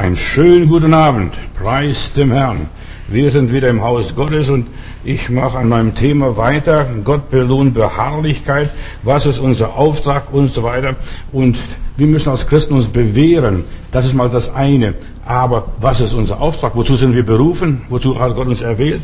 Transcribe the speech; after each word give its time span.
Einen 0.00 0.16
schönen 0.16 0.66
guten 0.66 0.94
Abend. 0.94 1.34
Preis 1.62 2.14
dem 2.14 2.32
Herrn. 2.32 2.70
Wir 3.08 3.30
sind 3.30 3.52
wieder 3.52 3.68
im 3.68 3.82
Haus 3.82 4.14
Gottes 4.16 4.48
und 4.48 4.66
ich 5.04 5.28
mache 5.28 5.58
an 5.58 5.68
meinem 5.68 5.94
Thema 5.94 6.38
weiter. 6.38 6.86
Gott 7.04 7.30
belohnt 7.30 7.74
Beharrlichkeit. 7.74 8.70
Was 9.02 9.26
ist 9.26 9.40
unser 9.40 9.76
Auftrag 9.76 10.32
und 10.32 10.48
so 10.48 10.62
weiter. 10.62 10.96
Und 11.32 11.58
wir 11.98 12.06
müssen 12.06 12.30
als 12.30 12.46
Christen 12.46 12.72
uns 12.76 12.88
bewähren. 12.88 13.66
Das 13.92 14.06
ist 14.06 14.14
mal 14.14 14.30
das 14.30 14.50
eine. 14.54 14.94
Aber 15.26 15.66
was 15.82 16.00
ist 16.00 16.14
unser 16.14 16.40
Auftrag? 16.40 16.74
Wozu 16.76 16.96
sind 16.96 17.14
wir 17.14 17.26
berufen? 17.26 17.82
Wozu 17.90 18.18
hat 18.18 18.34
Gott 18.34 18.46
uns 18.46 18.62
erwählt? 18.62 19.02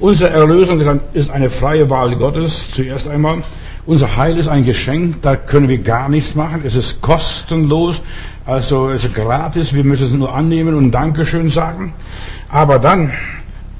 Unsere 0.00 0.28
Erlösung 0.28 0.82
ist 1.14 1.30
eine 1.30 1.48
freie 1.48 1.88
Wahl 1.88 2.14
Gottes 2.14 2.72
zuerst 2.72 3.08
einmal. 3.08 3.42
Unser 3.86 4.16
Heil 4.16 4.36
ist 4.36 4.48
ein 4.48 4.64
Geschenk, 4.64 5.22
da 5.22 5.36
können 5.36 5.68
wir 5.68 5.78
gar 5.78 6.08
nichts 6.08 6.34
machen. 6.34 6.62
Es 6.64 6.74
ist 6.74 7.00
kostenlos, 7.00 8.02
also 8.44 8.90
es 8.90 9.04
ist 9.04 9.14
gratis. 9.14 9.72
Wir 9.72 9.84
müssen 9.84 10.06
es 10.06 10.12
nur 10.12 10.34
annehmen 10.34 10.74
und 10.74 10.90
Dankeschön 10.90 11.50
sagen. 11.50 11.94
Aber 12.48 12.80
dann, 12.80 13.12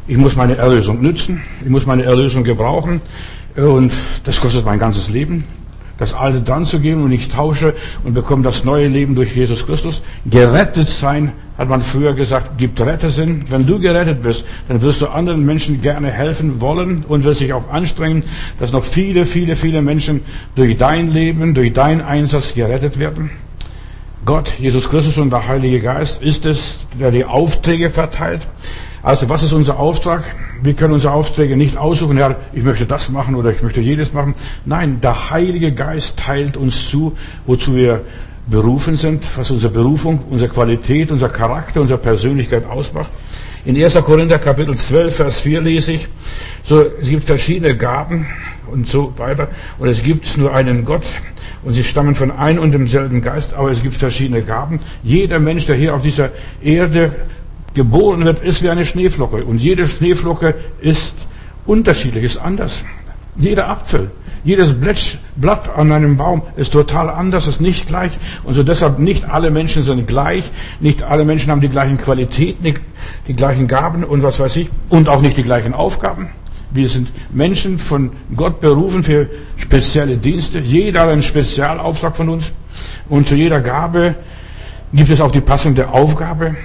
ich 0.06 0.16
muss 0.16 0.37
meine 0.37 0.56
Erlösung 0.56 1.02
nützen, 1.02 1.42
ich 1.60 1.70
muss 1.70 1.87
meine 1.87 2.05
Erlösung 2.05 2.45
gebrauchen 2.45 3.01
und 3.56 3.92
das 4.23 4.41
kostet 4.41 4.65
mein 4.65 4.79
ganzes 4.79 5.10
Leben 5.10 5.42
das 5.98 6.14
Alte 6.14 6.41
dann 6.41 6.64
zu 6.66 6.80
geben 6.80 7.02
und 7.05 7.12
ich 7.12 7.28
tausche 7.28 7.74
und 8.04 8.14
bekomme 8.14 8.42
das 8.42 8.64
neue 8.64 8.87
Leben 8.87 9.14
durch 9.14 9.34
Jesus 9.34 9.66
Christus. 9.66 10.02
Gerettet 10.27 10.88
sein, 10.88 11.32
hat 11.56 11.68
man 11.68 11.80
früher 11.80 12.12
gesagt, 12.12 12.59
gibt 12.59 12.80
Rettersinn. 12.80 13.45
Wenn 13.48 13.66
du 13.66 13.78
gerettet 13.78 14.23
bist, 14.23 14.45
dann 14.68 14.82
wirst 14.82 15.01
du 15.01 15.06
anderen 15.06 15.46
Menschen 15.46 15.80
gerne 15.80 16.10
helfen 16.10 16.60
wollen 16.60 17.04
und 17.09 17.24
wirst 17.24 17.40
dich 17.40 17.52
auch 17.52 17.70
anstrengen, 17.70 18.24
dass 18.59 18.73
noch 18.73 18.84
viele, 18.84 19.24
viele, 19.24 19.56
viele 19.56 19.80
Menschen 19.80 20.23
durch 20.54 20.77
dein 20.77 21.10
Leben, 21.12 21.54
durch 21.54 21.73
deinen 21.73 22.02
Einsatz 22.02 22.54
gerettet 22.54 22.98
werden. 22.98 23.30
Gott, 24.26 24.52
Jesus 24.59 24.90
Christus 24.90 25.18
und 25.18 25.30
der 25.30 25.46
Heilige 25.46 25.80
Geist 25.80 26.20
ist 26.20 26.46
es, 26.46 26.87
der 26.98 27.10
die 27.10 27.24
Aufträge 27.24 27.90
verteilt. 27.90 28.42
Also 29.02 29.28
was 29.28 29.42
ist 29.42 29.52
unser 29.52 29.78
Auftrag? 29.78 30.24
Wir 30.62 30.74
können 30.74 30.95
unsere 30.95 31.12
Aufträge 31.12 31.57
nicht 31.57 31.76
aussuchen, 31.76 32.16
Herr, 32.16 32.37
ich 32.52 32.65
möchte 32.65 32.87
das 32.87 33.09
machen 33.09 33.34
oder 33.34 33.51
ich 33.51 33.62
möchte 33.62 33.80
jedes 33.80 34.12
machen. 34.12 34.34
Nein, 34.65 35.01
der 35.01 35.30
Heilige 35.30 35.73
Geist 35.73 36.18
teilt 36.18 36.57
uns 36.57 36.88
zu, 36.88 37.16
wozu 37.46 37.76
wir 37.76 38.02
berufen 38.48 38.96
sind, 38.96 39.24
was 39.37 39.51
unsere 39.51 39.73
Berufung, 39.73 40.21
unsere 40.30 40.51
Qualität, 40.51 41.10
unser 41.10 41.29
Charakter, 41.29 41.80
unsere 41.80 41.98
Persönlichkeit 41.98 42.65
ausmacht. 42.65 43.10
In 43.65 43.76
1. 43.76 43.95
Korinther 43.96 44.38
Kapitel 44.38 44.76
12, 44.76 45.16
Vers 45.16 45.40
4 45.40 45.60
lese 45.60 45.95
ich, 45.95 46.09
so, 46.62 46.84
es 47.01 47.09
gibt 47.09 47.24
verschiedene 47.24 47.76
Gaben 47.76 48.26
und 48.71 48.88
so 48.88 49.12
weiter. 49.16 49.49
Und 49.78 49.88
es 49.88 50.02
gibt 50.02 50.37
nur 50.38 50.54
einen 50.54 50.84
Gott 50.84 51.02
und 51.65 51.74
sie 51.74 51.82
stammen 51.82 52.15
von 52.15 52.30
einem 52.30 52.60
und 52.60 52.73
demselben 52.73 53.23
Geist, 53.23 53.54
aber 53.54 53.71
es 53.71 53.82
gibt 53.82 53.96
verschiedene 53.96 54.43
Gaben. 54.43 54.78
Jeder 55.02 55.40
Mensch, 55.40 55.66
der 55.66 55.74
hier 55.74 55.95
auf 55.95 56.02
dieser 56.02 56.30
Erde 56.62 57.12
geboren 57.77 58.24
wird, 58.24 58.43
ist 58.43 58.65
wie 58.65 58.71
eine 58.71 58.85
Schneeflocke. 58.85 59.45
Und 59.45 59.60
jede 59.60 59.87
Schneeflocke 59.87 60.57
ist 60.80 61.15
unterschiedlich, 61.65 62.24
ist 62.24 62.38
anders. 62.38 62.83
Jeder 63.37 63.68
Apfel, 63.68 64.10
jedes 64.43 64.75
Blatt 65.37 65.77
an 65.77 65.93
einem 65.93 66.16
Baum 66.16 66.43
ist 66.56 66.72
total 66.72 67.10
anders, 67.10 67.47
ist 67.47 67.60
nicht 67.60 67.87
gleich. 67.87 68.12
Und 68.44 68.55
so 68.55 68.62
deshalb 68.62 68.99
nicht 68.99 69.28
alle 69.28 69.50
Menschen 69.50 69.83
sind 69.83 70.09
gleich, 70.09 70.50
nicht 70.81 71.03
alle 71.03 71.25
Menschen 71.25 71.50
haben 71.50 71.60
die 71.60 71.69
gleichen 71.69 71.99
Qualitäten, 71.99 72.75
die 73.28 73.34
gleichen 73.34 73.69
Gaben 73.69 74.05
und 74.05 74.22
was 74.22 74.41
weiß 74.41 74.56
ich, 74.56 74.71
und 74.88 75.09
auch 75.09 75.21
nicht 75.21 75.37
die 75.37 75.43
gleichen 75.43 75.75
Aufgaben. 75.75 76.31
Wir 76.71 76.88
sind 76.88 77.09
Menschen 77.33 77.78
von 77.78 78.11
Gott 78.34 78.61
berufen 78.61 79.03
für 79.03 79.28
spezielle 79.56 80.16
Dienste. 80.16 80.59
Jeder 80.59 81.03
hat 81.03 81.11
einen 81.11 81.22
Spezialauftrag 81.22 82.16
von 82.16 82.28
uns. 82.28 82.53
Und 83.09 83.28
zu 83.28 83.34
jeder 83.34 83.61
Gabe 83.61 84.15
gibt 84.93 85.11
es 85.11 85.21
auch 85.21 85.31
die 85.31 85.41
passende 85.41 85.88
Aufgabe 85.88 86.56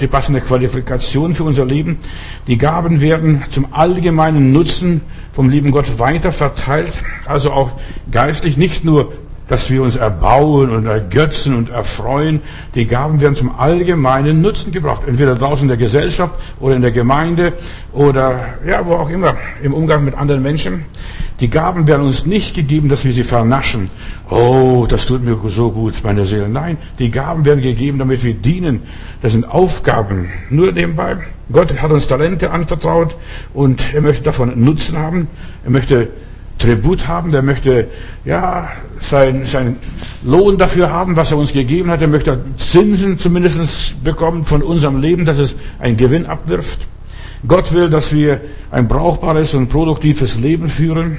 die 0.00 0.06
passende 0.06 0.40
Qualifikation 0.40 1.34
für 1.34 1.44
unser 1.44 1.64
Leben. 1.64 1.98
Die 2.46 2.58
Gaben 2.58 3.00
werden 3.00 3.42
zum 3.50 3.72
allgemeinen 3.72 4.52
Nutzen 4.52 5.02
vom 5.32 5.48
lieben 5.50 5.70
Gott 5.70 5.98
weiter 5.98 6.32
verteilt, 6.32 6.92
also 7.26 7.52
auch 7.52 7.70
geistlich, 8.10 8.56
nicht 8.56 8.84
nur 8.84 9.12
dass 9.48 9.70
wir 9.70 9.82
uns 9.82 9.96
erbauen 9.96 10.70
und 10.70 10.86
ergötzen 10.86 11.54
und 11.54 11.70
erfreuen. 11.70 12.40
Die 12.74 12.86
Gaben 12.86 13.20
werden 13.20 13.34
zum 13.34 13.58
allgemeinen 13.58 14.40
Nutzen 14.40 14.72
gebracht. 14.72 15.02
Entweder 15.06 15.34
draußen 15.34 15.64
in 15.64 15.68
der 15.68 15.76
Gesellschaft 15.76 16.34
oder 16.60 16.76
in 16.76 16.82
der 16.82 16.92
Gemeinde 16.92 17.52
oder 17.92 18.54
ja, 18.66 18.86
wo 18.86 18.94
auch 18.94 19.10
immer, 19.10 19.36
im 19.62 19.74
Umgang 19.74 20.04
mit 20.04 20.14
anderen 20.14 20.42
Menschen. 20.42 20.84
Die 21.40 21.50
Gaben 21.50 21.86
werden 21.88 22.06
uns 22.06 22.24
nicht 22.24 22.54
gegeben, 22.54 22.88
dass 22.88 23.04
wir 23.04 23.12
sie 23.12 23.24
vernaschen. 23.24 23.90
Oh, 24.30 24.86
das 24.88 25.06
tut 25.06 25.24
mir 25.24 25.36
so 25.50 25.70
gut, 25.70 25.94
meine 26.04 26.24
Seele. 26.24 26.48
Nein, 26.48 26.78
die 26.98 27.10
Gaben 27.10 27.44
werden 27.44 27.60
gegeben, 27.60 27.98
damit 27.98 28.22
wir 28.22 28.34
dienen. 28.34 28.82
Das 29.22 29.32
sind 29.32 29.44
Aufgaben. 29.44 30.30
Nur 30.50 30.72
nebenbei. 30.72 31.16
Gott 31.50 31.82
hat 31.82 31.90
uns 31.90 32.06
Talente 32.06 32.50
anvertraut 32.50 33.16
und 33.52 33.92
er 33.92 34.02
möchte 34.02 34.22
davon 34.22 34.64
Nutzen 34.64 34.96
haben. 34.96 35.28
Er 35.64 35.70
möchte 35.70 36.08
Tribut 36.58 37.08
haben, 37.08 37.32
der 37.32 37.42
möchte 37.42 37.88
ja 38.24 38.68
sein, 39.00 39.44
sein 39.46 39.76
Lohn 40.22 40.58
dafür 40.58 40.90
haben, 40.90 41.16
was 41.16 41.32
er 41.32 41.38
uns 41.38 41.52
gegeben 41.52 41.90
hat. 41.90 42.00
Er 42.00 42.08
möchte 42.08 42.38
Zinsen 42.56 43.18
zumindest 43.18 44.04
bekommen 44.04 44.44
von 44.44 44.62
unserem 44.62 45.00
Leben, 45.00 45.24
dass 45.24 45.38
es 45.38 45.56
einen 45.80 45.96
Gewinn 45.96 46.26
abwirft. 46.26 46.80
Gott 47.46 47.72
will, 47.72 47.90
dass 47.90 48.14
wir 48.14 48.40
ein 48.70 48.86
brauchbares 48.86 49.54
und 49.54 49.68
produktives 49.68 50.38
Leben 50.38 50.68
führen. 50.68 51.18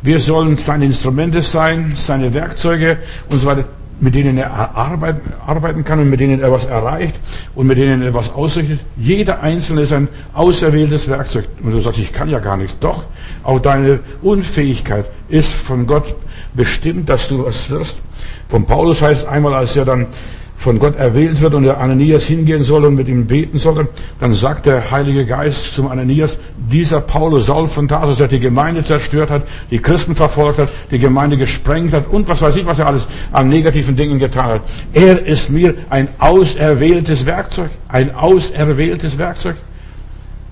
Wir 0.00 0.18
sollen 0.18 0.56
seine 0.56 0.86
Instrumente 0.86 1.42
sein, 1.42 1.92
seine 1.94 2.32
Werkzeuge 2.32 2.98
und 3.28 3.40
so 3.40 3.46
weiter 3.46 3.64
mit 4.00 4.14
denen 4.14 4.38
er 4.38 4.76
arbeiten 4.76 5.84
kann 5.84 5.98
und 5.98 6.10
mit 6.10 6.20
denen 6.20 6.40
er 6.40 6.52
was 6.52 6.66
erreicht 6.66 7.14
und 7.54 7.66
mit 7.66 7.78
denen 7.78 8.02
er 8.02 8.14
was 8.14 8.32
ausrichtet. 8.32 8.80
Jeder 8.96 9.40
Einzelne 9.40 9.82
ist 9.82 9.92
ein 9.92 10.08
auserwähltes 10.34 11.08
Werkzeug. 11.08 11.48
Und 11.62 11.72
du 11.72 11.80
sagst, 11.80 11.98
ich 11.98 12.12
kann 12.12 12.28
ja 12.28 12.38
gar 12.38 12.56
nichts. 12.56 12.78
Doch, 12.78 13.04
auch 13.42 13.60
deine 13.60 14.00
Unfähigkeit 14.22 15.06
ist 15.28 15.52
von 15.52 15.86
Gott 15.86 16.14
bestimmt, 16.54 17.08
dass 17.08 17.28
du 17.28 17.44
was 17.44 17.70
wirst. 17.70 18.00
Von 18.48 18.64
Paulus 18.66 19.02
heißt 19.02 19.26
einmal, 19.26 19.54
als 19.54 19.76
er 19.76 19.84
dann 19.84 20.06
von 20.58 20.80
Gott 20.80 20.96
erwählt 20.96 21.40
wird 21.40 21.54
und 21.54 21.62
der 21.62 21.78
Ananias 21.78 22.24
hingehen 22.24 22.64
soll 22.64 22.84
und 22.84 22.96
mit 22.96 23.06
ihm 23.06 23.26
beten 23.26 23.58
soll, 23.58 23.88
dann 24.18 24.34
sagt 24.34 24.66
der 24.66 24.90
Heilige 24.90 25.24
Geist 25.24 25.72
zum 25.72 25.86
Ananias, 25.86 26.36
dieser 26.56 27.00
Paulus 27.00 27.46
Saul 27.46 27.68
von 27.68 27.86
Tarsus, 27.86 28.18
der 28.18 28.26
die 28.26 28.40
Gemeinde 28.40 28.82
zerstört 28.82 29.30
hat, 29.30 29.46
die 29.70 29.78
Christen 29.78 30.16
verfolgt 30.16 30.58
hat, 30.58 30.68
die 30.90 30.98
Gemeinde 30.98 31.36
gesprengt 31.36 31.92
hat 31.92 32.08
und 32.08 32.26
was 32.26 32.42
weiß 32.42 32.56
ich, 32.56 32.66
was 32.66 32.80
er 32.80 32.88
alles 32.88 33.06
an 33.30 33.48
negativen 33.48 33.94
Dingen 33.94 34.18
getan 34.18 34.46
hat. 34.46 34.62
Er 34.92 35.24
ist 35.24 35.48
mir 35.48 35.76
ein 35.90 36.08
auserwähltes 36.18 37.24
Werkzeug, 37.24 37.70
ein 37.86 38.12
auserwähltes 38.16 39.16
Werkzeug. 39.16 39.54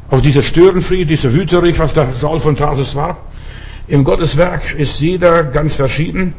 Auch 0.09 0.21
dieser 0.21 0.43
Störenfried, 0.43 1.11
dieser 1.11 1.35
Wüterich, 1.35 1.81
was 1.81 1.95
der 1.95 2.15
Saul 2.15 2.39
von 2.39 2.57
Tarsus 2.57 2.95
war. 2.95 3.17
Im 3.89 4.05
Gotteswerk 4.05 4.73
ist 4.79 5.01
jeder 5.01 5.43
ganz 5.43 5.75
verschieden 5.75 6.33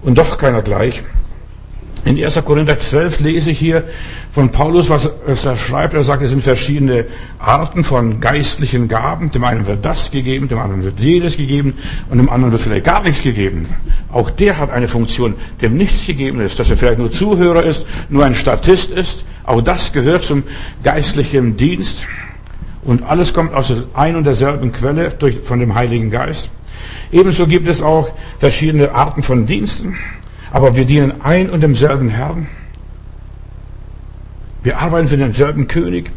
und 0.00 0.16
doch 0.16 0.38
keiner 0.38 0.62
gleich. 0.62 1.02
In 2.04 2.16
1. 2.22 2.42
Korinther 2.44 2.78
12 2.78 3.20
lese 3.20 3.50
ich 3.50 3.58
hier 3.58 3.84
von 4.32 4.50
Paulus, 4.50 4.88
was 4.88 5.10
er 5.44 5.56
schreibt. 5.56 5.92
Er 5.92 6.02
sagt, 6.02 6.22
es 6.22 6.30
sind 6.30 6.42
verschiedene 6.42 7.04
Arten 7.38 7.84
von 7.84 8.20
geistlichen 8.20 8.88
Gaben. 8.88 9.30
Dem 9.30 9.44
einen 9.44 9.66
wird 9.66 9.84
das 9.84 10.10
gegeben, 10.10 10.48
dem 10.48 10.58
anderen 10.58 10.82
wird 10.82 10.98
jedes 10.98 11.36
gegeben 11.36 11.74
und 12.08 12.16
dem 12.16 12.30
anderen 12.30 12.52
wird 12.52 12.62
vielleicht 12.62 12.84
gar 12.84 13.02
nichts 13.02 13.22
gegeben. 13.22 13.68
Auch 14.10 14.30
der 14.30 14.56
hat 14.56 14.70
eine 14.70 14.88
Funktion, 14.88 15.34
dem 15.60 15.76
nichts 15.76 16.06
gegeben 16.06 16.40
ist, 16.40 16.58
dass 16.58 16.70
er 16.70 16.76
vielleicht 16.78 16.98
nur 16.98 17.10
Zuhörer 17.10 17.64
ist, 17.64 17.84
nur 18.08 18.24
ein 18.24 18.34
Statist 18.34 18.90
ist. 18.90 19.24
Auch 19.44 19.60
das 19.60 19.92
gehört 19.92 20.22
zum 20.22 20.44
geistlichen 20.82 21.58
Dienst. 21.58 22.06
Und 22.82 23.02
alles 23.02 23.34
kommt 23.34 23.52
aus 23.52 23.72
ein 23.92 24.16
und 24.16 24.24
derselben 24.24 24.72
Quelle 24.72 25.10
durch, 25.10 25.38
von 25.40 25.60
dem 25.60 25.74
Heiligen 25.74 26.10
Geist. 26.10 26.50
Ebenso 27.12 27.46
gibt 27.46 27.68
es 27.68 27.82
auch 27.82 28.10
verschiedene 28.38 28.92
Arten 28.92 29.22
von 29.22 29.46
Diensten. 29.46 29.96
Aber 30.52 30.76
wir 30.76 30.84
dienen 30.84 31.20
ein 31.22 31.50
und 31.50 31.60
demselben 31.60 32.08
Herrn. 32.08 32.48
Wir 34.62 34.78
arbeiten 34.78 35.08
für 35.08 35.16
denselben 35.16 35.68
König. 35.68 36.10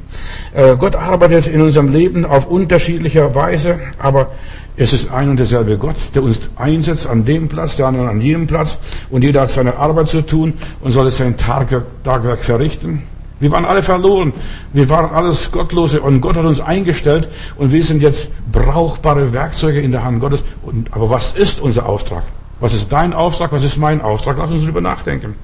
Äh, 0.53 0.75
Gott 0.75 0.95
arbeitet 0.97 1.47
in 1.47 1.61
unserem 1.61 1.93
Leben 1.93 2.25
auf 2.25 2.45
unterschiedlicher 2.47 3.33
Weise, 3.35 3.79
aber 3.99 4.31
es 4.75 4.91
ist 4.91 5.11
ein 5.11 5.29
und 5.29 5.37
derselbe 5.37 5.77
Gott, 5.77 5.95
der 6.13 6.23
uns 6.23 6.49
einsetzt 6.57 7.07
an 7.07 7.23
dem 7.23 7.47
Platz, 7.47 7.77
der 7.77 7.87
andere 7.87 8.09
an 8.09 8.19
jenem 8.19 8.47
Platz 8.47 8.79
und 9.09 9.23
jeder 9.23 9.41
hat 9.41 9.49
seine 9.49 9.77
Arbeit 9.77 10.09
zu 10.09 10.21
tun 10.21 10.55
und 10.81 10.91
soll 10.91 11.09
sein 11.11 11.37
Tagwerk 11.37 12.43
verrichten. 12.43 13.03
Wir 13.39 13.51
waren 13.51 13.65
alle 13.65 13.83
verloren. 13.83 14.33
Wir 14.73 14.89
waren 14.89 15.13
alles 15.13 15.51
Gottlose 15.51 16.01
und 16.01 16.21
Gott 16.21 16.35
hat 16.35 16.45
uns 16.45 16.59
eingestellt 16.59 17.27
und 17.57 17.71
wir 17.71 17.83
sind 17.83 18.01
jetzt 18.01 18.29
brauchbare 18.51 19.33
Werkzeuge 19.33 19.81
in 19.81 19.91
der 19.91 20.03
Hand 20.03 20.19
Gottes. 20.19 20.43
Aber 20.91 21.09
was 21.09 21.33
ist 21.33 21.61
unser 21.61 21.85
Auftrag? 21.85 22.23
Was 22.63 22.73
ist 22.73 22.93
dein 22.93 23.11
Auftrag? 23.11 23.51
Was 23.51 23.61
ist 23.61 23.75
mein 23.75 23.99
Auftrag? 23.99 24.37
Lass 24.37 24.49
uns 24.49 24.61
darüber 24.61 24.79
nachdenken. 24.79 25.35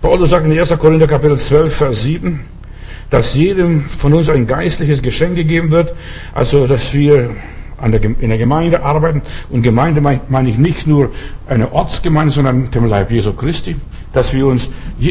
Paulus 0.00 0.30
sagt 0.30 0.46
in 0.46 0.56
1. 0.56 0.78
Korinther 0.78 1.08
Kapitel 1.08 1.36
12, 1.36 1.74
Vers 1.74 2.04
7, 2.04 2.38
dass 3.10 3.34
jedem 3.34 3.80
von 3.80 4.14
uns 4.14 4.28
ein 4.28 4.46
geistliches 4.46 5.02
Geschenk 5.02 5.34
gegeben 5.34 5.72
wird, 5.72 5.92
also 6.32 6.68
dass 6.68 6.94
wir 6.94 7.30
der, 7.84 8.04
in 8.04 8.28
der 8.28 8.38
Gemeinde 8.38 8.84
arbeiten. 8.84 9.22
Und 9.50 9.62
Gemeinde 9.62 10.00
meine 10.00 10.48
ich 10.48 10.56
nicht 10.56 10.86
nur 10.86 11.10
eine 11.48 11.72
Ortsgemeinde, 11.72 12.32
sondern 12.32 12.70
dem 12.70 12.86
Leib 12.86 13.10
Jesu 13.10 13.32
Christi. 13.32 13.74
dass 14.12 14.32
wir 14.32 14.46
uns, 14.46 14.68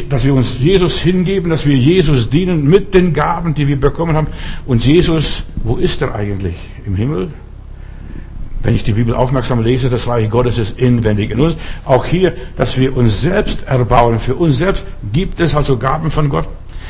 dass 0.07 0.23
wir 0.23 0.33
uns 0.33 0.57
Jesus 0.59 1.01
hingeben, 1.01 1.49
dass 1.49 1.65
wir 1.65 1.75
Jesus 1.75 2.29
dienen 2.29 2.69
mit 2.69 2.93
den 2.93 3.13
Gaben, 3.13 3.55
die 3.55 3.67
wir 3.67 3.77
bekommen 3.77 4.15
haben. 4.15 4.27
Und 4.65 4.85
Jesus, 4.85 5.43
wo 5.65 5.75
ist 5.75 6.01
er 6.01 6.15
eigentlich? 6.15 6.55
Im 6.85 6.95
Himmel? 6.95 7.27
Wenn 8.63 8.75
ich 8.75 8.83
die 8.83 8.93
Bibel 8.93 9.15
aufmerksam 9.15 9.61
lese, 9.61 9.89
das 9.89 10.07
Reich 10.07 10.29
Gottes 10.29 10.59
ist 10.59 10.77
inwendig 10.77 11.31
in 11.31 11.39
uns. 11.39 11.57
Auch 11.85 12.05
hier, 12.05 12.33
dass 12.57 12.77
wir 12.77 12.95
uns 12.95 13.21
selbst 13.21 13.63
erbauen. 13.63 14.19
Für 14.19 14.35
uns 14.35 14.59
selbst 14.59 14.85
gibt 15.11 15.39
es 15.39 15.55
also 15.55 15.77
Gaben 15.77 16.11
von 16.11 16.29
Gott. 16.29 16.47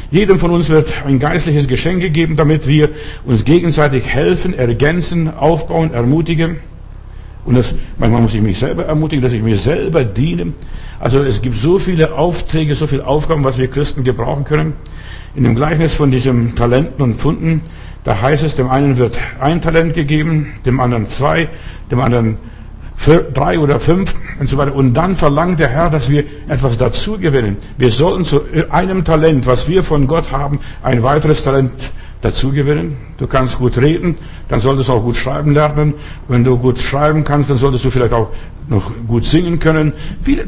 Jedem 0.10 0.40
von 0.40 0.52
uns 0.52 0.70
wird 0.70 0.90
ein 1.06 1.20
geistliches 1.20 1.68
Geschenk 1.68 2.02
gegeben, 2.02 2.36
damit 2.36 2.68
wir 2.68 2.90
uns 3.26 3.46
gegenseitig 3.46 4.06
helfen, 4.06 4.54
ergänzen, 4.54 5.34
aufbauen, 5.34 5.94
ermutigen. 5.94 6.58
Und 7.46 7.56
das, 7.56 7.74
manchmal 7.98 8.22
muss 8.22 8.36
ich 8.36 8.42
mich 8.42 8.60
selber 8.60 8.86
ermutigen, 8.86 9.24
dass 9.24 9.34
ich 9.34 9.42
mir 9.42 9.58
selber 9.58 10.04
diene. 10.04 10.54
Also 11.00 11.24
es 11.24 11.42
gibt 11.42 11.58
so 11.58 11.80
viele 11.80 12.14
Aufträge, 12.14 12.76
so 12.76 12.86
viele 12.86 13.08
Aufgaben, 13.08 13.44
was 13.44 13.58
wir 13.58 13.68
Christen 13.68 14.04
gebrauchen 14.04 14.44
können. 14.44 14.74
In 15.34 15.46
dem 15.46 15.56
Gleichnis 15.56 15.94
von 15.94 16.12
diesem 16.12 16.56
Talenten 16.56 17.02
und 17.02 17.16
Funden, 17.16 17.62
da 18.04 18.20
heißt 18.22 18.44
es, 18.44 18.56
dem 18.56 18.70
einen 18.70 18.98
wird 18.98 19.20
ein 19.40 19.62
Talent 19.62 19.94
gegeben, 19.94 20.54
dem 20.66 20.80
anderen 20.80 21.08
zwei, 21.08 21.50
dem 21.92 22.00
anderen 22.02 22.38
drei 23.34 23.60
oder 23.60 23.80
fünf 23.80 24.16
und 24.40 24.48
so 24.50 24.58
weiter. 24.58 24.76
Und 24.76 24.94
dann 24.94 25.16
verlangt 25.16 25.60
der 25.60 25.70
Herr, 25.70 25.90
dass 25.90 26.10
wir 26.10 26.24
etwas 26.48 26.78
dazu 26.78 27.18
gewinnen. 27.18 27.58
Wir 27.78 27.92
sollten 27.92 28.26
zu 28.26 28.42
einem 28.70 29.04
Talent, 29.06 29.48
was 29.48 29.68
wir 29.68 29.84
von 29.84 30.08
Gott 30.08 30.32
haben, 30.32 30.60
ein 30.84 31.02
weiteres 31.04 31.44
Talent 31.44 31.72
dazu 32.22 32.52
gewinnen. 32.52 32.98
Du 33.18 33.28
kannst 33.28 33.58
gut 33.58 33.78
reden, 33.78 34.18
dann 34.48 34.60
solltest 34.60 34.90
du 34.90 34.94
auch 34.94 35.04
gut 35.04 35.18
schreiben 35.18 35.54
lernen. 35.54 35.96
Wenn 36.28 36.44
du 36.44 36.58
gut 36.58 36.80
schreiben 36.80 37.24
kannst, 37.24 37.50
dann 37.50 37.58
solltest 37.58 37.86
du 37.86 37.90
vielleicht 37.90 38.14
auch 38.14 38.30
noch 38.68 38.92
gut 39.08 39.26
singen 39.26 39.60
können. 39.60 39.94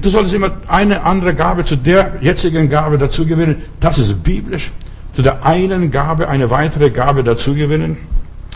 Du 0.02 0.10
solltest 0.10 0.36
immer 0.36 0.52
eine 0.68 1.04
andere 1.04 1.34
Gabe 1.34 1.66
zu 1.66 1.76
der 1.76 2.14
jetzigen 2.22 2.70
Gabe 2.70 2.98
dazu 2.98 3.26
gewinnen. 3.26 3.64
Das 3.80 3.98
ist 3.98 4.24
biblisch. 4.24 4.72
Zu 5.16 5.22
der 5.22 5.46
einen 5.46 5.92
Gabe 5.92 6.28
eine 6.28 6.50
weitere 6.50 6.90
Gabe 6.90 7.24
dazu 7.24 7.54
gewinnen. 7.54 7.98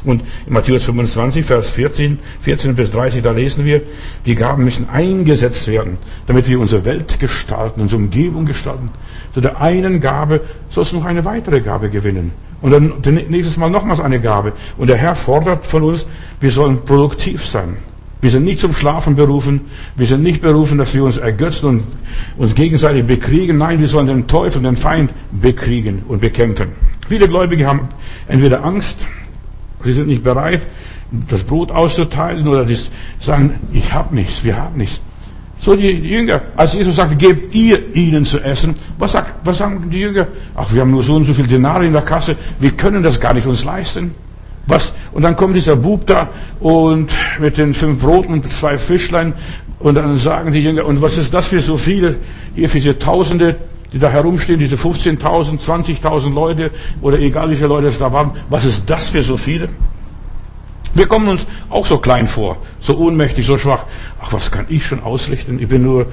Und 0.03 0.21
in 0.45 0.53
Matthäus 0.53 0.85
25, 0.85 1.45
Vers 1.45 1.71
14, 1.71 2.19
14 2.41 2.75
bis 2.75 2.91
30, 2.91 3.23
da 3.23 3.31
lesen 3.31 3.65
wir, 3.65 3.81
die 4.25 4.35
Gaben 4.35 4.63
müssen 4.63 4.89
eingesetzt 4.89 5.67
werden, 5.67 5.95
damit 6.27 6.47
wir 6.47 6.59
unsere 6.59 6.85
Welt 6.85 7.19
gestalten, 7.19 7.81
unsere 7.81 8.01
Umgebung 8.01 8.45
gestalten. 8.45 8.85
Zu 9.33 9.41
der 9.41 9.59
einen 9.59 9.99
Gabe 9.99 10.41
sollst 10.69 10.91
du 10.91 10.97
noch 10.97 11.05
eine 11.05 11.25
weitere 11.25 11.61
Gabe 11.61 11.89
gewinnen. 11.89 12.31
Und 12.61 12.71
dann 12.71 12.93
nächstes 13.29 13.57
Mal 13.57 13.69
nochmals 13.69 13.99
eine 13.99 14.19
Gabe. 14.19 14.53
Und 14.77 14.87
der 14.87 14.97
Herr 14.97 15.15
fordert 15.15 15.67
von 15.67 15.83
uns, 15.83 16.07
wir 16.39 16.51
sollen 16.51 16.85
produktiv 16.85 17.45
sein. 17.45 17.75
Wir 18.19 18.31
sind 18.31 18.45
nicht 18.45 18.59
zum 18.59 18.73
Schlafen 18.73 19.15
berufen. 19.15 19.61
Wir 19.95 20.07
sind 20.07 20.23
nicht 20.23 20.41
berufen, 20.41 20.77
dass 20.77 20.93
wir 20.93 21.03
uns 21.03 21.17
ergötzen 21.17 21.67
und 21.67 21.83
uns 22.37 22.55
gegenseitig 22.55 23.05
bekriegen. 23.05 23.57
Nein, 23.57 23.79
wir 23.79 23.87
sollen 23.87 24.07
den 24.07 24.27
Teufel, 24.27 24.61
den 24.63 24.75
Feind 24.75 25.11
bekriegen 25.31 26.03
und 26.07 26.19
bekämpfen. 26.21 26.69
Viele 27.07 27.27
Gläubige 27.27 27.67
haben 27.67 27.87
entweder 28.27 28.63
Angst, 28.65 29.07
sie 29.83 29.93
sind 29.93 30.07
nicht 30.07 30.23
bereit, 30.23 30.61
das 31.29 31.43
Brot 31.43 31.71
auszuteilen 31.71 32.47
oder 32.47 32.65
die 32.65 32.77
sagen, 33.19 33.55
ich 33.71 33.93
habe 33.93 34.13
nichts, 34.13 34.43
wir 34.43 34.57
haben 34.57 34.77
nichts. 34.77 34.99
So 35.59 35.75
die 35.75 35.89
Jünger, 35.89 36.41
als 36.55 36.73
Jesus 36.73 36.95
sagte, 36.95 37.15
gebt 37.15 37.53
ihr 37.55 37.95
ihnen 37.95 38.25
zu 38.25 38.39
essen, 38.39 38.75
was, 38.97 39.13
sagt, 39.13 39.33
was 39.43 39.57
sagen 39.57 39.89
die 39.89 39.99
Jünger? 39.99 40.27
Ach, 40.55 40.71
wir 40.71 40.81
haben 40.81 40.91
nur 40.91 41.03
so 41.03 41.15
und 41.15 41.25
so 41.25 41.33
viel 41.33 41.47
Denare 41.47 41.85
in 41.85 41.93
der 41.93 42.03
Kasse, 42.03 42.35
wir 42.59 42.71
können 42.71 43.03
das 43.03 43.19
gar 43.19 43.33
nicht 43.33 43.47
uns 43.47 43.63
leisten. 43.63 44.11
Was? 44.67 44.93
Und 45.13 45.23
dann 45.23 45.35
kommt 45.35 45.55
dieser 45.55 45.77
Bub 45.77 46.05
da 46.05 46.29
und 46.59 47.15
mit 47.39 47.57
den 47.57 47.73
fünf 47.73 48.01
Broten 48.01 48.33
und 48.33 48.51
zwei 48.51 48.77
Fischlein 48.77 49.33
und 49.79 49.95
dann 49.95 50.17
sagen 50.17 50.51
die 50.51 50.59
Jünger, 50.59 50.85
und 50.85 51.01
was 51.01 51.17
ist 51.17 51.33
das 51.33 51.47
für 51.47 51.61
so 51.61 51.77
viele, 51.77 52.15
hier 52.53 52.67
für 52.67 52.79
diese 52.79 52.99
Tausende, 52.99 53.55
die 53.93 53.99
da 53.99 54.09
herumstehen, 54.09 54.59
diese 54.59 54.75
15.000, 54.75 55.59
20.000 55.59 56.33
Leute 56.33 56.71
oder 57.01 57.19
egal 57.19 57.49
wie 57.49 57.55
viele 57.55 57.69
Leute 57.69 57.87
es 57.87 57.97
da 57.97 58.11
waren, 58.11 58.31
was 58.49 58.65
ist 58.65 58.89
das 58.89 59.09
für 59.09 59.23
so 59.23 59.37
viele? 59.37 59.69
Wir 60.93 61.07
kommen 61.07 61.27
uns 61.27 61.45
auch 61.69 61.85
so 61.85 61.99
klein 61.99 62.27
vor, 62.27 62.57
so 62.79 62.97
ohnmächtig, 62.97 63.45
so 63.45 63.57
schwach. 63.57 63.85
Ach, 64.21 64.33
was 64.33 64.51
kann 64.51 64.65
ich 64.67 64.85
schon 64.85 65.01
ausrichten? 65.01 65.59
Ich 65.59 65.67
bin 65.67 65.83
nur 65.83 66.07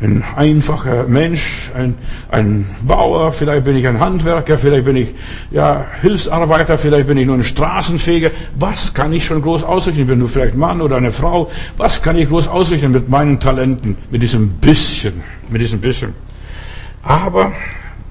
ein 0.00 0.22
einfacher 0.36 1.04
Mensch, 1.04 1.70
ein, 1.74 1.94
ein 2.30 2.66
Bauer, 2.82 3.32
vielleicht 3.32 3.64
bin 3.64 3.76
ich 3.76 3.86
ein 3.86 3.98
Handwerker, 3.98 4.58
vielleicht 4.58 4.84
bin 4.84 4.96
ich 4.96 5.14
ja, 5.50 5.86
Hilfsarbeiter, 6.02 6.76
vielleicht 6.76 7.06
bin 7.06 7.16
ich 7.16 7.26
nur 7.26 7.36
ein 7.36 7.42
Straßenfeger. 7.42 8.30
Was 8.58 8.92
kann 8.92 9.12
ich 9.12 9.24
schon 9.24 9.40
groß 9.40 9.64
ausrichten? 9.64 10.02
Ich 10.02 10.06
bin 10.06 10.18
nur 10.18 10.28
vielleicht 10.28 10.54
Mann 10.54 10.82
oder 10.82 10.96
eine 10.96 11.12
Frau. 11.12 11.50
Was 11.78 12.02
kann 12.02 12.16
ich 12.18 12.28
groß 12.28 12.48
ausrichten 12.48 12.92
mit 12.92 13.08
meinen 13.08 13.40
Talenten, 13.40 13.96
mit 14.10 14.22
diesem 14.22 14.50
bisschen, 14.50 15.22
mit 15.48 15.62
diesem 15.62 15.80
bisschen? 15.80 16.12
Aber 17.02 17.52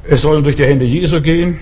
es 0.07 0.21
soll 0.21 0.43
durch 0.43 0.55
die 0.55 0.65
Hände 0.65 0.85
Jesu 0.85 1.21
gehen. 1.21 1.59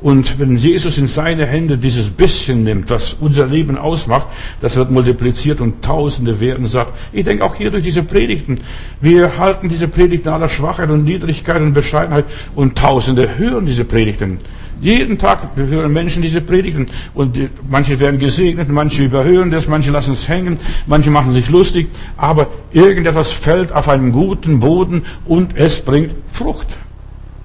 Und 0.00 0.38
wenn 0.38 0.56
Jesus 0.56 0.98
in 0.98 1.06
seine 1.06 1.46
Hände 1.46 1.78
dieses 1.78 2.10
bisschen 2.10 2.64
nimmt, 2.64 2.90
was 2.90 3.14
unser 3.20 3.46
Leben 3.46 3.78
ausmacht, 3.78 4.26
das 4.60 4.76
wird 4.76 4.90
multipliziert 4.90 5.60
und 5.60 5.82
Tausende 5.82 6.40
werden 6.40 6.66
satt. 6.66 6.88
Ich 7.12 7.24
denke 7.24 7.44
auch 7.44 7.54
hier 7.54 7.70
durch 7.70 7.84
diese 7.84 8.02
Predigten. 8.02 8.60
Wir 9.00 9.38
halten 9.38 9.68
diese 9.68 9.86
Predigten 9.88 10.28
aller 10.28 10.48
Schwachheit 10.48 10.90
und 10.90 11.04
Niedrigkeit 11.04 11.60
und 11.60 11.72
Bescheidenheit 11.72 12.24
und 12.56 12.76
Tausende 12.76 13.38
hören 13.38 13.66
diese 13.66 13.84
Predigten. 13.84 14.38
Jeden 14.80 15.16
Tag 15.16 15.50
hören 15.54 15.92
Menschen 15.92 16.22
diese 16.22 16.40
Predigten 16.40 16.86
und 17.14 17.36
die, 17.36 17.48
manche 17.70 18.00
werden 18.00 18.18
gesegnet, 18.18 18.68
manche 18.68 19.04
überhören 19.04 19.52
das, 19.52 19.68
manche 19.68 19.92
lassen 19.92 20.14
es 20.14 20.28
hängen, 20.28 20.58
manche 20.88 21.08
machen 21.08 21.32
sich 21.32 21.48
lustig, 21.48 21.88
aber 22.16 22.48
irgendetwas 22.72 23.30
fällt 23.30 23.70
auf 23.70 23.88
einen 23.88 24.10
guten 24.10 24.58
Boden 24.58 25.04
und 25.24 25.56
es 25.56 25.80
bringt 25.80 26.10
Frucht. 26.32 26.66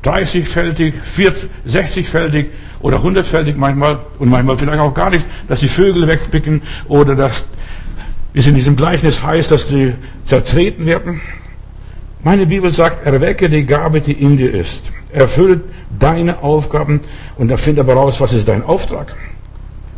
30-fältig, 0.03 0.94
60-fältig 1.67 2.47
oder 2.81 2.97
100-fältig 2.97 3.55
manchmal 3.57 3.99
und 4.19 4.29
manchmal 4.29 4.57
vielleicht 4.57 4.79
auch 4.79 4.94
gar 4.94 5.09
nicht, 5.09 5.25
dass 5.47 5.59
die 5.59 5.67
Vögel 5.67 6.07
wegpicken 6.07 6.61
oder 6.88 7.15
dass 7.15 7.45
es 8.33 8.47
in 8.47 8.55
diesem 8.55 8.75
Gleichnis 8.75 9.23
heißt, 9.23 9.51
dass 9.51 9.67
die 9.67 9.94
zertreten 10.23 10.85
werden. 10.85 11.21
Meine 12.23 12.45
Bibel 12.45 12.71
sagt, 12.71 13.05
erwecke 13.05 13.49
die 13.49 13.65
Gabe, 13.65 14.01
die 14.01 14.13
in 14.13 14.38
dir 14.38 14.53
ist. 14.53 14.91
Erfülle 15.11 15.61
deine 15.97 16.43
Aufgaben 16.43 17.01
und 17.38 17.50
erfinde 17.50 17.81
aber 17.81 17.93
raus, 17.93 18.19
was 18.21 18.33
ist 18.33 18.47
dein 18.47 18.63
Auftrag. 18.63 19.15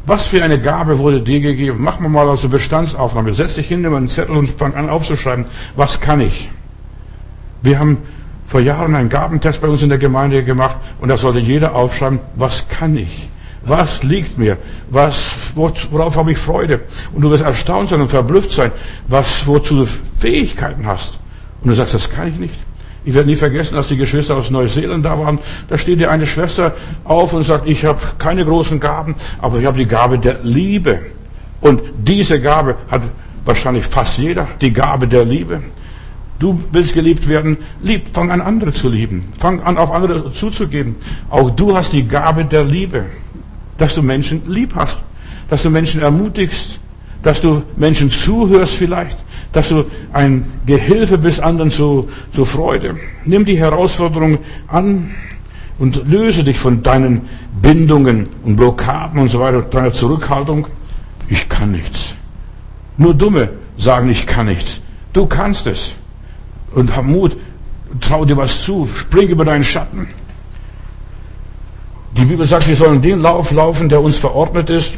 Was 0.05 0.27
für 0.27 0.43
eine 0.43 0.59
Gabe 0.59 0.97
wurde 0.99 1.21
dir 1.21 1.39
gegeben? 1.39 1.77
Mach 1.81 1.99
mal 1.99 2.29
also 2.29 2.49
Bestandsaufnahme. 2.49 3.33
Setz 3.33 3.55
dich 3.55 3.67
hin, 3.67 3.81
nimm 3.81 3.93
einen 3.93 4.07
Zettel 4.07 4.37
und 4.37 4.49
fang 4.49 4.73
an 4.73 4.89
aufzuschreiben. 4.89 5.45
Was 5.75 5.99
kann 5.99 6.21
ich? 6.21 6.49
Wir 7.61 7.79
haben 7.79 7.97
vor 8.49 8.59
Jahren 8.59 8.95
einen 8.95 9.09
Gabentest 9.09 9.61
bei 9.61 9.67
uns 9.67 9.83
in 9.83 9.89
der 9.89 9.99
Gemeinde 9.99 10.43
gemacht 10.43 10.75
und 10.99 11.09
da 11.09 11.17
sollte 11.17 11.37
jeder 11.37 11.75
aufschreiben, 11.75 12.19
was 12.35 12.67
kann 12.67 12.97
ich? 12.97 13.29
Was 13.63 14.01
liegt 14.01 14.39
mir? 14.39 14.57
Was, 14.89 15.53
worauf 15.55 16.17
habe 16.17 16.31
ich 16.31 16.39
Freude? 16.39 16.81
Und 17.13 17.21
du 17.21 17.29
wirst 17.29 17.43
erstaunt 17.43 17.89
sein 17.89 18.01
und 18.01 18.09
verblüfft 18.09 18.51
sein, 18.51 18.71
was, 19.07 19.45
wozu 19.45 19.75
du 19.75 19.85
Fähigkeiten 20.17 20.87
hast. 20.87 21.19
Und 21.61 21.69
du 21.69 21.75
sagst, 21.75 21.93
das 21.93 22.09
kann 22.09 22.29
ich 22.29 22.37
nicht. 22.37 22.55
Ich 23.05 23.13
werde 23.13 23.29
nie 23.29 23.35
vergessen, 23.35 23.77
als 23.77 23.89
die 23.89 23.97
Geschwister 23.97 24.35
aus 24.35 24.49
Neuseeland 24.49 25.05
da 25.05 25.19
waren, 25.19 25.39
da 25.67 25.77
steht 25.77 25.99
dir 25.99 26.09
eine 26.09 26.25
Schwester 26.25 26.73
auf 27.03 27.33
und 27.33 27.43
sagt, 27.43 27.67
ich 27.67 27.85
habe 27.85 27.99
keine 28.17 28.43
großen 28.45 28.79
Gaben, 28.79 29.15
aber 29.41 29.59
ich 29.59 29.65
habe 29.65 29.77
die 29.77 29.85
Gabe 29.85 30.17
der 30.17 30.39
Liebe. 30.41 31.01
Und 31.61 31.81
diese 31.99 32.41
Gabe 32.41 32.77
hat 32.89 33.03
wahrscheinlich 33.45 33.85
fast 33.85 34.17
jeder, 34.17 34.47
die 34.59 34.73
Gabe 34.73 35.07
der 35.07 35.23
Liebe. 35.23 35.61
Du 36.39 36.57
willst 36.71 36.93
geliebt 36.93 37.27
werden, 37.27 37.57
lieb, 37.83 38.07
fang 38.13 38.31
an 38.31 38.39
andere 38.39 38.71
zu 38.71 38.87
lieben. 38.87 39.25
Fang 39.37 39.61
an 39.61 39.77
auf 39.77 39.91
andere 39.91 40.31
zuzugeben. 40.31 40.95
Auch 41.29 41.49
du 41.49 41.75
hast 41.75 41.91
die 41.91 42.07
Gabe 42.07 42.45
der 42.45 42.63
Liebe, 42.63 43.05
dass 43.77 43.95
du 43.95 44.01
Menschen 44.01 44.41
lieb 44.47 44.73
hast, 44.73 45.03
dass 45.49 45.63
du 45.63 45.69
Menschen 45.69 46.01
ermutigst, 46.01 46.79
dass 47.23 47.41
du 47.41 47.63
Menschen 47.75 48.09
zuhörst 48.09 48.75
vielleicht, 48.75 49.17
dass 49.51 49.67
du 49.69 49.85
ein 50.13 50.45
Gehilfe 50.65 51.17
bist 51.17 51.41
anderen 51.41 51.71
zu, 51.71 52.07
zu 52.33 52.45
Freude. 52.45 52.95
Nimm 53.25 53.43
die 53.43 53.57
Herausforderung 53.57 54.37
an 54.67 55.11
und 55.77 56.07
löse 56.07 56.45
dich 56.45 56.57
von 56.57 56.83
deinen 56.83 57.27
Bindungen 57.61 58.29
und 58.45 58.55
Blockaden 58.55 59.19
und 59.19 59.27
so 59.27 59.41
weiter, 59.41 59.61
deiner 59.61 59.91
Zurückhaltung. 59.91 60.67
Ich 61.27 61.49
kann 61.49 61.71
nichts. 61.71 62.15
Nur 62.97 63.13
Dumme 63.13 63.49
sagen, 63.77 64.09
ich 64.09 64.25
kann 64.25 64.45
nichts. 64.47 64.79
Du 65.11 65.25
kannst 65.25 65.67
es 65.67 65.95
und 66.73 66.95
hab 66.95 67.05
Mut, 67.05 67.35
trau 68.01 68.25
dir 68.25 68.37
was 68.37 68.63
zu, 68.63 68.87
spring 68.93 69.29
über 69.29 69.45
deinen 69.45 69.63
Schatten. 69.63 70.07
Die 72.17 72.25
Bibel 72.25 72.45
sagt, 72.45 72.67
wir 72.67 72.75
sollen 72.75 73.01
den 73.01 73.21
Lauf 73.21 73.51
laufen, 73.51 73.89
der 73.89 74.01
uns 74.01 74.17
verordnet 74.17 74.69
ist, 74.69 74.95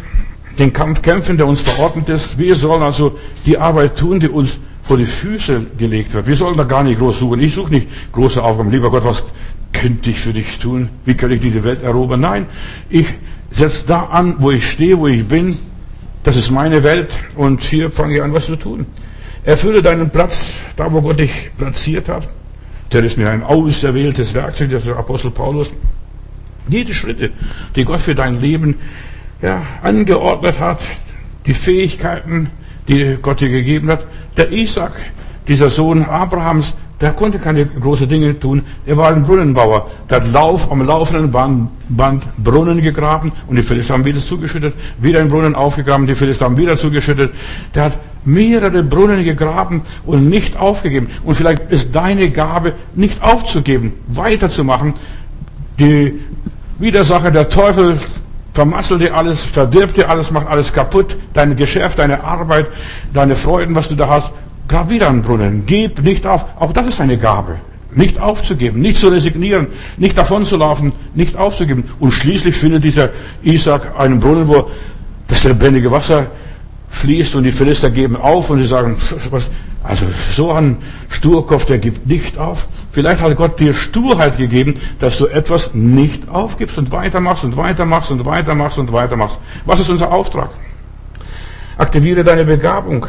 den 0.58 0.74
Kampf 0.74 1.02
kämpfen, 1.02 1.38
der 1.38 1.48
uns 1.48 1.62
verordnet 1.62 2.10
ist. 2.10 2.38
Wir 2.38 2.56
sollen 2.56 2.82
also 2.82 3.18
die 3.46 3.58
Arbeit 3.58 3.98
tun, 3.98 4.20
die 4.20 4.30
uns 4.30 4.60
vor 4.84 4.98
die 4.98 5.06
Füße 5.06 5.68
gelegt 5.78 6.14
wird. 6.14 6.28
Wir 6.28 6.36
sollen 6.36 6.58
da 6.58 6.64
gar 6.64 6.84
nicht 6.84 7.00
groß 7.00 7.20
suchen. 7.20 7.42
Ich 7.42 7.54
suche 7.54 7.72
nicht 7.72 7.88
große 8.12 8.42
Aufgaben. 8.44 8.72
Lieber 8.72 8.90
Gott, 8.92 9.06
was 9.06 9.24
könnte 9.74 10.10
ich 10.10 10.20
für 10.20 10.34
dich 10.34 10.60
tun? 10.60 10.90
Wie 11.06 11.14
könnte 11.14 11.36
ich 11.36 11.42
die 11.42 11.64
Welt 11.64 11.84
erobern? 11.84 12.22
Nein, 12.22 12.46
ich 12.90 13.08
setze 13.52 13.88
da 13.88 14.06
an, 14.06 14.36
wo 14.40 14.52
ich 14.52 14.70
stehe, 14.70 14.98
wo 14.98 15.08
ich 15.08 15.26
bin. 15.26 15.58
Das 16.24 16.36
ist 16.36 16.52
meine 16.52 16.84
Welt 16.84 17.10
und 17.36 17.64
hier 17.64 17.90
fange 17.90 18.16
ich 18.16 18.22
an, 18.22 18.34
was 18.34 18.46
zu 18.46 18.56
tun. 18.56 18.86
Erfülle 19.44 19.82
deinen 19.82 20.10
Platz, 20.10 20.60
da 20.76 20.92
wo 20.92 21.02
Gott 21.02 21.20
dich 21.20 21.52
platziert 21.58 22.10
hat. 22.10 22.28
Der 22.92 23.04
ist 23.04 23.18
mir 23.18 23.30
ein 23.30 23.44
auserwähltes 23.44 24.34
Werkzeug, 24.34 24.70
der 24.70 24.98
Apostel 24.98 25.32
Paulus. 25.32 25.74
Jede 26.68 26.94
Schritte, 26.94 27.32
die 27.76 27.86
Gott 27.86 28.02
für 28.02 28.16
dein 28.16 28.40
Leben 28.40 28.76
ja, 29.42 29.64
angeordnet 29.82 30.60
hat, 30.60 30.80
die 31.46 31.54
Fähigkeiten, 31.54 32.52
die 32.88 33.18
Gott 33.22 33.40
dir 33.40 33.50
gegeben 33.50 33.90
hat. 33.90 34.06
Der 34.38 34.52
Isaac, 34.52 34.94
dieser 35.48 35.70
Sohn 35.70 36.04
Abrahams, 36.04 36.74
der 37.02 37.14
konnte 37.14 37.40
keine 37.40 37.66
großen 37.66 38.08
Dinge 38.08 38.40
tun. 38.40 38.62
Er 38.86 38.96
war 38.96 39.10
ein 39.10 39.24
Brunnenbauer. 39.24 39.90
Der 40.10 40.18
hat 40.18 40.32
Lauf, 40.32 40.72
am 40.72 40.86
laufenden 40.86 41.32
Band, 41.90 42.24
Brunnen 42.38 42.82
gegraben 42.82 43.32
und 43.48 43.56
die 43.56 43.64
Philister 43.64 43.96
haben 43.96 44.06
wieder 44.06 44.20
zugeschüttet. 44.20 44.76
Wieder 45.00 45.20
ein 45.20 45.28
Brunnen 45.28 45.56
aufgegraben, 45.56 46.06
die 46.06 46.16
Philister 46.16 46.46
haben 46.46 46.58
wieder 46.58 46.78
zugeschüttet. 46.78 47.34
Der 47.74 47.86
hat 47.86 47.94
mehrere 48.24 48.84
Brunnen 48.84 49.24
gegraben 49.24 49.82
und 50.06 50.30
nicht 50.30 50.58
aufgegeben. 50.58 51.10
Und 51.24 51.36
vielleicht 51.36 51.72
ist 51.72 51.94
deine 51.94 52.30
Gabe 52.30 52.74
nicht 52.94 53.22
aufzugeben, 53.24 53.94
weiterzumachen. 54.08 54.94
Die 55.80 56.20
Widersacher, 56.78 57.32
der 57.32 57.50
Teufel, 57.50 57.98
vermasselt 58.54 59.02
dir 59.02 59.16
alles, 59.16 59.44
verdirbt 59.44 59.98
dir 59.98 60.10
alles, 60.10 60.30
macht 60.32 60.48
alles 60.48 60.72
kaputt, 60.72 61.18
dein 61.34 61.56
Geschäft, 61.56 62.00
deine 62.00 62.24
Arbeit, 62.24 62.68
deine 63.14 63.36
Freuden, 63.36 63.76
was 63.76 63.88
du 63.88 63.96
da 63.96 64.08
hast. 64.08 64.32
Grab 64.72 64.90
wieder 64.90 65.10
einen 65.10 65.22
Brunnen. 65.22 65.66
Gib 65.66 66.02
nicht 66.02 66.26
auf. 66.26 66.46
Auch 66.58 66.72
das 66.72 66.88
ist 66.88 67.02
eine 67.02 67.18
Gabe. 67.18 67.58
Nicht 67.94 68.22
aufzugeben, 68.22 68.80
nicht 68.80 68.98
zu 68.98 69.10
resignieren, 69.10 69.68
nicht 69.98 70.18
davon 70.18 70.46
zu 70.46 70.56
laufen, 70.56 70.94
nicht 71.14 71.36
aufzugeben. 71.36 71.84
Und 72.00 72.12
schließlich 72.12 72.56
findet 72.56 72.86
dieser 72.86 73.10
Isaac 73.44 74.00
einen 74.00 74.22
Brunnen, 74.22 74.48
wo 74.48 74.72
das 75.28 75.44
lebendige 75.44 75.92
Wasser 75.92 76.28
fließt 76.90 77.36
und 77.36 77.44
die 77.44 77.52
Philister 77.52 77.90
geben 77.90 78.16
auf 78.16 78.50
und 78.50 78.60
sie 78.60 78.66
sagen, 78.66 78.96
also 79.84 80.06
so 80.34 80.54
ein 80.54 80.78
Sturkopf, 81.10 81.66
der 81.66 81.80
gibt 81.80 82.08
nicht 82.08 82.38
auf. 82.38 82.70
Vielleicht 82.94 83.22
hat 83.22 83.36
Gott 83.36 83.60
dir 83.60 83.74
Sturheit 83.74 84.38
gegeben, 84.38 84.76
dass 85.00 85.18
du 85.18 85.28
etwas 85.28 85.74
nicht 85.74 86.30
aufgibst 86.30 86.78
und 86.78 86.94
weitermachst 86.94 87.44
und 87.44 87.58
weitermachst 87.58 88.10
und 88.10 88.24
weitermachst 88.24 88.78
und 88.78 88.94
weitermachst. 88.94 89.38
Was 89.66 89.82
ist 89.82 89.90
unser 89.90 90.14
Auftrag? 90.14 90.52
Aktiviere 91.78 92.24
deine 92.24 92.46
Begabung. 92.46 93.08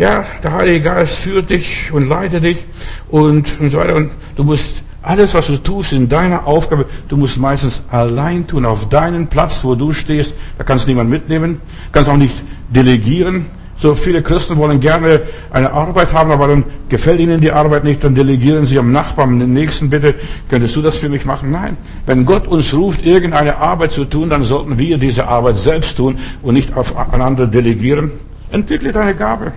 Ja, 0.00 0.24
der 0.42 0.54
Heilige 0.54 0.84
Geist 0.84 1.16
führt 1.16 1.50
dich 1.50 1.92
und 1.92 2.08
leitet 2.08 2.42
dich 2.42 2.64
und, 3.10 3.60
und 3.60 3.68
so 3.68 3.76
weiter. 3.76 3.96
Und 3.96 4.10
du 4.34 4.44
musst 4.44 4.82
alles, 5.02 5.34
was 5.34 5.48
du 5.48 5.58
tust 5.58 5.92
in 5.92 6.08
deiner 6.08 6.46
Aufgabe, 6.46 6.86
du 7.10 7.18
musst 7.18 7.36
meistens 7.36 7.82
allein 7.90 8.46
tun, 8.46 8.64
auf 8.64 8.88
deinen 8.88 9.26
Platz, 9.26 9.62
wo 9.62 9.74
du 9.74 9.92
stehst. 9.92 10.32
Da 10.56 10.64
kannst 10.64 10.88
niemand 10.88 11.10
mitnehmen, 11.10 11.60
kannst 11.92 12.08
auch 12.08 12.16
nicht 12.16 12.32
delegieren. 12.70 13.44
So 13.76 13.94
viele 13.94 14.22
Christen 14.22 14.56
wollen 14.56 14.80
gerne 14.80 15.20
eine 15.50 15.70
Arbeit 15.70 16.14
haben, 16.14 16.30
aber 16.30 16.48
dann 16.48 16.64
gefällt 16.88 17.20
ihnen 17.20 17.38
die 17.38 17.52
Arbeit 17.52 17.84
nicht, 17.84 18.02
dann 18.02 18.14
delegieren 18.14 18.64
sie 18.64 18.78
am 18.78 18.92
Nachbarn, 18.92 19.38
den 19.38 19.52
Nächsten, 19.52 19.90
bitte, 19.90 20.14
könntest 20.48 20.76
du 20.76 20.80
das 20.80 20.96
für 20.96 21.10
mich 21.10 21.26
machen? 21.26 21.50
Nein. 21.50 21.76
Wenn 22.06 22.24
Gott 22.24 22.46
uns 22.46 22.72
ruft, 22.72 23.04
irgendeine 23.04 23.58
Arbeit 23.58 23.92
zu 23.92 24.06
tun, 24.06 24.30
dann 24.30 24.44
sollten 24.44 24.78
wir 24.78 24.96
diese 24.96 25.28
Arbeit 25.28 25.58
selbst 25.58 25.98
tun 25.98 26.18
und 26.40 26.54
nicht 26.54 26.74
auf 26.74 26.96
andere 26.96 27.48
delegieren. 27.48 28.12
Entwickle 28.50 28.92
deine 28.92 29.14
Gabe. 29.14 29.52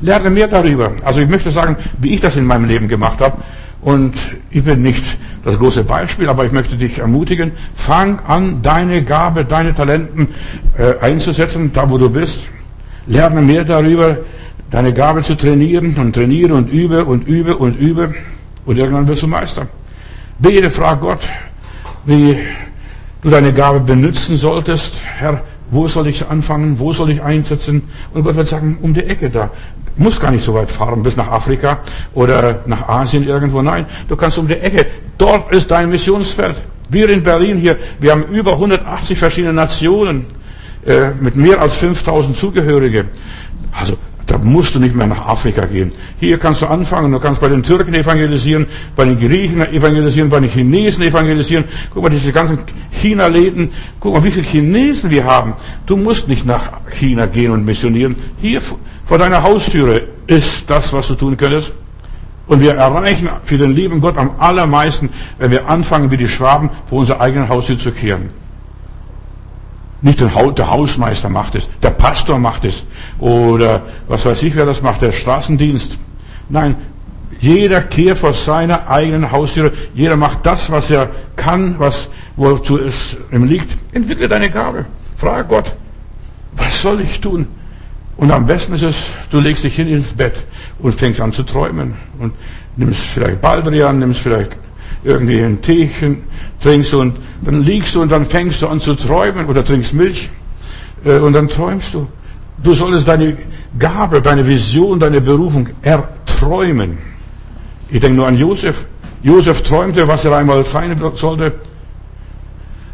Lerne 0.00 0.30
mehr 0.30 0.48
darüber. 0.48 0.92
Also 1.04 1.20
ich 1.20 1.28
möchte 1.28 1.50
sagen, 1.50 1.76
wie 1.98 2.14
ich 2.14 2.20
das 2.20 2.36
in 2.36 2.44
meinem 2.44 2.66
Leben 2.66 2.88
gemacht 2.88 3.20
habe. 3.20 3.38
Und 3.82 4.14
ich 4.50 4.64
bin 4.64 4.82
nicht 4.82 5.04
das 5.44 5.58
große 5.58 5.84
Beispiel, 5.84 6.28
aber 6.28 6.44
ich 6.44 6.52
möchte 6.52 6.76
dich 6.76 6.98
ermutigen, 6.98 7.52
fang 7.74 8.18
an, 8.26 8.62
deine 8.62 9.04
Gabe, 9.04 9.44
deine 9.44 9.74
Talenten 9.74 10.28
äh, 10.76 10.94
einzusetzen, 11.00 11.72
da 11.72 11.88
wo 11.88 11.96
du 11.98 12.10
bist. 12.10 12.46
Lerne 13.06 13.40
mehr 13.42 13.62
darüber, 13.64 14.18
deine 14.70 14.92
Gabe 14.92 15.22
zu 15.22 15.36
trainieren 15.36 15.94
und 15.94 16.14
trainiere 16.14 16.54
und 16.54 16.68
übe 16.68 17.04
und 17.04 17.28
übe 17.28 17.56
und 17.56 17.76
übe. 17.76 18.14
Und 18.64 18.76
irgendwann 18.76 19.06
wirst 19.06 19.22
du 19.22 19.28
Meister. 19.28 19.68
Bete, 20.38 20.68
frag 20.70 21.00
Gott, 21.00 21.28
wie 22.04 22.38
du 23.22 23.30
deine 23.30 23.52
Gabe 23.52 23.80
benutzen 23.80 24.36
solltest. 24.36 25.00
Herr, 25.18 25.42
wo 25.70 25.86
soll 25.86 26.08
ich 26.08 26.28
anfangen? 26.28 26.78
Wo 26.78 26.92
soll 26.92 27.10
ich 27.10 27.22
einsetzen? 27.22 27.82
Und 28.12 28.24
Gott 28.24 28.36
wird 28.36 28.48
sagen, 28.48 28.78
um 28.82 28.94
die 28.94 29.04
Ecke 29.04 29.30
da. 29.30 29.50
Du 29.96 30.02
musst 30.02 30.20
gar 30.20 30.30
nicht 30.30 30.44
so 30.44 30.52
weit 30.54 30.70
fahren 30.70 31.02
bis 31.02 31.16
nach 31.16 31.28
Afrika 31.28 31.78
oder 32.14 32.60
nach 32.66 32.88
Asien 32.88 33.26
irgendwo. 33.26 33.62
Nein, 33.62 33.86
du 34.08 34.16
kannst 34.16 34.38
um 34.38 34.46
die 34.46 34.54
Ecke. 34.54 34.86
Dort 35.16 35.52
ist 35.52 35.70
dein 35.70 35.88
Missionsfeld. 35.88 36.56
Wir 36.88 37.08
in 37.08 37.22
Berlin 37.22 37.56
hier, 37.58 37.76
wir 37.98 38.12
haben 38.12 38.24
über 38.24 38.52
180 38.52 39.18
verschiedene 39.18 39.54
Nationen 39.54 40.26
äh, 40.84 41.10
mit 41.18 41.34
mehr 41.34 41.60
als 41.60 41.76
5000 41.76 42.36
Zugehörige. 42.36 43.06
Also 43.72 43.96
da 44.26 44.38
musst 44.38 44.74
du 44.74 44.80
nicht 44.80 44.96
mehr 44.96 45.06
nach 45.06 45.24
Afrika 45.24 45.64
gehen. 45.66 45.92
Hier 46.18 46.38
kannst 46.38 46.60
du 46.60 46.66
anfangen. 46.66 47.12
Du 47.12 47.20
kannst 47.20 47.40
bei 47.40 47.48
den 47.48 47.62
Türken 47.62 47.94
evangelisieren, 47.94 48.66
bei 48.96 49.04
den 49.04 49.18
Griechen 49.18 49.60
evangelisieren, 49.72 50.28
bei 50.28 50.40
den 50.40 50.50
Chinesen 50.50 51.04
evangelisieren. 51.04 51.64
Guck 51.94 52.02
mal, 52.02 52.08
diese 52.08 52.32
ganzen 52.32 52.58
China-Läden. 52.90 53.70
Guck 54.00 54.14
mal, 54.14 54.24
wie 54.24 54.32
viele 54.32 54.46
Chinesen 54.46 55.10
wir 55.10 55.24
haben. 55.24 55.54
Du 55.86 55.96
musst 55.96 56.26
nicht 56.26 56.44
nach 56.44 56.72
China 56.90 57.26
gehen 57.26 57.52
und 57.52 57.64
missionieren. 57.64 58.16
Hier 58.40 58.60
vor 59.04 59.18
deiner 59.18 59.44
Haustüre 59.44 60.02
ist 60.26 60.68
das, 60.68 60.92
was 60.92 61.06
du 61.06 61.14
tun 61.14 61.36
könntest. 61.36 61.72
Und 62.48 62.60
wir 62.60 62.74
erreichen 62.74 63.28
für 63.44 63.58
den 63.58 63.72
lieben 63.72 64.00
Gott 64.00 64.18
am 64.18 64.32
allermeisten, 64.38 65.10
wenn 65.38 65.52
wir 65.52 65.68
anfangen, 65.68 66.10
wie 66.10 66.16
die 66.16 66.28
Schwaben, 66.28 66.70
vor 66.86 67.00
unserer 67.00 67.20
eigenen 67.20 67.48
Haustür 67.48 67.78
zu 67.78 67.92
kehren. 67.92 68.30
Nicht 70.06 70.20
der 70.20 70.32
Hausmeister 70.36 71.28
macht 71.28 71.56
es, 71.56 71.68
der 71.82 71.90
Pastor 71.90 72.38
macht 72.38 72.64
es 72.64 72.84
oder 73.18 73.82
was 74.06 74.24
weiß 74.24 74.40
ich, 74.44 74.54
wer 74.54 74.64
das 74.64 74.80
macht, 74.80 75.02
der 75.02 75.10
Straßendienst. 75.10 75.98
Nein, 76.48 76.76
jeder 77.40 77.80
kehrt 77.80 78.18
vor 78.18 78.32
seiner 78.32 78.88
eigenen 78.88 79.32
Haustür. 79.32 79.72
Jeder 79.96 80.14
macht 80.14 80.46
das, 80.46 80.70
was 80.70 80.90
er 80.90 81.10
kann, 81.34 81.74
was 81.80 82.06
wozu 82.36 82.78
es 82.78 83.16
ihm 83.32 83.46
liegt. 83.46 83.68
Entwickle 83.94 84.28
deine 84.28 84.48
Gabe. 84.48 84.84
Frage 85.16 85.48
Gott, 85.48 85.72
was 86.52 86.80
soll 86.80 87.00
ich 87.00 87.20
tun? 87.20 87.48
Und 88.16 88.30
am 88.30 88.46
besten 88.46 88.74
ist 88.74 88.84
es, 88.84 88.96
du 89.30 89.40
legst 89.40 89.64
dich 89.64 89.74
hin 89.74 89.88
ins 89.88 90.14
Bett 90.14 90.36
und 90.78 90.94
fängst 90.94 91.20
an 91.20 91.32
zu 91.32 91.42
träumen 91.42 91.96
und 92.20 92.32
nimmst 92.76 93.00
vielleicht 93.00 93.40
Baldrian, 93.40 93.98
nimmst 93.98 94.20
vielleicht 94.20 94.56
irgendwie 95.04 95.40
ein 95.40 95.60
Teechen 95.62 96.24
trinkst 96.62 96.94
und 96.94 97.16
dann 97.42 97.62
liegst 97.62 97.94
du 97.94 98.02
und 98.02 98.10
dann 98.10 98.24
fängst 98.24 98.62
du 98.62 98.68
an 98.68 98.80
zu 98.80 98.94
träumen 98.94 99.46
oder 99.46 99.64
trinkst 99.64 99.94
Milch 99.94 100.28
äh, 101.04 101.18
und 101.18 101.32
dann 101.32 101.48
träumst 101.48 101.94
du. 101.94 102.06
Du 102.62 102.74
solltest 102.74 103.06
deine 103.06 103.36
Gabe, 103.78 104.22
deine 104.22 104.46
Vision, 104.46 104.98
deine 104.98 105.20
Berufung 105.20 105.68
erträumen. 105.82 106.98
Ich 107.90 108.00
denke 108.00 108.16
nur 108.16 108.26
an 108.26 108.36
Josef. 108.36 108.86
Josef 109.22 109.62
träumte, 109.62 110.08
was 110.08 110.24
er 110.24 110.36
einmal 110.36 110.64
sein 110.64 110.98
sollte. 111.14 111.52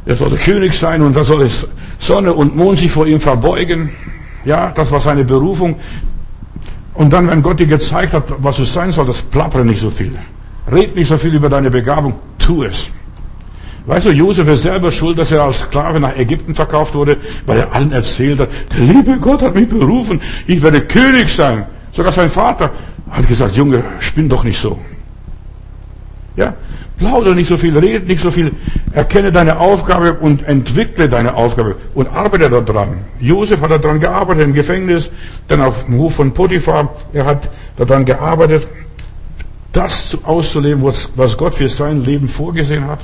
Er 0.05 0.17
sollte 0.17 0.37
König 0.37 0.75
sein 0.75 1.01
und 1.03 1.17
da 1.17 1.25
soll 1.25 1.43
es 1.43 1.67
Sonne 1.99 2.33
und 2.33 2.57
Mond 2.57 2.79
sich 2.79 2.91
vor 2.91 3.07
ihm 3.07 3.21
verbeugen. 3.21 3.91
Ja, 4.45 4.73
das 4.73 4.91
war 4.91 5.01
seine 5.01 5.25
Berufung. 5.25 5.77
Und 6.95 7.13
dann, 7.13 7.29
wenn 7.29 7.43
Gott 7.43 7.61
dir 7.61 7.67
gezeigt 7.67 8.13
hat, 8.13 8.25
was 8.39 8.59
es 8.59 8.73
sein 8.73 8.91
soll, 8.93 9.07
das 9.07 9.23
plappere 9.23 9.65
nicht 9.65 9.81
so 9.81 9.91
viel. 9.91 10.19
Red 10.71 10.95
nicht 10.95 11.09
so 11.09 11.17
viel 11.17 11.35
über 11.35 11.49
deine 11.49 11.71
Begabung, 11.71 12.15
tu 12.39 12.63
es. 12.63 12.91
Weißt 13.87 14.07
du, 14.07 14.11
Josef 14.11 14.47
ist 14.47 14.63
selber 14.63 14.93
schuld, 14.93 15.19
dass 15.19 15.33
er 15.33 15.43
als 15.43 15.61
Sklave 15.61 15.99
nach 15.99 16.17
Ägypten 16.17 16.55
verkauft 16.55 16.95
wurde, 16.95 17.17
weil 17.47 17.59
er 17.59 17.73
allen 17.73 17.91
erzählt 17.91 18.39
hat, 18.39 18.49
der 18.77 18.85
liebe 18.85 19.19
Gott 19.19 19.43
hat 19.43 19.57
mich 19.57 19.69
berufen, 19.69 20.21
ich 20.47 20.63
werde 20.63 20.83
König 20.83 21.29
sein. 21.29 21.67
Sogar 21.91 22.13
sein 22.13 22.29
Vater 22.29 22.71
hat 23.11 23.27
gesagt, 23.27 23.57
Junge, 23.57 23.83
spinn 23.99 24.29
doch 24.29 24.45
nicht 24.45 24.61
so. 24.61 24.79
Ja, 26.37 26.55
plaudere 26.97 27.35
nicht 27.35 27.49
so 27.49 27.57
viel, 27.57 27.77
rede 27.77 28.07
nicht 28.07 28.23
so 28.23 28.31
viel, 28.31 28.53
erkenne 28.93 29.33
deine 29.33 29.59
Aufgabe 29.59 30.15
und 30.15 30.45
entwickle 30.45 31.09
deine 31.09 31.35
Aufgabe 31.35 31.77
und 31.95 32.09
arbeite 32.09 32.49
daran. 32.49 32.99
Josef 33.21 33.61
hat 33.61 33.85
daran 33.85 34.01
gearbeitet 34.01 34.45
im 34.45 34.55
Gefängnis, 34.55 35.11
dann 35.49 35.61
auf 35.61 35.85
dem 35.87 35.99
Hof 35.99 36.15
von 36.15 36.33
Potiphar, 36.33 36.89
er 37.13 37.27
hat 37.27 37.51
daran 37.77 38.05
gearbeitet, 38.05 38.69
das 39.73 40.19
auszuleben, 40.25 40.83
was 40.83 41.37
Gott 41.37 41.55
für 41.55 41.69
sein 41.69 42.05
Leben 42.05 42.29
vorgesehen 42.29 42.87
hat. 42.87 43.01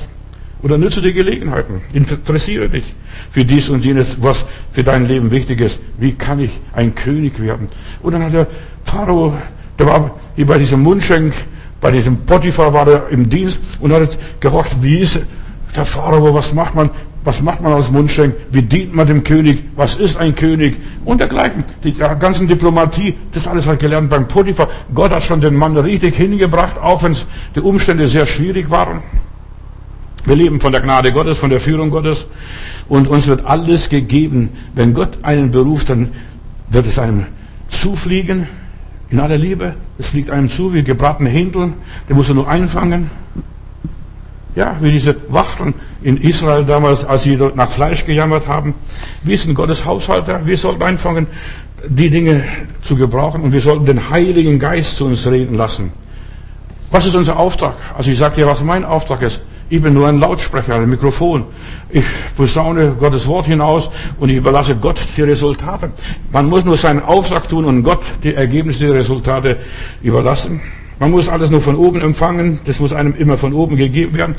Oder 0.61 0.77
nütze 0.77 1.01
die 1.01 1.13
Gelegenheiten. 1.13 1.81
Interessiere 1.93 2.69
dich 2.69 2.93
für 3.31 3.45
dies 3.45 3.69
und 3.69 3.83
jenes, 3.85 4.21
was 4.21 4.45
für 4.71 4.83
dein 4.83 5.07
Leben 5.07 5.31
wichtig 5.31 5.61
ist. 5.61 5.79
Wie 5.97 6.13
kann 6.13 6.39
ich 6.39 6.59
ein 6.73 6.93
König 6.95 7.39
werden? 7.41 7.67
Und 8.03 8.13
dann 8.13 8.23
hat 8.23 8.33
der 8.33 8.47
Pharao, 8.83 9.33
der 9.77 9.85
war 9.85 10.19
bei 10.35 10.57
diesem 10.57 10.81
Mundschenk, 10.81 11.33
bei 11.79 11.91
diesem 11.91 12.17
Potiphar 12.25 12.73
war 12.73 12.87
er 12.87 13.09
im 13.09 13.29
Dienst 13.29 13.61
und 13.79 13.93
hat 13.93 14.17
gehorcht, 14.41 14.75
wie 14.81 14.99
ist 14.99 15.21
der 15.75 15.85
Pharao, 15.85 16.33
was 16.33 16.53
macht 16.53 16.75
man? 16.75 16.89
Was 17.29 17.43
macht 17.43 17.61
man 17.61 17.73
als 17.73 17.91
Mundschenk? 17.91 18.33
Wie 18.49 18.63
dient 18.63 18.95
man 18.95 19.05
dem 19.05 19.23
König? 19.23 19.63
Was 19.75 19.97
ist 19.97 20.17
ein 20.17 20.33
König? 20.33 20.77
Und 21.05 21.19
dergleichen. 21.19 21.63
Die 21.83 21.93
ganzen 21.93 22.47
Diplomatie, 22.47 23.13
das 23.33 23.47
alles 23.47 23.67
hat 23.67 23.77
gelernt 23.77 24.09
beim 24.09 24.27
Potiphar. 24.27 24.67
Gott 24.95 25.11
hat 25.11 25.23
schon 25.23 25.39
den 25.39 25.53
Mann 25.53 25.77
richtig 25.77 26.15
hingebracht, 26.15 26.79
auch 26.81 27.03
wenn 27.03 27.15
die 27.53 27.59
Umstände 27.59 28.07
sehr 28.07 28.25
schwierig 28.25 28.71
waren. 28.71 29.03
Wir 30.25 30.37
leben 30.37 30.59
von 30.59 30.71
der 30.71 30.81
Gnade 30.81 31.13
Gottes, 31.13 31.37
von 31.37 31.51
der 31.51 31.59
Führung 31.59 31.91
Gottes. 31.91 32.25
Und 32.87 33.07
uns 33.07 33.27
wird 33.27 33.45
alles 33.45 33.89
gegeben. 33.89 34.49
Wenn 34.73 34.95
Gott 34.95 35.19
einen 35.21 35.51
beruft, 35.51 35.91
dann 35.91 36.09
wird 36.69 36.87
es 36.87 36.97
einem 36.97 37.27
zufliegen. 37.67 38.47
In 39.11 39.19
aller 39.19 39.37
Liebe, 39.37 39.75
es 39.99 40.07
fliegt 40.07 40.31
einem 40.31 40.49
zu 40.49 40.73
wie 40.73 40.81
gebratene 40.81 41.29
Händel, 41.29 41.73
der 42.07 42.15
muss 42.15 42.27
er 42.27 42.33
nur 42.33 42.47
einfangen. 42.47 43.11
Ja, 44.55 44.75
wie 44.81 44.91
diese 44.91 45.15
Wachteln 45.29 45.75
in 46.01 46.17
Israel 46.17 46.65
damals, 46.65 47.05
als 47.05 47.23
sie 47.23 47.37
nach 47.55 47.71
Fleisch 47.71 48.05
gejammert 48.05 48.47
haben. 48.47 48.73
Wir 49.23 49.37
sind 49.37 49.53
Gottes 49.53 49.85
Haushalter. 49.85 50.45
Wir 50.45 50.57
sollten 50.57 50.81
anfangen, 50.81 51.27
die 51.87 52.09
Dinge 52.09 52.43
zu 52.81 52.95
gebrauchen 52.95 53.41
und 53.41 53.53
wir 53.53 53.61
sollten 53.61 53.85
den 53.85 54.09
Heiligen 54.09 54.59
Geist 54.59 54.97
zu 54.97 55.05
uns 55.05 55.25
reden 55.27 55.55
lassen. 55.55 55.91
Was 56.91 57.05
ist 57.05 57.15
unser 57.15 57.37
Auftrag? 57.37 57.75
Also 57.95 58.09
ich 58.11 58.17
sage 58.17 58.35
dir, 58.37 58.47
was 58.47 58.63
mein 58.63 58.83
Auftrag 58.83 59.21
ist. 59.21 59.41
Ich 59.71 59.81
bin 59.81 59.93
nur 59.93 60.07
ein 60.07 60.19
Lautsprecher, 60.19 60.75
ein 60.75 60.89
Mikrofon. 60.89 61.45
Ich 61.89 62.03
posaune 62.35 62.95
Gottes 62.99 63.27
Wort 63.27 63.45
hinaus 63.45 63.91
und 64.19 64.29
ich 64.29 64.37
überlasse 64.37 64.75
Gott 64.75 64.99
die 65.15 65.21
Resultate. 65.21 65.91
Man 66.31 66.47
muss 66.47 66.65
nur 66.65 66.75
seinen 66.75 67.03
Auftrag 67.03 67.47
tun 67.47 67.65
und 67.65 67.83
Gott 67.83 68.01
die 68.23 68.33
Ergebnisse, 68.33 68.87
die 68.87 68.91
Resultate 68.91 69.57
überlassen. 70.01 70.59
Man 70.99 71.11
muss 71.11 71.29
alles 71.29 71.49
nur 71.49 71.61
von 71.61 71.75
oben 71.75 72.01
empfangen. 72.01 72.59
Das 72.65 72.79
muss 72.79 72.93
einem 72.93 73.15
immer 73.15 73.37
von 73.37 73.53
oben 73.53 73.77
gegeben 73.77 74.15
werden, 74.15 74.35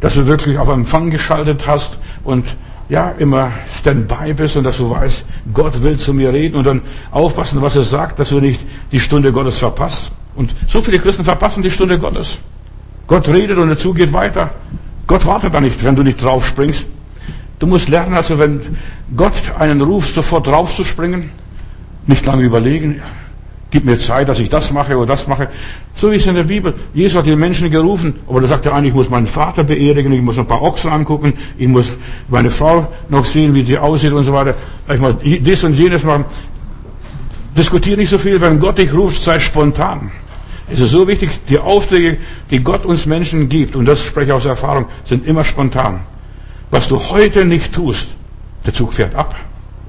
dass 0.00 0.14
du 0.14 0.26
wirklich 0.26 0.58
auf 0.58 0.68
Empfang 0.68 1.10
geschaltet 1.10 1.66
hast 1.66 1.98
und 2.22 2.44
ja, 2.88 3.10
immer 3.18 3.50
Standby 3.74 4.34
bist 4.34 4.56
und 4.56 4.64
dass 4.64 4.76
du 4.76 4.88
weißt, 4.90 5.24
Gott 5.52 5.82
will 5.82 5.98
zu 5.98 6.14
mir 6.14 6.32
reden 6.32 6.56
und 6.56 6.64
dann 6.64 6.82
aufpassen, 7.10 7.60
was 7.60 7.74
er 7.74 7.82
sagt, 7.82 8.20
dass 8.20 8.28
du 8.28 8.40
nicht 8.40 8.60
die 8.92 9.00
Stunde 9.00 9.32
Gottes 9.32 9.58
verpasst. 9.58 10.12
Und 10.36 10.54
so 10.68 10.80
viele 10.80 10.98
Christen 10.98 11.24
verpassen 11.24 11.62
die 11.62 11.70
Stunde 11.70 11.98
Gottes. 11.98 12.38
Gott 13.08 13.28
redet 13.28 13.58
und 13.58 13.68
der 13.68 13.78
Zug 13.78 13.96
geht 13.96 14.12
weiter. 14.12 14.50
Gott 15.06 15.26
wartet 15.26 15.54
da 15.54 15.60
nicht, 15.60 15.82
wenn 15.82 15.96
du 15.96 16.02
nicht 16.02 16.22
drauf 16.22 16.46
springst. 16.46 16.86
Du 17.58 17.66
musst 17.66 17.88
lernen, 17.88 18.14
also 18.14 18.38
wenn 18.38 18.60
Gott 19.16 19.32
einen 19.58 19.80
ruft, 19.80 20.14
sofort 20.14 20.46
draufzuspringen, 20.46 21.30
nicht 22.06 22.26
lange 22.26 22.42
überlegen, 22.42 23.00
gib 23.76 23.84
mir 23.84 23.98
Zeit, 23.98 24.26
dass 24.26 24.38
ich 24.38 24.48
das 24.48 24.72
mache 24.72 24.96
oder 24.96 25.04
das 25.04 25.26
mache. 25.26 25.48
So 25.96 26.10
wie 26.10 26.16
es 26.16 26.26
in 26.26 26.34
der 26.34 26.44
Bibel. 26.44 26.72
Jesus 26.94 27.18
hat 27.18 27.26
die 27.26 27.36
Menschen 27.36 27.70
gerufen, 27.70 28.14
aber 28.26 28.40
da 28.40 28.46
sagt 28.46 28.64
er 28.64 28.72
eigentlich, 28.72 28.88
ich 28.88 28.94
muss 28.94 29.10
meinen 29.10 29.26
Vater 29.26 29.64
beerdigen, 29.64 30.12
ich 30.14 30.22
muss 30.22 30.38
ein 30.38 30.46
paar 30.46 30.62
Ochsen 30.62 30.90
angucken, 30.90 31.34
ich 31.58 31.68
muss 31.68 31.92
meine 32.28 32.50
Frau 32.50 32.88
noch 33.10 33.26
sehen, 33.26 33.54
wie 33.54 33.64
sie 33.66 33.76
aussieht 33.76 34.12
und 34.12 34.24
so 34.24 34.32
weiter. 34.32 34.54
Ich 34.88 34.98
muss 34.98 35.16
dies 35.22 35.62
und 35.62 35.74
jenes 35.74 36.04
machen. 36.04 36.24
Diskutiere 37.54 37.98
nicht 37.98 38.08
so 38.08 38.16
viel, 38.16 38.40
wenn 38.40 38.58
Gott 38.60 38.78
dich 38.78 38.94
ruft, 38.94 39.22
sei 39.22 39.38
spontan. 39.38 40.10
Es 40.72 40.80
ist 40.80 40.92
so 40.92 41.06
wichtig, 41.06 41.28
die 41.50 41.58
Aufträge, 41.58 42.16
die 42.50 42.60
Gott 42.64 42.86
uns 42.86 43.04
Menschen 43.04 43.50
gibt, 43.50 43.76
und 43.76 43.84
das 43.84 44.02
spreche 44.02 44.28
ich 44.28 44.32
aus 44.32 44.46
Erfahrung, 44.46 44.86
sind 45.04 45.26
immer 45.26 45.44
spontan. 45.44 46.00
Was 46.70 46.88
du 46.88 46.98
heute 46.98 47.44
nicht 47.44 47.74
tust, 47.74 48.08
der 48.64 48.72
Zug 48.72 48.94
fährt 48.94 49.14
ab, 49.14 49.36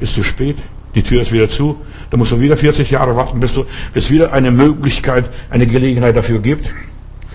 ist 0.01 0.13
zu 0.13 0.23
spät, 0.23 0.57
die 0.97 1.03
Tür 1.03 1.21
ist 1.21 1.31
wieder 1.31 1.47
zu, 1.47 1.77
da 2.09 2.17
musst 2.17 2.31
du 2.31 2.39
wieder 2.39 2.57
40 2.57 2.89
Jahre 2.89 3.15
warten, 3.15 3.39
bis, 3.39 3.53
du, 3.53 3.65
bis 3.93 4.09
wieder 4.09 4.33
eine 4.33 4.49
Möglichkeit, 4.49 5.29
eine 5.51 5.67
Gelegenheit 5.67 6.15
dafür 6.15 6.39
gibt. 6.39 6.73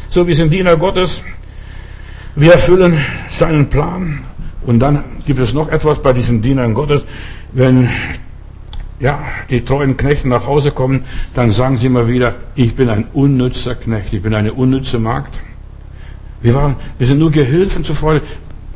So, 0.08 0.26
wir 0.26 0.34
sind 0.34 0.52
Diener 0.52 0.76
Gottes, 0.76 1.22
wir 2.34 2.52
erfüllen 2.52 2.98
seinen 3.28 3.68
Plan, 3.68 4.24
und 4.66 4.80
dann 4.80 5.04
gibt 5.26 5.40
es 5.40 5.54
noch 5.54 5.68
etwas 5.68 6.02
bei 6.02 6.12
diesen 6.12 6.42
Dienern 6.42 6.74
Gottes, 6.74 7.04
wenn 7.52 7.88
ja, 9.00 9.20
die 9.48 9.64
treuen 9.64 9.96
Knechte 9.96 10.28
nach 10.28 10.46
Hause 10.46 10.70
kommen, 10.70 11.04
dann 11.34 11.52
sagen 11.52 11.76
sie 11.76 11.86
immer 11.86 12.06
wieder, 12.08 12.34
ich 12.54 12.74
bin 12.74 12.88
ein 12.88 13.06
unnützer 13.12 13.74
Knecht, 13.74 14.12
ich 14.12 14.22
bin 14.22 14.34
eine 14.34 14.52
unnütze 14.52 14.98
Magd. 14.98 15.34
Wir, 16.40 16.54
waren, 16.54 16.76
wir 16.98 17.06
sind 17.06 17.18
nur 17.18 17.30
Gehilfen 17.30 17.84
zur 17.84 17.94
Freude. 17.94 18.22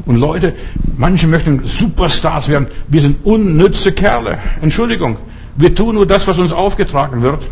Und 0.06 0.16
Leute, 0.16 0.54
manche 0.96 1.26
möchten 1.26 1.66
Superstars 1.66 2.48
werden. 2.48 2.68
Wir 2.88 3.00
sind 3.02 3.24
unnütze 3.24 3.92
Kerle. 3.92 4.38
Entschuldigung. 4.62 5.18
Wir 5.56 5.74
tun 5.74 5.96
nur 5.96 6.06
das, 6.06 6.26
was 6.28 6.38
uns 6.38 6.52
aufgetragen 6.52 7.22
wird. 7.22 7.42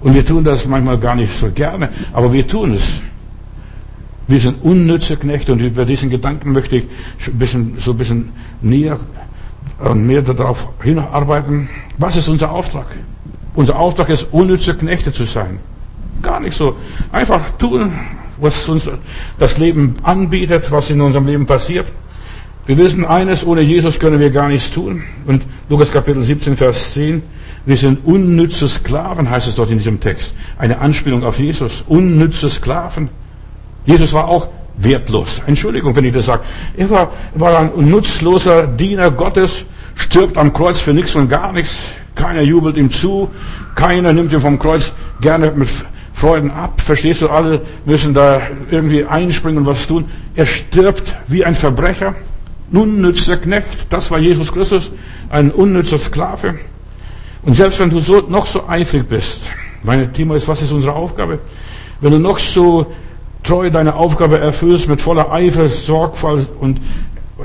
Und 0.00 0.12
wir 0.12 0.24
tun 0.24 0.44
das 0.44 0.66
manchmal 0.66 0.98
gar 0.98 1.14
nicht 1.14 1.32
so 1.32 1.50
gerne, 1.50 1.88
aber 2.12 2.30
wir 2.32 2.46
tun 2.46 2.74
es. 2.74 3.00
Wir 4.28 4.38
sind 4.38 4.62
unnütze 4.62 5.16
Knechte 5.16 5.52
und 5.52 5.60
über 5.60 5.86
diesen 5.86 6.10
Gedanken 6.10 6.52
möchte 6.52 6.76
ich 6.76 6.84
ein 7.26 7.38
bisschen, 7.38 7.76
so 7.78 7.92
ein 7.92 7.98
bisschen 7.98 8.28
näher 8.60 8.98
und 9.78 10.06
mehr 10.06 10.20
darauf 10.20 10.68
hinarbeiten. 10.82 11.70
Was 11.96 12.16
ist 12.16 12.28
unser 12.28 12.50
Auftrag? 12.50 12.86
Unser 13.54 13.78
Auftrag 13.78 14.10
ist, 14.10 14.26
unnütze 14.30 14.74
Knechte 14.74 15.12
zu 15.12 15.24
sein. 15.24 15.58
Gar 16.20 16.40
nicht 16.40 16.56
so. 16.56 16.76
Einfach 17.12 17.50
tun, 17.56 17.92
was 18.38 18.68
uns 18.68 18.90
das 19.38 19.58
Leben 19.58 19.94
anbietet, 20.02 20.70
was 20.70 20.90
in 20.90 21.00
unserem 21.00 21.26
Leben 21.26 21.46
passiert. 21.46 21.86
Wir 22.66 22.78
wissen 22.78 23.04
eines, 23.04 23.46
ohne 23.46 23.60
Jesus 23.60 23.98
können 23.98 24.20
wir 24.20 24.30
gar 24.30 24.48
nichts 24.48 24.70
tun. 24.70 25.02
Und 25.26 25.44
Lukas 25.68 25.92
Kapitel 25.92 26.22
17, 26.22 26.56
Vers 26.56 26.94
10, 26.94 27.22
wir 27.66 27.76
sind 27.76 28.06
unnütze 28.06 28.68
Sklaven, 28.68 29.28
heißt 29.28 29.48
es 29.48 29.56
dort 29.56 29.70
in 29.70 29.78
diesem 29.78 30.00
Text. 30.00 30.34
Eine 30.56 30.78
Anspielung 30.78 31.24
auf 31.24 31.38
Jesus. 31.38 31.84
Unnütze 31.88 32.48
Sklaven. 32.48 33.10
Jesus 33.84 34.14
war 34.14 34.28
auch 34.28 34.48
wertlos. 34.78 35.42
Entschuldigung, 35.46 35.94
wenn 35.94 36.06
ich 36.06 36.12
das 36.12 36.26
sage. 36.26 36.42
Er 36.76 36.88
war, 36.88 37.12
war 37.34 37.58
ein 37.58 37.90
nutzloser 37.90 38.66
Diener 38.66 39.10
Gottes, 39.10 39.64
stirbt 39.94 40.38
am 40.38 40.52
Kreuz 40.52 40.80
für 40.80 40.94
nichts 40.94 41.14
und 41.14 41.28
gar 41.28 41.52
nichts. 41.52 41.76
Keiner 42.14 42.42
jubelt 42.42 42.78
ihm 42.78 42.90
zu. 42.90 43.30
Keiner 43.74 44.14
nimmt 44.14 44.32
ihn 44.32 44.40
vom 44.40 44.58
Kreuz 44.58 44.92
gerne 45.20 45.52
mit 45.54 45.68
Freuden 46.14 46.50
ab. 46.52 46.80
Verstehst 46.80 47.22
du? 47.22 47.28
Alle 47.28 47.62
müssen 47.84 48.14
da 48.14 48.40
irgendwie 48.70 49.04
einspringen 49.04 49.58
und 49.58 49.66
was 49.66 49.86
tun. 49.86 50.06
Er 50.36 50.46
stirbt 50.46 51.16
wie 51.26 51.44
ein 51.44 51.56
Verbrecher. 51.56 52.14
Unnützer 52.72 53.36
Knecht. 53.36 53.86
Das 53.90 54.10
war 54.10 54.18
Jesus 54.18 54.52
Christus. 54.52 54.90
Ein 55.28 55.50
unnützer 55.50 55.98
Sklave. 55.98 56.54
Und 57.42 57.54
selbst 57.54 57.80
wenn 57.80 57.90
du 57.90 58.00
so, 58.00 58.20
noch 58.20 58.46
so 58.46 58.66
eifrig 58.68 59.08
bist, 59.08 59.42
meine 59.82 60.10
Thema 60.10 60.36
ist, 60.36 60.48
was 60.48 60.62
ist 60.62 60.72
unsere 60.72 60.94
Aufgabe? 60.94 61.40
Wenn 62.00 62.12
du 62.12 62.18
noch 62.18 62.38
so 62.38 62.86
treu 63.42 63.68
deine 63.70 63.94
Aufgabe 63.94 64.38
erfüllst, 64.38 64.88
mit 64.88 65.02
voller 65.02 65.30
Eifer, 65.30 65.68
Sorgfalt 65.68 66.48
und 66.58 66.80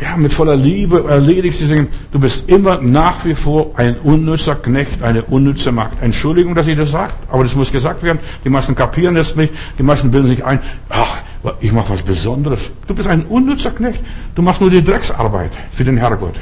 ja, 0.02 0.18
mit 0.18 0.34
voller 0.34 0.56
Liebe 0.56 1.06
erledigst 1.08 1.60
diese 1.60 1.76
Dinge. 1.76 1.88
Du 2.12 2.20
bist 2.20 2.50
immer 2.50 2.80
nach 2.82 3.26
wie 3.26 3.36
vor 3.36 3.72
ein 3.76 3.98
unnützer 3.98 4.56
Knecht, 4.56 5.04
eine 5.04 5.24
unnütze 5.24 5.72
Magd. 5.72 6.02
Entschuldigung, 6.02 6.56
dass 6.56 6.68
ich 6.68 6.78
das 6.78 6.92
sage, 6.92 7.14
aber 7.30 7.44
das 7.44 7.56
muss 7.56 7.72
gesagt 7.72 8.04
werden. 8.04 8.20
Die 8.44 8.50
meisten 8.50 8.76
kapieren 8.76 9.16
das 9.16 9.36
nicht. 9.36 9.54
Die 9.78 9.84
meisten 9.84 10.12
bilden 10.12 10.28
sich 10.28 10.46
ein, 10.46 10.60
ach, 10.90 11.18
ich 11.60 11.72
mache 11.72 11.94
was 11.94 12.02
Besonderes. 12.02 12.70
Du 12.88 12.94
bist 12.94 13.08
ein 13.08 13.24
unnützer 13.26 13.72
Knecht. 13.72 14.02
Du 14.36 14.42
machst 14.42 14.62
nur 14.62 14.70
die 14.70 14.84
Drecksarbeit 14.84 15.52
für 15.72 15.84
den 15.84 15.98
Herrgott. 15.98 16.36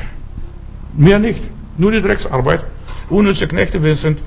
Mehr 0.93 1.19
nicht. 1.19 1.43
Nur 1.77 1.91
die 1.91 2.01
Drecksarbeit. 2.01 2.61
Unnütze 3.09 3.47
Knechte 3.47 3.81
wir 3.83 3.95
sind. 3.95 4.19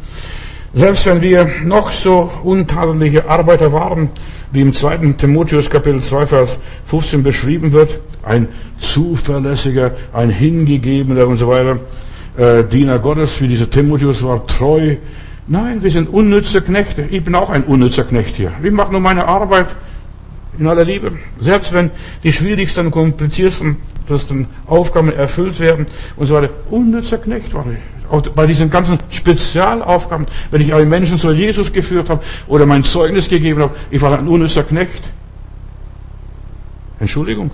Selbst 0.73 1.05
wenn 1.07 1.21
wir 1.21 1.49
noch 1.65 1.91
so 1.91 2.31
untadeliche 2.45 3.29
Arbeiter 3.29 3.73
waren, 3.73 4.11
wie 4.53 4.61
im 4.61 4.73
zweiten 4.73 5.17
Timotheus 5.17 5.71
Kapitel 5.71 6.01
2 6.01 6.27
Vers 6.27 6.61
15 6.87 7.23
beschrieben 7.23 7.73
wird, 7.73 8.01
ein 8.23 8.49
zuverlässiger, 8.79 9.93
ein 10.13 10.31
hingegebener 10.31 11.27
und 11.27 11.37
so 11.37 11.49
weiter, 11.49 11.79
äh, 12.37 12.65
Diener 12.65 12.99
Gottes, 12.99 13.41
wie 13.41 13.49
dieser 13.49 13.71
Timotheus 13.71 14.23
war, 14.23 14.47
treu. 14.47 14.97
Nein, 15.47 15.83
wir 15.83 15.91
sind 15.91 16.09
unnütze 16.09 16.63
Knechte. 16.63 17.03
Ich 17.11 17.25
bin 17.25 17.35
auch 17.35 17.51
ein 17.51 17.65
unnützer 17.65 18.05
Knecht 18.05 18.37
hier. 18.37 18.53
Ich 18.63 18.73
mache 18.73 18.93
nur 18.93 19.01
meine 19.01 19.27
Arbeit 19.27 19.67
in 20.59 20.67
aller 20.67 20.85
Liebe. 20.85 21.13
Selbst 21.39 21.73
wenn 21.73 21.91
die 22.23 22.33
schwierigsten, 22.33 22.91
kompliziertesten 22.91 24.47
Aufgaben 24.67 25.13
erfüllt 25.13 25.59
werden 25.61 25.87
und 26.17 26.27
so 26.27 26.35
weiter. 26.35 26.51
Unnützer 26.71 27.19
Knecht 27.19 27.55
war 27.55 27.67
ich. 27.67 28.00
Auch 28.11 28.23
bei 28.23 28.47
diesen 28.47 28.71
ganzen 28.71 28.99
Spezialaufgaben, 29.09 30.27
wenn 30.51 30.61
ich 30.61 30.75
einen 30.75 30.89
Menschen 30.89 31.17
zu 31.17 31.31
Jesus 31.31 31.73
geführt 31.73 32.11
habe 32.11 32.23
oder 32.49 32.67
mein 32.67 32.83
Zeugnis 32.83 33.29
gegeben 33.29 33.63
habe, 33.63 33.75
ich 33.91 34.03
war 34.03 34.19
ein 34.19 34.27
unnützer 34.27 34.65
Knecht. 34.65 35.03
Entschuldigung. 36.99 37.51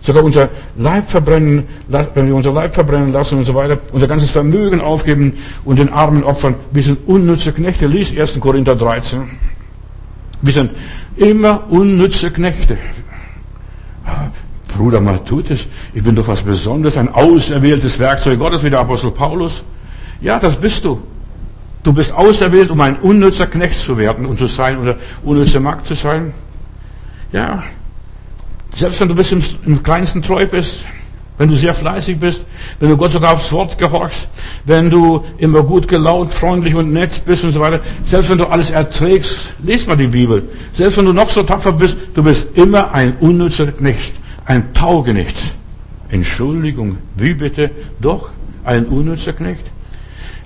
Sogar 0.00 0.24
unser 0.24 0.48
Leib 0.76 1.08
verbrennen, 1.08 1.64
wenn 1.86 2.26
wir 2.26 2.34
unser 2.34 2.52
Leib 2.52 2.74
verbrennen 2.74 3.12
lassen 3.12 3.38
und 3.38 3.44
so 3.44 3.54
weiter, 3.54 3.78
unser 3.92 4.08
ganzes 4.08 4.32
Vermögen 4.32 4.80
aufgeben 4.80 5.34
und 5.64 5.78
den 5.78 5.90
Armen 5.92 6.24
opfern, 6.24 6.56
wir 6.72 6.82
sind 6.82 7.06
unnütze 7.06 7.52
Knechte. 7.52 7.86
Lies 7.86 8.16
1. 8.16 8.40
Korinther 8.40 8.74
13. 8.74 9.30
Wir 10.40 10.52
sind 10.52 10.72
immer 11.16 11.70
unnütze 11.70 12.32
Knechte. 12.32 12.78
Bruder, 14.76 15.00
mal 15.00 15.18
tut 15.18 15.50
es. 15.50 15.66
Ich 15.94 16.02
bin 16.02 16.16
doch 16.16 16.26
was 16.26 16.42
Besonderes, 16.42 16.96
ein 16.96 17.08
auserwähltes 17.08 17.98
Werkzeug 17.98 18.38
Gottes, 18.38 18.64
wie 18.64 18.70
der 18.70 18.80
Apostel 18.80 19.12
Paulus. 19.12 19.62
Ja, 20.22 20.38
das 20.38 20.56
bist 20.56 20.84
du. 20.84 21.02
Du 21.82 21.92
bist 21.92 22.12
auserwählt, 22.12 22.70
um 22.70 22.80
ein 22.80 22.96
unnützer 22.96 23.48
Knecht 23.48 23.78
zu 23.78 23.98
werden 23.98 24.24
und 24.24 24.38
zu 24.38 24.46
sein 24.46 24.78
oder 24.78 24.96
unnützer 25.24 25.58
Magd 25.58 25.86
zu 25.86 25.94
sein. 25.94 26.32
Ja, 27.32 27.64
selbst 28.74 29.00
wenn 29.00 29.08
du 29.08 29.14
bis 29.14 29.32
im, 29.32 29.42
im 29.66 29.82
kleinsten 29.82 30.22
treu 30.22 30.46
bist, 30.46 30.84
wenn 31.38 31.48
du 31.48 31.56
sehr 31.56 31.74
fleißig 31.74 32.18
bist, 32.18 32.44
wenn 32.78 32.90
du 32.90 32.96
Gott 32.96 33.10
sogar 33.10 33.32
aufs 33.32 33.50
Wort 33.50 33.78
gehorchst, 33.78 34.28
wenn 34.64 34.90
du 34.90 35.24
immer 35.38 35.62
gut 35.62 35.88
gelaunt, 35.88 36.32
freundlich 36.32 36.74
und 36.74 36.92
nett 36.92 37.24
bist 37.24 37.42
und 37.42 37.50
so 37.50 37.60
weiter, 37.60 37.80
selbst 38.06 38.30
wenn 38.30 38.38
du 38.38 38.46
alles 38.46 38.70
erträgst, 38.70 39.40
lies 39.62 39.86
mal 39.86 39.96
die 39.96 40.06
Bibel. 40.06 40.48
Selbst 40.72 40.98
wenn 40.98 41.06
du 41.06 41.12
noch 41.12 41.30
so 41.30 41.42
tapfer 41.42 41.72
bist, 41.72 41.96
du 42.14 42.22
bist 42.22 42.48
immer 42.54 42.94
ein 42.94 43.16
unnützer 43.18 43.66
Knecht, 43.72 44.12
ein 44.44 44.72
Taugenichts. 44.72 45.54
Entschuldigung, 46.10 46.98
wie 47.16 47.34
bitte? 47.34 47.70
Doch, 48.00 48.30
ein 48.64 48.86
unnützer 48.86 49.32
Knecht. 49.32 49.64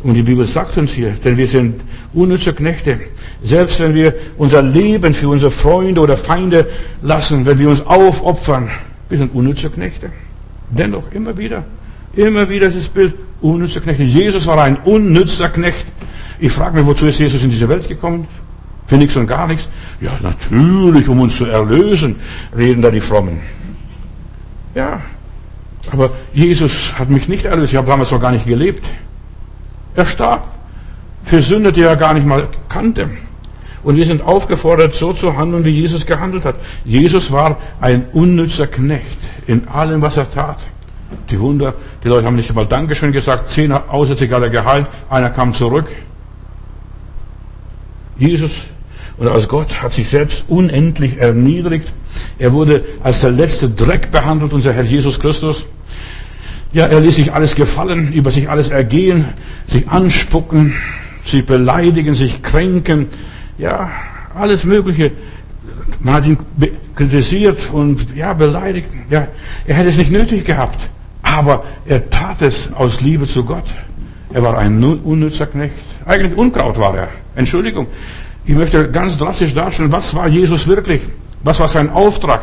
Und 0.06 0.14
die 0.14 0.22
Bibel 0.22 0.46
sagt 0.46 0.78
uns 0.78 0.92
hier, 0.92 1.14
denn 1.24 1.36
wir 1.36 1.48
sind 1.48 1.80
unnütze 2.14 2.52
Knechte. 2.52 3.00
Selbst 3.42 3.80
wenn 3.80 3.92
wir 3.92 4.14
unser 4.38 4.62
Leben 4.62 5.12
für 5.12 5.28
unsere 5.28 5.50
Freunde 5.50 6.00
oder 6.00 6.16
Feinde 6.16 6.68
lassen, 7.02 7.44
wenn 7.44 7.58
wir 7.58 7.68
uns 7.68 7.84
aufopfern, 7.84 8.70
wir 9.08 9.18
sind 9.18 9.34
unnütze 9.34 9.68
Knechte. 9.68 10.10
Dennoch 10.70 11.10
immer 11.10 11.36
wieder, 11.36 11.64
immer 12.14 12.48
wieder 12.48 12.68
dieses 12.68 12.86
Bild, 12.86 13.14
unnütze 13.40 13.80
Knechte. 13.80 14.04
Jesus 14.04 14.46
war 14.46 14.62
ein 14.62 14.76
unnützer 14.76 15.48
Knecht. 15.48 15.84
Ich 16.38 16.52
frage 16.52 16.76
mich, 16.76 16.86
wozu 16.86 17.06
ist 17.06 17.18
Jesus 17.18 17.42
in 17.42 17.50
diese 17.50 17.68
Welt 17.68 17.88
gekommen? 17.88 18.28
Für 18.86 18.98
nichts 18.98 19.16
und 19.16 19.26
gar 19.26 19.48
nichts? 19.48 19.66
Ja, 20.00 20.12
natürlich, 20.22 21.08
um 21.08 21.18
uns 21.18 21.36
zu 21.36 21.46
erlösen, 21.46 22.14
reden 22.56 22.80
da 22.80 22.92
die 22.92 23.00
Frommen. 23.00 23.40
Ja, 24.72 25.00
aber 25.90 26.10
Jesus 26.32 26.92
hat 26.96 27.10
mich 27.10 27.26
nicht 27.26 27.44
erlöst. 27.44 27.72
Ich 27.72 27.76
habe 27.76 27.88
damals 27.88 28.12
noch 28.12 28.20
gar 28.20 28.30
nicht 28.30 28.46
gelebt. 28.46 28.84
Er 29.96 30.06
starb 30.06 30.46
für 31.24 31.42
Sünde, 31.42 31.72
die 31.72 31.82
er 31.82 31.96
gar 31.96 32.14
nicht 32.14 32.26
mal 32.26 32.48
kannte. 32.68 33.10
Und 33.82 33.96
wir 33.96 34.06
sind 34.06 34.22
aufgefordert, 34.22 34.94
so 34.94 35.12
zu 35.12 35.36
handeln, 35.36 35.64
wie 35.64 35.70
Jesus 35.70 36.06
gehandelt 36.06 36.44
hat. 36.44 36.56
Jesus 36.84 37.32
war 37.32 37.58
ein 37.80 38.06
unnützer 38.12 38.66
Knecht 38.66 39.18
in 39.46 39.68
allem, 39.68 40.02
was 40.02 40.16
er 40.16 40.30
tat. 40.30 40.58
Die 41.30 41.38
Wunder, 41.38 41.74
die 42.02 42.08
Leute 42.08 42.26
haben 42.26 42.36
nicht 42.36 42.48
einmal 42.48 42.66
Dankeschön 42.66 43.12
gesagt, 43.12 43.48
zehn 43.48 43.72
aussätzig 43.72 44.32
alle 44.32 44.50
geheilt, 44.50 44.86
einer 45.08 45.30
kam 45.30 45.52
zurück. 45.52 45.86
Jesus 48.18 48.52
und 49.18 49.28
als 49.28 49.48
Gott 49.48 49.82
hat 49.82 49.92
sich 49.92 50.08
selbst 50.08 50.44
unendlich 50.48 51.16
erniedrigt. 51.16 51.92
Er 52.38 52.52
wurde 52.52 52.84
als 53.02 53.22
der 53.22 53.30
letzte 53.30 53.70
Dreck 53.70 54.10
behandelt, 54.10 54.52
unser 54.52 54.72
Herr 54.72 54.84
Jesus 54.84 55.18
Christus. 55.18 55.64
Ja, 56.72 56.86
er 56.86 57.00
ließ 57.00 57.16
sich 57.16 57.32
alles 57.32 57.54
gefallen, 57.54 58.12
über 58.12 58.30
sich 58.30 58.50
alles 58.50 58.70
ergehen, 58.70 59.26
sich 59.68 59.88
anspucken, 59.88 60.74
sich 61.24 61.46
beleidigen, 61.46 62.14
sich 62.14 62.42
kränken. 62.42 63.06
Ja, 63.58 63.90
alles 64.34 64.64
Mögliche. 64.64 65.12
Man 66.00 66.14
hat 66.14 66.26
ihn 66.26 66.38
kritisiert 66.94 67.70
und 67.72 68.14
ja, 68.16 68.32
beleidigt. 68.32 68.88
Ja, 69.10 69.28
er 69.66 69.74
hätte 69.74 69.88
es 69.88 69.96
nicht 69.96 70.10
nötig 70.10 70.44
gehabt. 70.44 70.88
Aber 71.22 71.64
er 71.86 72.08
tat 72.10 72.42
es 72.42 72.72
aus 72.72 73.00
Liebe 73.00 73.26
zu 73.26 73.44
Gott. 73.44 73.66
Er 74.32 74.42
war 74.42 74.58
ein 74.58 74.82
unnützer 74.82 75.46
Knecht. 75.46 75.74
Eigentlich 76.04 76.36
Unkraut 76.36 76.78
war 76.78 76.96
er. 76.96 77.08
Entschuldigung. 77.34 77.86
Ich 78.44 78.54
möchte 78.54 78.90
ganz 78.90 79.18
drastisch 79.18 79.54
darstellen, 79.54 79.90
was 79.90 80.14
war 80.14 80.28
Jesus 80.28 80.66
wirklich? 80.66 81.02
Was 81.42 81.58
war 81.58 81.68
sein 81.68 81.90
Auftrag? 81.90 82.42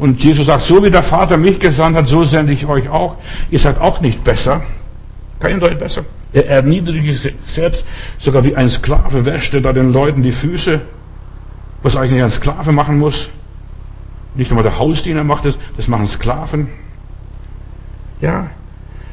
Und 0.00 0.24
Jesus 0.24 0.46
sagt, 0.46 0.62
so 0.62 0.82
wie 0.82 0.90
der 0.90 1.02
Vater 1.02 1.36
mich 1.36 1.60
gesandt 1.60 1.96
hat, 1.96 2.08
so 2.08 2.24
sende 2.24 2.54
ich 2.54 2.66
euch 2.66 2.88
auch. 2.88 3.16
Ihr 3.50 3.58
seid 3.58 3.78
auch 3.78 4.00
nicht 4.00 4.24
besser. 4.24 4.62
Kein 5.38 5.60
Deut 5.60 5.78
besser. 5.78 6.04
Er 6.32 6.48
erniedrigt 6.48 7.12
sich 7.12 7.34
selbst, 7.44 7.84
sogar 8.18 8.42
wie 8.44 8.56
ein 8.56 8.70
Sklave 8.70 9.26
wäschte 9.26 9.60
da 9.60 9.74
den 9.74 9.92
Leuten 9.92 10.22
die 10.22 10.32
Füße. 10.32 10.80
Was 11.82 11.96
eigentlich 11.96 12.22
ein 12.22 12.30
Sklave 12.30 12.72
machen 12.72 12.98
muss. 12.98 13.28
Nicht 14.34 14.50
einmal 14.50 14.62
der 14.62 14.78
Hausdiener 14.78 15.22
macht 15.22 15.44
es, 15.44 15.58
das 15.76 15.86
machen 15.86 16.08
Sklaven. 16.08 16.68
Ja. 18.22 18.48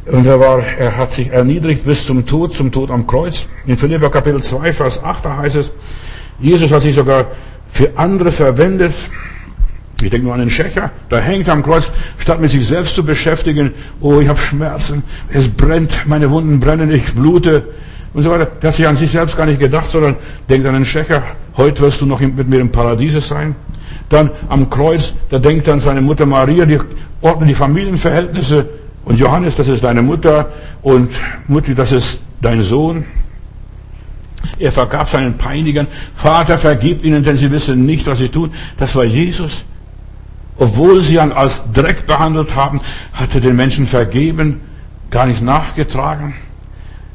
Und 0.05 0.25
er 0.25 0.39
war, 0.39 0.59
er 0.59 0.95
hat 0.95 1.11
sich 1.11 1.31
erniedrigt 1.31 1.83
bis 1.83 2.05
zum 2.05 2.25
Tod, 2.25 2.53
zum 2.53 2.71
Tod 2.71 2.91
am 2.91 3.07
Kreuz. 3.07 3.45
In 3.65 3.77
Philipper 3.77 4.09
Kapitel 4.09 4.41
2, 4.41 4.71
Vers 4.71 5.03
8, 5.03 5.25
da 5.25 5.37
heißt 5.37 5.57
es, 5.57 5.71
Jesus 6.39 6.71
hat 6.71 6.81
sich 6.81 6.95
sogar 6.95 7.25
für 7.67 7.91
andere 7.97 8.31
verwendet. 8.31 8.93
Ich 10.01 10.11
denke 10.11 10.25
nur 10.25 10.33
an 10.33 10.39
den 10.39 10.49
Schächer, 10.49 10.91
der 11.09 11.21
hängt 11.21 11.49
am 11.49 11.63
Kreuz, 11.63 11.91
statt 12.19 12.39
mit 12.39 12.51
sich 12.51 12.67
selbst 12.67 12.93
zu 12.93 13.03
beschäftigen. 13.03 13.73
Oh, 13.99 14.19
ich 14.19 14.27
habe 14.27 14.39
Schmerzen, 14.39 15.01
es 15.33 15.49
brennt, 15.49 16.05
meine 16.05 16.29
Wunden 16.29 16.59
brennen, 16.59 16.91
ich 16.91 17.15
blute 17.15 17.63
und 18.13 18.21
so 18.21 18.29
weiter. 18.29 18.45
Der 18.61 18.67
hat 18.67 18.75
sich 18.75 18.87
an 18.87 18.95
sich 18.95 19.09
selbst 19.09 19.35
gar 19.35 19.47
nicht 19.47 19.59
gedacht, 19.59 19.89
sondern 19.89 20.15
denkt 20.49 20.67
an 20.67 20.75
den 20.75 20.85
Schächer, 20.85 21.23
heute 21.55 21.81
wirst 21.81 22.01
du 22.01 22.05
noch 22.05 22.19
mit 22.19 22.47
mir 22.47 22.59
im 22.59 22.71
Paradiese 22.71 23.21
sein. 23.21 23.55
Dann 24.09 24.29
am 24.49 24.69
Kreuz, 24.69 25.13
da 25.29 25.39
denkt 25.39 25.67
an 25.67 25.79
seine 25.79 26.01
Mutter 26.01 26.27
Maria, 26.27 26.65
die 26.65 26.79
ordnet 27.21 27.49
die 27.49 27.55
Familienverhältnisse. 27.55 28.69
Und 29.03 29.19
Johannes, 29.19 29.55
das 29.55 29.67
ist 29.67 29.83
deine 29.83 30.01
Mutter. 30.01 30.51
Und 30.83 31.11
Mutti, 31.47 31.73
das 31.73 31.91
ist 31.91 32.21
dein 32.41 32.61
Sohn. 32.61 33.05
Er 34.59 34.71
vergab 34.71 35.09
seinen 35.09 35.37
Peinigern. 35.37 35.87
Vater, 36.15 36.57
vergib 36.57 37.03
ihnen, 37.03 37.23
denn 37.23 37.35
sie 37.35 37.51
wissen 37.51 37.85
nicht, 37.85 38.05
was 38.07 38.19
sie 38.19 38.29
tun. 38.29 38.51
Das 38.77 38.95
war 38.95 39.03
Jesus. 39.03 39.65
Obwohl 40.59 41.01
sie 41.01 41.15
ihn 41.15 41.31
als 41.31 41.63
Dreck 41.71 42.05
behandelt 42.05 42.55
haben, 42.55 42.81
hat 43.13 43.35
er 43.35 43.41
den 43.41 43.55
Menschen 43.55 43.85
vergeben, 43.85 44.61
gar 45.11 45.25
nicht 45.25 45.41
nachgetragen. 45.41 46.35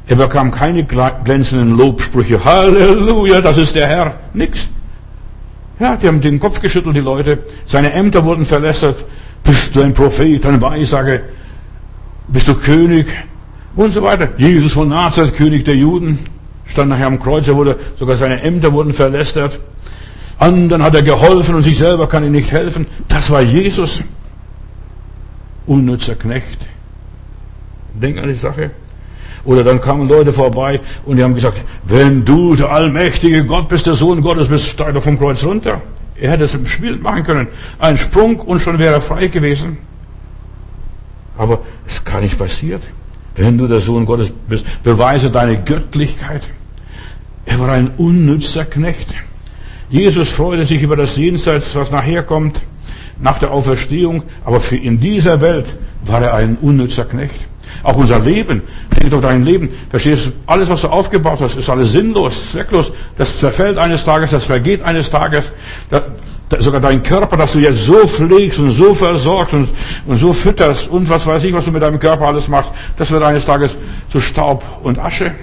Er 0.07 0.15
bekam 0.15 0.51
keine 0.51 0.83
glänzenden 0.83 1.77
Lobsprüche. 1.77 2.43
Halleluja, 2.43 3.41
das 3.41 3.57
ist 3.57 3.75
der 3.75 3.87
Herr. 3.87 4.15
Nix. 4.33 4.67
Ja, 5.79 5.95
die 5.95 6.07
haben 6.07 6.21
den 6.21 6.39
Kopf 6.39 6.59
geschüttelt, 6.61 6.95
die 6.95 7.01
Leute. 7.01 7.39
Seine 7.65 7.93
Ämter 7.93 8.23
wurden 8.23 8.45
verlässert. 8.45 9.03
Bist 9.43 9.75
du 9.75 9.81
ein 9.81 9.93
Prophet, 9.93 10.45
ein 10.45 10.61
Weissage? 10.61 11.23
Bist 12.27 12.47
du 12.47 12.55
König? 12.55 13.07
Und 13.75 13.91
so 13.91 14.03
weiter. 14.03 14.29
Jesus 14.37 14.71
von 14.71 14.89
Nazareth, 14.89 15.35
König 15.35 15.65
der 15.65 15.75
Juden 15.75 16.19
stand 16.65 16.89
nachher 16.89 17.07
am 17.07 17.19
Kreuz, 17.19 17.47
er 17.47 17.55
wurde, 17.55 17.77
sogar 17.97 18.15
seine 18.15 18.41
Ämter 18.41 18.71
wurden 18.71 18.93
verlästert. 18.93 19.59
Anderen 20.43 20.83
hat 20.83 20.95
er 20.95 21.03
geholfen 21.03 21.55
und 21.55 21.63
sich 21.63 21.77
selber 21.77 22.07
kann 22.07 22.25
ihm 22.25 22.33
nicht 22.33 22.51
helfen. 22.51 22.85
Das 23.07 23.31
war 23.31 23.41
Jesus. 23.41 24.01
Unnützer 25.65 26.15
Knecht. 26.15 26.59
Denk 27.93 28.17
an 28.17 28.27
die 28.27 28.33
Sache. 28.33 28.71
Oder 29.45 29.63
dann 29.63 29.79
kamen 29.79 30.09
Leute 30.09 30.33
vorbei 30.33 30.81
und 31.05 31.17
die 31.17 31.23
haben 31.23 31.35
gesagt, 31.35 31.59
wenn 31.85 32.25
du 32.25 32.55
der 32.55 32.71
allmächtige 32.71 33.45
Gott 33.45 33.69
bist, 33.69 33.85
der 33.85 33.93
Sohn 33.93 34.21
Gottes 34.21 34.47
bist, 34.47 34.67
steig 34.67 34.93
doch 34.93 35.03
vom 35.03 35.17
Kreuz 35.17 35.43
runter. 35.43 35.81
Er 36.19 36.31
hätte 36.31 36.43
es 36.43 36.53
im 36.53 36.65
Spiel 36.65 36.97
machen 36.97 37.23
können. 37.23 37.47
Ein 37.79 37.97
Sprung 37.97 38.39
und 38.39 38.59
schon 38.59 38.79
wäre 38.79 38.95
er 38.95 39.01
frei 39.01 39.27
gewesen. 39.27 39.77
Aber 41.37 41.59
es 41.87 42.03
kann 42.03 42.21
nicht 42.21 42.37
passiert. 42.37 42.83
Wenn 43.35 43.57
du 43.57 43.67
der 43.67 43.79
Sohn 43.79 44.05
Gottes 44.05 44.31
bist, 44.47 44.65
beweise 44.83 45.29
deine 45.31 45.61
Göttlichkeit. 45.61 46.43
Er 47.45 47.59
war 47.59 47.69
ein 47.69 47.91
unnützer 47.97 48.65
Knecht. 48.65 49.07
Jesus 49.93 50.29
freute 50.29 50.65
sich 50.65 50.81
über 50.81 50.95
das 50.95 51.17
Jenseits, 51.17 51.75
was 51.75 51.91
nachher 51.91 52.23
kommt, 52.23 52.63
nach 53.19 53.37
der 53.37 53.51
Auferstehung, 53.51 54.23
aber 54.43 54.59
für 54.59 54.75
in 54.75 54.99
dieser 54.99 55.39
Welt 55.39 55.67
war 56.03 56.19
er 56.19 56.33
ein 56.33 56.57
unnützer 56.59 57.05
Knecht. 57.05 57.35
Auch 57.83 57.95
unser 57.95 58.17
Leben, 58.17 58.63
denk 58.97 59.11
doch 59.11 59.21
dein 59.21 59.43
Leben, 59.43 59.69
verstehst 59.91 60.25
du, 60.25 60.31
alles, 60.47 60.71
was 60.71 60.81
du 60.81 60.87
aufgebaut 60.87 61.41
hast, 61.41 61.57
ist 61.57 61.69
alles 61.69 61.91
sinnlos, 61.91 62.53
zwecklos, 62.53 62.91
das 63.19 63.37
zerfällt 63.37 63.77
eines 63.77 64.03
Tages, 64.03 64.31
das 64.31 64.45
vergeht 64.45 64.81
eines 64.81 65.11
Tages, 65.11 65.51
sogar 66.57 66.81
dein 66.81 67.03
Körper, 67.03 67.37
dass 67.37 67.53
du 67.53 67.59
jetzt 67.59 67.85
so 67.85 68.07
pflegst 68.07 68.57
und 68.57 68.71
so 68.71 68.95
versorgst 68.95 69.53
und, 69.53 69.69
und 70.07 70.17
so 70.17 70.33
fütterst 70.33 70.89
und 70.89 71.07
was 71.07 71.27
weiß 71.27 71.43
ich, 71.43 71.53
was 71.53 71.65
du 71.65 71.71
mit 71.71 71.83
deinem 71.83 71.99
Körper 71.99 72.25
alles 72.25 72.47
machst, 72.47 72.71
das 72.97 73.11
wird 73.11 73.21
eines 73.21 73.45
Tages 73.45 73.77
zu 74.09 74.19
Staub 74.19 74.63
und 74.81 74.97
Asche. 74.97 75.33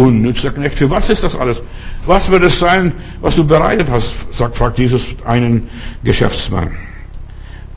Unnützer 0.00 0.50
Knecht, 0.50 0.78
für 0.78 0.90
was 0.90 1.10
ist 1.10 1.22
das 1.24 1.36
alles? 1.36 1.62
Was 2.06 2.30
wird 2.30 2.42
es 2.42 2.58
sein, 2.58 2.92
was 3.20 3.36
du 3.36 3.44
bereitet 3.44 3.88
hast? 3.90 4.32
sagt, 4.32 4.56
fragt 4.56 4.78
Jesus 4.78 5.04
einen 5.26 5.68
Geschäftsmann. 6.02 6.70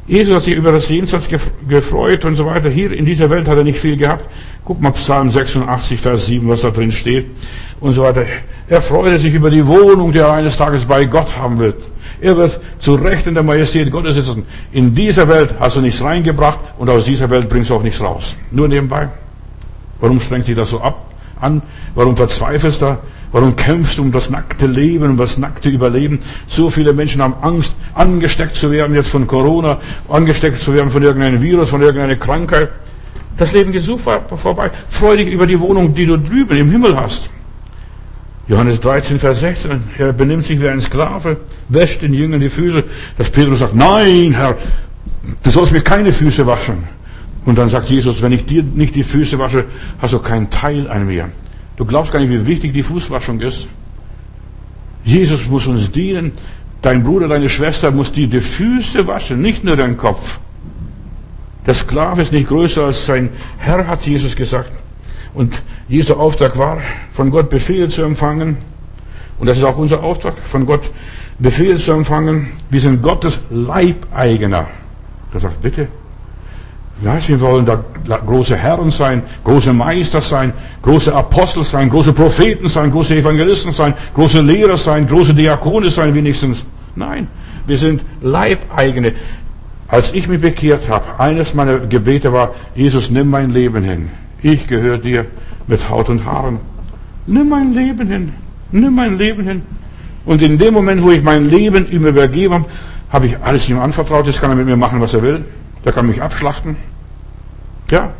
Jesus 0.07 0.36
hat 0.36 0.43
sich 0.43 0.55
über 0.55 0.71
das 0.71 0.88
Jenseits 0.88 1.29
gefreut 1.67 2.23
und 2.23 2.36
so 2.36 2.45
weiter. 2.45 2.69
Hier 2.69 2.93
in 2.93 3.05
dieser 3.05 3.29
Welt 3.29 3.47
hat 3.47 3.57
er 3.57 3.65
nicht 3.65 3.79
viel 3.79 3.97
gehabt. 3.97 4.25
Guck 4.63 4.81
mal 4.81 4.91
Psalm 4.91 5.31
86, 5.31 5.99
Vers 5.99 6.25
7, 6.25 6.47
was 6.47 6.62
da 6.62 6.71
drin 6.71 6.93
steht 6.93 7.27
und 7.81 7.93
so 7.93 8.03
weiter. 8.03 8.25
Er 8.69 8.81
freute 8.81 9.17
sich 9.17 9.33
über 9.33 9.49
die 9.49 9.65
Wohnung, 9.65 10.13
die 10.13 10.19
er 10.19 10.31
eines 10.31 10.55
Tages 10.55 10.86
bei 10.86 11.03
Gott 11.05 11.38
haben 11.38 11.59
wird. 11.59 11.83
Er 12.21 12.38
wird 12.38 12.59
zu 12.79 12.95
Recht 12.95 13.27
in 13.27 13.33
der 13.33 13.43
Majestät 13.43 13.91
Gottes 13.91 14.15
sitzen. 14.15 14.45
In 14.71 14.95
dieser 14.95 15.27
Welt 15.27 15.55
hast 15.59 15.75
du 15.75 15.81
nichts 15.81 16.01
reingebracht 16.01 16.59
und 16.77 16.89
aus 16.89 17.03
dieser 17.03 17.29
Welt 17.29 17.49
bringst 17.49 17.69
du 17.69 17.75
auch 17.75 17.83
nichts 17.83 17.99
raus. 17.99 18.36
Nur 18.51 18.69
nebenbei. 18.69 19.09
Warum 19.99 20.21
strengt 20.21 20.45
sich 20.45 20.55
das 20.55 20.69
so 20.69 20.79
ab? 20.79 21.12
An? 21.43 21.62
Warum 21.95 22.17
verzweifelst 22.17 22.82
du? 22.82 22.97
Warum 23.32 23.56
kämpfst 23.56 23.97
du 23.97 24.03
um 24.03 24.12
das 24.12 24.29
nackte 24.29 24.67
Leben, 24.67 25.12
um 25.12 25.17
das 25.17 25.38
nackte 25.38 25.69
Überleben? 25.69 26.19
So 26.47 26.69
viele 26.69 26.93
Menschen 26.93 27.21
haben 27.21 27.34
Angst, 27.41 27.75
angesteckt 27.95 28.56
zu 28.56 28.71
werden 28.71 28.95
jetzt 28.95 29.10
von 29.10 29.25
Corona, 29.25 29.79
angesteckt 30.08 30.60
zu 30.60 30.73
werden 30.73 30.91
von 30.91 31.01
irgendeinem 31.01 31.41
Virus, 31.41 31.69
von 31.69 31.82
irgendeiner 31.82 32.15
Krankheit. 32.15 32.69
Das 33.38 33.51
Leben 33.51 33.71
geht 33.71 33.82
so 33.82 33.97
vorbei. 33.97 34.69
Freu 34.89 35.17
dich 35.17 35.29
über 35.29 35.47
die 35.47 35.60
Wohnung, 35.60 35.95
die 35.95 36.06
du 36.06 36.17
drüben 36.17 36.58
im 36.58 36.69
Himmel 36.69 36.95
hast. 36.95 37.29
Johannes 38.47 38.79
13, 38.82 39.19
Vers 39.19 39.39
16. 39.39 39.84
Er 39.97 40.13
benimmt 40.13 40.43
sich 40.43 40.62
wie 40.62 40.67
ein 40.67 40.82
Sklave, 40.82 41.38
wäscht 41.69 42.01
den 42.01 42.13
Jüngern 42.13 42.41
die 42.41 42.49
Füße. 42.49 42.84
Dass 43.17 43.29
Petrus 43.29 43.60
sagt, 43.60 43.73
nein, 43.73 44.34
Herr, 44.34 44.58
du 45.41 45.49
sollst 45.49 45.71
mir 45.71 45.82
keine 45.82 46.13
Füße 46.13 46.45
waschen. 46.45 46.84
Und 47.45 47.58
dann 47.58 47.69
sagt 47.69 47.89
Jesus, 47.89 48.21
wenn 48.21 48.32
ich 48.32 48.45
dir 48.45 48.63
nicht 48.63 48.95
die 48.95 49.03
Füße 49.03 49.38
wasche, 49.38 49.65
hast 49.99 50.13
du 50.13 50.19
keinen 50.19 50.49
Teil 50.49 50.89
an 50.89 51.08
mir. 51.08 51.29
Du 51.75 51.86
glaubst 51.86 52.12
gar 52.12 52.19
nicht, 52.19 52.32
wie 52.32 52.47
wichtig 52.47 52.73
die 52.73 52.84
Fußwaschung 52.84 53.41
ist. 53.41 53.67
Jesus 55.03 55.47
muss 55.47 55.67
uns 55.67 55.91
dienen. 55.91 56.32
Dein 56.82 57.03
Bruder, 57.03 57.27
deine 57.27 57.49
Schwester 57.49 57.91
muss 57.91 58.12
dir 58.12 58.27
die 58.27 58.41
Füße 58.41 59.08
waschen, 59.08 59.41
nicht 59.41 59.63
nur 59.63 59.75
deinen 59.75 59.97
Kopf. 59.97 60.39
Der 61.65 61.73
Sklave 61.73 62.21
ist 62.21 62.34
nicht 62.34 62.47
größer 62.47 62.86
als 62.86 63.06
sein 63.06 63.29
Herr, 63.58 63.88
hat 63.88 64.06
Jesus 64.06 64.36
gesagt. 64.36 64.71
Und 65.34 65.62
dieser 65.89 66.19
Auftrag 66.19 66.58
war, 66.58 66.82
von 67.13 67.32
Gott 67.32 67.49
Befehle 67.49 67.88
zu 67.88 68.03
empfangen. 68.03 68.58
Und 69.39 69.47
das 69.47 69.58
ist 69.58 69.63
auch 69.63 69.77
unser 69.77 70.03
Auftrag, 70.03 70.38
von 70.43 70.65
Gott 70.65 70.91
Befehle 71.39 71.77
zu 71.77 71.93
empfangen. 71.93 72.47
Wir 72.69 72.82
sind 72.82 73.01
Gottes 73.01 73.39
Leibeigener. 73.49 74.67
Da 75.32 75.39
sagt, 75.39 75.62
bitte. 75.62 75.88
Ja, 77.03 77.17
wir 77.27 77.41
wollen 77.41 77.65
da 77.65 77.83
große 78.25 78.55
Herren 78.55 78.89
sein, 78.89 79.23
große 79.43 79.73
Meister 79.73 80.21
sein, 80.21 80.53
große 80.83 81.13
Apostel 81.13 81.63
sein, 81.63 81.89
große 81.89 82.13
Propheten 82.13 82.69
sein, 82.69 82.91
große 82.91 83.17
Evangelisten 83.17 83.73
sein, 83.73 83.93
große 84.15 84.39
Lehrer 84.39 84.77
sein, 84.77 85.05
große 85.05 85.33
Diakone 85.33 85.89
sein 85.89 86.15
wenigstens. 86.15 86.63
Nein, 86.95 87.27
wir 87.67 87.77
sind 87.77 88.03
Leibeigene. 88.21 89.13
Als 89.89 90.13
ich 90.13 90.29
mich 90.29 90.39
bekehrt 90.39 90.87
habe, 90.87 91.19
eines 91.19 91.53
meiner 91.53 91.79
Gebete 91.79 92.31
war, 92.31 92.55
Jesus, 92.73 93.09
nimm 93.09 93.29
mein 93.29 93.49
Leben 93.49 93.83
hin. 93.83 94.09
Ich 94.41 94.65
gehöre 94.67 94.97
dir 94.97 95.25
mit 95.67 95.89
Haut 95.89 96.07
und 96.09 96.25
Haaren. 96.25 96.59
Nimm 97.27 97.49
mein 97.49 97.73
Leben 97.73 98.07
hin. 98.07 98.33
Nimm 98.71 98.95
mein 98.95 99.17
Leben 99.17 99.43
hin. 99.43 99.61
Und 100.25 100.41
in 100.41 100.57
dem 100.57 100.73
Moment, 100.73 101.03
wo 101.03 101.11
ich 101.11 101.21
mein 101.21 101.49
Leben 101.49 101.85
ihm 101.91 102.05
übergeben 102.05 102.53
habe, 102.53 102.65
habe 103.09 103.27
ich 103.27 103.37
alles 103.43 103.67
ihm 103.67 103.79
anvertraut. 103.79 104.25
Jetzt 104.25 104.39
kann 104.39 104.51
er 104.51 104.55
mit 104.55 104.65
mir 104.65 104.77
machen, 104.77 105.01
was 105.01 105.13
er 105.13 105.21
will. 105.21 105.43
Der 105.85 105.91
kann 105.91 106.07
mich 106.07 106.21
abschlachten. 106.21 106.75
Ja, 107.91 108.11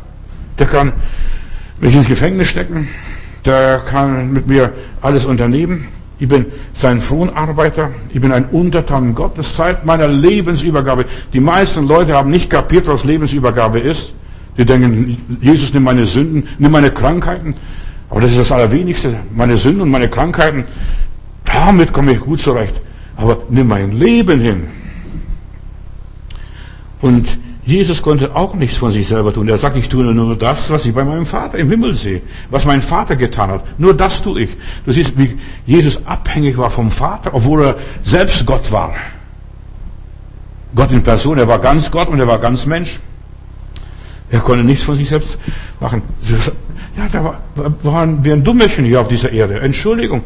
der 0.58 0.66
kann 0.66 0.92
mich 1.80 1.94
ins 1.94 2.08
Gefängnis 2.08 2.48
stecken. 2.48 2.88
Der 3.44 3.78
kann 3.78 4.32
mit 4.32 4.46
mir 4.46 4.72
alles 5.00 5.24
unternehmen. 5.24 5.88
Ich 6.18 6.28
bin 6.28 6.46
sein 6.72 7.00
Fronarbeiter. 7.00 7.90
Ich 8.10 8.20
bin 8.20 8.32
ein 8.32 8.46
Untertan 8.46 9.14
Gottes 9.14 9.56
seit 9.56 9.84
meiner 9.84 10.06
Lebensübergabe. 10.06 11.06
Die 11.32 11.40
meisten 11.40 11.86
Leute 11.86 12.14
haben 12.14 12.30
nicht 12.30 12.48
kapiert, 12.48 12.86
was 12.86 13.04
Lebensübergabe 13.04 13.80
ist. 13.80 14.12
Die 14.56 14.64
denken, 14.64 15.18
Jesus 15.40 15.74
nimm 15.74 15.82
meine 15.82 16.06
Sünden, 16.06 16.48
nimm 16.58 16.70
meine 16.70 16.90
Krankheiten. 16.90 17.56
Aber 18.08 18.20
das 18.20 18.30
ist 18.30 18.40
das 18.40 18.52
Allerwenigste. 18.52 19.16
Meine 19.34 19.56
Sünden 19.56 19.82
und 19.82 19.90
meine 19.90 20.08
Krankheiten, 20.08 20.64
damit 21.44 21.92
komme 21.92 22.12
ich 22.12 22.20
gut 22.20 22.40
zurecht. 22.40 22.80
Aber 23.16 23.38
nimm 23.48 23.66
mein 23.66 23.90
Leben 23.90 24.40
hin. 24.40 24.68
Und 27.00 27.36
Jesus 27.66 28.02
konnte 28.02 28.36
auch 28.36 28.54
nichts 28.54 28.76
von 28.76 28.92
sich 28.92 29.08
selber 29.08 29.32
tun. 29.32 29.48
Er 29.48 29.56
sagt, 29.56 29.76
ich 29.76 29.88
tue 29.88 30.04
nur 30.04 30.36
das, 30.36 30.70
was 30.70 30.84
ich 30.84 30.94
bei 30.94 31.02
meinem 31.02 31.24
Vater 31.24 31.56
im 31.56 31.70
Himmel 31.70 31.94
sehe. 31.94 32.20
Was 32.50 32.66
mein 32.66 32.82
Vater 32.82 33.16
getan 33.16 33.50
hat. 33.50 33.64
Nur 33.78 33.94
das 33.94 34.22
tue 34.22 34.42
ich. 34.42 34.50
Du 34.84 34.92
siehst, 34.92 35.16
wie 35.16 35.38
Jesus 35.64 36.06
abhängig 36.06 36.58
war 36.58 36.68
vom 36.68 36.90
Vater, 36.90 37.32
obwohl 37.32 37.64
er 37.64 37.76
selbst 38.02 38.44
Gott 38.44 38.70
war. 38.70 38.94
Gott 40.74 40.90
in 40.90 41.02
Person. 41.02 41.38
Er 41.38 41.48
war 41.48 41.58
ganz 41.58 41.90
Gott 41.90 42.08
und 42.08 42.20
er 42.20 42.26
war 42.26 42.38
ganz 42.38 42.66
Mensch. 42.66 42.98
Er 44.30 44.40
konnte 44.40 44.64
nichts 44.64 44.84
von 44.84 44.96
sich 44.96 45.08
selbst 45.08 45.38
machen. 45.80 46.02
Ja, 46.96 47.08
da 47.10 47.38
waren 47.82 48.24
wir 48.24 48.34
ein 48.34 48.44
Dummerchen 48.44 48.84
hier 48.84 49.00
auf 49.00 49.08
dieser 49.08 49.32
Erde. 49.32 49.60
Entschuldigung. 49.60 50.22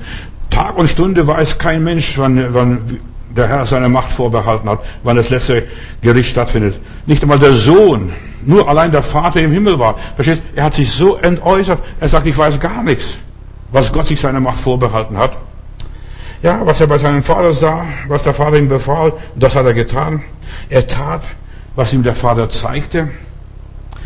Tag 0.51 0.77
und 0.77 0.89
Stunde 0.89 1.27
weiß 1.27 1.59
kein 1.59 1.85
Mensch, 1.85 2.19
wann, 2.19 2.53
wann 2.53 2.99
der 3.39 3.49
Herr 3.49 3.65
seine 3.65 3.89
Macht 3.89 4.13
vorbehalten 4.13 4.69
hat, 4.69 4.81
wann 5.03 5.17
das 5.17 5.31
letzte 5.31 5.67
Gericht 6.03 6.31
stattfindet. 6.31 6.79
Nicht 7.07 7.23
einmal 7.23 7.39
der 7.39 7.55
Sohn, 7.55 8.13
nur 8.45 8.69
allein 8.69 8.93
der 8.93 9.03
Vater 9.03 9.41
im 9.41 9.53
Himmel 9.53 9.79
war. 9.79 9.97
Verstehst? 10.17 10.43
Er 10.55 10.65
hat 10.65 10.75
sich 10.75 10.91
so 10.91 11.17
entäußert. 11.17 11.79
Er 12.01 12.09
sagt, 12.09 12.27
ich 12.27 12.37
weiß 12.37 12.61
gar 12.61 12.83
nichts, 12.83 13.19
was 13.73 13.93
Gott 13.93 14.07
sich 14.07 14.21
seine 14.21 14.41
Macht 14.41 14.61
vorbehalten 14.61 15.17
hat. 15.17 15.39
Ja, 16.43 16.61
was 16.65 16.81
er 16.81 16.87
bei 16.87 16.99
seinem 16.99 17.23
Vater 17.23 17.53
sah, 17.53 17.87
was 18.09 18.23
der 18.23 18.35
Vater 18.35 18.59
ihm 18.59 18.69
befahl, 18.69 19.13
das 19.35 19.57
hat 19.57 19.67
er 19.67 19.75
getan. 19.75 20.23
Er 20.69 20.87
tat, 20.87 21.23
was 21.75 21.93
ihm 21.93 22.03
der 22.03 22.15
Vater 22.15 22.49
zeigte 22.49 23.09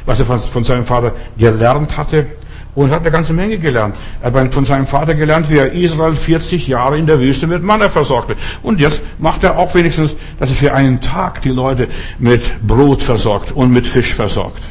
was 0.06 0.18
er 0.20 0.26
von 0.26 0.64
seinem 0.64 0.86
Vater 0.86 1.12
gelernt 1.38 1.96
hatte. 1.96 2.26
Und 2.74 2.90
hat 2.90 3.00
eine 3.00 3.10
ganze 3.10 3.34
Menge 3.34 3.58
gelernt. 3.58 3.96
Er 4.22 4.32
hat 4.32 4.54
von 4.54 4.64
seinem 4.64 4.86
Vater 4.86 5.14
gelernt, 5.14 5.50
wie 5.50 5.58
er 5.58 5.72
Israel 5.72 6.14
40 6.14 6.66
Jahre 6.68 6.96
in 6.96 7.06
der 7.06 7.20
Wüste 7.20 7.46
mit 7.46 7.62
Manna 7.62 7.90
versorgte. 7.90 8.36
Und 8.62 8.80
jetzt 8.80 9.02
macht 9.18 9.44
er 9.44 9.58
auch 9.58 9.74
wenigstens, 9.74 10.14
dass 10.38 10.48
er 10.48 10.56
für 10.56 10.72
einen 10.72 11.00
Tag 11.02 11.42
die 11.42 11.50
Leute 11.50 11.88
mit 12.18 12.66
Brot 12.66 13.02
versorgt 13.02 13.52
und 13.52 13.72
mit 13.72 13.86
Fisch 13.86 14.14
versorgt. 14.14 14.62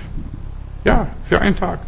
Ja, 0.83 1.07
für 1.29 1.39
einen 1.39 1.55
Tag. 1.55 1.79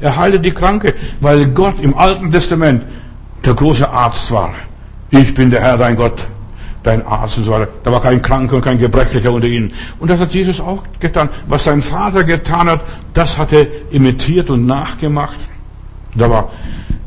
Er 0.00 0.16
heilte 0.16 0.40
die 0.40 0.50
Kranke, 0.50 0.94
weil 1.20 1.46
Gott 1.48 1.80
im 1.80 1.96
Alten 1.96 2.32
Testament 2.32 2.82
der 3.44 3.54
große 3.54 3.88
Arzt 3.88 4.30
war. 4.32 4.54
Ich 5.10 5.34
bin 5.34 5.50
der 5.50 5.60
Herr, 5.60 5.76
dein 5.76 5.96
Gott, 5.96 6.24
dein 6.84 7.04
Arzt 7.04 7.38
und 7.38 7.44
so 7.44 7.52
weiter. 7.52 7.68
Da 7.82 7.90
war 7.90 8.00
kein 8.00 8.22
Kranker 8.22 8.56
und 8.56 8.62
kein 8.62 8.78
Gebrechlicher 8.78 9.32
unter 9.32 9.48
ihnen. 9.48 9.72
Und 9.98 10.10
das 10.10 10.20
hat 10.20 10.32
Jesus 10.32 10.60
auch 10.60 10.84
getan. 11.00 11.28
Was 11.48 11.64
sein 11.64 11.82
Vater 11.82 12.22
getan 12.22 12.68
hat, 12.68 12.82
das 13.14 13.36
hat 13.36 13.52
er 13.52 13.66
imitiert 13.90 14.50
und 14.50 14.66
nachgemacht. 14.66 15.36
Da 16.14 16.30
war, 16.30 16.52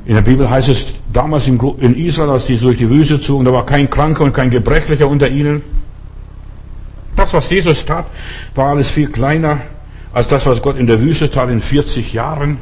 in 0.05 0.15
der 0.15 0.21
Bibel 0.21 0.49
heißt 0.49 0.69
es, 0.69 0.95
damals 1.13 1.47
in 1.47 1.95
Israel, 1.95 2.31
als 2.31 2.47
die 2.47 2.57
durch 2.57 2.77
die 2.77 2.89
Wüste 2.89 3.19
zogen, 3.19 3.45
da 3.45 3.53
war 3.53 3.65
kein 3.65 3.89
Kranker 3.89 4.23
und 4.23 4.33
kein 4.33 4.49
Gebrechlicher 4.49 5.07
unter 5.07 5.29
ihnen. 5.29 5.61
Das, 7.15 7.33
was 7.33 7.49
Jesus 7.49 7.85
tat, 7.85 8.05
war 8.55 8.69
alles 8.69 8.89
viel 8.89 9.07
kleiner 9.07 9.59
als 10.11 10.27
das, 10.27 10.45
was 10.47 10.61
Gott 10.61 10.77
in 10.77 10.87
der 10.87 10.99
Wüste 10.99 11.29
tat 11.29 11.49
in 11.49 11.61
40 11.61 12.13
Jahren. 12.13 12.57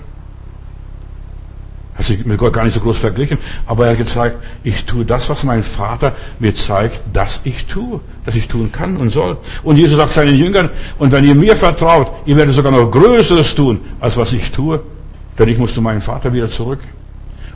Hat 1.96 2.06
sich 2.06 2.26
mit 2.26 2.38
Gott 2.38 2.52
gar 2.52 2.66
nicht 2.66 2.74
so 2.74 2.82
groß 2.82 2.98
verglichen, 2.98 3.38
aber 3.66 3.86
er 3.86 3.92
hat 3.92 3.98
gezeigt, 3.98 4.38
ich 4.66 4.84
tue 4.84 5.06
das, 5.06 5.30
was 5.30 5.46
mein 5.46 5.64
Vater 5.64 6.14
mir 6.40 6.54
zeigt, 6.54 7.00
dass 7.14 7.40
ich 7.46 7.68
tue, 7.68 8.02
dass 8.26 8.36
ich 8.36 8.50
tun 8.50 8.70
kann 8.72 8.98
und 8.98 9.10
soll. 9.10 9.38
Und 9.64 9.78
Jesus 9.78 9.96
sagt 9.96 10.12
seinen 10.12 10.38
Jüngern, 10.38 10.70
und 11.00 11.14
wenn 11.14 11.26
ihr 11.26 11.36
mir 11.36 11.56
vertraut, 11.56 12.12
ihr 12.26 12.36
werdet 12.36 12.54
sogar 12.54 12.74
noch 12.74 12.92
Größeres 12.92 13.56
tun, 13.56 13.80
als 14.02 14.18
was 14.18 14.34
ich 14.34 14.52
tue, 14.52 14.82
denn 15.40 15.48
ich 15.48 15.58
muss 15.58 15.74
zu 15.74 15.82
meinem 15.82 16.02
Vater 16.02 16.34
wieder 16.34 16.50
zurück. 16.50 16.80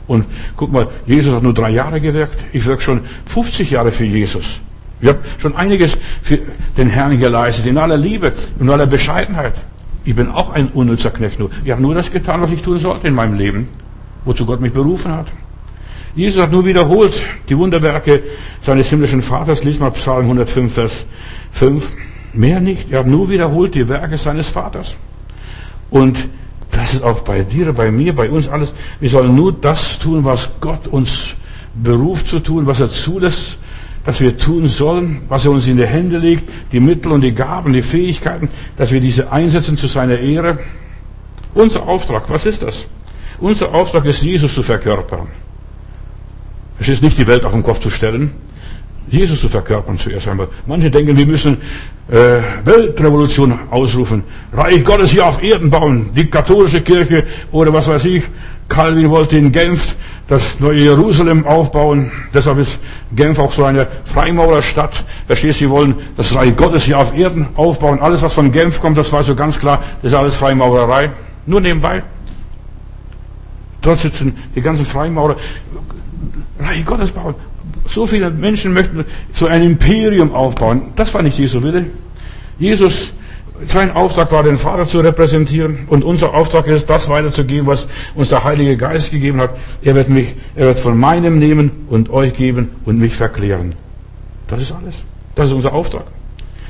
Und 0.06 0.24
guck 0.56 0.72
mal, 0.72 0.88
Jesus 1.06 1.34
hat 1.34 1.42
nur 1.42 1.52
drei 1.52 1.70
Jahre 1.70 2.00
gewirkt, 2.00 2.42
ich 2.54 2.64
wirke 2.64 2.82
schon 2.82 3.02
50 3.26 3.70
Jahre 3.70 3.92
für 3.92 4.06
Jesus. 4.06 4.60
Ich 5.02 5.08
habe 5.08 5.18
schon 5.38 5.54
einiges 5.54 5.98
für 6.22 6.38
den 6.78 6.88
Herrn 6.88 7.18
geleistet, 7.20 7.66
in 7.66 7.76
aller 7.76 7.98
Liebe, 7.98 8.32
in 8.58 8.70
aller 8.70 8.86
Bescheidenheit. 8.86 9.54
Ich 10.06 10.14
bin 10.14 10.30
auch 10.30 10.50
ein 10.50 10.68
unnützer 10.68 11.10
Knecht 11.10 11.38
nur. 11.38 11.50
Ich 11.62 11.70
habe 11.70 11.82
nur 11.82 11.94
das 11.94 12.10
getan, 12.10 12.40
was 12.40 12.50
ich 12.50 12.62
tun 12.62 12.78
sollte 12.78 13.06
in 13.06 13.14
meinem 13.14 13.34
Leben 13.34 13.68
wozu 14.24 14.46
Gott 14.46 14.60
mich 14.60 14.72
berufen 14.72 15.12
hat. 15.12 15.26
Jesus 16.14 16.42
hat 16.42 16.50
nur 16.50 16.64
wiederholt 16.64 17.14
die 17.48 17.56
Wunderwerke 17.56 18.22
seines 18.60 18.88
himmlischen 18.88 19.22
Vaters. 19.22 19.62
Lies 19.62 19.78
mal 19.78 19.90
Psalm 19.92 20.22
105, 20.22 20.72
Vers 20.72 21.06
5. 21.52 21.92
Mehr 22.32 22.60
nicht. 22.60 22.90
Er 22.90 23.00
hat 23.00 23.06
nur 23.06 23.28
wiederholt 23.28 23.74
die 23.74 23.88
Werke 23.88 24.18
seines 24.18 24.48
Vaters. 24.48 24.96
Und 25.90 26.28
das 26.70 26.94
ist 26.94 27.02
auch 27.02 27.20
bei 27.20 27.42
dir, 27.42 27.72
bei 27.72 27.90
mir, 27.90 28.14
bei 28.14 28.30
uns 28.30 28.48
alles. 28.48 28.72
Wir 29.00 29.10
sollen 29.10 29.34
nur 29.34 29.52
das 29.52 29.98
tun, 29.98 30.24
was 30.24 30.50
Gott 30.60 30.86
uns 30.86 31.34
beruft 31.74 32.28
zu 32.28 32.40
tun, 32.40 32.66
was 32.66 32.80
er 32.80 32.88
zulässt, 32.88 33.58
dass 34.04 34.20
wir 34.20 34.36
tun 34.36 34.66
sollen, 34.66 35.22
was 35.28 35.44
er 35.44 35.52
uns 35.52 35.66
in 35.66 35.76
die 35.76 35.86
Hände 35.86 36.18
legt, 36.18 36.48
die 36.72 36.80
Mittel 36.80 37.12
und 37.12 37.20
die 37.20 37.34
Gaben, 37.34 37.72
die 37.72 37.82
Fähigkeiten, 37.82 38.48
dass 38.76 38.92
wir 38.92 39.00
diese 39.00 39.30
einsetzen 39.30 39.76
zu 39.76 39.86
seiner 39.86 40.18
Ehre. 40.18 40.58
Unser 41.54 41.86
Auftrag, 41.86 42.24
was 42.28 42.46
ist 42.46 42.62
das? 42.62 42.86
Unser 43.40 43.74
Auftrag 43.74 44.04
ist, 44.04 44.22
Jesus 44.22 44.54
zu 44.54 44.62
verkörpern. 44.62 45.28
Es 46.78 46.88
ist 46.88 47.02
nicht 47.02 47.18
die 47.18 47.26
Welt 47.26 47.44
auf 47.44 47.52
den 47.52 47.62
Kopf 47.62 47.80
zu 47.80 47.90
stellen, 47.90 48.30
Jesus 49.08 49.40
zu 49.40 49.48
verkörpern 49.48 49.98
zuerst 49.98 50.28
einmal. 50.28 50.48
Manche 50.66 50.90
denken, 50.90 51.16
wir 51.16 51.26
müssen 51.26 51.58
äh, 52.10 52.40
Weltrevolution 52.64 53.58
ausrufen, 53.70 54.24
Reich 54.52 54.84
Gottes 54.84 55.10
hier 55.10 55.26
auf 55.26 55.42
Erden 55.42 55.70
bauen, 55.70 56.10
die 56.14 56.26
katholische 56.26 56.80
Kirche 56.82 57.24
oder 57.50 57.72
was 57.72 57.88
weiß 57.88 58.04
ich. 58.04 58.24
Calvin 58.68 59.10
wollte 59.10 59.36
in 59.36 59.50
Genf 59.50 59.96
das 60.28 60.60
neue 60.60 60.78
Jerusalem 60.78 61.44
aufbauen. 61.44 62.12
Deshalb 62.32 62.58
ist 62.58 62.78
Genf 63.16 63.38
auch 63.40 63.50
so 63.52 63.64
eine 63.64 63.88
Freimaurerstadt. 64.04 65.04
Verstehst 65.26 65.60
du, 65.60 65.64
sie 65.64 65.70
wollen 65.70 65.94
das 66.16 66.32
Reich 66.34 66.54
Gottes 66.56 66.84
hier 66.84 66.98
auf 66.98 67.16
Erden 67.16 67.48
aufbauen. 67.56 68.00
Alles, 68.00 68.22
was 68.22 68.32
von 68.32 68.52
Genf 68.52 68.80
kommt, 68.80 68.96
das 68.96 69.12
war 69.12 69.24
so 69.24 69.34
ganz 69.34 69.58
klar, 69.58 69.82
das 70.02 70.12
ist 70.12 70.18
alles 70.18 70.36
Freimaurerei. 70.36 71.10
Nur 71.46 71.60
nebenbei. 71.60 72.04
Dort 73.82 73.98
sitzen 73.98 74.36
die 74.54 74.60
ganzen 74.60 74.84
Freimaurer. 74.84 75.36
Reich 76.58 76.84
Gottes 76.84 77.10
bauen. 77.10 77.34
So 77.86 78.06
viele 78.06 78.30
Menschen 78.30 78.72
möchten 78.72 79.04
so 79.32 79.46
ein 79.46 79.62
Imperium 79.62 80.34
aufbauen. 80.34 80.92
Das 80.96 81.12
war 81.14 81.22
nicht 81.22 81.38
Jesu 81.38 81.62
Wille. 81.62 81.86
Jesus, 82.58 83.12
sein 83.64 83.92
Auftrag 83.92 84.30
war, 84.32 84.42
den 84.42 84.58
Vater 84.58 84.86
zu 84.86 85.00
repräsentieren. 85.00 85.86
Und 85.88 86.04
unser 86.04 86.34
Auftrag 86.34 86.66
ist, 86.66 86.88
das 86.88 87.08
weiterzugeben, 87.08 87.66
was 87.66 87.88
uns 88.14 88.28
der 88.28 88.44
Heilige 88.44 88.76
Geist 88.76 89.10
gegeben 89.10 89.40
hat. 89.40 89.50
Er 89.82 89.94
wird 89.94 90.08
mich, 90.08 90.34
er 90.54 90.66
wird 90.66 90.80
von 90.80 90.98
meinem 90.98 91.38
nehmen 91.38 91.86
und 91.88 92.10
euch 92.10 92.34
geben 92.34 92.70
und 92.84 92.98
mich 92.98 93.14
verklären. 93.14 93.74
Das 94.48 94.60
ist 94.60 94.72
alles. 94.72 95.04
Das 95.34 95.46
ist 95.46 95.52
unser 95.52 95.72
Auftrag. 95.72 96.04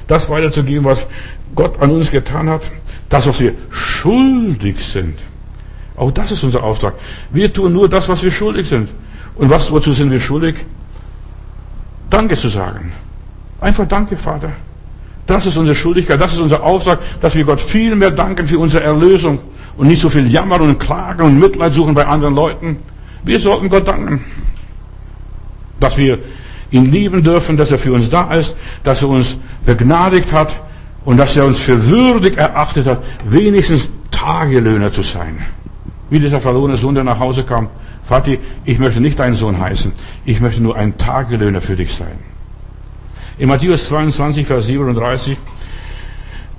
Das 0.06 0.28
weiterzugeben, 0.30 0.84
was 0.84 1.06
Gott 1.54 1.80
an 1.80 1.90
uns 1.90 2.10
getan 2.10 2.48
hat. 2.48 2.62
Das, 3.08 3.26
was 3.26 3.40
wir 3.40 3.54
schuldig 3.70 4.80
sind. 4.80 5.18
Auch 6.00 6.10
das 6.10 6.32
ist 6.32 6.42
unser 6.42 6.62
Auftrag. 6.64 6.94
Wir 7.30 7.52
tun 7.52 7.74
nur 7.74 7.86
das, 7.86 8.08
was 8.08 8.22
wir 8.22 8.30
schuldig 8.30 8.66
sind. 8.66 8.88
Und 9.34 9.50
was, 9.50 9.70
wozu 9.70 9.92
sind 9.92 10.10
wir 10.10 10.18
schuldig? 10.18 10.56
Danke 12.08 12.36
zu 12.36 12.48
sagen. 12.48 12.92
Einfach 13.60 13.86
Danke, 13.86 14.16
Vater. 14.16 14.52
Das 15.26 15.44
ist 15.44 15.58
unsere 15.58 15.76
Schuldigkeit, 15.76 16.18
das 16.18 16.32
ist 16.32 16.40
unser 16.40 16.62
Auftrag, 16.62 16.98
dass 17.20 17.34
wir 17.34 17.44
Gott 17.44 17.60
viel 17.60 17.94
mehr 17.94 18.10
danken 18.10 18.48
für 18.48 18.58
unsere 18.58 18.82
Erlösung, 18.82 19.38
und 19.76 19.88
nicht 19.88 20.00
so 20.00 20.08
viel 20.08 20.26
jammern 20.30 20.62
und 20.62 20.78
klagen 20.78 21.22
und 21.22 21.38
Mitleid 21.38 21.72
suchen 21.72 21.94
bei 21.94 22.06
anderen 22.06 22.34
Leuten. 22.34 22.78
Wir 23.24 23.38
sollten 23.38 23.68
Gott 23.68 23.86
danken, 23.86 24.24
dass 25.78 25.96
wir 25.96 26.18
ihn 26.70 26.90
lieben 26.90 27.22
dürfen, 27.22 27.56
dass 27.56 27.70
er 27.70 27.78
für 27.78 27.92
uns 27.92 28.10
da 28.10 28.32
ist, 28.34 28.56
dass 28.84 29.02
er 29.02 29.08
uns 29.08 29.36
begnadigt 29.64 30.32
hat 30.32 30.58
und 31.04 31.18
dass 31.18 31.36
er 31.36 31.44
uns 31.44 31.60
für 31.60 31.86
würdig 31.86 32.36
erachtet 32.36 32.86
hat, 32.86 33.02
wenigstens 33.24 33.88
Tagelöhner 34.10 34.90
zu 34.90 35.02
sein. 35.02 35.38
Wie 36.10 36.18
dieser 36.18 36.40
verlorene 36.40 36.76
Sohn, 36.76 36.94
der 36.94 37.04
nach 37.04 37.18
Hause 37.18 37.44
kam. 37.44 37.68
Vati, 38.08 38.38
ich 38.64 38.78
möchte 38.78 39.00
nicht 39.00 39.18
dein 39.18 39.36
Sohn 39.36 39.58
heißen. 39.58 39.92
Ich 40.24 40.40
möchte 40.40 40.60
nur 40.60 40.76
ein 40.76 40.98
Tagelöhner 40.98 41.60
für 41.60 41.76
dich 41.76 41.94
sein. 41.94 42.18
In 43.38 43.48
Matthäus 43.48 43.88
22, 43.88 44.46
Vers 44.46 44.66
37, 44.66 45.38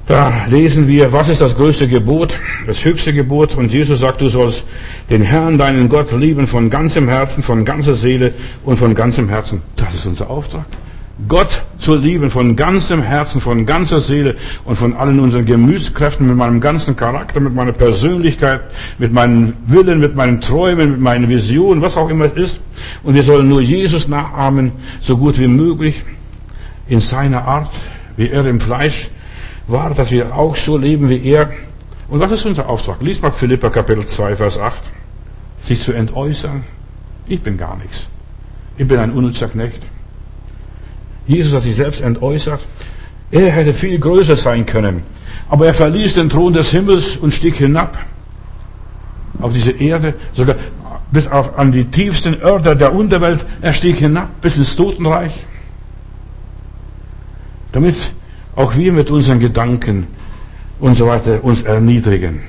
da 0.07 0.33
lesen 0.49 0.87
wir, 0.87 1.13
was 1.13 1.29
ist 1.29 1.41
das 1.41 1.55
größte 1.55 1.87
Gebot, 1.87 2.37
das 2.65 2.83
höchste 2.83 3.13
Gebot? 3.13 3.55
Und 3.55 3.71
Jesus 3.71 3.99
sagt, 3.99 4.21
du 4.21 4.29
sollst 4.29 4.65
den 5.09 5.21
Herrn, 5.21 5.57
deinen 5.57 5.89
Gott 5.89 6.11
lieben 6.11 6.47
von 6.47 6.69
ganzem 6.69 7.07
Herzen, 7.07 7.43
von 7.43 7.65
ganzer 7.65 7.93
Seele 7.93 8.33
und 8.65 8.77
von 8.77 8.95
ganzem 8.95 9.29
Herzen. 9.29 9.61
Das 9.75 9.93
ist 9.93 10.05
unser 10.05 10.29
Auftrag. 10.29 10.65
Gott 11.28 11.63
zu 11.78 11.95
lieben 11.95 12.30
von 12.30 12.56
ganzem 12.56 13.02
Herzen, 13.02 13.41
von 13.41 13.65
ganzer 13.65 14.00
Seele 14.00 14.36
und 14.65 14.76
von 14.76 14.95
allen 14.95 15.19
unseren 15.19 15.45
Gemütskräften, 15.45 16.26
mit 16.26 16.36
meinem 16.36 16.60
ganzen 16.60 16.95
Charakter, 16.95 17.39
mit 17.39 17.54
meiner 17.54 17.74
Persönlichkeit, 17.74 18.62
mit 18.97 19.12
meinen 19.12 19.54
Willen, 19.67 20.00
mit 20.00 20.15
meinen 20.15 20.41
Träumen, 20.41 20.91
mit 20.91 21.00
meinen 21.02 21.30
Visionen, 21.30 21.82
was 21.82 21.97
auch 21.97 22.10
immer 22.10 22.26
es 22.26 22.34
ist. 22.54 22.62
Und 23.04 23.13
wir 23.13 23.24
sollen 23.24 23.50
nur 23.50 23.62
Jesus 23.62 24.08
nachahmen, 24.08 24.71
so 25.00 25.17
gut 25.17 25.38
wie 25.39 25.47
möglich, 25.47 26.04
in 26.88 27.00
seiner 27.00 27.45
Art, 27.45 27.69
wie 28.17 28.30
er 28.30 28.45
im 28.45 28.60
Fleisch 28.60 29.10
war, 29.67 29.93
dass 29.93 30.12
wir 30.12 30.36
auch 30.36 30.56
so 30.56 30.78
leben 30.78 31.10
wie 31.10 31.24
er. 31.24 31.52
Und 32.10 32.19
was 32.19 32.32
ist 32.32 32.45
unser 32.45 32.67
Auftrag? 32.67 33.02
Lies 33.02 33.21
mal 33.21 33.32
Philippa 33.32 33.69
Kapitel 33.69 34.06
2, 34.06 34.36
Vers 34.36 34.60
8. 34.60 34.82
Sich 35.62 35.82
zu 35.82 35.93
entäußern. 35.93 36.63
Ich 37.28 37.41
bin 37.41 37.58
gar 37.58 37.78
nichts. 37.78 38.08
Ich 38.78 38.88
bin 38.88 39.00
ein 39.00 39.12
unnützer 39.12 39.47
Knecht. 39.47 39.82
Jesus 41.32 41.54
hat 41.54 41.63
sich 41.63 41.78
selbst 41.78 42.02
entäußert. 42.02 42.60
Er 43.32 43.52
hätte 43.52 43.72
viel 43.72 43.98
größer 43.98 44.36
sein 44.36 44.65
können. 44.65 45.04
Aber 45.50 45.65
er 45.65 45.74
verließ 45.74 46.15
den 46.15 46.30
Thron 46.30 46.52
des 46.52 46.72
Himmels 46.72 47.15
und 47.15 47.34
stieg 47.34 47.56
hinab 47.56 47.98
auf 49.41 49.54
diese 49.54 49.72
Erde, 49.72 50.13
sogar 50.34 50.56
bis 51.12 51.28
auf, 51.28 51.58
an 51.58 51.72
die 51.72 51.86
tiefsten 51.86 52.41
Örter 52.41 52.76
der 52.76 52.94
Unterwelt. 52.94 53.46
Er 53.62 53.72
stieg 53.72 53.98
hinab 53.98 54.41
bis 54.41 54.58
ins 54.58 54.76
Totenreich. 54.76 55.32
Damit 57.72 57.96
auch 58.58 58.76
wir 58.76 58.91
mit 58.91 59.10
unseren 59.10 59.39
Gedanken 59.39 60.08
und 60.82 60.96
so 60.96 61.08
weiter 61.08 61.41
uns 61.44 61.63
erniedrigen. 61.63 62.41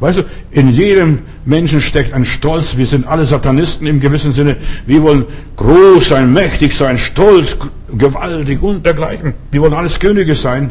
Weißt 0.00 0.18
du, 0.18 0.22
in 0.50 0.70
jedem 0.70 1.18
Menschen 1.44 1.82
steckt 1.82 2.14
ein 2.14 2.24
Stolz. 2.24 2.78
Wir 2.78 2.86
sind 2.86 3.06
alle 3.06 3.26
Satanisten 3.26 3.86
im 3.86 4.00
gewissen 4.00 4.32
Sinne. 4.32 4.56
Wir 4.86 5.02
wollen 5.02 5.26
groß 5.56 6.08
sein, 6.08 6.32
mächtig 6.32 6.74
sein, 6.74 6.96
stolz, 6.96 7.58
gewaltig 7.92 8.62
und 8.62 8.84
dergleichen. 8.84 9.34
Wir 9.50 9.60
wollen 9.60 9.74
alles 9.74 10.00
Könige 10.00 10.34
sein 10.34 10.70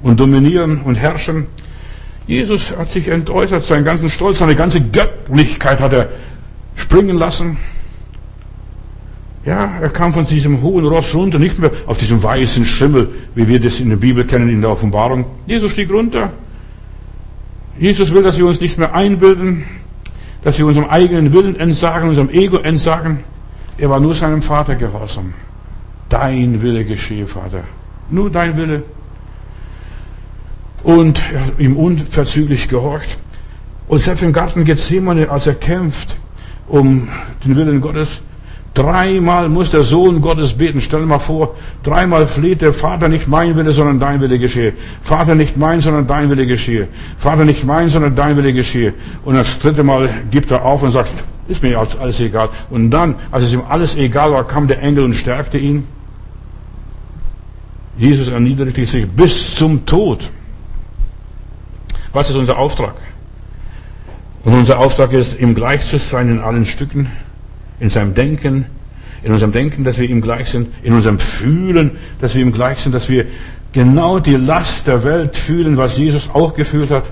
und 0.00 0.18
dominieren 0.18 0.80
und 0.80 0.94
herrschen. 0.94 1.46
Jesus 2.26 2.74
hat 2.74 2.90
sich 2.90 3.08
entäußert, 3.08 3.64
seinen 3.64 3.84
ganzen 3.84 4.08
Stolz, 4.08 4.38
seine 4.38 4.56
ganze 4.56 4.80
Göttlichkeit 4.80 5.80
hat 5.80 5.92
er 5.92 6.08
springen 6.74 7.18
lassen. 7.18 7.58
Ja, 9.44 9.74
er 9.78 9.90
kam 9.90 10.14
von 10.14 10.26
diesem 10.26 10.62
hohen 10.62 10.86
Ross 10.86 11.14
runter, 11.14 11.38
nicht 11.38 11.58
mehr 11.58 11.70
auf 11.84 11.98
diesem 11.98 12.22
weißen 12.22 12.64
Schimmel, 12.64 13.10
wie 13.34 13.46
wir 13.46 13.60
das 13.60 13.78
in 13.78 13.90
der 13.90 13.98
Bibel 13.98 14.24
kennen, 14.24 14.48
in 14.48 14.62
der 14.62 14.70
Offenbarung. 14.70 15.26
Jesus 15.46 15.72
stieg 15.72 15.92
runter 15.92 16.32
Jesus 17.78 18.12
will, 18.12 18.22
dass 18.22 18.38
wir 18.38 18.46
uns 18.46 18.60
nichts 18.60 18.76
mehr 18.76 18.94
einbilden, 18.94 19.64
dass 20.42 20.58
wir 20.58 20.66
unserem 20.66 20.88
eigenen 20.88 21.32
Willen 21.32 21.56
entsagen, 21.56 22.08
unserem 22.08 22.30
Ego 22.30 22.58
entsagen. 22.58 23.24
Er 23.78 23.90
war 23.90 23.98
nur 23.98 24.14
seinem 24.14 24.42
Vater 24.42 24.76
gehorsam. 24.76 25.34
Dein 26.08 26.62
Wille 26.62 26.84
geschehe, 26.84 27.26
Vater. 27.26 27.64
Nur 28.10 28.30
dein 28.30 28.56
Wille. 28.56 28.82
Und 30.84 31.22
er 31.32 31.46
hat 31.46 31.58
ihm 31.58 31.76
unverzüglich 31.76 32.68
gehorcht. 32.68 33.18
Und 33.88 34.00
selbst 34.00 34.22
im 34.22 34.32
Garten 34.32 34.64
Gethsemane, 34.64 35.28
als 35.28 35.46
er 35.46 35.54
kämpft 35.54 36.16
um 36.68 37.08
den 37.44 37.56
Willen 37.56 37.80
Gottes, 37.80 38.20
Dreimal 38.74 39.48
muss 39.48 39.70
der 39.70 39.84
Sohn 39.84 40.20
Gottes 40.20 40.52
beten. 40.54 40.80
Stell 40.80 41.00
dir 41.00 41.06
mal 41.06 41.20
vor, 41.20 41.54
dreimal 41.84 42.26
fleht 42.26 42.60
der 42.60 42.72
Vater 42.72 43.08
nicht 43.08 43.28
mein 43.28 43.54
Wille, 43.56 43.70
sondern 43.70 44.00
dein 44.00 44.20
Wille 44.20 44.36
geschehe. 44.40 44.72
Vater 45.00 45.36
nicht 45.36 45.56
mein, 45.56 45.80
sondern 45.80 46.08
dein 46.08 46.28
Wille 46.28 46.44
geschehe. 46.44 46.88
Vater 47.16 47.44
nicht 47.44 47.64
mein, 47.64 47.88
sondern 47.88 48.16
dein 48.16 48.36
Wille 48.36 48.52
geschehe. 48.52 48.92
Und 49.24 49.36
das 49.36 49.60
dritte 49.60 49.84
Mal 49.84 50.10
gibt 50.32 50.50
er 50.50 50.64
auf 50.64 50.82
und 50.82 50.90
sagt, 50.90 51.12
ist 51.46 51.62
mir 51.62 51.78
alles 51.78 52.18
egal. 52.18 52.48
Und 52.68 52.90
dann, 52.90 53.14
als 53.30 53.44
es 53.44 53.52
ihm 53.52 53.62
alles 53.68 53.94
egal 53.96 54.32
war, 54.32 54.44
kam 54.44 54.66
der 54.66 54.82
Engel 54.82 55.04
und 55.04 55.14
stärkte 55.14 55.56
ihn. 55.56 55.86
Jesus 57.96 58.26
erniedrigte 58.26 58.84
sich 58.86 59.08
bis 59.08 59.54
zum 59.54 59.86
Tod. 59.86 60.30
Was 62.12 62.28
ist 62.28 62.34
unser 62.34 62.58
Auftrag? 62.58 62.94
Und 64.42 64.52
unser 64.52 64.80
Auftrag 64.80 65.12
ist, 65.12 65.38
ihm 65.38 65.54
gleich 65.54 65.86
zu 65.86 65.98
sein 65.98 66.28
in 66.28 66.40
allen 66.40 66.66
Stücken 66.66 67.08
in 67.84 67.90
seinem 67.90 68.14
Denken, 68.14 68.64
in 69.22 69.30
unserem 69.30 69.52
Denken, 69.52 69.84
dass 69.84 69.98
wir 69.98 70.08
ihm 70.08 70.22
gleich 70.22 70.48
sind, 70.48 70.68
in 70.82 70.94
unserem 70.94 71.18
Fühlen, 71.18 71.98
dass 72.18 72.34
wir 72.34 72.40
ihm 72.40 72.50
gleich 72.50 72.78
sind, 72.78 72.94
dass 72.94 73.10
wir 73.10 73.26
genau 73.74 74.18
die 74.20 74.36
Last 74.36 74.86
der 74.86 75.04
Welt 75.04 75.36
fühlen, 75.36 75.76
was 75.76 75.98
Jesus 75.98 76.30
auch 76.32 76.54
gefühlt 76.54 76.90
hat. 76.90 77.04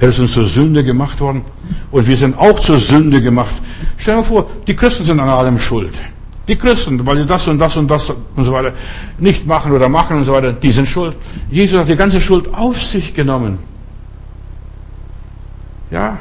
Er 0.00 0.08
ist 0.08 0.18
uns 0.18 0.32
zur 0.32 0.48
Sünde 0.48 0.82
gemacht 0.82 1.20
worden 1.20 1.42
und 1.92 2.08
wir 2.08 2.16
sind 2.16 2.36
auch 2.36 2.58
zur 2.58 2.78
Sünde 2.78 3.22
gemacht. 3.22 3.54
Stell 3.96 4.16
dir 4.16 4.24
vor, 4.24 4.50
die 4.66 4.74
Christen 4.74 5.04
sind 5.04 5.20
an 5.20 5.28
allem 5.28 5.60
schuld. 5.60 5.94
Die 6.48 6.56
Christen, 6.56 7.06
weil 7.06 7.18
sie 7.18 7.26
das 7.26 7.46
und 7.46 7.60
das 7.60 7.76
und 7.76 7.88
das 7.88 8.10
und 8.10 8.44
so 8.44 8.52
weiter 8.52 8.72
nicht 9.18 9.46
machen 9.46 9.70
oder 9.70 9.88
machen 9.88 10.16
und 10.16 10.24
so 10.24 10.32
weiter, 10.32 10.52
die 10.52 10.72
sind 10.72 10.88
schuld. 10.88 11.14
Jesus 11.48 11.78
hat 11.78 11.88
die 11.88 11.94
ganze 11.94 12.20
Schuld 12.20 12.52
auf 12.52 12.82
sich 12.82 13.14
genommen. 13.14 13.58
Ja, 15.92 16.18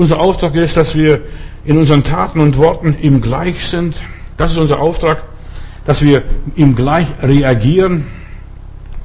unser 0.00 0.18
Auftrag 0.18 0.54
ist, 0.54 0.78
dass 0.78 0.94
wir 0.94 1.20
in 1.66 1.76
unseren 1.76 2.02
Taten 2.02 2.40
und 2.40 2.56
Worten 2.56 2.96
ihm 3.02 3.20
gleich 3.20 3.66
sind. 3.66 3.96
Das 4.38 4.50
ist 4.52 4.56
unser 4.56 4.80
Auftrag, 4.80 5.24
dass 5.84 6.00
wir 6.00 6.22
ihm 6.56 6.74
gleich 6.74 7.06
reagieren. 7.22 8.06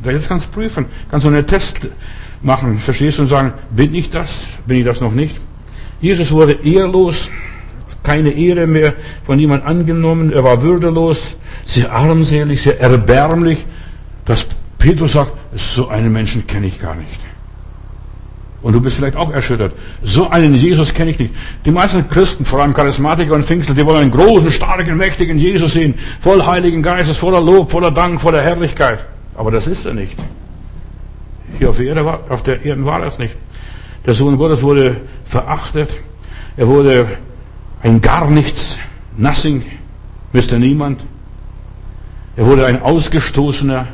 Jetzt 0.06 0.30
kannst 0.30 0.46
du 0.46 0.52
prüfen, 0.52 0.86
kannst 1.12 1.26
du 1.26 1.30
einen 1.30 1.46
Test 1.46 1.80
machen, 2.42 2.80
verstehst 2.80 3.18
du, 3.18 3.24
und 3.24 3.28
sagen, 3.28 3.54
bin 3.72 3.94
ich 3.94 4.10
das, 4.10 4.46
bin 4.66 4.78
ich 4.78 4.86
das 4.86 5.02
noch 5.02 5.12
nicht? 5.12 5.36
Jesus 6.00 6.32
wurde 6.32 6.54
ehrlos, 6.64 7.30
keine 8.02 8.30
Ehre 8.30 8.66
mehr 8.66 8.94
von 9.26 9.38
jemand 9.38 9.66
angenommen, 9.66 10.32
er 10.32 10.46
war 10.46 10.62
würdelos, 10.62 11.36
sehr 11.66 11.92
armselig, 11.92 12.62
sehr 12.62 12.80
erbärmlich, 12.80 13.66
dass 14.24 14.48
Petrus 14.78 15.12
sagt, 15.12 15.34
so 15.58 15.90
einen 15.90 16.14
Menschen 16.14 16.48
kenne 16.48 16.68
ich 16.68 16.80
gar 16.80 16.96
nicht. 16.96 17.20
Und 18.66 18.74
du 18.74 18.82
bist 18.82 18.98
vielleicht 18.98 19.16
auch 19.16 19.32
erschüttert. 19.32 19.74
So 20.02 20.28
einen 20.32 20.56
Jesus 20.56 20.92
kenne 20.92 21.12
ich 21.12 21.20
nicht. 21.20 21.36
Die 21.66 21.70
meisten 21.70 22.10
Christen, 22.10 22.46
vor 22.46 22.64
allem 22.64 22.74
Charismatiker 22.74 23.36
und 23.36 23.46
Pfingstler, 23.46 23.76
die 23.76 23.86
wollen 23.86 24.02
einen 24.02 24.12
großen, 24.12 24.52
starken, 24.52 24.98
mächtigen 24.98 25.38
Jesus 25.38 25.74
sehen. 25.74 25.94
Voll 26.20 26.44
Heiligen 26.44 26.82
Geistes, 26.82 27.16
voller 27.16 27.40
Lob, 27.40 27.70
voller 27.70 27.92
Dank, 27.92 28.20
voller 28.20 28.42
Herrlichkeit. 28.42 29.06
Aber 29.36 29.52
das 29.52 29.68
ist 29.68 29.86
er 29.86 29.94
nicht. 29.94 30.18
Hier 31.60 31.70
auf 31.70 31.78
der 31.78 31.86
Erde 31.86 32.06
war, 32.06 32.22
auf 32.28 32.42
der 32.42 32.66
Erde 32.66 32.84
war 32.88 33.04
es 33.04 33.20
nicht. 33.20 33.38
Der 34.04 34.16
Sohn 34.16 34.36
Gottes 34.36 34.64
wurde 34.64 34.96
verachtet. 35.26 35.92
Er 36.58 36.68
wurde 36.68 37.08
ein 37.84 38.02
gar 38.02 38.32
nichts, 38.32 38.80
nothing, 39.16 39.64
Mr. 40.34 40.58
Niemand. 40.58 41.02
Er 42.36 42.48
wurde 42.48 42.66
ein 42.66 42.82
Ausgestoßener. 42.82 43.86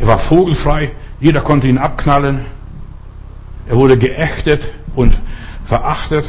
Er 0.00 0.06
war 0.08 0.18
vogelfrei. 0.18 0.90
Jeder 1.20 1.40
konnte 1.40 1.68
ihn 1.68 1.78
abknallen. 1.78 2.57
Er 3.68 3.76
wurde 3.76 3.96
geächtet 3.96 4.62
und 4.94 5.12
verachtet. 5.64 6.24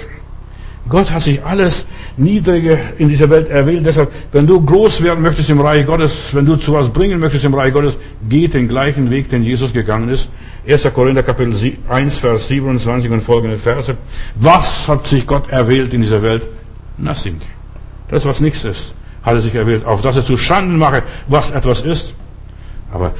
Gott 0.88 1.12
hat 1.12 1.22
sich 1.22 1.44
alles 1.44 1.86
Niedrige 2.18 2.80
in 2.98 3.10
dieser 3.10 3.30
Welt 3.30 3.48
erwählt. 3.50 3.86
Deshalb, 3.86 4.12
wenn 4.32 4.48
du 4.48 4.60
groß 4.60 5.04
werden 5.04 5.22
möchtest 5.22 5.50
im 5.50 5.62
Reich 5.62 5.86
Gottes, 5.86 6.34
wenn 6.34 6.46
du 6.46 6.56
zu 6.56 6.74
was 6.74 6.90
bringen 6.90 7.20
möchtest 7.20 7.46
im 7.46 7.54
Reich 7.54 7.72
Gottes, 7.72 7.98
geh 8.28 8.48
den 8.48 8.68
gleichen 8.68 9.10
Weg, 9.12 9.30
den 9.30 9.44
Jesus 9.44 9.72
gegangen 9.72 10.10
ist. 10.10 10.30
1. 10.68 10.92
Korinther 10.94 11.24
Kapitel 11.24 11.54
1, 11.88 12.18
Vers 12.18 12.48
27 12.48 13.12
und 13.12 13.22
folgende 13.22 13.58
Verse. 13.58 13.96
Was 14.36 14.88
hat 14.88 15.06
sich 15.06 15.28
Gott 15.28 15.50
erwählt 15.50 15.94
in 15.94 16.02
dieser 16.02 16.22
Welt? 16.24 16.48
Nothing. 16.98 17.40
Das, 18.10 18.26
was 18.26 18.40
nichts 18.40 18.64
ist, 18.64 18.94
hat 19.22 19.36
er 19.36 19.42
sich 19.42 19.54
erwählt. 19.54 19.86
Auf 19.86 20.02
dass 20.02 20.16
er 20.16 20.26
zu 20.26 20.38
Schanden 20.38 20.78
mache, 20.78 21.04
was 21.28 21.52
etwas 21.52 21.82
ist. 21.82 22.14
Aber 22.92 23.14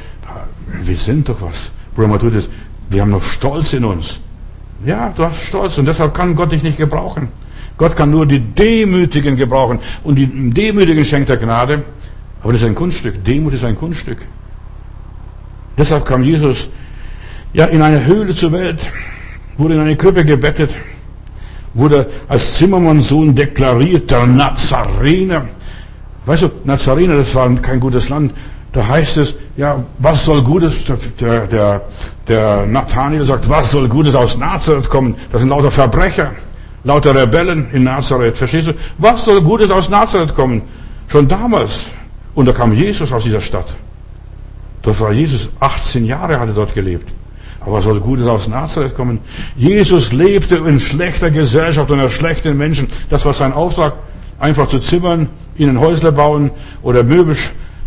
wir 0.84 0.98
sind 0.98 1.30
doch 1.30 1.42
was. 1.42 1.70
Bruder 1.94 2.08
Matthäus, 2.08 2.50
wir 2.90 3.02
haben 3.02 3.12
noch 3.12 3.24
Stolz 3.24 3.74
in 3.74 3.86
uns. 3.86 4.20
Ja, 4.86 5.14
du 5.16 5.24
hast 5.24 5.42
Stolz 5.42 5.78
und 5.78 5.86
deshalb 5.86 6.14
kann 6.14 6.36
Gott 6.36 6.52
dich 6.52 6.64
nicht 6.64 6.78
gebrauchen. 6.78 7.30
Gott 7.78 7.96
kann 7.96 8.12
nur 8.12 8.26
die 8.26 8.40
Demütigen 8.40 9.38
gebrauchen 9.38 9.80
und 10.04 10.16
die 10.16 10.28
Demütigen 10.28 11.06
schenkt 11.06 11.30
er 11.30 11.38
Gnade. 11.38 11.84
Aber 12.42 12.54
das 12.54 12.62
ist 12.62 12.68
ein 12.68 12.76
Kunststück. 12.76 13.24
Demut 13.24 13.54
ist 13.54 13.64
ein 13.64 13.76
Kunststück. 13.76 14.20
Deshalb 15.78 16.06
kam 16.06 16.24
Jesus 16.24 16.70
ja 17.54 17.66
in 17.66 17.82
eine 17.82 18.06
Höhle 18.06 18.34
zur 18.34 18.52
Welt. 18.52 18.80
wurde 19.60 19.76
in 19.76 19.82
eine 19.82 19.96
Krippe 19.96 20.24
gebettet, 20.24 20.72
wurde 21.74 22.10
als 22.28 22.56
Zimmermannssohn 22.56 23.36
deklariert, 23.36 24.10
der 24.10 24.26
Nazarener. 24.26 25.46
Weißt 26.26 26.44
du, 26.44 26.52
Nazarener, 26.64 27.18
das 27.18 27.36
war 27.36 27.54
kein 27.56 27.80
gutes 27.80 28.10
Land. 28.10 28.34
Da 28.72 28.88
heißt 28.88 29.18
es, 29.18 29.36
ja, 29.58 29.84
was 29.98 30.26
soll 30.26 30.44
Gutes, 30.44 30.76
der, 31.20 31.48
der, 31.48 31.82
der 32.28 32.66
Nathaniel 32.68 33.26
sagt, 33.26 33.50
was 33.50 33.72
soll 33.72 33.88
Gutes 33.88 34.14
aus 34.14 34.38
Nazareth 34.38 34.90
kommen? 34.90 35.16
Das 35.32 35.42
sind 35.42 35.50
lauter 35.50 35.72
Verbrecher, 35.72 36.32
lauter 36.84 37.16
Rebellen 37.16 37.72
in 37.72 37.84
Nazareth. 37.84 38.38
Verstehst 38.38 38.68
du? 38.68 38.74
Was 39.00 39.26
soll 39.26 39.42
Gutes 39.42 39.72
aus 39.72 39.90
Nazareth 39.90 40.36
kommen? 40.36 40.62
Schon 41.08 41.28
damals. 41.28 41.86
Und 42.36 42.46
da 42.46 42.52
kam 42.52 42.72
Jesus 42.74 43.12
aus 43.12 43.24
dieser 43.24 43.42
Stadt. 43.42 43.76
Dort 44.84 45.00
war 45.02 45.12
Jesus, 45.12 45.50
18 45.60 46.06
Jahre 46.06 46.40
hat 46.40 46.48
er 46.48 46.54
dort 46.54 46.74
gelebt. 46.74 47.12
Aber 47.62 47.74
was 47.74 47.84
soll 47.84 48.00
Gutes 48.00 48.28
aus 48.28 48.48
Nazareth 48.48 48.96
kommen? 48.96 49.20
Jesus 49.56 50.14
lebte 50.14 50.58
in 50.58 50.80
schlechter 50.80 51.32
Gesellschaft 51.32 51.90
unter 51.90 52.08
schlechten 52.10 52.56
Menschen. 52.56 52.88
Das 53.10 53.26
war 53.26 53.34
sein 53.34 53.52
Auftrag, 53.52 53.94
einfach 54.40 54.68
zu 54.68 54.80
zimmern, 54.80 55.28
ihnen 55.58 55.80
Häusle 55.80 56.12
bauen 56.12 56.52
oder 56.84 57.04
Möbel 57.04 57.36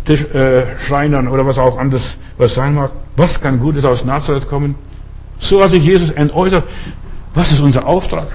Tisch, 0.05 0.23
äh, 0.33 0.77
Schreinern 0.79 1.27
oder 1.27 1.45
was 1.45 1.57
auch 1.57 1.77
anderes 1.77 2.17
was 2.37 2.55
sein 2.55 2.75
mag. 2.75 2.91
Was 3.15 3.39
kann 3.39 3.59
Gutes 3.59 3.85
aus 3.85 4.05
Nazareth 4.05 4.47
kommen? 4.47 4.75
So 5.39 5.63
hat 5.63 5.69
sich 5.69 5.83
Jesus 5.83 6.11
entäußert. 6.11 6.63
Was 7.33 7.51
ist 7.51 7.59
unser 7.59 7.85
Auftrag? 7.85 8.27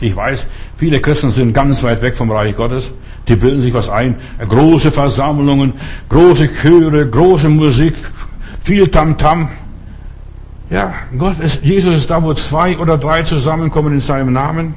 Ich 0.00 0.14
weiß, 0.14 0.46
viele 0.76 1.00
Christen 1.00 1.30
sind 1.30 1.52
ganz 1.52 1.82
weit 1.82 2.02
weg 2.02 2.16
vom 2.16 2.30
Reich 2.30 2.56
Gottes. 2.56 2.90
Die 3.28 3.36
bilden 3.36 3.62
sich 3.62 3.72
was 3.72 3.88
ein. 3.88 4.16
Große 4.48 4.90
Versammlungen, 4.90 5.74
große 6.08 6.48
Chöre, 6.60 7.08
große 7.08 7.48
Musik, 7.48 7.94
viel 8.62 8.88
Tamtam. 8.88 9.44
-Tam. 9.44 9.48
Ja, 10.70 10.94
Gott 11.16 11.40
ist, 11.40 11.62
Jesus 11.62 11.96
ist 11.96 12.10
da, 12.10 12.22
wo 12.22 12.32
zwei 12.34 12.76
oder 12.78 12.98
drei 12.98 13.22
zusammenkommen 13.22 13.94
in 13.94 14.00
seinem 14.00 14.32
Namen. 14.32 14.74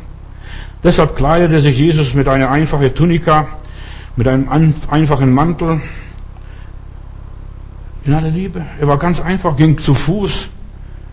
Deshalb 0.83 1.15
kleidete 1.15 1.59
sich 1.59 1.77
Jesus 1.77 2.13
mit 2.13 2.27
einer 2.27 2.51
einfachen 2.51 2.93
Tunika 2.93 3.47
mit 4.17 4.27
einem 4.27 4.49
einfachen 4.89 5.33
Mantel. 5.33 5.79
In 8.03 8.13
aller 8.13 8.29
Liebe. 8.29 8.65
Er 8.79 8.87
war 8.87 8.97
ganz 8.97 9.21
einfach, 9.21 9.55
ging 9.55 9.77
zu 9.77 9.93
Fuß. 9.93 10.49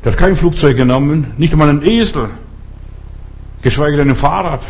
Er 0.03 0.13
hat 0.13 0.19
kein 0.19 0.37
Flugzeug 0.37 0.77
genommen, 0.77 1.33
nicht 1.37 1.53
einmal 1.53 1.69
einen 1.69 1.83
Esel, 1.83 2.31
geschweige 3.63 3.97
denn 3.97 4.11
ein 4.11 4.17
Fahrrad. 4.17 4.63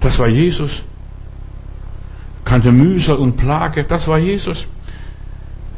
Das 0.00 0.18
war 0.18 0.28
Jesus. 0.28 0.82
Kannte 2.44 2.72
Mühsal 2.72 3.16
und 3.16 3.36
Plage, 3.36 3.84
das 3.84 4.08
war 4.08 4.18
Jesus. 4.18 4.66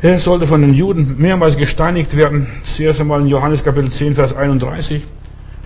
Er 0.02 0.18
sollte 0.18 0.46
von 0.46 0.62
den 0.62 0.72
Juden 0.72 1.16
mehrmals 1.18 1.56
gesteinigt 1.56 2.16
werden. 2.16 2.46
Das 2.62 2.80
erste 2.80 3.04
Mal 3.04 3.20
in 3.20 3.26
Johannes 3.26 3.62
Kapitel 3.64 3.90
10, 3.90 4.14
Vers 4.14 4.34
31. 4.34 5.06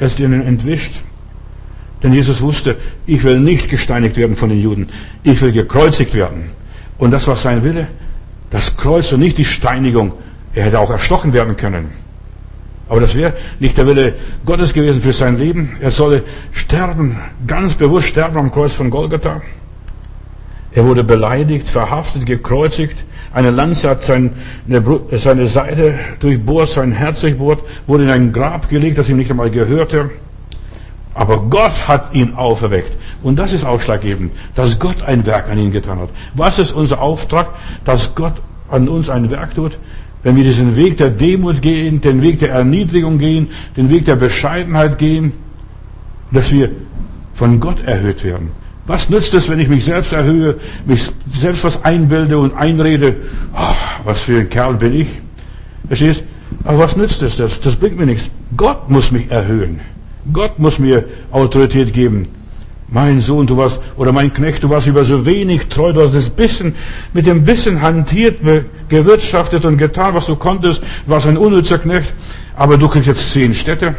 Er 0.01 0.07
ist 0.07 0.19
ihnen 0.19 0.43
entwischt. 0.43 0.95
Denn 2.05 2.13
Jesus 2.13 2.43
wusste, 2.43 2.77
ich 3.07 3.25
will 3.25 3.41
nicht 3.41 3.71
gesteinigt 3.71 4.19
werden 4.19 4.37
von 4.37 4.51
den 4.51 4.61
Juden. 4.61 4.91
Ich 5.23 5.41
will 5.41 5.53
gekreuzigt 5.53 6.15
werden. 6.15 6.51
Und 6.99 7.11
das 7.11 7.27
war 7.27 7.35
sein 7.35 7.65
Wille. 7.65 7.87
Das 8.51 8.77
Kreuz 8.77 9.11
und 9.13 9.21
nicht 9.21 9.39
die 9.39 9.47
Steinigung. 9.47 10.13
Er 10.55 10.65
hätte 10.65 10.79
auch 10.79 10.91
erstochen 10.91 11.33
werden 11.33 11.57
können. 11.57 11.89
Aber 12.91 13.01
das 13.01 13.15
wäre 13.15 13.33
nicht 13.59 13.79
der 13.79 13.87
Wille 13.87 14.17
Gottes 14.45 14.75
gewesen 14.75 15.01
für 15.01 15.15
sein 15.15 15.39
Leben. 15.39 15.79
Er 15.81 15.91
solle 15.91 16.25
sterben, 16.53 17.17
ganz 17.47 17.75
bewusst 17.75 18.09
sterben 18.09 18.37
am 18.37 18.53
Kreuz 18.53 18.75
von 18.75 18.91
Golgatha. 18.91 19.41
Er 20.73 20.85
wurde 20.85 21.05
beleidigt, 21.05 21.71
verhaftet, 21.71 22.27
gekreuzigt. 22.27 22.99
Eine 23.33 23.51
Lanze 23.51 23.89
hat 23.89 24.03
seine, 24.03 24.33
seine 25.13 25.47
Seite 25.47 25.99
durchbohrt, 26.21 26.69
sein 26.69 26.93
Herz 26.93 27.23
durchbohrt, 27.23 27.65
wurde 27.87 28.05
in 28.05 28.11
ein 28.11 28.33
Grab 28.35 28.69
gelegt, 28.69 28.99
das 28.99 29.09
ihm 29.09 29.17
nicht 29.17 29.31
einmal 29.31 29.51
gehörte. 29.51 30.11
Aber 31.15 31.43
Gott 31.43 31.87
hat 31.87 32.13
ihn 32.15 32.35
auferweckt. 32.35 32.93
Und 33.23 33.39
das 33.39 33.53
ist 33.53 33.65
ausschlaggebend, 33.65 34.33
dass 34.57 34.79
Gott 34.79 35.03
ein 35.03 35.25
Werk 35.27 35.49
an 35.49 35.59
ihn 35.59 35.71
getan 35.71 36.01
hat. 36.01 36.11
Was 36.35 36.59
ist 36.59 36.73
unser 36.73 37.01
Auftrag? 37.01 37.49
Dass 37.85 38.15
Gott 38.15 38.35
an 38.69 38.89
uns 38.89 39.09
ein 39.09 39.31
Werk 39.31 39.55
tut. 39.55 39.79
Wenn 40.25 40.37
wir 40.37 40.43
diesen 40.43 40.75
Weg 40.77 40.97
der 40.99 41.11
Demut 41.11 41.63
gehen, 41.63 42.01
den 42.01 42.23
Weg 42.23 42.41
der 42.41 42.51
Erniedrigung 42.51 43.19
gehen, 43.19 43.49
den 43.77 43.91
Weg 43.91 44.07
der 44.07 44.17
Bescheidenheit 44.17 44.99
gehen, 44.99 45.33
dass 46.33 46.51
wir 46.51 46.71
von 47.35 47.61
Gott 47.61 47.85
erhöht 47.85 48.25
werden. 48.25 48.51
Was 48.87 49.09
nützt 49.09 49.33
es, 49.35 49.49
wenn 49.49 49.61
ich 49.61 49.69
mich 49.69 49.85
selbst 49.85 50.13
erhöhe, 50.13 50.57
mich 50.85 51.11
selbst 51.33 51.65
was 51.65 51.85
einbilde 51.85 52.39
und 52.39 52.55
einrede, 52.55 53.17
ach, 53.55 54.01
was 54.05 54.23
für 54.23 54.41
ein 54.41 54.49
Kerl 54.49 54.75
bin 54.75 54.95
ich? 54.95 55.09
Verstehst? 55.87 56.25
Aber 56.65 56.81
was 56.81 56.97
nützt 56.97 57.23
es 57.23 57.37
das? 57.37 57.61
Das 57.61 57.77
bringt 57.77 57.99
mir 57.99 58.07
nichts. 58.07 58.31
Gott 58.57 58.91
muss 58.91 59.11
mich 59.11 59.31
erhöhen. 59.31 59.81
Gott 60.33 60.59
muss 60.59 60.79
mir 60.79 61.05
Autorität 61.31 61.93
geben. 61.93 62.29
Mein 62.89 63.21
Sohn, 63.21 63.47
du 63.47 63.57
warst, 63.57 63.81
oder 63.97 64.13
mein 64.13 64.33
Knecht, 64.33 64.63
du 64.63 64.71
warst 64.71 64.87
über 64.87 65.05
so 65.05 65.27
wenig 65.27 65.69
treu, 65.69 65.93
du 65.93 66.03
hast 66.03 66.15
das 66.15 66.31
bisschen, 66.31 66.75
mit 67.13 67.27
dem 67.27 67.45
bisschen 67.45 67.81
hantiert, 67.81 68.41
gewirtschaftet 68.89 69.65
und 69.65 69.79
getan, 69.79 70.15
was 70.15 70.27
du 70.27 70.37
konntest, 70.37 70.83
du 70.83 71.11
warst 71.11 71.27
ein 71.27 71.37
unnützer 71.37 71.79
Knecht, 71.79 72.13
aber 72.57 72.79
du 72.79 72.89
kriegst 72.89 73.09
jetzt 73.09 73.33
zehn 73.33 73.55
Städte. 73.55 73.95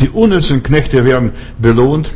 Die 0.00 0.10
unnützen 0.10 0.62
Knechte 0.62 1.04
werden 1.04 1.32
belohnt. 1.58 2.12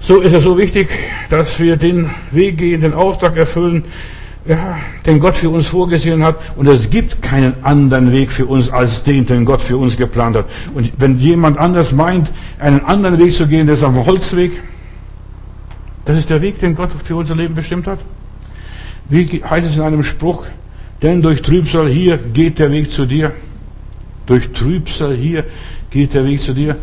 So 0.00 0.20
ist 0.20 0.32
es 0.32 0.44
so 0.44 0.56
wichtig, 0.56 0.88
dass 1.30 1.60
wir 1.60 1.76
den 1.76 2.10
Weg 2.30 2.58
gehen, 2.58 2.80
den 2.80 2.94
Auftrag 2.94 3.36
erfüllen, 3.36 3.84
ja, 4.48 4.78
den 5.04 5.20
Gott 5.20 5.36
für 5.36 5.50
uns 5.50 5.66
vorgesehen 5.66 6.24
hat. 6.24 6.36
Und 6.56 6.66
es 6.66 6.90
gibt 6.90 7.22
keinen 7.22 7.64
anderen 7.64 8.12
Weg 8.12 8.32
für 8.32 8.46
uns 8.46 8.70
als 8.70 9.02
den, 9.02 9.26
den 9.26 9.44
Gott 9.44 9.62
für 9.62 9.76
uns 9.76 9.96
geplant 9.96 10.36
hat. 10.36 10.46
Und 10.74 10.92
wenn 10.98 11.18
jemand 11.18 11.58
anders 11.58 11.92
meint, 11.92 12.30
einen 12.58 12.84
anderen 12.84 13.18
Weg 13.18 13.32
zu 13.32 13.46
gehen, 13.46 13.66
der 13.66 13.74
ist 13.74 13.82
auf 13.82 13.94
dem 13.94 14.06
Holzweg, 14.06 14.62
das 16.04 16.18
ist 16.18 16.30
der 16.30 16.40
Weg, 16.40 16.60
den 16.60 16.76
Gott 16.76 16.90
für 17.04 17.16
unser 17.16 17.34
Leben 17.34 17.54
bestimmt 17.54 17.86
hat. 17.86 17.98
Wie 19.08 19.42
heißt 19.42 19.66
es 19.66 19.76
in 19.76 19.82
einem 19.82 20.02
Spruch? 20.02 20.44
Denn 21.02 21.20
durch 21.22 21.42
Trübsal 21.42 21.88
hier 21.88 22.16
geht 22.16 22.58
der 22.58 22.70
Weg 22.70 22.90
zu 22.90 23.06
dir. 23.06 23.32
Durch 24.26 24.50
Trübsal 24.52 25.14
hier 25.14 25.44
geht 25.90 26.14
der 26.14 26.24
Weg 26.24 26.40
zu 26.40 26.54
dir. 26.54 26.76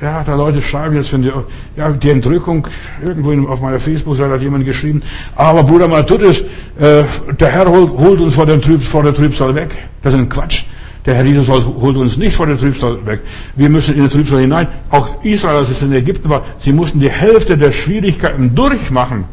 Ja, 0.00 0.22
da 0.22 0.36
Leute 0.36 0.62
schreiben 0.62 0.94
jetzt, 0.94 1.12
wenn 1.12 1.22
die, 1.22 1.32
ja, 1.76 1.90
die 1.90 2.10
Entrückung, 2.10 2.68
irgendwo 3.04 3.48
auf 3.48 3.60
meiner 3.60 3.80
Facebook-Seite 3.80 4.34
hat 4.34 4.40
jemand 4.40 4.64
geschrieben, 4.64 5.02
aber 5.34 5.64
Bruder 5.64 5.88
Matthäus, 5.88 6.42
äh, 6.78 7.02
der 7.40 7.48
Herr 7.48 7.68
holt, 7.68 7.90
holt 7.90 8.20
uns 8.20 8.34
vor, 8.34 8.46
Trüb, 8.46 8.80
vor 8.80 9.02
der 9.02 9.12
Trübsal 9.12 9.56
weg. 9.56 9.74
Das 10.02 10.14
ist 10.14 10.20
ein 10.20 10.28
Quatsch. 10.28 10.62
Der 11.04 11.14
Herr 11.14 11.24
Jesus 11.24 11.48
holt 11.48 11.96
uns 11.96 12.16
nicht 12.16 12.36
vor 12.36 12.46
der 12.46 12.58
Trübsal 12.58 13.04
weg. 13.06 13.22
Wir 13.56 13.68
müssen 13.68 13.96
in 13.96 14.04
die 14.04 14.08
Trübsal 14.08 14.40
hinein. 14.40 14.68
Auch 14.90 15.24
Israel, 15.24 15.56
als 15.56 15.70
es 15.70 15.82
in 15.82 15.92
Ägypten 15.92 16.28
war, 16.28 16.44
sie 16.58 16.72
mussten 16.72 17.00
die 17.00 17.10
Hälfte 17.10 17.58
der 17.58 17.72
Schwierigkeiten 17.72 18.54
durchmachen. 18.54 19.24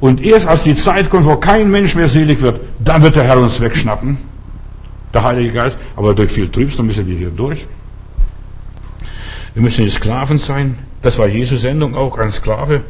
Und 0.00 0.20
erst 0.20 0.48
als 0.48 0.64
die 0.64 0.74
Zeit 0.74 1.08
kommt, 1.08 1.24
wo 1.24 1.36
kein 1.36 1.70
Mensch 1.70 1.94
mehr 1.94 2.08
selig 2.08 2.42
wird, 2.42 2.60
dann 2.78 3.02
wird 3.02 3.16
der 3.16 3.24
Herr 3.24 3.38
uns 3.38 3.58
wegschnappen. 3.58 4.18
Der 5.14 5.22
Heilige 5.22 5.52
Geist. 5.52 5.78
Aber 5.96 6.14
durch 6.14 6.30
viel 6.30 6.48
Trübsal 6.50 6.84
müssen 6.84 7.06
wir 7.06 7.16
hier 7.16 7.30
durch. 7.30 7.64
Wir 9.58 9.64
müssen 9.64 9.84
die 9.84 9.90
Sklaven 9.90 10.38
sein. 10.38 10.78
Das 11.02 11.18
war 11.18 11.26
Jesus 11.26 11.62
Sendung 11.62 11.96
auch, 11.96 12.16
ein 12.16 12.30
Sklave. 12.30 12.82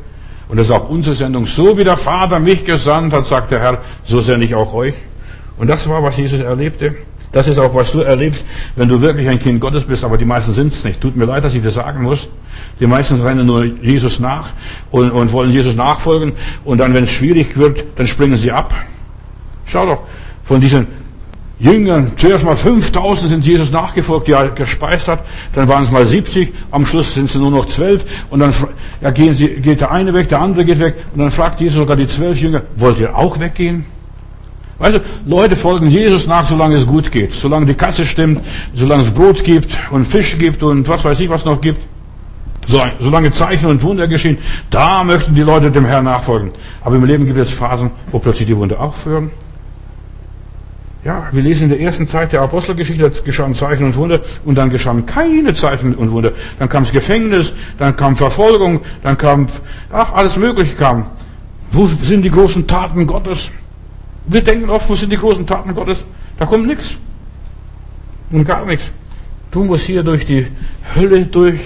Und 0.51 0.59
das 0.59 0.67
ist 0.67 0.75
auch 0.75 0.91
unsere 0.91 1.17
Sendung. 1.17 1.47
So 1.47 1.79
wie 1.79 1.83
der 1.83 1.97
Vater 1.97 2.41
mich 2.41 2.63
gesandt 2.63 3.15
hat, 3.15 3.25
sagt 3.25 3.53
der 3.53 3.61
Herr, 3.61 3.79
so 4.05 4.21
sende 4.21 4.45
ich 4.45 4.55
auch 4.55 4.75
euch. 4.75 4.93
Und 5.57 5.71
das 5.71 5.89
war, 5.89 6.03
was 6.03 6.19
Jesus 6.19 6.41
erlebte. 6.41 6.95
Das 7.33 7.49
ist 7.49 7.59
auch, 7.59 7.75
was 7.75 7.93
du 7.93 8.01
erlebst, 8.01 8.45
wenn 8.77 8.87
du 8.87 9.01
wirklich 9.01 9.31
ein 9.31 9.39
Kind 9.39 9.63
Gottes 9.63 9.85
bist, 9.85 10.05
aber 10.05 10.19
die 10.19 10.27
meisten 10.27 10.53
sind 10.53 10.71
es 10.71 10.85
nicht. 10.85 11.01
Tut 11.01 11.17
mir 11.17 11.25
leid, 11.25 11.43
dass 11.43 11.55
ich 11.55 11.63
das 11.63 11.73
sagen 11.73 12.03
muss. 12.03 12.29
Die 12.79 12.87
meisten 12.87 13.19
rennen 13.23 13.47
nur 13.47 13.65
Jesus 13.65 14.21
nach 14.21 14.51
und, 14.91 15.11
und 15.11 15.33
wollen 15.33 15.51
Jesus 15.51 15.75
nachfolgen. 15.75 16.33
Und 16.67 16.77
dann, 16.77 16.93
wenn 16.93 17.05
es 17.05 17.13
schwierig 17.13 17.57
wird, 17.57 17.83
dann 17.97 18.07
springen 18.07 18.37
sie 18.37 18.53
ab. 18.53 18.75
Schau 19.65 19.87
doch, 19.87 20.01
von 20.45 20.61
diesen 20.61 20.87
Jüngern, 21.61 22.13
zuerst 22.17 22.45
mal 22.45 22.57
5000 22.57 23.31
sind 23.31 23.45
Jesus 23.45 23.73
nachgefolgt, 23.73 24.29
die 24.29 24.33
er 24.33 24.51
gespeist 24.51 25.09
hat, 25.09 25.25
dann 25.55 25.67
waren 25.67 25.83
es 25.83 25.91
mal 25.91 26.07
70, 26.07 26.53
am 26.71 26.87
Schluss 26.87 27.15
sind 27.15 27.29
es 27.29 27.35
nur 27.35 27.51
noch 27.51 27.67
12 27.67 28.05
und 28.31 28.39
dann 28.39 28.55
ja, 29.01 29.11
gehen 29.11 29.35
sie, 29.35 29.49
geht 29.49 29.81
der 29.81 29.91
eine 29.91 30.15
weg, 30.15 30.29
der 30.29 30.41
andere 30.41 30.65
geht 30.65 30.79
weg 30.79 30.95
und 31.13 31.21
dann 31.21 31.33
fragt 31.33 31.61
Jesus 31.61 31.79
sogar 31.79 31.97
die 31.97 32.07
zwölf 32.07 32.41
Jünger, 32.41 32.63
wollt 32.77 33.01
ihr 33.01 33.17
auch 33.17 33.41
weggehen? 33.41 33.85
Weißt 34.79 34.95
du, 34.95 35.01
Leute 35.27 35.57
folgen 35.57 35.91
Jesus 35.91 36.29
nach, 36.29 36.47
solange 36.47 36.77
es 36.77 36.87
gut 36.87 37.11
geht, 37.11 37.33
solange 37.33 37.67
die 37.67 37.75
Kasse 37.75 38.07
stimmt, 38.07 38.41
solange 38.75 39.03
es 39.03 39.11
Brot 39.11 39.43
gibt 39.43 39.77
und 39.91 40.07
Fisch 40.07 40.39
gibt 40.39 40.63
und 40.63 40.89
was 40.89 41.05
weiß 41.05 41.19
ich 41.19 41.29
was 41.29 41.45
noch 41.45 41.61
gibt. 41.61 41.81
Solange 43.01 43.33
Zeichen 43.33 43.67
und 43.67 43.83
Wunder 43.83 44.07
geschehen, 44.07 44.37
da 44.71 45.03
möchten 45.03 45.35
die 45.35 45.41
Leute 45.41 45.71
dem 45.71 45.87
Herrn 45.87 46.05
nachfolgen. 46.05 46.51
Aber 46.83 46.97
im 46.97 47.05
Leben 47.07 47.25
gibt 47.25 47.39
es 47.39 47.51
Phasen, 47.51 47.91
wo 48.13 48.19
plötzlich 48.19 48.47
die 48.47 48.57
Wunder 48.57 48.79
aufhören 48.79 49.31
ja, 51.05 51.29
wir 51.31 51.43
lesen 51.43 51.65
in 51.65 51.69
der 51.71 51.81
ersten 51.81 52.07
Zeit 52.07 52.33
der 52.33 52.43
Apostelgeschichte, 52.43 53.09
da 53.09 53.21
geschahen 53.25 53.55
Zeichen 53.55 53.85
und 53.85 53.97
Wunder 53.97 54.21
und 54.45 54.57
dann 54.57 54.69
geschahen 54.69 55.07
keine 55.07 55.55
Zeichen 55.55 55.95
und 55.95 56.11
Wunder. 56.11 56.33
Dann 56.59 56.69
kam 56.69 56.83
das 56.83 56.93
Gefängnis, 56.93 57.53
dann 57.79 57.97
kam 57.97 58.17
Verfolgung, 58.17 58.81
dann 59.03 59.17
kam, 59.17 59.47
ach, 59.93 60.13
alles 60.13 60.37
Mögliche 60.37 60.75
kam. 60.75 61.07
Wo 61.71 61.87
sind 61.87 62.23
die 62.23 62.31
großen 62.31 62.67
Taten 62.67 63.07
Gottes? 63.07 63.51
Wir 64.27 64.43
denken 64.43 64.69
oft, 64.71 64.89
wo 64.89 64.95
sind 64.95 65.13
die 65.13 65.17
großen 65.17 65.47
Taten 65.47 65.75
Gottes? 65.75 66.05
Da 66.39 66.47
kommt 66.47 66.67
nichts. 66.67 66.97
Und 68.31 68.45
gar 68.45 68.65
nichts. 68.67 68.91
Du 69.51 69.65
musst 69.65 69.87
hier 69.87 70.03
durch 70.03 70.27
die 70.27 70.47
Hölle 70.95 71.25
durch. 71.27 71.61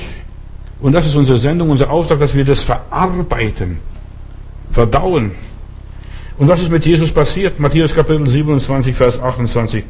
Und 0.80 0.92
das 0.92 1.06
ist 1.06 1.16
unsere 1.16 1.38
Sendung, 1.38 1.70
unser 1.70 1.90
Auftrag, 1.90 2.20
dass 2.20 2.34
wir 2.34 2.44
das 2.44 2.62
verarbeiten, 2.62 3.78
verdauen. 4.70 5.32
Und 6.42 6.48
was 6.48 6.60
ist 6.60 6.72
mit 6.72 6.84
Jesus 6.84 7.12
passiert? 7.12 7.60
Matthäus 7.60 7.94
Kapitel 7.94 8.28
27, 8.28 8.96
Vers 8.96 9.22
28. 9.22 9.84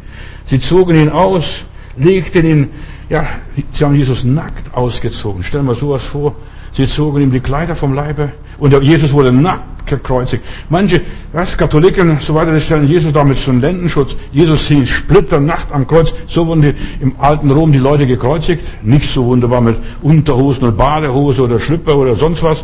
Sie 0.45 0.59
zogen 0.61 1.01
ihn 1.01 1.09
aus, 1.09 1.65
legten 1.97 2.45
ihn, 2.45 2.71
ja, 3.09 3.27
sie 3.71 3.83
haben 3.83 3.95
Jesus 3.95 4.23
nackt 4.23 4.75
ausgezogen. 4.75 5.43
Stellen 5.43 5.65
wir 5.65 5.75
sowas 5.75 6.05
vor. 6.05 6.37
Sie 6.73 6.87
zogen 6.87 7.23
ihm 7.23 7.33
die 7.33 7.41
Kleider 7.41 7.75
vom 7.75 7.95
Leibe 7.95 8.33
und 8.59 8.79
Jesus 8.83 9.15
wurde 9.15 9.33
nackt 9.33 9.87
gekreuzigt. 9.87 10.45
Manche, 10.69 11.01
was, 11.33 11.57
Katholiken 11.57 12.11
und 12.11 12.23
so 12.23 12.35
weiter, 12.35 12.53
die 12.53 12.61
stellen 12.61 12.87
Jesus 12.87 13.15
damit 13.15 13.39
zum 13.39 13.59
Lendenschutz. 13.59 14.15
Jesus 14.31 14.67
hing 14.69 14.85
splitternackt 14.85 15.73
am 15.73 15.87
Kreuz. 15.87 16.15
So 16.27 16.47
wurden 16.47 16.61
die, 16.61 16.75
im 17.01 17.15
alten 17.19 17.51
Rom 17.51 17.73
die 17.73 17.79
Leute 17.79 18.07
gekreuzigt. 18.07 18.63
Nicht 18.83 19.11
so 19.11 19.25
wunderbar 19.25 19.63
mit 19.63 19.77
Unterhosen 20.03 20.65
und 20.65 20.77
Badehose 20.77 21.45
oder 21.45 21.59
Schlüpper 21.59 21.97
oder 21.97 22.15
sonst 22.15 22.43
was. 22.43 22.63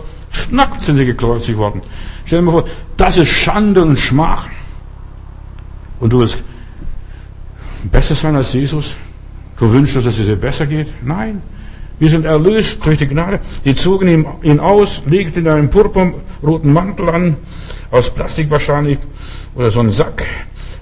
Nackt 0.50 0.82
sind 0.82 0.96
sie 0.96 1.04
gekreuzigt 1.04 1.58
worden. 1.58 1.82
Stell 2.24 2.40
dir 2.40 2.44
mal 2.44 2.52
vor, 2.52 2.64
das 2.96 3.16
ist 3.16 3.28
Schande 3.28 3.82
und 3.82 3.98
Schmach. 3.98 4.48
Und 6.00 6.12
du 6.12 6.20
willst 6.20 6.38
besser 7.90 8.14
sein 8.14 8.36
als 8.36 8.52
Jesus? 8.52 8.96
Du 9.58 9.70
wünschst, 9.72 9.96
dass 9.96 10.06
es 10.06 10.16
dir 10.16 10.36
besser 10.36 10.66
geht? 10.66 10.88
Nein. 11.04 11.42
Wir 11.98 12.10
sind 12.10 12.24
erlöst 12.24 12.84
durch 12.84 12.98
die 12.98 13.08
Gnade. 13.08 13.40
Die 13.64 13.74
zogen 13.74 14.08
ihn, 14.08 14.26
ihn 14.42 14.60
aus, 14.60 15.02
legten 15.06 15.44
ihn 15.44 15.48
einen 15.48 15.70
purpurroten 15.70 16.72
Mantel 16.72 17.08
an, 17.08 17.36
aus 17.90 18.10
Plastik 18.10 18.50
wahrscheinlich, 18.50 18.98
oder 19.56 19.70
so 19.70 19.80
einen 19.80 19.90
Sack. 19.90 20.24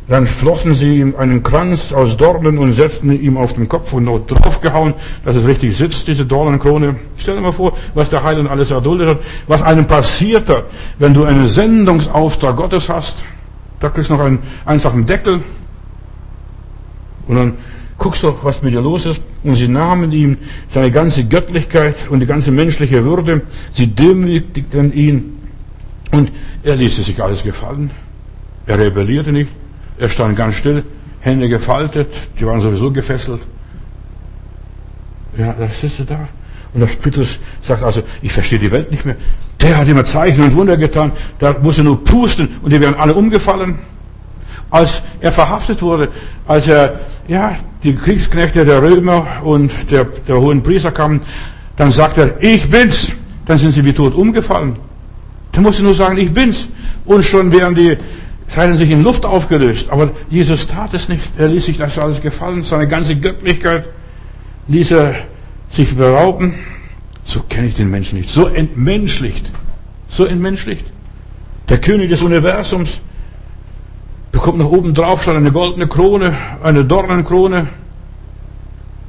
Dann 0.08 0.24
flochten 0.24 0.74
sie 0.74 1.00
ihm 1.00 1.16
einen 1.18 1.42
Kranz 1.42 1.92
aus 1.92 2.16
Dornen 2.16 2.58
und 2.58 2.72
setzten 2.72 3.10
ihm 3.10 3.36
auf 3.36 3.54
den 3.54 3.68
Kopf 3.68 3.92
und 3.92 4.04
noch 4.04 4.20
draufgehauen, 4.20 4.94
dass 5.24 5.34
es 5.34 5.46
richtig 5.46 5.76
sitzt, 5.76 6.06
diese 6.06 6.24
Dornenkrone. 6.24 6.94
Stell 7.16 7.34
dir 7.34 7.40
mal 7.40 7.52
vor, 7.52 7.76
was 7.94 8.08
der 8.08 8.22
Heiland 8.22 8.48
alles 8.48 8.70
erduldet 8.70 9.08
hat, 9.08 9.18
was 9.48 9.62
einem 9.62 9.86
passiert 9.86 10.48
hat, 10.48 10.66
wenn 11.00 11.12
du 11.12 11.24
einen 11.24 11.48
Sendungsauftrag 11.48 12.56
Gottes 12.56 12.88
hast. 12.88 13.24
Da 13.80 13.88
kriegst 13.88 14.10
du 14.10 14.14
noch 14.14 14.24
einen 14.24 14.38
einfachen 14.64 15.06
Deckel. 15.06 15.40
Und 17.26 17.36
dann 17.36 17.54
guckst 17.98 18.22
doch, 18.22 18.44
was 18.44 18.62
mit 18.62 18.74
dir 18.74 18.80
los 18.80 19.06
ist. 19.06 19.20
Und 19.42 19.56
sie 19.56 19.66
nahmen 19.66 20.12
ihm 20.12 20.38
seine 20.68 20.92
ganze 20.92 21.24
Göttlichkeit 21.24 22.08
und 22.08 22.20
die 22.20 22.26
ganze 22.26 22.52
menschliche 22.52 23.04
Würde. 23.04 23.42
Sie 23.72 23.88
demütigten 23.88 24.92
ihn. 24.92 25.38
Und 26.12 26.30
er 26.62 26.76
ließ 26.76 26.94
sich 27.04 27.20
alles 27.20 27.42
gefallen. 27.42 27.90
Er 28.66 28.78
rebellierte 28.78 29.32
nicht. 29.32 29.50
Er 29.98 30.08
stand 30.08 30.36
ganz 30.36 30.56
still, 30.56 30.84
Hände 31.20 31.48
gefaltet. 31.48 32.08
Die 32.38 32.46
waren 32.46 32.60
sowieso 32.60 32.90
gefesselt. 32.90 33.40
Ja, 35.36 35.54
da 35.58 35.68
sitzt 35.68 36.00
er 36.00 36.06
da. 36.06 36.28
Und 36.74 36.80
der 36.80 36.86
Petrus 36.86 37.38
sagt 37.62 37.82
also, 37.82 38.02
ich 38.22 38.32
verstehe 38.32 38.58
die 38.58 38.70
Welt 38.70 38.90
nicht 38.90 39.04
mehr. 39.04 39.16
Der 39.60 39.78
hat 39.78 39.88
immer 39.88 40.04
Zeichen 40.04 40.42
und 40.42 40.54
Wunder 40.54 40.76
getan. 40.76 41.12
Da 41.38 41.56
muss 41.60 41.78
er 41.78 41.84
nur 41.84 42.04
pusten 42.04 42.48
und 42.62 42.72
die 42.72 42.80
wären 42.80 42.94
alle 42.94 43.14
umgefallen 43.14 43.78
als 44.70 45.02
er 45.20 45.32
verhaftet 45.32 45.82
wurde, 45.82 46.08
als 46.46 46.68
er, 46.68 47.00
ja, 47.28 47.56
die 47.82 47.94
Kriegsknechte 47.94 48.64
der 48.64 48.82
Römer 48.82 49.26
und 49.44 49.70
der, 49.90 50.04
der 50.04 50.40
hohen 50.40 50.62
Priester 50.62 50.90
kamen, 50.90 51.20
dann 51.76 51.92
sagt 51.92 52.18
er, 52.18 52.42
ich 52.42 52.68
bin's. 52.68 53.12
Dann 53.44 53.58
sind 53.58 53.72
sie 53.72 53.84
wie 53.84 53.92
tot 53.92 54.14
umgefallen. 54.14 54.76
Da 55.52 55.60
musste 55.60 55.82
nur 55.82 55.94
sagen, 55.94 56.18
ich 56.18 56.32
bin's. 56.32 56.66
Und 57.04 57.24
schon 57.24 57.52
wären 57.52 57.74
die 57.74 57.96
Zeilen 58.48 58.76
sich 58.76 58.90
in 58.90 59.02
Luft 59.02 59.26
aufgelöst. 59.26 59.90
Aber 59.90 60.10
Jesus 60.30 60.66
tat 60.66 60.94
es 60.94 61.08
nicht. 61.08 61.24
Er 61.36 61.48
ließ 61.48 61.66
sich 61.66 61.78
das 61.78 61.98
alles 61.98 62.20
gefallen. 62.22 62.64
Seine 62.64 62.86
ganze 62.86 63.16
Göttlichkeit 63.16 63.88
ließ 64.68 64.92
er 64.92 65.14
sich 65.70 65.96
berauben. 65.96 66.54
So 67.24 67.40
kenne 67.40 67.68
ich 67.68 67.74
den 67.74 67.90
Menschen 67.90 68.18
nicht. 68.18 68.30
So 68.30 68.46
entmenschlicht. 68.46 69.50
So 70.08 70.24
entmenschlicht. 70.24 70.86
Der 71.68 71.78
König 71.78 72.10
des 72.10 72.22
Universums, 72.22 73.00
bekommt 74.36 74.58
noch 74.58 74.70
oben 74.70 74.94
drauf 74.94 75.24
schon 75.24 75.36
eine 75.36 75.50
goldene 75.50 75.88
Krone, 75.88 76.34
eine 76.62 76.84
Dornenkrone. 76.84 77.68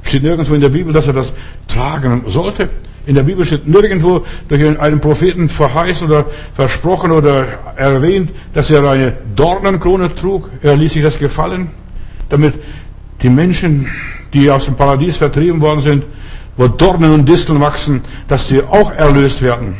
Steht 0.08 0.22
nirgendwo 0.22 0.54
in 0.54 0.62
der 0.62 0.70
Bibel, 0.70 0.90
dass 0.90 1.06
er 1.06 1.12
das 1.12 1.34
tragen 1.66 2.24
sollte. 2.28 2.70
In 3.04 3.14
der 3.14 3.24
Bibel 3.24 3.44
steht 3.44 3.68
nirgendwo 3.68 4.24
durch 4.48 4.80
einen 4.80 5.00
Propheten 5.00 5.50
verheißen 5.50 6.06
oder 6.06 6.24
versprochen 6.54 7.10
oder 7.10 7.44
erwähnt, 7.76 8.30
dass 8.54 8.70
er 8.70 8.88
eine 8.88 9.18
Dornenkrone 9.36 10.14
trug. 10.14 10.48
Er 10.62 10.76
ließ 10.76 10.94
sich 10.94 11.02
das 11.02 11.18
gefallen, 11.18 11.68
damit 12.30 12.54
die 13.20 13.28
Menschen, 13.28 13.86
die 14.32 14.50
aus 14.50 14.64
dem 14.64 14.76
Paradies 14.76 15.18
vertrieben 15.18 15.60
worden 15.60 15.82
sind, 15.82 16.06
wo 16.56 16.68
Dornen 16.68 17.12
und 17.12 17.28
Disteln 17.28 17.60
wachsen, 17.60 18.00
dass 18.28 18.48
sie 18.48 18.62
auch 18.62 18.90
erlöst 18.90 19.42
werden. 19.42 19.76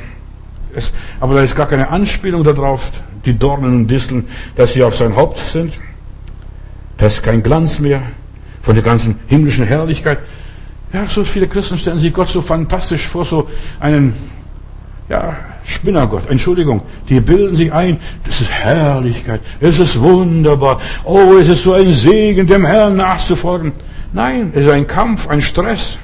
Es, 0.74 0.92
aber 1.20 1.36
da 1.36 1.40
ist 1.40 1.56
gar 1.56 1.68
keine 1.68 1.88
Anspielung 1.88 2.44
darauf, 2.44 2.92
die 3.24 3.32
Dornen 3.32 3.74
und 3.74 3.86
Disteln, 3.88 4.26
dass 4.56 4.74
sie 4.74 4.82
auf 4.82 4.94
sein 4.94 5.16
Haupt 5.16 5.38
sind. 5.38 5.72
Das 6.98 7.14
ist 7.14 7.22
kein 7.22 7.42
Glanz 7.42 7.80
mehr 7.80 8.02
von 8.68 8.74
der 8.74 8.84
ganzen 8.84 9.18
himmlischen 9.28 9.64
Herrlichkeit. 9.64 10.18
Ja, 10.92 11.06
so 11.08 11.24
viele 11.24 11.48
Christen 11.48 11.78
stellen 11.78 11.98
sich 11.98 12.12
Gott 12.12 12.28
so 12.28 12.42
fantastisch 12.42 13.06
vor, 13.06 13.24
so 13.24 13.48
einen, 13.80 14.12
ja, 15.08 15.38
Spinnergott, 15.64 16.28
Entschuldigung, 16.28 16.82
die 17.08 17.18
bilden 17.18 17.56
sich 17.56 17.72
ein, 17.72 17.96
das 18.24 18.42
ist 18.42 18.50
Herrlichkeit, 18.50 19.40
es 19.60 19.78
ist 19.78 19.98
wunderbar, 19.98 20.82
oh, 21.04 21.38
es 21.40 21.48
ist 21.48 21.62
so 21.62 21.72
ein 21.72 21.92
Segen, 21.92 22.46
dem 22.46 22.66
Herrn 22.66 22.96
nachzufolgen. 22.96 23.72
Nein, 24.12 24.52
es 24.54 24.66
ist 24.66 24.70
ein 24.70 24.86
Kampf, 24.86 25.28
ein 25.28 25.40
Stress, 25.40 25.96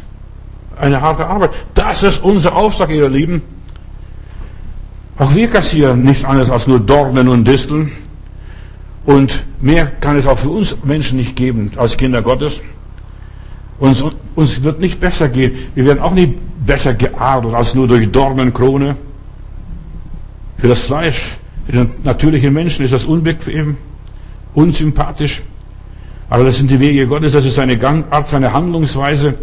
eine 0.80 1.02
harte 1.02 1.26
Arbeit. 1.26 1.50
Das 1.74 2.02
ist 2.02 2.22
unser 2.22 2.56
Auftrag, 2.56 2.88
ihr 2.88 3.10
Lieben. 3.10 3.42
Auch 5.18 5.34
wir 5.34 5.48
kassieren 5.48 6.02
nichts 6.02 6.24
anderes 6.24 6.48
als 6.48 6.66
nur 6.66 6.80
Dornen 6.80 7.28
und 7.28 7.46
Disteln. 7.46 7.92
Und 9.04 9.44
mehr 9.60 9.86
kann 9.86 10.16
es 10.16 10.26
auch 10.26 10.38
für 10.38 10.50
uns 10.50 10.76
Menschen 10.82 11.18
nicht 11.18 11.36
geben 11.36 11.72
als 11.76 11.96
Kinder 11.96 12.22
Gottes. 12.22 12.60
Uns, 13.78 14.02
uns 14.34 14.62
wird 14.62 14.80
nicht 14.80 15.00
besser 15.00 15.28
gehen. 15.28 15.52
Wir 15.74 15.84
werden 15.84 15.98
auch 15.98 16.14
nicht 16.14 16.34
besser 16.64 16.94
geadelt 16.94 17.54
als 17.54 17.74
nur 17.74 17.86
durch 17.86 18.10
Dornenkrone. 18.10 18.96
Für 20.58 20.68
das 20.68 20.82
Fleisch, 20.82 21.36
für 21.66 21.72
den 21.72 21.90
natürlichen 22.02 22.52
Menschen 22.52 22.84
ist 22.84 22.94
das 22.94 23.04
unbequem, 23.04 23.76
unsympathisch. 24.54 25.42
Aber 26.30 26.44
das 26.44 26.56
sind 26.56 26.70
die 26.70 26.80
Wege 26.80 27.06
Gottes, 27.06 27.32
das 27.32 27.44
ist 27.44 27.56
seine 27.56 27.76
Gangart, 27.76 28.28
seine 28.28 28.52
Handlungsweise 28.52 29.34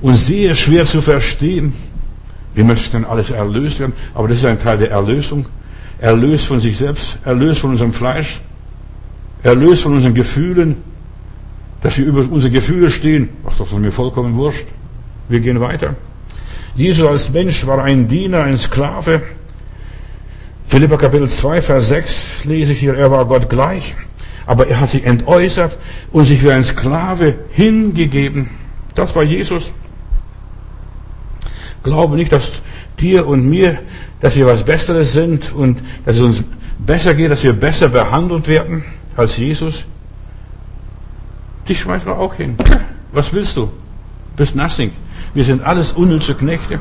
und 0.00 0.16
sehr 0.16 0.54
schwer 0.54 0.86
zu 0.86 1.02
verstehen. 1.02 1.74
Wir 2.54 2.64
möchten 2.64 3.04
alles 3.04 3.30
erlöst 3.30 3.80
werden, 3.80 3.92
aber 4.14 4.28
das 4.28 4.38
ist 4.38 4.44
ein 4.46 4.58
Teil 4.58 4.78
der 4.78 4.90
Erlösung. 4.90 5.46
Erlöst 5.98 6.46
von 6.46 6.60
sich 6.60 6.78
selbst, 6.78 7.18
erlöst 7.26 7.60
von 7.60 7.70
unserem 7.70 7.92
Fleisch, 7.92 8.40
erlöst 9.42 9.82
von 9.82 9.94
unseren 9.94 10.14
Gefühlen, 10.14 10.76
dass 11.82 11.96
wir 11.96 12.04
über 12.04 12.20
unsere 12.30 12.52
Gefühle 12.52 12.90
stehen. 12.90 13.30
Ach, 13.46 13.56
das 13.56 13.68
ist 13.68 13.78
mir 13.78 13.92
vollkommen 13.92 14.36
wurscht. 14.36 14.66
Wir 15.28 15.40
gehen 15.40 15.60
weiter. 15.60 15.94
Jesus 16.74 17.08
als 17.08 17.32
Mensch 17.32 17.66
war 17.66 17.82
ein 17.82 18.06
Diener, 18.06 18.44
ein 18.44 18.56
Sklave. 18.56 19.22
Philippa 20.66 20.96
Kapitel 20.96 21.28
2, 21.28 21.62
Vers 21.62 21.88
6 21.88 22.44
lese 22.44 22.72
ich 22.72 22.80
hier, 22.80 22.94
er 22.94 23.10
war 23.10 23.24
Gott 23.24 23.48
gleich, 23.48 23.96
aber 24.46 24.68
er 24.68 24.80
hat 24.80 24.90
sich 24.90 25.04
entäußert 25.04 25.76
und 26.12 26.26
sich 26.26 26.42
wie 26.44 26.50
ein 26.50 26.62
Sklave 26.62 27.34
hingegeben. 27.50 28.50
Das 28.94 29.16
war 29.16 29.24
Jesus. 29.24 29.72
Glaube 31.82 32.14
nicht, 32.16 32.30
dass 32.30 32.60
dir 33.00 33.26
und 33.26 33.48
mir, 33.48 33.78
dass 34.20 34.36
wir 34.36 34.46
was 34.46 34.64
Besseres 34.64 35.12
sind 35.12 35.52
und 35.52 35.82
dass 36.04 36.16
es 36.16 36.22
uns 36.22 36.44
besser 36.78 37.14
geht, 37.14 37.30
dass 37.30 37.42
wir 37.42 37.54
besser 37.54 37.88
behandelt 37.88 38.46
werden 38.46 38.84
als 39.20 39.36
Jesus. 39.36 39.84
Dich 41.68 41.80
schmeißen 41.80 42.08
wir 42.08 42.18
auch 42.18 42.34
hin. 42.34 42.56
Was 43.12 43.32
willst 43.32 43.56
du? 43.56 43.70
Bist 44.36 44.56
nothing. 44.56 44.92
Wir 45.34 45.44
sind 45.44 45.62
alles 45.62 45.92
unnütze 45.92 46.34
Knechte. 46.34 46.80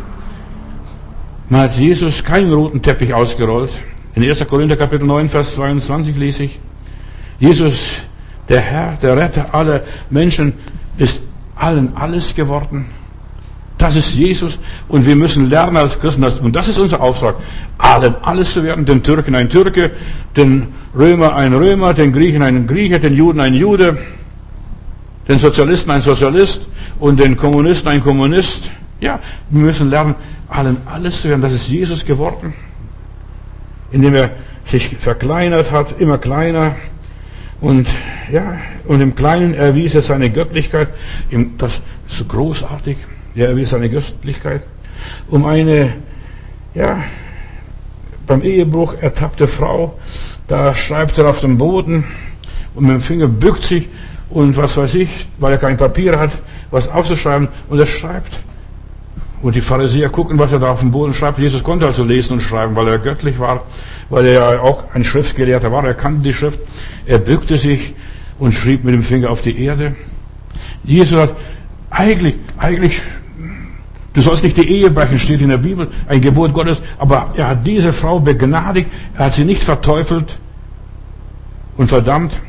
Man 1.49 1.61
hat 1.61 1.75
Jesus 1.75 2.23
keinen 2.23 2.53
roten 2.53 2.81
Teppich 2.81 3.13
ausgerollt. 3.13 3.71
In 4.15 4.23
1. 4.23 4.47
Korinther 4.47 4.77
Kapitel 4.77 5.05
9, 5.05 5.29
Vers 5.29 5.55
22 5.55 6.17
lese 6.17 6.43
ich. 6.45 6.59
Jesus, 7.39 8.01
der 8.47 8.61
Herr, 8.61 8.97
der 8.97 9.17
Retter 9.17 9.53
aller 9.53 9.81
Menschen, 10.09 10.53
ist 10.97 11.21
allen 11.55 11.95
alles 11.95 12.33
geworden. 12.35 12.87
Das 13.79 13.95
ist 13.95 14.13
Jesus 14.13 14.59
und 14.87 15.05
wir 15.05 15.15
müssen 15.15 15.49
lernen 15.49 15.77
als 15.77 15.99
Christen, 15.99 16.23
und 16.23 16.55
das 16.55 16.67
ist 16.67 16.77
unser 16.77 17.01
Auftrag, 17.01 17.35
allen 17.77 18.13
alles 18.21 18.53
zu 18.53 18.63
werden, 18.63 18.85
den 18.85 19.01
Türken 19.01 19.33
ein 19.35 19.49
Türke, 19.49 19.91
den 20.35 20.67
Römer 20.95 21.35
ein 21.35 21.53
Römer, 21.53 21.93
den 21.93 22.13
Griechen 22.13 22.43
ein 22.43 22.67
Grieche, 22.67 22.99
den 22.99 23.15
Juden 23.15 23.39
ein 23.39 23.55
Jude, 23.55 23.97
den 25.27 25.39
Sozialisten 25.39 25.91
ein 25.91 26.01
Sozialist 26.01 26.67
und 26.99 27.19
den 27.19 27.35
Kommunisten 27.37 27.89
ein 27.89 28.03
Kommunist. 28.03 28.69
Ja, 28.99 29.19
wir 29.49 29.61
müssen 29.61 29.89
lernen, 29.89 30.15
allen 30.49 30.77
alles 30.85 31.21
zu 31.21 31.29
werden. 31.29 31.41
Das 31.41 31.53
ist 31.53 31.69
Jesus 31.69 32.05
geworden, 32.05 32.53
indem 33.91 34.13
er 34.13 34.31
sich 34.65 34.97
verkleinert 34.99 35.71
hat, 35.71 35.99
immer 36.01 36.17
kleiner 36.17 36.75
und 37.61 37.87
ja, 38.31 38.57
Und 38.89 39.01
im 39.01 39.13
Kleinen 39.13 39.53
erwies 39.53 39.93
er 39.93 40.01
seine 40.01 40.31
Göttlichkeit. 40.31 40.89
Das 41.59 41.79
ist 42.09 42.27
großartig. 42.27 42.97
Er 43.39 43.47
erwies 43.47 43.69
seine 43.69 43.89
Göttlichkeit. 43.89 44.63
Um 45.29 45.45
eine, 45.45 45.93
ja, 46.73 47.01
beim 48.27 48.41
Ehebruch 48.41 48.95
ertappte 48.99 49.47
Frau, 49.47 49.97
da 50.49 50.75
schreibt 50.75 51.17
er 51.17 51.29
auf 51.29 51.39
dem 51.39 51.57
Boden 51.57 52.03
und 52.75 52.83
mit 52.83 52.95
dem 52.95 53.01
Finger 53.01 53.29
bückt 53.29 53.63
sich 53.63 53.87
und 54.29 54.57
was 54.57 54.75
weiß 54.75 54.93
ich, 54.95 55.27
weil 55.37 55.53
er 55.53 55.57
kein 55.57 55.77
Papier 55.77 56.19
hat, 56.19 56.31
was 56.69 56.89
aufzuschreiben 56.89 57.47
und 57.69 57.79
er 57.79 57.85
schreibt. 57.85 58.41
Und 59.41 59.55
die 59.55 59.61
Pharisäer 59.61 60.09
gucken, 60.09 60.37
was 60.37 60.51
er 60.51 60.59
da 60.59 60.71
auf 60.71 60.81
dem 60.81 60.91
Boden 60.91 61.13
schreibt. 61.13 61.39
Jesus 61.39 61.63
konnte 61.63 61.85
also 61.85 62.03
lesen 62.03 62.33
und 62.33 62.41
schreiben, 62.41 62.75
weil 62.75 62.89
er 62.89 62.99
göttlich 62.99 63.39
war, 63.39 63.63
weil 64.09 64.25
er 64.25 64.33
ja 64.33 64.59
auch 64.59 64.83
ein 64.93 65.05
Schriftgelehrter 65.05 65.71
war. 65.71 65.85
Er 65.85 65.93
kannte 65.93 66.23
die 66.23 66.33
Schrift. 66.33 66.59
Er 67.05 67.19
bückte 67.19 67.57
sich 67.57 67.93
und 68.37 68.51
schrieb 68.51 68.83
mit 68.83 68.93
dem 68.93 69.03
Finger 69.03 69.29
auf 69.29 69.41
die 69.41 69.63
Erde. 69.63 69.95
Jesus 70.83 71.17
hat 71.17 71.35
eigentlich, 71.89 72.35
eigentlich, 72.57 73.01
du 74.13 74.21
sollst 74.21 74.43
nicht 74.43 74.57
die 74.57 74.69
Ehe 74.69 74.89
brechen, 74.89 75.19
steht 75.19 75.41
in 75.41 75.49
der 75.49 75.57
Bibel, 75.57 75.87
ein 76.07 76.21
Gebot 76.21 76.53
Gottes. 76.53 76.81
Aber 76.97 77.33
er 77.35 77.49
hat 77.49 77.65
diese 77.65 77.93
Frau 77.93 78.19
begnadigt. 78.19 78.89
Er 79.15 79.25
hat 79.25 79.33
sie 79.33 79.45
nicht 79.45 79.63
verteufelt 79.63 80.37
und 81.77 81.87
verdammt. 81.87 82.39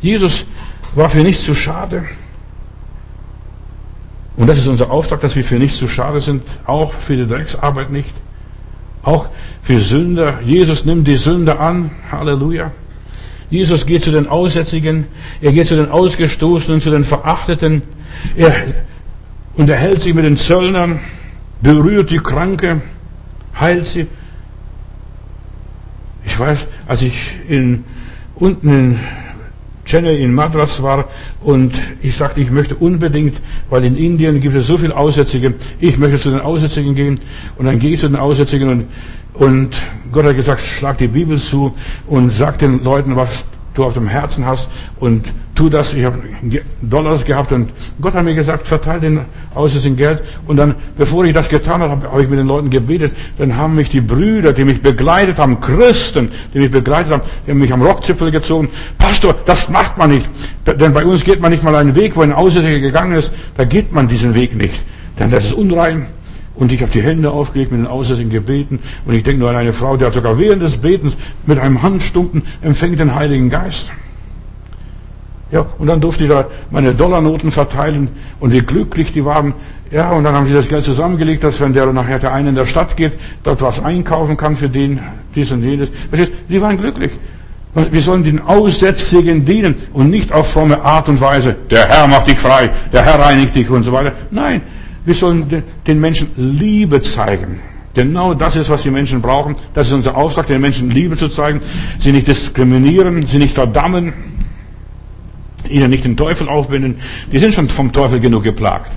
Jesus 0.00 0.44
war 0.94 1.08
für 1.08 1.22
nichts 1.22 1.44
zu 1.44 1.54
schade. 1.54 2.04
Und 4.36 4.46
das 4.46 4.58
ist 4.58 4.66
unser 4.66 4.90
Auftrag, 4.90 5.20
dass 5.20 5.36
wir 5.36 5.44
für 5.44 5.58
nichts 5.58 5.78
zu 5.78 5.86
schade 5.86 6.20
sind, 6.20 6.42
auch 6.66 6.92
für 6.92 7.16
die 7.16 7.26
Drecksarbeit 7.26 7.90
nicht, 7.90 8.12
auch 9.02 9.26
für 9.62 9.78
Sünder. 9.80 10.40
Jesus 10.42 10.84
nimmt 10.84 11.06
die 11.06 11.16
Sünder 11.16 11.60
an. 11.60 11.90
Halleluja. 12.10 12.70
Jesus 13.50 13.84
geht 13.84 14.02
zu 14.02 14.10
den 14.10 14.28
Aussätzigen, 14.28 15.06
er 15.42 15.52
geht 15.52 15.66
zu 15.66 15.76
den 15.76 15.90
Ausgestoßenen, 15.90 16.80
zu 16.80 16.90
den 16.90 17.04
Verachteten. 17.04 17.82
Er 18.34 18.54
unterhält 19.56 20.02
sich 20.02 20.14
mit 20.14 20.24
den 20.24 20.36
Zöllnern, 20.36 21.00
berührt 21.60 22.10
die 22.10 22.18
Kranke, 22.18 22.82
heilt 23.58 23.86
sie. 23.86 24.06
Ich 26.24 26.38
weiß, 26.38 26.66
als 26.86 27.02
ich 27.02 27.38
in, 27.48 27.84
unten 28.34 28.68
in 28.68 29.00
Chennai 29.84 30.16
in 30.18 30.32
Madras 30.32 30.82
war 30.82 31.08
und 31.42 31.74
ich 32.00 32.16
sagte, 32.16 32.40
ich 32.40 32.50
möchte 32.50 32.76
unbedingt, 32.76 33.40
weil 33.68 33.84
in 33.84 33.96
Indien 33.96 34.40
gibt 34.40 34.54
es 34.54 34.68
so 34.68 34.78
viele 34.78 34.96
Aussätzige, 34.96 35.54
ich 35.80 35.98
möchte 35.98 36.18
zu 36.18 36.30
den 36.30 36.40
Aussätzigen 36.40 36.94
gehen 36.94 37.20
und 37.56 37.66
dann 37.66 37.78
gehe 37.80 37.92
ich 37.92 38.00
zu 38.00 38.08
den 38.08 38.16
Aussätzigen 38.16 38.68
und, 38.68 38.86
und 39.34 39.82
Gott 40.12 40.24
hat 40.24 40.36
gesagt, 40.36 40.60
schlag 40.60 40.98
die 40.98 41.08
Bibel 41.08 41.38
zu 41.38 41.74
und 42.06 42.32
sag 42.32 42.60
den 42.60 42.84
Leuten, 42.84 43.16
was 43.16 43.44
du 43.74 43.84
auf 43.84 43.94
dem 43.94 44.06
Herzen 44.06 44.46
hast 44.46 44.68
und 45.00 45.32
tu 45.54 45.68
das. 45.68 45.94
Ich 45.94 46.04
habe 46.04 46.18
Dollars 46.80 47.24
gehabt 47.24 47.52
und 47.52 47.70
Gott 48.00 48.14
hat 48.14 48.24
mir 48.24 48.34
gesagt, 48.34 48.66
verteile 48.66 49.00
den 49.00 49.20
Aussätzigen 49.54 49.96
Geld. 49.96 50.22
Und 50.46 50.56
dann, 50.56 50.74
bevor 50.96 51.24
ich 51.24 51.34
das 51.34 51.48
getan 51.48 51.82
habe, 51.82 52.08
habe 52.08 52.22
ich 52.22 52.28
mit 52.28 52.38
den 52.38 52.46
Leuten 52.46 52.70
gebetet. 52.70 53.12
Dann 53.38 53.56
haben 53.56 53.74
mich 53.74 53.88
die 53.88 54.00
Brüder, 54.00 54.52
die 54.52 54.64
mich 54.64 54.82
begleitet 54.82 55.38
haben, 55.38 55.60
Christen, 55.60 56.30
die 56.54 56.58
mich 56.58 56.70
begleitet 56.70 57.12
haben, 57.12 57.22
die 57.46 57.50
haben 57.50 57.58
mich 57.58 57.72
am 57.72 57.82
Rockzipfel 57.82 58.30
gezogen. 58.30 58.68
Pastor, 58.98 59.34
das 59.46 59.68
macht 59.68 59.98
man 59.98 60.10
nicht. 60.10 60.28
Denn 60.66 60.92
bei 60.92 61.04
uns 61.04 61.24
geht 61.24 61.40
man 61.40 61.50
nicht 61.50 61.62
mal 61.62 61.74
einen 61.74 61.94
Weg, 61.94 62.16
wo 62.16 62.22
ein 62.22 62.32
Aussätziger 62.32 62.80
gegangen 62.80 63.16
ist. 63.16 63.32
Da 63.56 63.64
geht 63.64 63.92
man 63.92 64.08
diesen 64.08 64.34
Weg 64.34 64.54
nicht. 64.56 64.82
Denn 65.18 65.30
das 65.30 65.46
ist 65.46 65.52
unrein 65.52 66.06
und 66.54 66.72
ich 66.72 66.82
habe 66.82 66.92
die 66.92 67.02
Hände 67.02 67.30
aufgelegt 67.30 67.72
mit 67.72 67.80
den 67.80 67.86
Aussätzigen 67.86 68.30
gebeten. 68.30 68.80
Und 69.04 69.14
ich 69.14 69.22
denke 69.22 69.40
nur 69.40 69.50
an 69.50 69.56
eine 69.56 69.72
Frau, 69.72 69.96
die 69.96 70.04
hat 70.04 70.12
sogar 70.12 70.38
während 70.38 70.62
des 70.62 70.76
Betens 70.76 71.16
mit 71.46 71.58
einem 71.58 71.82
Handstumpen 71.82 72.42
empfängt 72.60 73.00
den 73.00 73.14
Heiligen 73.14 73.48
Geist. 73.48 73.90
Ja, 75.50 75.66
und 75.78 75.86
dann 75.86 76.00
durfte 76.00 76.24
ich 76.24 76.30
da 76.30 76.46
meine 76.70 76.94
Dollarnoten 76.94 77.50
verteilen 77.50 78.08
und 78.40 78.52
wie 78.52 78.60
glücklich 78.60 79.12
die 79.12 79.24
waren. 79.24 79.52
Ja, 79.90 80.12
und 80.12 80.24
dann 80.24 80.34
haben 80.34 80.46
sie 80.46 80.54
das 80.54 80.66
Geld 80.66 80.82
zusammengelegt, 80.82 81.44
dass 81.44 81.60
wenn 81.60 81.74
der 81.74 81.92
nachher 81.92 82.18
der 82.18 82.32
eine 82.32 82.48
in 82.48 82.54
der 82.54 82.64
Stadt 82.64 82.96
geht, 82.96 83.12
dort 83.42 83.60
was 83.60 83.82
einkaufen 83.82 84.38
kann 84.38 84.56
für 84.56 84.70
den, 84.70 85.00
dies 85.34 85.52
und 85.52 85.62
jenes. 85.62 85.90
Verstehst? 86.08 86.32
Die 86.48 86.60
waren 86.60 86.78
glücklich. 86.78 87.12
Wir 87.74 88.02
sollen 88.02 88.24
den 88.24 88.40
Aussätzigen 88.40 89.44
dienen 89.44 89.76
und 89.92 90.10
nicht 90.10 90.32
auf 90.32 90.52
fromme 90.52 90.82
Art 90.82 91.08
und 91.08 91.20
Weise. 91.20 91.56
Der 91.70 91.86
Herr 91.86 92.06
macht 92.06 92.28
dich 92.28 92.38
frei, 92.38 92.70
der 92.92 93.02
Herr 93.02 93.18
reinigt 93.18 93.54
dich 93.54 93.68
und 93.68 93.82
so 93.82 93.92
weiter. 93.92 94.12
Nein, 94.30 94.62
wir 95.04 95.14
sollen 95.14 95.62
den 95.86 96.00
Menschen 96.00 96.30
Liebe 96.36 97.00
zeigen. 97.00 97.60
Genau 97.94 98.32
das 98.32 98.56
ist, 98.56 98.70
was 98.70 98.82
die 98.82 98.90
Menschen 98.90 99.20
brauchen. 99.20 99.56
Das 99.74 99.88
ist 99.88 99.92
unser 99.92 100.16
Auftrag, 100.16 100.46
den 100.46 100.60
Menschen 100.60 100.90
Liebe 100.90 101.16
zu 101.16 101.28
zeigen. 101.28 101.60
Sie 101.98 102.12
nicht 102.12 102.26
diskriminieren, 102.26 103.26
sie 103.26 103.38
nicht 103.38 103.54
verdammen, 103.54 104.12
ihnen 105.68 105.90
nicht 105.90 106.04
den 106.04 106.16
Teufel 106.16 106.48
aufbinden. 106.48 106.96
Die 107.30 107.38
sind 107.38 107.52
schon 107.52 107.68
vom 107.68 107.92
Teufel 107.92 108.20
genug 108.20 108.44
geplagt. 108.44 108.92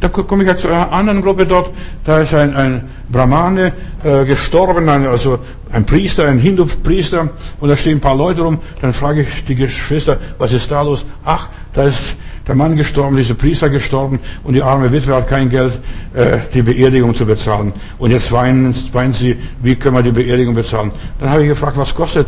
Da 0.00 0.08
komme 0.08 0.44
ich 0.44 0.48
jetzt 0.48 0.62
zu 0.62 0.68
einer 0.68 0.90
anderen 0.90 1.20
Gruppe 1.20 1.46
dort. 1.46 1.70
Da 2.04 2.20
ist 2.20 2.32
ein, 2.32 2.56
ein 2.56 2.88
Brahmane 3.10 3.74
äh, 4.02 4.24
gestorben, 4.24 4.88
ein, 4.88 5.06
also 5.06 5.40
ein 5.70 5.84
Priester, 5.84 6.26
ein 6.26 6.38
Hindu-Priester. 6.38 7.28
Und 7.60 7.68
da 7.68 7.76
stehen 7.76 7.98
ein 7.98 8.00
paar 8.00 8.16
Leute 8.16 8.40
rum. 8.40 8.58
Dann 8.80 8.94
frage 8.94 9.22
ich 9.22 9.44
die 9.44 9.54
Geschwister, 9.54 10.16
was 10.38 10.54
ist 10.54 10.70
da 10.70 10.80
los? 10.80 11.04
Ach, 11.22 11.48
da 11.74 11.84
ist 11.84 12.16
der 12.50 12.56
Mann 12.56 12.74
gestorben, 12.74 13.16
dieser 13.16 13.34
Priester 13.34 13.70
gestorben 13.70 14.18
und 14.42 14.54
die 14.54 14.62
arme 14.62 14.90
Witwe 14.90 15.14
hat 15.14 15.28
kein 15.28 15.48
Geld, 15.50 15.78
äh, 16.14 16.38
die 16.52 16.62
Beerdigung 16.62 17.14
zu 17.14 17.24
bezahlen. 17.24 17.72
Und 17.96 18.10
jetzt 18.10 18.32
weinen, 18.32 18.74
weinen 18.92 19.12
sie, 19.12 19.36
wie 19.62 19.76
können 19.76 19.94
wir 19.94 20.02
die 20.02 20.10
Beerdigung 20.10 20.56
bezahlen? 20.56 20.90
Dann 21.20 21.30
habe 21.30 21.42
ich 21.42 21.48
gefragt, 21.48 21.76
was 21.76 21.94
kostet 21.94 22.26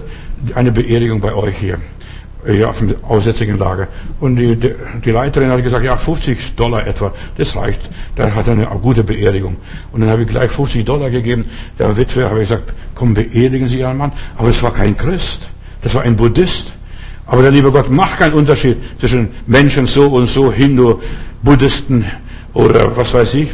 eine 0.54 0.70
Beerdigung 0.70 1.18
bei 1.18 1.34
euch 1.34 1.56
hier? 1.56 1.78
Ja, 2.46 2.68
auf 2.68 2.78
dem 2.78 2.94
aussätzigen 3.02 3.58
Lager. 3.58 3.88
Und 4.20 4.36
die, 4.36 4.54
die, 4.54 4.70
die, 5.04 5.10
Leiterin 5.10 5.50
hat 5.50 5.60
gesagt, 5.64 5.84
ja, 5.84 5.96
50 5.96 6.54
Dollar 6.54 6.86
etwa, 6.86 7.12
das 7.36 7.56
reicht. 7.56 7.90
Da 8.14 8.32
hat 8.32 8.46
er 8.46 8.52
eine 8.52 8.66
gute 8.80 9.02
Beerdigung. 9.02 9.56
Und 9.90 10.02
dann 10.02 10.10
habe 10.10 10.22
ich 10.22 10.28
gleich 10.28 10.52
50 10.52 10.84
Dollar 10.84 11.10
gegeben. 11.10 11.46
Der 11.80 11.96
Witwe 11.96 12.30
habe 12.30 12.42
ich 12.42 12.48
gesagt, 12.48 12.72
komm, 12.94 13.14
beerdigen 13.14 13.66
Sie 13.66 13.80
Ihren 13.80 13.96
Mann. 13.96 14.12
Aber 14.36 14.50
es 14.50 14.62
war 14.62 14.72
kein 14.72 14.96
Christ. 14.96 15.50
Das 15.82 15.96
war 15.96 16.02
ein 16.02 16.14
Buddhist. 16.14 16.72
Aber 17.32 17.40
der 17.40 17.50
liebe 17.50 17.72
Gott 17.72 17.88
macht 17.90 18.18
keinen 18.18 18.34
Unterschied 18.34 18.76
zwischen 19.00 19.30
Menschen 19.46 19.86
so 19.86 20.06
und 20.06 20.26
so, 20.26 20.52
Hindu, 20.52 21.00
Buddhisten 21.42 22.04
oder 22.52 22.94
was 22.94 23.14
weiß 23.14 23.32
ich. 23.32 23.48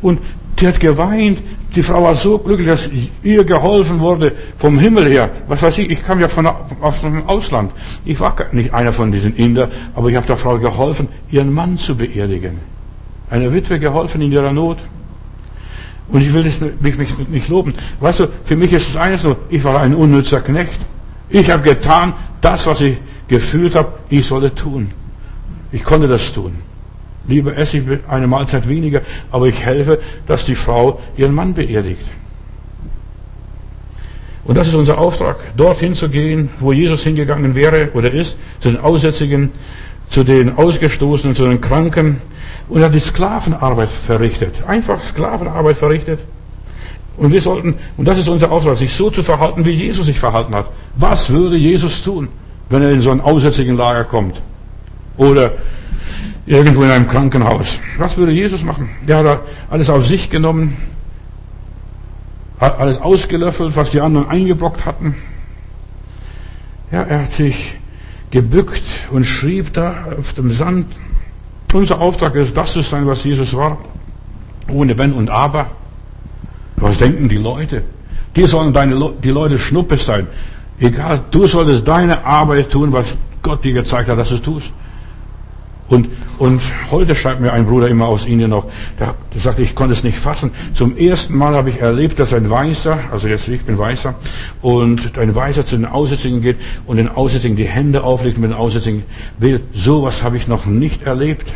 Und 0.00 0.18
die 0.58 0.66
hat 0.66 0.80
geweint. 0.80 1.38
Die 1.76 1.84
Frau 1.84 2.02
war 2.02 2.16
so 2.16 2.36
glücklich, 2.38 2.66
dass 2.66 2.90
ihr 3.22 3.44
geholfen 3.44 4.00
wurde 4.00 4.32
vom 4.58 4.76
Himmel 4.76 5.08
her. 5.08 5.30
Was 5.46 5.62
weiß 5.62 5.78
ich, 5.78 5.90
ich 5.90 6.04
kam 6.04 6.18
ja 6.18 6.26
von 6.26 6.48
aus 6.80 7.00
dem 7.00 7.24
Ausland. 7.28 7.70
Ich 8.04 8.18
war 8.18 8.34
nicht 8.50 8.74
einer 8.74 8.92
von 8.92 9.12
diesen 9.12 9.36
Inder, 9.36 9.68
aber 9.94 10.08
ich 10.08 10.16
habe 10.16 10.26
der 10.26 10.36
Frau 10.36 10.58
geholfen, 10.58 11.06
ihren 11.30 11.52
Mann 11.52 11.78
zu 11.78 11.94
beerdigen. 11.96 12.58
Eine 13.30 13.52
Witwe 13.52 13.78
geholfen 13.78 14.20
in 14.20 14.32
ihrer 14.32 14.52
Not. 14.52 14.78
Und 16.08 16.22
ich 16.22 16.34
will 16.34 16.42
das 16.42 16.60
mich, 16.60 16.98
mich 16.98 17.16
nicht 17.28 17.48
loben. 17.48 17.72
Weißt 18.00 18.18
du, 18.18 18.26
für 18.42 18.56
mich 18.56 18.72
ist 18.72 18.88
es 18.88 18.96
eines 18.96 19.22
nur, 19.22 19.36
ich 19.48 19.62
war 19.62 19.80
ein 19.80 19.94
unnützer 19.94 20.40
Knecht. 20.40 20.80
Ich 21.30 21.48
habe 21.48 21.62
getan 21.62 22.14
das, 22.40 22.66
was 22.66 22.80
ich 22.80 22.96
gefühlt 23.32 23.74
habe, 23.74 23.94
ich 24.10 24.26
solle 24.26 24.54
tun. 24.54 24.90
Ich 25.72 25.82
konnte 25.82 26.06
das 26.06 26.32
tun. 26.34 26.58
Lieber 27.26 27.56
esse 27.56 27.78
ich 27.78 27.84
eine 28.08 28.26
Mahlzeit 28.26 28.68
weniger, 28.68 29.00
aber 29.30 29.46
ich 29.46 29.58
helfe, 29.64 30.00
dass 30.26 30.44
die 30.44 30.54
Frau 30.54 31.00
ihren 31.16 31.34
Mann 31.34 31.54
beerdigt. 31.54 32.04
Und 34.44 34.58
das 34.58 34.68
ist 34.68 34.74
unser 34.74 34.98
Auftrag, 34.98 35.36
dorthin 35.56 35.94
zu 35.94 36.10
gehen, 36.10 36.50
wo 36.58 36.72
Jesus 36.72 37.04
hingegangen 37.04 37.54
wäre 37.54 37.90
oder 37.94 38.10
ist, 38.10 38.36
zu 38.60 38.70
den 38.70 38.80
Aussätzigen, 38.80 39.52
zu 40.10 40.24
den 40.24 40.56
Ausgestoßenen, 40.56 41.34
zu 41.34 41.46
den 41.46 41.60
Kranken. 41.60 42.20
Und 42.68 42.82
hat 42.82 42.94
die 42.94 43.00
Sklavenarbeit 43.00 43.90
verrichtet. 43.90 44.54
Einfach 44.66 45.02
Sklavenarbeit 45.02 45.76
verrichtet. 45.78 46.20
Und 47.16 47.32
wir 47.32 47.40
sollten, 47.40 47.76
und 47.96 48.06
das 48.06 48.18
ist 48.18 48.28
unser 48.28 48.50
Auftrag, 48.50 48.76
sich 48.76 48.92
so 48.92 49.10
zu 49.10 49.22
verhalten, 49.22 49.64
wie 49.64 49.70
Jesus 49.70 50.06
sich 50.06 50.18
verhalten 50.18 50.54
hat. 50.54 50.66
Was 50.96 51.30
würde 51.30 51.56
Jesus 51.56 52.02
tun, 52.02 52.28
wenn 52.68 52.82
er 52.82 52.90
in 52.90 53.00
so 53.00 53.10
ein 53.10 53.20
aussätzigen 53.20 53.76
Lager 53.76 54.04
kommt? 54.04 54.40
Oder 55.16 55.52
irgendwo 56.46 56.82
in 56.82 56.90
einem 56.90 57.06
Krankenhaus. 57.06 57.78
Was 57.98 58.16
würde 58.16 58.32
Jesus 58.32 58.64
machen? 58.64 58.88
Der 59.06 59.18
hat 59.18 59.40
alles 59.70 59.90
auf 59.90 60.06
sich 60.06 60.30
genommen, 60.30 60.76
hat 62.60 62.78
alles 62.78 63.00
ausgelöffelt, 63.00 63.76
was 63.76 63.90
die 63.90 64.00
anderen 64.00 64.28
eingeblockt 64.28 64.84
hatten. 64.84 65.14
Ja, 66.90 67.02
er 67.02 67.22
hat 67.22 67.32
sich 67.32 67.78
gebückt 68.30 68.82
und 69.10 69.24
schrieb 69.24 69.72
da 69.72 70.06
auf 70.18 70.34
dem 70.34 70.50
Sand. 70.50 70.86
Unser 71.72 72.00
Auftrag 72.00 72.34
ist, 72.34 72.56
das 72.56 72.72
zu 72.72 72.80
sein, 72.82 73.06
was 73.06 73.24
Jesus 73.24 73.56
war, 73.56 73.78
ohne 74.70 74.98
Wenn 74.98 75.12
und 75.12 75.30
Aber. 75.30 75.70
Was 76.76 76.98
denken 76.98 77.28
die 77.28 77.36
Leute? 77.36 77.82
Die 78.36 78.46
sollen 78.46 78.72
deine, 78.72 79.12
die 79.22 79.30
Leute 79.30 79.58
Schnuppe 79.58 79.96
sein. 79.96 80.26
Egal, 80.80 81.20
du 81.30 81.46
solltest 81.46 81.86
deine 81.86 82.24
Arbeit 82.24 82.70
tun, 82.70 82.92
was 82.92 83.16
Gott 83.42 83.64
dir 83.64 83.72
gezeigt 83.72 84.08
hat, 84.08 84.18
dass 84.18 84.30
du 84.30 84.34
es 84.36 84.42
tust. 84.42 84.72
Und 85.88 86.08
Und 86.42 86.60
heute 86.90 87.14
schreibt 87.14 87.40
mir 87.40 87.52
ein 87.52 87.66
Bruder 87.66 87.86
immer 87.86 88.06
aus 88.06 88.26
Indien 88.26 88.50
noch, 88.50 88.64
der, 88.98 89.14
der 89.32 89.40
sagt, 89.40 89.60
ich 89.60 89.76
konnte 89.76 89.92
es 89.92 90.02
nicht 90.02 90.18
fassen. 90.18 90.50
Zum 90.74 90.96
ersten 90.96 91.38
Mal 91.38 91.54
habe 91.54 91.70
ich 91.70 91.80
erlebt, 91.80 92.18
dass 92.18 92.34
ein 92.34 92.50
Weißer, 92.50 92.98
also 93.12 93.28
jetzt 93.28 93.46
ich 93.46 93.62
bin 93.62 93.78
Weißer, 93.78 94.16
und 94.60 95.16
ein 95.18 95.32
Weißer 95.32 95.64
zu 95.64 95.76
den 95.76 95.86
Aussätzigen 95.86 96.40
geht 96.40 96.56
und 96.84 96.96
den 96.96 97.08
Aussätzigen 97.08 97.56
die 97.56 97.68
Hände 97.68 98.02
auflegt 98.02 98.38
und 98.38 98.42
mit 98.42 98.50
den 98.50 98.56
Aussätzigen 98.56 99.04
will. 99.38 99.60
Sowas 99.72 100.24
habe 100.24 100.36
ich 100.36 100.48
noch 100.48 100.66
nicht 100.66 101.02
erlebt. 101.02 101.46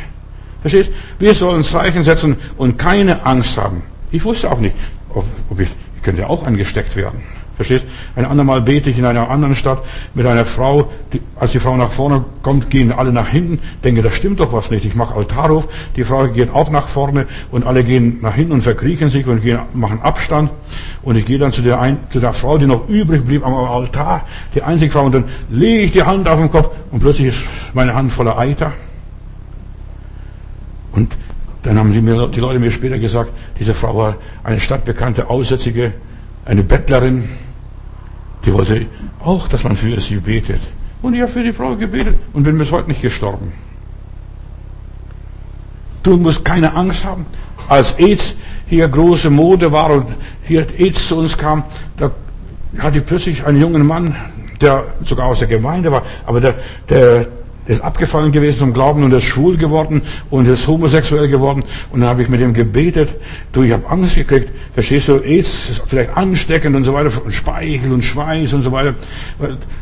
Verstehst? 0.60 0.90
Wir 1.18 1.34
sollen 1.34 1.64
Zeichen 1.64 2.04
setzen 2.04 2.36
und 2.56 2.78
keine 2.78 3.26
Angst 3.26 3.56
haben. 3.56 3.82
Ich 4.12 4.24
wusste 4.24 4.52
auch 4.52 4.60
nicht, 4.60 4.76
ob 5.12 5.24
ich, 5.58 5.68
ich 5.96 6.02
könnte 6.04 6.28
auch 6.28 6.46
angesteckt 6.46 6.94
werden. 6.94 7.22
Verstehst? 7.56 7.86
Ein 8.14 8.26
andermal 8.26 8.60
bete 8.60 8.90
ich 8.90 8.98
in 8.98 9.06
einer 9.06 9.30
anderen 9.30 9.54
Stadt 9.54 9.82
mit 10.14 10.26
einer 10.26 10.44
Frau, 10.44 10.90
die, 11.14 11.22
als 11.36 11.52
die 11.52 11.58
Frau 11.58 11.74
nach 11.76 11.90
vorne 11.90 12.24
kommt, 12.42 12.68
gehen 12.68 12.92
alle 12.92 13.12
nach 13.12 13.28
hinten, 13.28 13.60
denke, 13.82 14.02
da 14.02 14.10
stimmt 14.10 14.40
doch 14.40 14.52
was 14.52 14.70
nicht. 14.70 14.84
Ich 14.84 14.94
mache 14.94 15.14
Altarruf, 15.14 15.66
die 15.96 16.04
Frau 16.04 16.28
geht 16.28 16.52
auch 16.52 16.70
nach 16.70 16.86
vorne 16.86 17.26
und 17.50 17.66
alle 17.66 17.82
gehen 17.82 18.18
nach 18.20 18.34
hinten 18.34 18.52
und 18.52 18.60
verkriechen 18.60 19.08
sich 19.08 19.26
und 19.26 19.40
gehen, 19.40 19.58
machen 19.72 20.00
Abstand. 20.02 20.50
Und 21.02 21.16
ich 21.16 21.24
gehe 21.24 21.38
dann 21.38 21.50
zu 21.50 21.62
der, 21.62 21.80
ein, 21.80 21.96
zu 22.10 22.20
der 22.20 22.34
Frau, 22.34 22.58
die 22.58 22.66
noch 22.66 22.88
übrig 22.90 23.24
blieb 23.24 23.44
am 23.46 23.54
Altar, 23.54 24.26
die 24.54 24.62
einzige 24.62 24.92
Frau, 24.92 25.06
und 25.06 25.14
dann 25.14 25.24
lege 25.48 25.84
ich 25.84 25.92
die 25.92 26.02
Hand 26.02 26.28
auf 26.28 26.38
den 26.38 26.50
Kopf 26.50 26.70
und 26.90 27.00
plötzlich 27.00 27.28
ist 27.28 27.38
meine 27.72 27.94
Hand 27.94 28.12
voller 28.12 28.38
Eiter. 28.38 28.72
Und 30.92 31.16
dann 31.62 31.78
haben 31.78 31.92
die, 31.92 32.02
mir, 32.02 32.28
die 32.28 32.40
Leute 32.40 32.58
mir 32.58 32.70
später 32.70 32.98
gesagt, 32.98 33.32
diese 33.58 33.72
Frau 33.72 33.96
war 33.96 34.16
eine 34.44 34.60
stadtbekannte 34.60 35.30
Aussätzige, 35.30 35.94
eine 36.44 36.62
Bettlerin, 36.62 37.28
die 38.46 38.52
wollte 38.54 38.86
auch, 39.22 39.48
dass 39.48 39.64
man 39.64 39.76
für 39.76 40.00
sie 40.00 40.16
betet. 40.16 40.60
Und 41.02 41.14
ich 41.14 41.20
habe 41.20 41.30
für 41.30 41.42
die 41.42 41.52
Frau 41.52 41.74
gebetet 41.74 42.16
und 42.32 42.44
bin 42.44 42.56
bis 42.56 42.72
heute 42.72 42.88
nicht 42.88 43.02
gestorben. 43.02 43.52
Du 46.02 46.16
musst 46.16 46.44
keine 46.44 46.72
Angst 46.74 47.04
haben. 47.04 47.26
Als 47.68 47.98
AIDS 47.98 48.34
hier 48.66 48.88
große 48.88 49.28
Mode 49.28 49.70
war 49.72 49.90
und 49.90 50.06
hier 50.44 50.66
AIDS 50.78 51.08
zu 51.08 51.16
uns 51.16 51.36
kam, 51.36 51.64
da 51.96 52.12
hatte 52.78 52.98
ich 52.98 53.04
plötzlich 53.04 53.44
einen 53.44 53.60
jungen 53.60 53.84
Mann, 53.84 54.14
der 54.60 54.84
sogar 55.02 55.26
aus 55.26 55.40
der 55.40 55.48
Gemeinde 55.48 55.90
war, 55.90 56.02
aber 56.24 56.40
der, 56.40 56.54
der, 56.88 57.26
ist 57.66 57.82
abgefallen 57.82 58.32
gewesen 58.32 58.58
zum 58.58 58.72
Glauben 58.72 59.02
und 59.02 59.12
ist 59.12 59.24
schwul 59.24 59.56
geworden 59.56 60.02
und 60.30 60.46
ist 60.46 60.66
homosexuell 60.66 61.28
geworden. 61.28 61.64
Und 61.90 62.00
dann 62.00 62.08
habe 62.08 62.22
ich 62.22 62.28
mit 62.28 62.40
ihm 62.40 62.54
gebetet. 62.54 63.10
Du, 63.52 63.62
ich 63.62 63.72
habe 63.72 63.88
Angst 63.88 64.14
gekriegt. 64.14 64.50
Verstehst 64.74 65.08
du? 65.08 65.16
AIDS 65.16 65.70
ist 65.70 65.82
vielleicht 65.86 66.16
ansteckend 66.16 66.76
und 66.76 66.84
so 66.84 66.94
weiter. 66.94 67.10
Und 67.24 67.32
Speichel 67.32 67.92
und 67.92 68.04
Schweiß 68.04 68.52
und 68.52 68.62
so 68.62 68.72
weiter. 68.72 68.94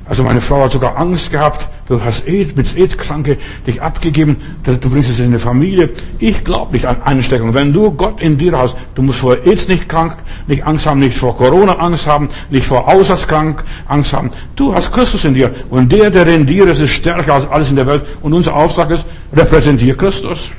Also 0.07 0.23
meine 0.23 0.41
Frau 0.41 0.63
hat 0.63 0.73
sogar 0.73 0.97
Angst 0.97 1.31
gehabt. 1.31 1.69
Du 1.87 2.03
hast 2.03 2.27
AIDS, 2.27 2.57
mit 2.57 2.75
AIDS-Kranke 2.77 3.37
dich 3.67 3.83
abgegeben. 3.83 4.37
Du 4.65 4.89
bringst 4.89 5.11
es 5.11 5.19
in 5.19 5.27
eine 5.27 5.39
Familie. 5.39 5.91
Ich 6.19 6.43
glaube 6.45 6.73
nicht 6.73 6.87
an 6.87 7.03
Ansteckung. 7.03 7.53
Wenn 7.53 7.75
du 7.75 7.91
Gott 7.91 8.23
in 8.23 8.39
dir 8.39 8.57
hast, 8.57 8.77
du 8.95 9.03
musst 9.03 9.19
vor 9.19 9.37
AIDS 9.45 9.69
nicht 9.69 9.89
krank, 9.89 10.17
nicht 10.47 10.67
Angst 10.67 10.87
haben, 10.87 11.01
nicht 11.01 11.19
vor 11.19 11.37
Corona 11.37 11.75
Angst 11.75 12.07
haben, 12.07 12.31
nicht 12.49 12.67
vor 12.67 12.89
Aussatzkrank 12.89 13.63
Angst 13.87 14.15
haben. 14.15 14.31
Du 14.57 14.75
hast 14.75 14.93
Christus 14.93 15.27
in 15.27 15.35
dir. 15.35 15.55
Und 15.69 15.93
der, 15.93 16.11
der 16.11 16.27
in 16.29 16.47
dir 16.47 16.67
ist, 16.69 16.81
ist 16.81 16.93
stärker 16.93 17.35
als 17.35 17.47
alles 17.49 17.74
in 17.75 17.77
der 17.77 17.87
Welt. 17.87 18.05
Und 18.23 18.33
unser 18.33 18.55
Auftrag 18.55 18.91
ist, 18.91 19.05
repräsentiere 19.35 19.97
Christus. 19.97 20.51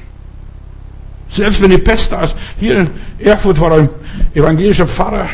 Selbst 1.30 1.62
wenn 1.62 1.72
die 1.72 1.78
Pest 1.78 2.12
da 2.12 2.22
ist. 2.22 2.36
Hier 2.60 2.80
in 2.80 2.90
Erfurt 3.20 3.60
war 3.60 3.72
ein 3.72 3.90
evangelischer 4.34 4.88
Pfarrer, 4.88 5.28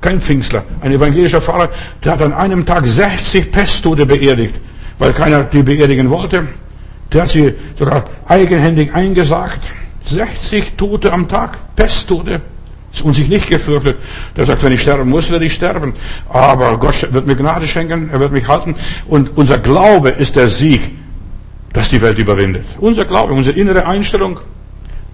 kein 0.00 0.20
Pfingstler, 0.20 0.62
ein 0.80 0.92
evangelischer 0.92 1.40
Pfarrer, 1.40 1.70
der 2.04 2.12
hat 2.12 2.22
an 2.22 2.32
einem 2.32 2.64
Tag 2.64 2.86
60 2.86 3.50
Pesttote 3.50 4.06
beerdigt, 4.06 4.54
weil 4.98 5.12
keiner 5.12 5.44
die 5.44 5.62
beerdigen 5.62 6.08
wollte. 6.10 6.46
Der 7.12 7.22
hat 7.22 7.30
sie 7.30 7.54
sogar 7.78 8.04
eigenhändig 8.26 8.92
eingesagt. 8.94 9.60
60 10.04 10.76
Tote 10.76 11.12
am 11.12 11.28
Tag, 11.28 11.58
Pesttote 11.74 12.40
und 13.02 13.14
sich 13.14 13.28
nicht 13.28 13.48
gefürchtet. 13.48 13.96
Der 14.36 14.46
sagt, 14.46 14.62
wenn 14.62 14.72
ich 14.72 14.82
sterben 14.82 15.10
muss, 15.10 15.30
werde 15.30 15.44
ich 15.44 15.54
sterben. 15.54 15.92
Aber 16.28 16.78
Gott 16.78 17.12
wird 17.12 17.26
mir 17.26 17.36
Gnade 17.36 17.66
schenken, 17.66 18.10
er 18.12 18.20
wird 18.20 18.32
mich 18.32 18.48
halten. 18.48 18.76
Und 19.06 19.36
unser 19.36 19.58
Glaube 19.58 20.10
ist 20.10 20.36
der 20.36 20.48
Sieg 20.48 20.92
das 21.76 21.90
die 21.90 22.00
Welt 22.00 22.18
überwindet. 22.18 22.64
Unser 22.78 23.04
Glaube, 23.04 23.34
unsere 23.34 23.58
innere 23.58 23.86
Einstellung, 23.86 24.40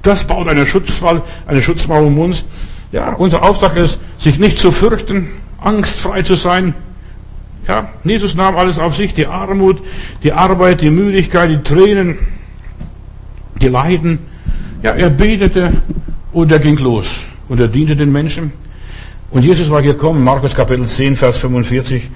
das 0.03 0.25
baut 0.25 0.47
einen 0.47 0.65
Schutzwall, 0.65 1.23
eine 1.45 1.61
Schutzmauer 1.61 2.07
um 2.07 2.17
uns. 2.21 2.45
Ja, 2.93 3.15
unser 3.15 3.43
Auftrag 3.43 3.77
ist, 3.77 3.99
sich 4.19 4.39
nicht 4.39 4.61
zu 4.61 4.71
fürchten, 4.71 5.29
angstfrei 5.61 6.23
zu 6.23 6.37
sein. 6.37 6.75
Ja, 7.67 7.89
Jesus 8.05 8.37
nahm 8.37 8.57
alles 8.57 8.79
auf 8.79 8.95
sich, 8.95 9.13
die 9.13 9.27
Armut, 9.27 9.83
die 10.23 10.33
Arbeit, 10.33 10.83
die 10.83 10.91
Müdigkeit, 10.91 11.51
die 11.51 11.63
Tränen, 11.65 12.19
die 13.61 13.69
Leiden. 13.69 14.21
Ja, 14.85 14.93
er 14.93 15.11
betete 15.11 15.73
und 16.33 16.53
er 16.53 16.61
ging 16.61 16.79
los 16.79 17.09
und 17.49 17.59
er 17.59 17.67
diente 17.67 17.97
den 17.97 18.13
Menschen. 18.13 18.53
Und 19.33 19.45
Jesus 19.45 19.69
war 19.69 19.83
gekommen, 19.83 20.23
Markus 20.23 20.55
Kapitel 20.55 20.87
10, 20.87 21.17
Vers 21.17 21.39
45, 21.39 22.09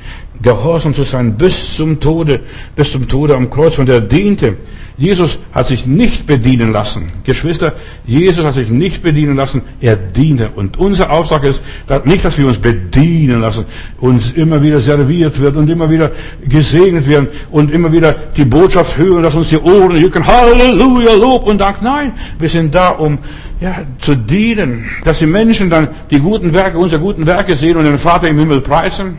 gehorsam 0.43 0.95
zu 0.95 1.03
sein 1.03 1.37
bis 1.37 1.77
zum 1.77 2.01
Tode, 2.01 2.41
bis 2.75 2.93
zum 2.93 3.09
Tode 3.09 3.35
am 3.35 3.51
Kreuz. 3.51 3.79
Und 3.79 3.89
er 3.89 4.01
diente. 4.01 4.57
Jesus 4.99 5.39
hat 5.53 5.67
sich 5.67 5.85
nicht 5.85 6.27
bedienen 6.27 6.73
lassen. 6.73 7.13
Geschwister, 7.25 7.75
Jesus 8.07 8.45
hat 8.45 8.55
sich 8.55 8.71
nicht 8.71 9.03
bedienen 9.03 9.37
lassen. 9.37 9.61
Er 9.79 9.95
diente. 9.97 10.51
Und 10.57 10.79
unser 10.79 11.11
Auftrag 11.11 11.45
ist 11.45 11.63
nicht, 12.05 12.25
dass 12.25 12.39
wir 12.39 12.47
uns 12.47 12.59
bedienen 12.59 13.43
lassen, 13.43 13.67
uns 14.01 14.33
immer 14.33 14.63
wieder 14.63 14.81
serviert 14.81 15.39
wird 15.39 15.57
und 15.57 15.69
immer 15.69 15.91
wieder 15.91 16.13
gesegnet 16.49 17.07
werden 17.07 17.29
und 17.51 17.71
immer 17.71 17.93
wieder 17.93 18.15
die 18.37 18.47
Botschaft 18.47 18.97
hören, 18.97 19.23
dass 19.23 19.35
uns 19.35 19.51
die 19.51 19.59
Ohren 19.59 20.01
jucken. 20.01 20.27
Halleluja, 20.27 21.13
Lob 21.15 21.47
und 21.47 21.61
Dank. 21.61 21.83
Nein, 21.83 22.13
wir 22.39 22.49
sind 22.49 22.75
da, 22.75 22.89
um 22.89 23.19
ja, 23.61 23.83
zu 23.99 24.15
dienen, 24.15 24.89
dass 25.05 25.19
die 25.19 25.27
Menschen 25.27 25.69
dann 25.69 25.89
die 26.11 26.21
guten 26.21 26.55
Werke, 26.55 26.79
unsere 26.79 27.03
guten 27.03 27.27
Werke 27.27 27.55
sehen 27.55 27.77
und 27.77 27.85
den 27.85 27.99
Vater 27.99 28.29
im 28.29 28.39
Himmel 28.39 28.63
preisen. 28.63 29.19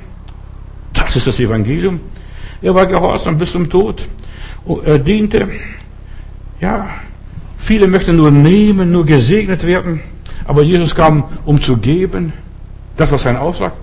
Das 0.97 1.15
ist 1.15 1.27
das 1.27 1.39
Evangelium. 1.39 1.99
Er 2.61 2.73
war 2.73 2.85
gehorsam 2.85 3.37
bis 3.37 3.51
zum 3.51 3.69
Tod. 3.69 4.07
Oh, 4.65 4.79
er 4.83 4.99
diente. 4.99 5.47
Ja, 6.59 6.87
viele 7.57 7.87
möchten 7.87 8.17
nur 8.17 8.31
nehmen, 8.31 8.91
nur 8.91 9.05
gesegnet 9.05 9.65
werden. 9.65 10.01
Aber 10.45 10.63
Jesus 10.63 10.95
kam, 10.95 11.23
um 11.45 11.61
zu 11.61 11.77
geben. 11.77 12.33
Das 12.97 13.11
war 13.11 13.19
sein 13.19 13.37
Auftrag. 13.37 13.73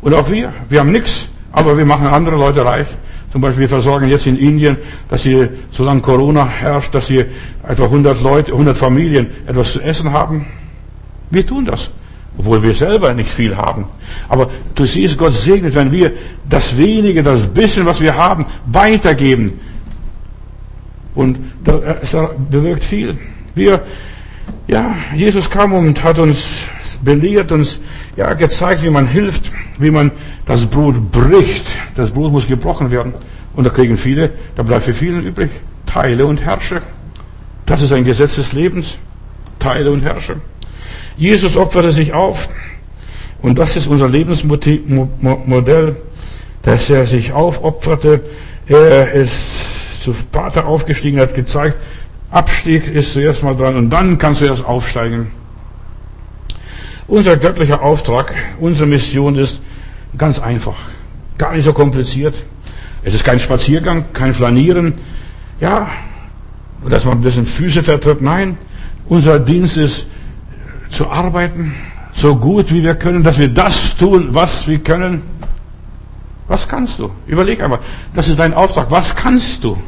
Und 0.00 0.14
auch 0.14 0.30
wir, 0.30 0.52
wir 0.68 0.80
haben 0.80 0.92
nichts, 0.92 1.28
aber 1.50 1.76
wir 1.76 1.84
machen 1.84 2.06
andere 2.06 2.36
Leute 2.36 2.64
reich. 2.64 2.86
Zum 3.32 3.40
Beispiel, 3.40 3.62
wir 3.62 3.68
versorgen 3.68 4.08
jetzt 4.08 4.26
in 4.26 4.36
Indien, 4.36 4.76
dass 5.08 5.22
sie, 5.22 5.48
solange 5.70 6.02
Corona 6.02 6.46
herrscht, 6.46 6.94
dass 6.94 7.06
sie 7.06 7.24
etwa 7.66 7.84
100 7.84 8.22
Leute, 8.22 8.52
100 8.52 8.76
Familien 8.76 9.28
etwas 9.46 9.72
zu 9.72 9.80
essen 9.80 10.12
haben. 10.12 10.46
Wir 11.30 11.46
tun 11.46 11.64
das. 11.64 11.90
Obwohl 12.38 12.62
wir 12.62 12.74
selber 12.74 13.12
nicht 13.12 13.30
viel 13.30 13.56
haben. 13.56 13.84
Aber 14.28 14.48
du 14.74 14.86
siehst, 14.86 15.18
Gott 15.18 15.34
segnet, 15.34 15.74
wenn 15.74 15.92
wir 15.92 16.12
das 16.48 16.76
wenige, 16.76 17.22
das 17.22 17.46
bisschen, 17.46 17.84
was 17.84 18.00
wir 18.00 18.16
haben, 18.16 18.46
weitergeben. 18.66 19.60
Und 21.14 21.38
es 22.00 22.16
bewirkt 22.50 22.84
viel. 22.84 23.18
Wir, 23.54 23.82
ja, 24.66 24.96
Jesus 25.14 25.50
kam 25.50 25.74
und 25.74 26.02
hat 26.02 26.18
uns 26.18 26.68
belehrt, 27.04 27.52
uns 27.52 27.80
ja, 28.16 28.32
gezeigt, 28.32 28.82
wie 28.82 28.90
man 28.90 29.06
hilft, 29.06 29.52
wie 29.78 29.90
man 29.90 30.10
das 30.46 30.66
Brot 30.66 31.10
bricht. 31.10 31.66
Das 31.94 32.10
Brot 32.10 32.32
muss 32.32 32.46
gebrochen 32.46 32.90
werden. 32.90 33.12
Und 33.54 33.64
da 33.64 33.70
kriegen 33.70 33.98
viele, 33.98 34.30
da 34.56 34.62
bleibt 34.62 34.84
für 34.84 34.94
viele 34.94 35.20
übrig, 35.20 35.50
Teile 35.84 36.24
und 36.24 36.40
Herrsche. 36.40 36.80
Das 37.66 37.82
ist 37.82 37.92
ein 37.92 38.04
Gesetz 38.04 38.36
des 38.36 38.52
Lebens. 38.52 38.96
Teile 39.58 39.92
und 39.92 40.02
Herrsche. 40.02 40.36
Jesus 41.16 41.56
opferte 41.56 41.92
sich 41.92 42.12
auf. 42.12 42.48
Und 43.42 43.58
das 43.58 43.76
ist 43.76 43.86
unser 43.88 44.08
Lebensmodell, 44.08 45.96
dass 46.62 46.90
er 46.90 47.06
sich 47.06 47.32
aufopferte. 47.32 48.22
Er 48.66 49.12
ist 49.12 50.02
zu 50.02 50.12
Vater 50.12 50.66
aufgestiegen, 50.66 51.20
hat 51.20 51.34
gezeigt, 51.34 51.76
Abstieg 52.30 52.88
ist 52.88 53.12
zuerst 53.12 53.42
mal 53.42 53.54
dran 53.54 53.76
und 53.76 53.90
dann 53.90 54.18
kannst 54.18 54.40
du 54.40 54.46
erst 54.46 54.64
aufsteigen. 54.64 55.30
Unser 57.06 57.36
göttlicher 57.36 57.82
Auftrag, 57.82 58.34
unsere 58.58 58.86
Mission 58.86 59.36
ist 59.36 59.60
ganz 60.16 60.38
einfach, 60.38 60.76
gar 61.36 61.52
nicht 61.52 61.64
so 61.64 61.72
kompliziert. 61.72 62.34
Es 63.04 63.14
ist 63.14 63.24
kein 63.24 63.38
Spaziergang, 63.38 64.06
kein 64.12 64.32
Flanieren, 64.32 64.94
ja, 65.60 65.90
dass 66.88 67.04
man 67.04 67.18
ein 67.18 67.22
bisschen 67.22 67.44
Füße 67.44 67.82
vertritt. 67.82 68.22
Nein, 68.22 68.56
unser 69.06 69.38
Dienst 69.38 69.76
ist 69.76 70.06
zu 70.92 71.10
arbeiten, 71.10 71.74
so 72.12 72.36
gut 72.36 72.72
wie 72.72 72.82
wir 72.82 72.94
können, 72.94 73.22
dass 73.22 73.38
wir 73.38 73.48
das 73.48 73.96
tun, 73.96 74.28
was 74.32 74.68
wir 74.68 74.78
können. 74.78 75.22
Was 76.48 76.68
kannst 76.68 76.98
du? 76.98 77.10
Überleg 77.26 77.62
einmal. 77.62 77.78
Das 78.14 78.28
ist 78.28 78.38
dein 78.38 78.52
Auftrag. 78.52 78.90
Was 78.90 79.16
kannst 79.16 79.64
du? 79.64 79.78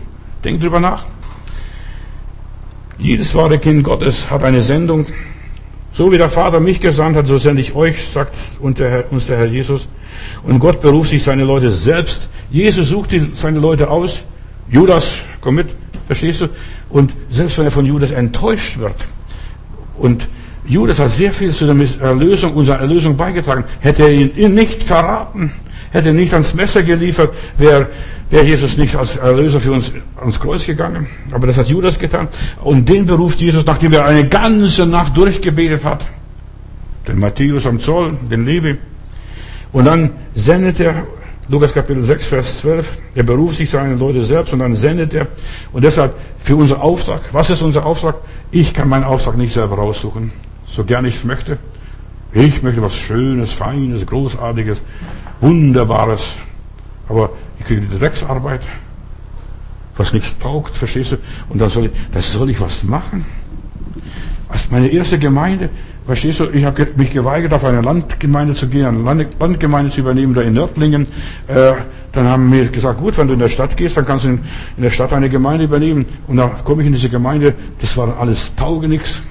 Denk 0.43 0.61
drüber 0.61 0.81
nach. 0.81 1.05
Jedes 2.97 3.35
wahre 3.35 3.59
Kind 3.59 3.85
Gottes 3.85 4.31
hat 4.31 4.43
eine 4.43 4.63
Sendung. 4.63 5.07
So 5.93 6.11
wie 6.11 6.19
der 6.19 6.29
Vater 6.29 6.59
mich 6.61 6.81
gesandt 6.81 7.17
hat, 7.17 7.27
so 7.27 7.39
sende 7.39 7.61
ich 7.61 7.75
euch, 7.75 8.09
sagt 8.09 8.35
uns 8.61 8.79
der 8.79 9.07
Herr, 9.29 9.47
Jesus. 9.47 9.87
Und 10.43 10.59
Gott 10.59 10.81
beruft 10.81 11.11
sich 11.11 11.23
seine 11.23 11.45
Leute 11.45 11.71
selbst. 11.71 12.29
Jesus 12.51 12.89
sucht 12.89 13.11
seine 13.35 13.59
Leute 13.59 13.91
aus 13.91 14.23
Judas, 14.71 15.19
komm 15.41 15.57
mit, 15.57 15.69
verstehst 16.07 16.41
du? 16.41 16.49
Und 16.89 17.13
selbst 17.31 17.59
wenn 17.59 17.67
er 17.67 17.71
von 17.71 17.85
Judas 17.85 18.11
enttäuscht 18.11 18.79
wird, 18.79 18.97
und 19.97 20.29
Judas 20.67 20.99
hat 20.99 21.11
sehr 21.11 21.33
viel 21.33 21.53
zu 21.53 21.67
der 21.67 22.01
Erlösung, 22.01 22.55
unserer 22.55 22.81
Erlösung 22.81 23.17
beigetragen, 23.17 23.65
hätte 23.81 24.05
er 24.05 24.12
ihn 24.12 24.55
nicht 24.55 24.83
verraten, 24.83 25.53
hätte 25.91 26.12
nicht 26.12 26.33
ans 26.33 26.55
Messer 26.55 26.83
geliefert, 26.83 27.35
wäre 27.59 27.89
wär 28.31 28.45
Jesus 28.45 28.77
nicht 28.77 28.97
als 28.97 29.17
Erlöser 29.17 29.61
für 29.61 29.73
uns 29.73 29.93
ans 30.17 30.41
Kreuz 30.41 30.67
gegangen. 30.67 31.07
Aber 31.31 31.47
das 31.47 31.59
hat 31.59 31.69
Judas 31.69 31.99
getan. 31.99 32.29
Und 32.62 32.89
den 32.89 33.07
beruft 33.07 33.41
Jesus, 33.41 33.65
nachdem 33.67 33.93
er 33.93 34.07
eine 34.07 34.27
ganze 34.27 34.87
Nacht 34.87 35.17
durchgebetet 35.17 35.85
hat. 35.85 36.07
Den 37.07 37.19
Matthäus 37.19 37.67
am 37.67 37.79
Zoll, 37.79 38.17
den 38.31 38.47
Levi. 38.47 38.77
Und 39.73 39.85
dann 39.85 40.11
sendet 40.35 40.81
er 40.81 41.07
Lukas 41.49 41.75
Kapitel 41.75 42.03
6, 42.03 42.27
Vers 42.27 42.59
12. 42.61 42.99
Er 43.15 43.23
beruft 43.23 43.59
sich 43.59 43.69
seine 43.69 43.95
Leute 43.95 44.25
selbst 44.25 44.53
und 44.55 44.61
dann 44.61 44.75
sendet 44.75 45.12
er. 45.12 45.27
Und 45.73 45.85
deshalb 45.85 46.15
für 46.43 46.57
unser 46.57 46.83
Auftrag. 46.83 47.21
Was 47.33 47.51
ist 47.51 47.61
unser 47.61 47.85
Auftrag? 47.85 48.17
Ich 48.51 48.73
kann 48.73 48.89
meinen 48.89 49.05
Auftrag 49.05 49.37
nicht 49.37 49.53
selber 49.53 49.77
raussuchen. 49.77 50.33
So 50.75 50.85
gern 50.85 51.05
ich 51.05 51.16
es 51.16 51.25
möchte. 51.25 51.59
Ich 52.33 52.62
möchte 52.62 52.83
was 52.83 52.97
Schönes, 52.97 53.53
Feines, 53.53 54.05
Großartiges, 54.07 54.83
Wunderbares. 55.41 56.33
Aber 57.09 57.31
ich 57.61 57.66
kriege 57.66 57.83
die 57.83 57.99
Drecksarbeit, 57.99 58.62
was 59.97 60.12
nichts 60.12 60.37
taugt, 60.39 60.77
verstehst 60.77 61.12
du? 61.12 61.16
Und 61.49 61.61
dann 61.61 61.70
soll 61.70 61.87
ich, 61.87 61.91
das 62.12 62.33
soll 62.33 62.51
ich 62.51 62.61
was 62.61 62.83
machen. 62.83 63.25
Als 64.49 64.68
meine 64.70 64.89
erste 64.89 65.18
Gemeinde, 65.18 65.70
Verstehst 66.07 66.41
du, 66.41 66.51
ich 66.51 66.66
habe 66.66 66.87
mich 66.97 67.12
geweigert, 67.12 67.55
auf 67.55 67.64
eine 67.64 67.81
Landgemeinde 67.81 68.53
zu 68.53 68.68
gehen, 68.68 69.09
eine 69.09 69.27
Landgemeinde 69.41 69.91
zu 69.91 70.01
übernehmen, 70.01 70.35
da 70.35 70.43
in 70.43 70.53
Nördlingen. 70.53 71.07
Äh, 71.49 71.72
dann 72.12 72.29
haben 72.29 72.51
mir 72.51 72.66
gesagt, 72.66 73.01
gut, 73.01 73.16
wenn 73.16 73.27
du 73.27 73.33
in 73.33 73.39
der 73.41 73.49
Stadt 73.49 73.75
gehst, 73.75 73.97
dann 73.97 74.05
kannst 74.05 74.27
du 74.27 74.29
in, 74.29 74.41
in 74.77 74.83
der 74.83 74.91
Stadt 74.91 75.14
eine 75.14 75.31
Gemeinde 75.31 75.64
übernehmen. 75.64 76.05
Und 76.27 76.37
dann 76.37 76.51
komme 76.62 76.83
ich 76.83 76.89
in 76.89 76.93
diese 76.93 77.09
Gemeinde, 77.09 77.55
das 77.81 77.97
war 77.97 78.18
alles 78.18 78.55
Taugenix. 78.55 79.22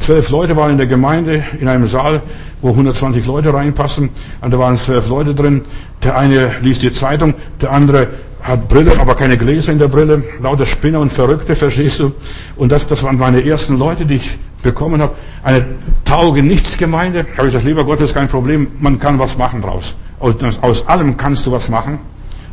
Zwölf 0.00 0.30
Leute 0.30 0.56
waren 0.56 0.72
in 0.72 0.78
der 0.78 0.86
Gemeinde, 0.86 1.44
in 1.60 1.68
einem 1.68 1.86
Saal, 1.86 2.22
wo 2.62 2.70
120 2.70 3.26
Leute 3.26 3.52
reinpassen. 3.52 4.08
Und 4.40 4.50
da 4.50 4.58
waren 4.58 4.76
zwölf 4.78 5.08
Leute 5.08 5.34
drin. 5.34 5.62
Der 6.02 6.16
eine 6.16 6.52
liest 6.62 6.82
die 6.82 6.90
Zeitung, 6.90 7.34
der 7.60 7.70
andere 7.70 8.08
hat 8.42 8.66
Brille, 8.68 8.98
aber 8.98 9.14
keine 9.14 9.36
Gläser 9.36 9.72
in 9.72 9.78
der 9.78 9.88
Brille. 9.88 10.24
Lauter 10.42 10.64
Spinner 10.64 11.00
und 11.00 11.12
Verrückte, 11.12 11.54
verstehst 11.54 12.00
du? 12.00 12.12
Und 12.56 12.72
das, 12.72 12.86
das 12.86 13.02
waren 13.02 13.18
meine 13.18 13.44
ersten 13.44 13.78
Leute, 13.78 14.06
die 14.06 14.16
ich 14.16 14.38
bekommen 14.62 15.02
habe. 15.02 15.14
Eine 15.44 15.66
Tauge-Nichts-Gemeinde. 16.06 17.26
Habe 17.36 17.48
ich 17.48 17.52
gesagt, 17.52 17.64
lieber 17.66 17.84
Gott, 17.84 18.00
das 18.00 18.10
ist 18.10 18.14
kein 18.14 18.28
Problem. 18.28 18.68
Man 18.78 18.98
kann 18.98 19.18
was 19.18 19.36
machen 19.36 19.60
draus. 19.60 19.94
Aus, 20.18 20.34
aus 20.62 20.88
allem 20.88 21.18
kannst 21.18 21.46
du 21.46 21.52
was 21.52 21.68
machen. 21.68 21.98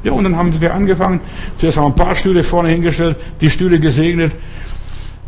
Ja, 0.03 0.11
und 0.11 0.25
dann 0.25 0.35
haben 0.35 0.59
wir 0.59 0.73
angefangen. 0.73 1.21
Zuerst 1.57 1.77
haben 1.77 1.85
wir 1.85 1.89
ein 1.89 1.95
paar 1.95 2.15
Stühle 2.15 2.43
vorne 2.43 2.69
hingestellt, 2.69 3.15
die 3.41 3.49
Stühle 3.49 3.79
gesegnet. 3.79 4.33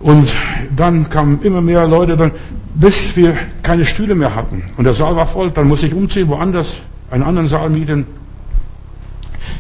Und 0.02 0.34
dann 0.76 1.10
kamen 1.10 1.42
immer 1.44 1.62
mehr 1.62 1.86
Leute 1.88 2.16
dann, 2.16 2.32
bis 2.76 3.16
wir 3.18 3.36
keine 3.64 3.86
Stühle 3.86 4.16
mehr 4.16 4.36
hatten. 4.36 4.64
Und 4.78 4.86
der 4.86 4.94
Saal 4.94 5.16
war 5.16 5.28
voll. 5.28 5.52
Dann 5.52 5.68
musste 5.68 5.88
ich 5.88 5.94
umziehen, 5.94 6.30
woanders, 6.30 6.78
einen 7.12 7.24
anderen 7.24 7.48
Saal 7.48 7.70
mieten. 7.70 8.06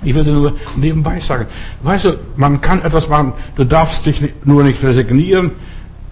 Ich 0.03 0.15
würde 0.15 0.31
nur 0.31 0.55
nebenbei 0.77 1.19
sagen, 1.19 1.47
weißt 1.83 2.05
du, 2.05 2.19
man 2.37 2.61
kann 2.61 2.81
etwas 2.83 3.09
machen, 3.09 3.33
du 3.55 3.65
darfst 3.65 4.05
dich 4.05 4.21
nur 4.45 4.63
nicht 4.63 4.81
resignieren, 4.83 5.51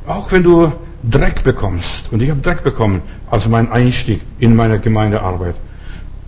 auch 0.05 0.31
wenn 0.31 0.43
du 0.43 0.71
Dreck 1.03 1.43
bekommst. 1.43 2.11
Und 2.11 2.21
ich 2.21 2.29
habe 2.29 2.41
Dreck 2.41 2.63
bekommen, 2.63 3.01
als 3.29 3.47
mein 3.47 3.71
Einstieg 3.71 4.21
in 4.39 4.55
meine 4.55 4.79
Gemeindearbeit. 4.79 5.55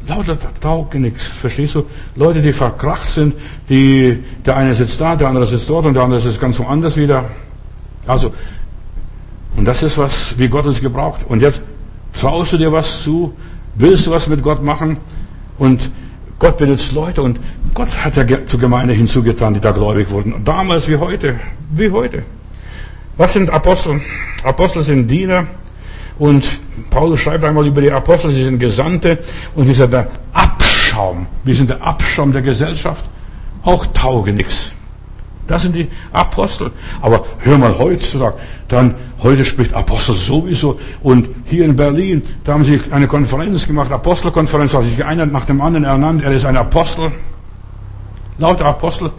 Lauter 0.08 0.38
taugt 0.60 0.96
nichts, 0.96 1.28
verstehst 1.28 1.76
du? 1.76 1.86
Leute, 2.16 2.42
die 2.42 2.54
verkracht 2.54 3.10
sind, 3.10 3.36
die, 3.68 4.24
der 4.46 4.56
eine 4.56 4.74
sitzt 4.74 5.02
da, 5.02 5.16
der 5.16 5.28
andere 5.28 5.46
sitzt 5.46 5.70
dort 5.70 5.86
und 5.86 5.94
der 5.94 6.04
andere 6.04 6.20
sitzt 6.20 6.40
ganz 6.40 6.58
woanders 6.60 6.98
wieder. 6.98 7.26
Also, 8.10 8.34
und 9.56 9.66
das 9.66 9.84
ist 9.84 10.00
was, 10.00 10.38
wie 10.40 10.48
Gott 10.48 10.66
uns 10.66 10.82
gebraucht. 10.82 11.22
Und 11.30 11.44
jetzt 11.44 11.62
traust 12.14 12.54
du 12.54 12.58
dir 12.58 12.72
was 12.72 13.04
zu, 13.04 13.34
willst 13.76 14.08
du 14.08 14.12
was 14.12 14.28
mit 14.28 14.42
Gott 14.42 14.64
machen 14.64 14.98
und 15.60 15.92
Gott 16.40 16.58
benutzt 16.58 16.92
Leute 16.92 17.22
und 17.22 17.40
Gott 17.76 17.90
hat 18.04 18.16
ja 18.18 18.26
zur 18.48 18.60
Gemeinde 18.60 18.96
hinzugetan, 18.96 19.54
die 19.54 19.60
da 19.60 19.72
gläubig 19.72 20.10
wurden. 20.10 20.44
Damals 20.44 20.88
wie 20.88 20.96
heute, 20.96 21.40
wie 21.72 21.92
heute. 21.92 22.24
Was 23.18 23.34
sind 23.34 23.52
Apostel? 23.52 24.02
Apostel 24.44 24.82
sind 24.82 25.08
Diener 25.08 25.46
und 26.18 26.50
Paulus 26.90 27.20
schreibt 27.20 27.44
einmal 27.44 27.68
über 27.68 27.82
die 27.82 27.92
Apostel, 27.92 28.32
sie 28.32 28.44
sind 28.44 28.58
Gesandte 28.58 29.20
und 29.56 29.68
wir 29.68 29.76
sind 29.76 29.94
der 29.94 30.08
Abschaum. 30.34 31.28
Wir 31.44 31.54
sind 31.54 31.70
der 31.70 31.84
Abschaum 31.84 32.32
der 32.32 32.42
Gesellschaft. 32.42 33.06
Auch 33.64 33.86
tauge 33.88 34.34
nichts. 34.34 34.72
Das 35.50 35.64
sind 35.64 35.76
die 35.76 35.88
Apostel. 36.14 36.70
Aber 37.02 37.26
hör 37.40 37.58
mal 37.58 37.76
heutzutage, 37.78 38.36
dann, 38.68 38.94
heute 39.24 39.44
spricht 39.44 39.74
Apostel 39.74 40.16
sowieso. 40.16 40.80
Und 41.02 41.28
hier 41.46 41.66
in 41.66 41.76
Berlin, 41.76 42.22
da 42.44 42.54
haben 42.54 42.64
sie 42.64 42.80
eine 42.92 43.08
Konferenz 43.08 43.66
gemacht, 43.66 43.92
Apostelkonferenz, 43.92 44.76
hat 44.76 44.86
sich 44.86 45.04
einer 45.04 45.26
nach 45.26 45.46
dem 45.46 45.60
anderen 45.60 45.86
ernannt, 45.86 46.24
er 46.24 46.32
ist 46.32 46.46
ein 46.46 46.56
Apostel. 46.56 47.12
Lauter 48.38 48.68
Apostel. 48.68 49.10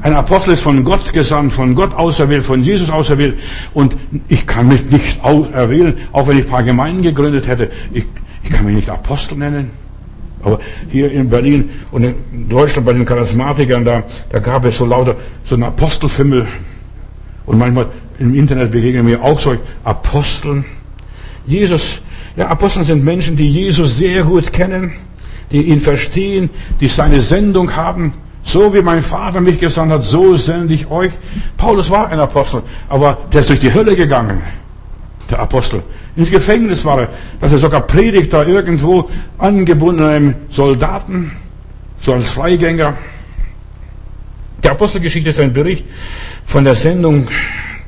Ein 0.00 0.14
Apostel 0.14 0.54
ist 0.54 0.62
von 0.62 0.82
Gott 0.84 1.12
gesandt, 1.12 1.52
von 1.52 1.74
Gott 1.74 1.94
auserwählt, 1.94 2.46
von 2.46 2.62
Jesus 2.62 2.88
auserwählt. 2.88 3.38
Und 3.74 3.94
ich 4.28 4.46
kann 4.46 4.68
mich 4.68 4.90
nicht 4.90 5.20
erwählen, 5.22 5.98
auch 6.12 6.26
wenn 6.26 6.38
ich 6.38 6.46
ein 6.46 6.50
paar 6.50 6.62
Gemeinden 6.62 7.02
gegründet 7.02 7.46
hätte. 7.46 7.70
Ich, 7.92 8.06
ich 8.42 8.50
kann 8.50 8.64
mich 8.64 8.74
nicht 8.74 8.88
Apostel 8.88 9.36
nennen. 9.36 9.83
Aber 10.44 10.60
hier 10.90 11.10
in 11.10 11.28
Berlin 11.28 11.70
und 11.90 12.04
in 12.04 12.48
Deutschland 12.48 12.86
bei 12.86 12.92
den 12.92 13.06
Charismatikern, 13.06 13.84
da, 13.84 14.02
da 14.28 14.38
gab 14.38 14.64
es 14.66 14.78
so 14.78 14.84
lauter, 14.84 15.16
so 15.44 15.54
einen 15.54 15.64
Apostelfimmel. 15.64 16.46
Und 17.46 17.58
manchmal 17.58 17.86
im 18.18 18.34
Internet 18.34 18.70
begegnen 18.70 19.06
mir 19.06 19.22
auch 19.22 19.40
solche 19.40 19.62
Aposteln. 19.82 20.64
Jesus, 21.46 22.02
ja, 22.36 22.48
Apostel 22.48 22.84
sind 22.84 23.04
Menschen, 23.04 23.36
die 23.36 23.48
Jesus 23.48 23.96
sehr 23.96 24.22
gut 24.24 24.52
kennen, 24.52 24.92
die 25.50 25.62
ihn 25.62 25.80
verstehen, 25.80 26.50
die 26.80 26.88
seine 26.88 27.22
Sendung 27.22 27.74
haben. 27.74 28.12
So 28.44 28.74
wie 28.74 28.82
mein 28.82 29.02
Vater 29.02 29.40
mich 29.40 29.58
gesandt 29.58 29.92
hat, 29.92 30.04
so 30.04 30.36
sende 30.36 30.74
ich 30.74 30.90
euch. 30.90 31.12
Paulus 31.56 31.90
war 31.90 32.08
ein 32.08 32.20
Apostel, 32.20 32.62
aber 32.90 33.16
der 33.32 33.40
ist 33.40 33.48
durch 33.48 33.60
die 33.60 33.72
Hölle 33.72 33.96
gegangen 33.96 34.42
der 35.30 35.38
Apostel. 35.38 35.82
Ins 36.16 36.30
Gefängnis 36.30 36.84
war 36.84 37.00
er, 37.00 37.08
dass 37.40 37.52
er 37.52 37.58
sogar 37.58 37.82
predigt 37.82 38.32
da 38.32 38.44
irgendwo 38.44 39.10
angebunden 39.38 40.02
an 40.02 40.10
einem 40.10 40.34
Soldaten, 40.50 41.32
so 42.00 42.12
als 42.14 42.30
Freigänger. 42.30 42.94
Die 44.62 44.68
Apostelgeschichte 44.68 45.30
ist 45.30 45.40
ein 45.40 45.52
Bericht 45.52 45.84
von 46.44 46.64
der 46.64 46.74
Sendung 46.74 47.28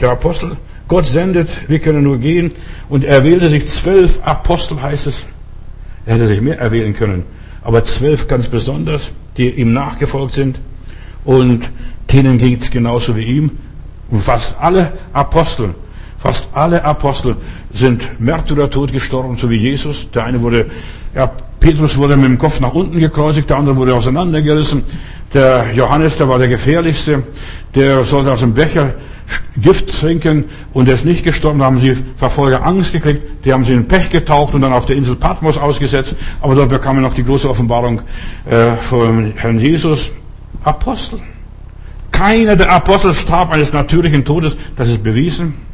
der 0.01 0.11
Apostel. 0.11 0.57
Gott 0.89 1.07
sendet, 1.07 1.49
wir 1.69 1.79
können 1.79 2.05
nur 2.05 2.19
gehen. 2.19 2.53
Und 2.89 3.05
er 3.05 3.25
wählte 3.25 3.49
sich 3.49 3.67
zwölf 3.67 4.21
Apostel, 4.23 4.81
heißt 4.81 5.07
es. 5.07 5.25
Er 6.05 6.15
hätte 6.15 6.29
sich 6.29 6.41
mehr 6.41 6.59
erwählen 6.59 6.95
können. 6.95 7.25
Aber 7.63 7.83
zwölf 7.83 8.29
ganz 8.29 8.49
besonders, 8.49 9.13
die 9.37 9.51
ihm 9.51 9.73
nachgefolgt 9.73 10.35
sind. 10.35 10.61
Und 11.25 11.69
denen 12.13 12.39
ging 12.39 12.57
es 12.61 12.71
genauso 12.71 13.17
wie 13.17 13.25
ihm. 13.25 13.51
Und 14.11 14.23
fast 14.23 14.57
alle 14.61 14.93
Apostel 15.13 15.75
Fast 16.27 16.49
alle 16.55 16.83
Apostel 16.83 17.37
sind 17.73 18.19
Märtyrertod 18.19 18.93
gestorben, 18.93 19.37
so 19.37 19.49
wie 19.49 19.59
Jesus. 19.59 20.11
Der 20.11 20.25
eine 20.25 20.43
wurde, 20.43 20.67
ja, 21.15 21.31
Petrus 21.61 21.97
wurde 21.97 22.17
mit 22.17 22.25
dem 22.25 22.37
Kopf 22.37 22.59
nach 22.59 22.75
unten 22.75 22.99
gekreuzigt, 22.99 23.49
der 23.49 23.59
andere 23.59 23.77
wurde 23.77 23.95
auseinandergerissen. 23.95 24.83
Der 25.33 25.67
Johannes, 25.73 26.17
der 26.17 26.29
war 26.29 26.41
der 26.41 26.49
gefährlichste, 26.49 27.23
der 27.77 28.05
sollte 28.05 28.33
aus 28.33 28.41
dem 28.41 28.55
Becher 28.55 28.95
Gift 29.57 30.01
trinken 30.01 30.47
und 30.73 30.89
der 30.89 30.97
ist 30.97 31.05
nicht 31.05 31.23
gestorben. 31.23 31.61
Da 31.61 31.67
haben 31.67 31.79
sie 31.79 31.97
Verfolger 32.17 32.67
Angst 32.67 32.91
gekriegt, 32.91 33.23
die 33.45 33.53
haben 33.53 33.63
sie 33.63 33.75
in 33.75 33.87
Pech 33.87 34.11
getaucht 34.11 34.53
und 34.53 34.63
dann 34.63 34.73
auf 34.73 34.85
der 34.85 34.97
Insel 34.97 35.15
Patmos 35.15 35.57
ausgesetzt. 35.57 36.17
Aber 36.41 36.57
dort 36.57 36.71
bekamen 36.71 37.03
wir 37.03 37.09
noch 37.09 37.15
die 37.15 37.23
große 37.23 37.49
Offenbarung 37.49 38.01
äh, 38.51 38.75
von 38.79 39.33
Herrn 39.37 39.61
Jesus. 39.61 40.11
Apostel. 40.65 41.21
Keiner 42.11 42.57
der 42.57 42.73
Apostel 42.73 43.15
starb 43.15 43.53
eines 43.53 43.73
natürlichen 43.73 44.25
Todes, 44.25 44.57
das 44.75 44.89
ist 44.89 45.05
bewiesen. 45.05 45.66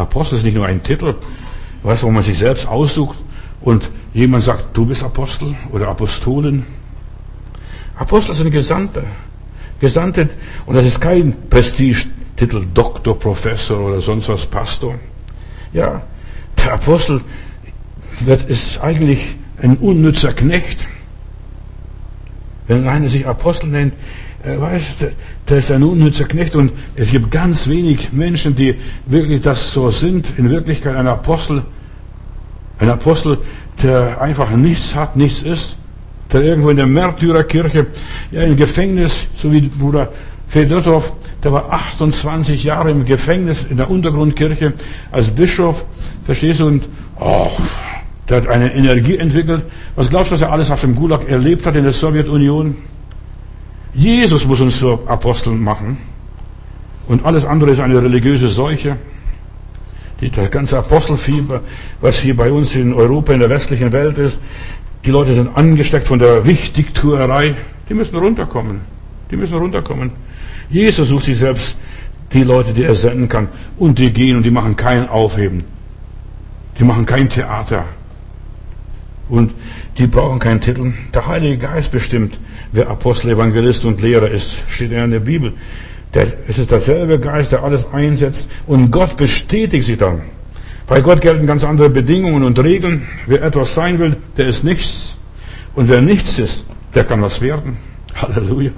Apostel 0.00 0.36
ist 0.36 0.44
nicht 0.44 0.54
nur 0.54 0.66
ein 0.66 0.82
Titel, 0.82 1.14
was, 1.82 2.02
wo 2.02 2.10
man 2.10 2.22
sich 2.22 2.38
selbst 2.38 2.66
aussucht 2.66 3.18
und 3.60 3.90
jemand 4.14 4.44
sagt, 4.44 4.76
du 4.76 4.86
bist 4.86 5.02
Apostel 5.04 5.54
oder 5.72 5.88
Apostolen. 5.88 6.64
Apostel 7.96 8.34
sind 8.34 8.50
Gesandte. 8.50 9.04
Gesandte, 9.78 10.28
und 10.66 10.74
das 10.74 10.86
ist 10.86 11.00
kein 11.00 11.34
Prestigetitel, 11.48 12.66
Doktor, 12.74 13.18
Professor 13.18 13.80
oder 13.80 14.00
sonst 14.00 14.28
was, 14.28 14.44
Pastor. 14.46 14.94
Ja, 15.72 16.02
der 16.58 16.74
Apostel 16.74 17.22
wird, 18.20 18.44
ist 18.44 18.80
eigentlich 18.80 19.36
ein 19.62 19.76
unnützer 19.76 20.32
Knecht. 20.32 20.86
Wenn 22.66 22.86
einer 22.86 23.08
sich 23.08 23.26
Apostel 23.26 23.68
nennt, 23.68 23.94
er 24.42 24.54
äh, 24.54 24.60
weiß, 24.60 24.96
der 25.48 25.58
ist 25.58 25.70
ein 25.70 25.82
unnützer 25.82 26.24
Knecht 26.24 26.56
und 26.56 26.72
es 26.96 27.10
gibt 27.10 27.30
ganz 27.30 27.68
wenig 27.68 28.12
Menschen, 28.12 28.56
die 28.56 28.76
wirklich 29.06 29.42
das 29.42 29.72
so 29.72 29.90
sind. 29.90 30.38
In 30.38 30.50
Wirklichkeit 30.50 30.96
ein 30.96 31.06
Apostel, 31.06 31.62
ein 32.78 32.88
Apostel, 32.88 33.38
der 33.82 34.20
einfach 34.20 34.50
nichts 34.50 34.94
hat, 34.94 35.16
nichts 35.16 35.42
ist, 35.42 35.76
der 36.32 36.42
irgendwo 36.42 36.70
in 36.70 36.76
der 36.76 36.86
Märtyrerkirche, 36.86 37.86
ja, 38.30 38.42
im 38.42 38.56
Gefängnis, 38.56 39.26
so 39.36 39.52
wie 39.52 39.60
Bruder 39.62 40.12
Fedotov, 40.48 41.14
der 41.44 41.52
war 41.52 41.72
28 41.72 42.64
Jahre 42.64 42.90
im 42.90 43.04
Gefängnis 43.04 43.64
in 43.68 43.76
der 43.76 43.90
Untergrundkirche 43.90 44.72
als 45.12 45.30
Bischof, 45.30 45.84
verstehst 46.24 46.60
du, 46.60 46.66
und 46.66 46.88
oh, 47.18 47.50
der 48.28 48.38
hat 48.38 48.48
eine 48.48 48.72
Energie 48.74 49.16
entwickelt. 49.16 49.64
Was 49.96 50.08
glaubst 50.08 50.30
du, 50.30 50.34
was 50.34 50.42
er 50.42 50.52
alles 50.52 50.70
auf 50.70 50.80
dem 50.80 50.94
Gulag 50.94 51.28
erlebt 51.28 51.66
hat 51.66 51.76
in 51.76 51.84
der 51.84 51.92
Sowjetunion? 51.92 52.76
Jesus 53.94 54.46
muss 54.46 54.60
uns 54.60 54.78
zu 54.78 55.00
Aposteln 55.06 55.62
machen. 55.62 55.98
Und 57.08 57.24
alles 57.24 57.44
andere 57.44 57.70
ist 57.70 57.80
eine 57.80 58.02
religiöse 58.02 58.48
Seuche. 58.48 58.96
Das 60.20 60.50
ganze 60.50 60.78
Apostelfieber, 60.78 61.62
was 62.00 62.18
hier 62.18 62.36
bei 62.36 62.52
uns 62.52 62.76
in 62.76 62.92
Europa, 62.92 63.32
in 63.32 63.40
der 63.40 63.48
westlichen 63.48 63.90
Welt 63.90 64.18
ist, 64.18 64.38
die 65.04 65.10
Leute 65.10 65.32
sind 65.32 65.56
angesteckt 65.56 66.06
von 66.06 66.18
der 66.18 66.44
Wichtigtuerei. 66.46 67.56
Die 67.88 67.94
müssen 67.94 68.16
runterkommen. 68.16 68.82
Die 69.30 69.36
müssen 69.36 69.56
runterkommen. 69.56 70.12
Jesus 70.68 71.08
sucht 71.08 71.24
sich 71.24 71.38
selbst 71.38 71.76
die 72.32 72.42
Leute, 72.42 72.72
die 72.72 72.84
er 72.84 72.94
senden 72.94 73.28
kann. 73.28 73.48
Und 73.78 73.98
die 73.98 74.12
gehen 74.12 74.36
und 74.36 74.44
die 74.44 74.50
machen 74.50 74.76
kein 74.76 75.08
Aufheben. 75.08 75.64
Die 76.78 76.84
machen 76.84 77.06
kein 77.06 77.28
Theater. 77.28 77.84
Und 79.30 79.54
die 79.96 80.08
brauchen 80.08 80.40
keinen 80.40 80.60
Titel. 80.60 80.92
Der 81.14 81.26
Heilige 81.26 81.58
Geist 81.58 81.92
bestimmt, 81.92 82.38
wer 82.72 82.90
Apostel, 82.90 83.30
Evangelist 83.30 83.84
und 83.84 84.00
Lehrer 84.00 84.28
ist. 84.28 84.64
Steht 84.68 84.90
ja 84.90 85.04
in 85.04 85.12
der 85.12 85.20
Bibel. 85.20 85.52
es 86.12 86.58
ist 86.58 86.72
derselbe 86.72 87.20
Geist, 87.20 87.52
der 87.52 87.62
alles 87.62 87.86
einsetzt. 87.92 88.50
Und 88.66 88.90
Gott 88.90 89.16
bestätigt 89.16 89.86
sie 89.86 89.96
dann. 89.96 90.22
Bei 90.88 91.00
Gott 91.00 91.20
gelten 91.20 91.46
ganz 91.46 91.62
andere 91.62 91.88
Bedingungen 91.88 92.42
und 92.42 92.58
Regeln. 92.58 93.06
Wer 93.26 93.42
etwas 93.42 93.72
sein 93.74 94.00
will, 94.00 94.16
der 94.36 94.48
ist 94.48 94.64
nichts. 94.64 95.16
Und 95.76 95.88
wer 95.88 96.02
nichts 96.02 96.40
ist, 96.40 96.64
der 96.96 97.04
kann 97.04 97.22
was 97.22 97.40
werden. 97.40 97.76
Halleluja. 98.14 98.72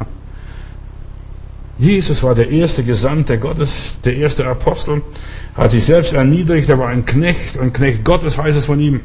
Jesus 1.78 2.22
war 2.22 2.34
der 2.34 2.50
erste 2.50 2.84
Gesandte 2.84 3.38
Gottes, 3.38 3.96
der 4.04 4.16
erste 4.16 4.46
Apostel, 4.46 5.00
hat 5.54 5.70
sich 5.70 5.84
selbst 5.84 6.12
erniedrigt, 6.12 6.68
er 6.68 6.78
war 6.78 6.88
ein 6.88 7.06
Knecht, 7.06 7.58
ein 7.58 7.72
Knecht 7.72 8.04
Gottes 8.04 8.36
heißt 8.36 8.58
es 8.58 8.66
von 8.66 8.78
ihm. 8.78 9.00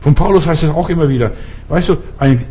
Von 0.00 0.14
Paulus 0.14 0.46
heißt 0.46 0.62
es 0.62 0.70
auch 0.70 0.88
immer 0.88 1.08
wieder, 1.08 1.32
weißt 1.68 1.90
du, 1.90 1.96
ein 2.18 2.44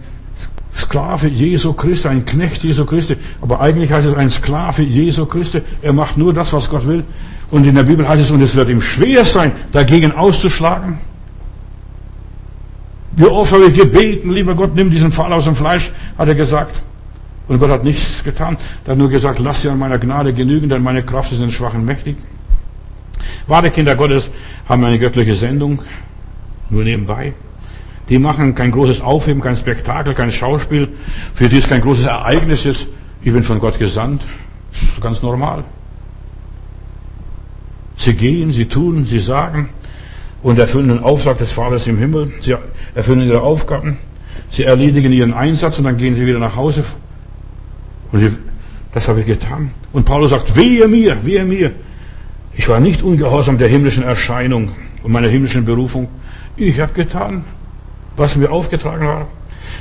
Sklave 0.74 1.28
Jesu 1.28 1.74
Christi, 1.74 2.08
ein 2.08 2.26
Knecht 2.26 2.64
Jesu 2.64 2.86
Christi, 2.86 3.18
aber 3.42 3.60
eigentlich 3.60 3.92
heißt 3.92 4.08
es 4.08 4.14
ein 4.14 4.30
Sklave 4.30 4.84
Jesu 4.84 5.26
Christi, 5.26 5.62
er 5.82 5.94
macht 5.94 6.18
nur 6.18 6.34
das, 6.34 6.54
was 6.54 6.70
Gott 6.70 6.88
will. 6.88 7.04
Und 7.52 7.66
in 7.66 7.76
der 7.76 7.84
Bibel 7.84 8.08
heißt 8.08 8.22
es, 8.22 8.32
und 8.32 8.42
es 8.42 8.56
wird 8.56 8.70
ihm 8.70 8.82
schwer 8.82 9.26
sein, 9.26 9.52
dagegen 9.72 10.12
auszuschlagen. 10.12 11.00
Wie 13.14 13.26
oft 13.26 13.52
habe 13.52 13.66
ich 13.66 13.74
gebeten, 13.74 14.32
lieber 14.32 14.54
Gott, 14.54 14.76
nimm 14.76 14.92
diesen 14.92 15.12
Fall 15.12 15.34
aus 15.34 15.46
dem 15.46 15.56
Fleisch, 15.56 15.92
hat 16.18 16.28
er 16.28 16.36
gesagt. 16.36 16.76
Und 17.48 17.60
Gott 17.60 17.72
hat 17.72 17.84
nichts 17.84 18.24
getan. 18.24 18.58
Er 18.86 18.92
hat 18.92 18.98
nur 18.98 19.10
gesagt, 19.10 19.40
lass 19.40 19.64
dir 19.64 19.72
an 19.72 19.80
meiner 19.80 19.98
Gnade 19.98 20.34
genügen, 20.34 20.70
denn 20.70 20.84
meine 20.84 21.04
Kraft 21.04 21.32
ist 21.32 21.40
in 21.40 21.46
den 21.46 21.52
Schwachen 21.52 21.84
mächtig. 21.84 22.16
Wahre 23.48 23.72
Kinder 23.72 23.96
Gottes 23.96 24.30
haben 24.70 24.84
eine 24.86 25.00
göttliche 25.00 25.34
Sendung, 25.34 25.82
nur 26.70 26.84
nebenbei. 26.84 27.34
Die 28.10 28.18
machen 28.18 28.56
kein 28.56 28.72
großes 28.72 29.02
Aufheben, 29.02 29.42
kein 29.42 29.56
Spektakel, 29.56 30.14
kein 30.14 30.32
Schauspiel, 30.32 30.90
für 31.36 31.48
die 31.48 31.58
ist 31.58 31.70
kein 31.70 31.82
großes 31.82 32.06
Ereignis 32.06 32.66
ist. 32.66 32.88
Ich 33.22 33.32
bin 33.32 33.44
von 33.44 33.60
Gott 33.60 33.78
gesandt. 33.78 34.24
Das 34.72 34.82
ist 34.84 35.02
ganz 35.02 35.22
normal. 35.22 35.64
Sie 37.98 38.14
gehen, 38.14 38.52
sie 38.52 38.66
tun, 38.66 39.06
sie 39.06 39.20
sagen 39.20 39.70
und 40.42 40.58
erfüllen 40.58 40.88
den 40.88 41.00
Auftrag 41.00 41.38
des 41.38 41.52
Vaters 41.52 41.86
im 41.88 41.98
Himmel. 41.98 42.32
Sie 42.42 42.56
erfüllen 42.96 43.28
ihre 43.28 43.42
Aufgaben. 43.42 43.98
Sie 44.50 44.64
erledigen 44.64 45.12
ihren 45.12 45.34
Einsatz 45.34 45.78
und 45.78 45.84
dann 45.84 45.98
gehen 45.98 46.16
sie 46.16 46.26
wieder 46.26 46.40
nach 46.40 46.56
Hause. 46.56 46.84
Und 48.12 48.26
ich, 48.26 48.32
das 48.94 49.08
habe 49.08 49.20
ich 49.20 49.26
getan. 49.26 49.72
Und 49.92 50.06
Paulus 50.06 50.32
sagt, 50.32 50.56
wehe 50.56 50.88
mir, 50.88 51.24
wehe 51.26 51.46
mir. 51.46 51.72
Ich 52.56 52.68
war 52.68 52.80
nicht 52.80 53.04
ungehorsam 53.04 53.58
der 53.58 53.68
himmlischen 53.68 54.04
Erscheinung 54.04 54.72
und 55.04 55.12
meiner 55.12 55.28
himmlischen 55.28 55.66
Berufung. 55.66 56.08
Ich 56.62 56.78
habe 56.82 56.92
getan, 56.92 57.46
was 58.18 58.36
mir 58.36 58.52
aufgetragen 58.52 59.08
war. 59.08 59.30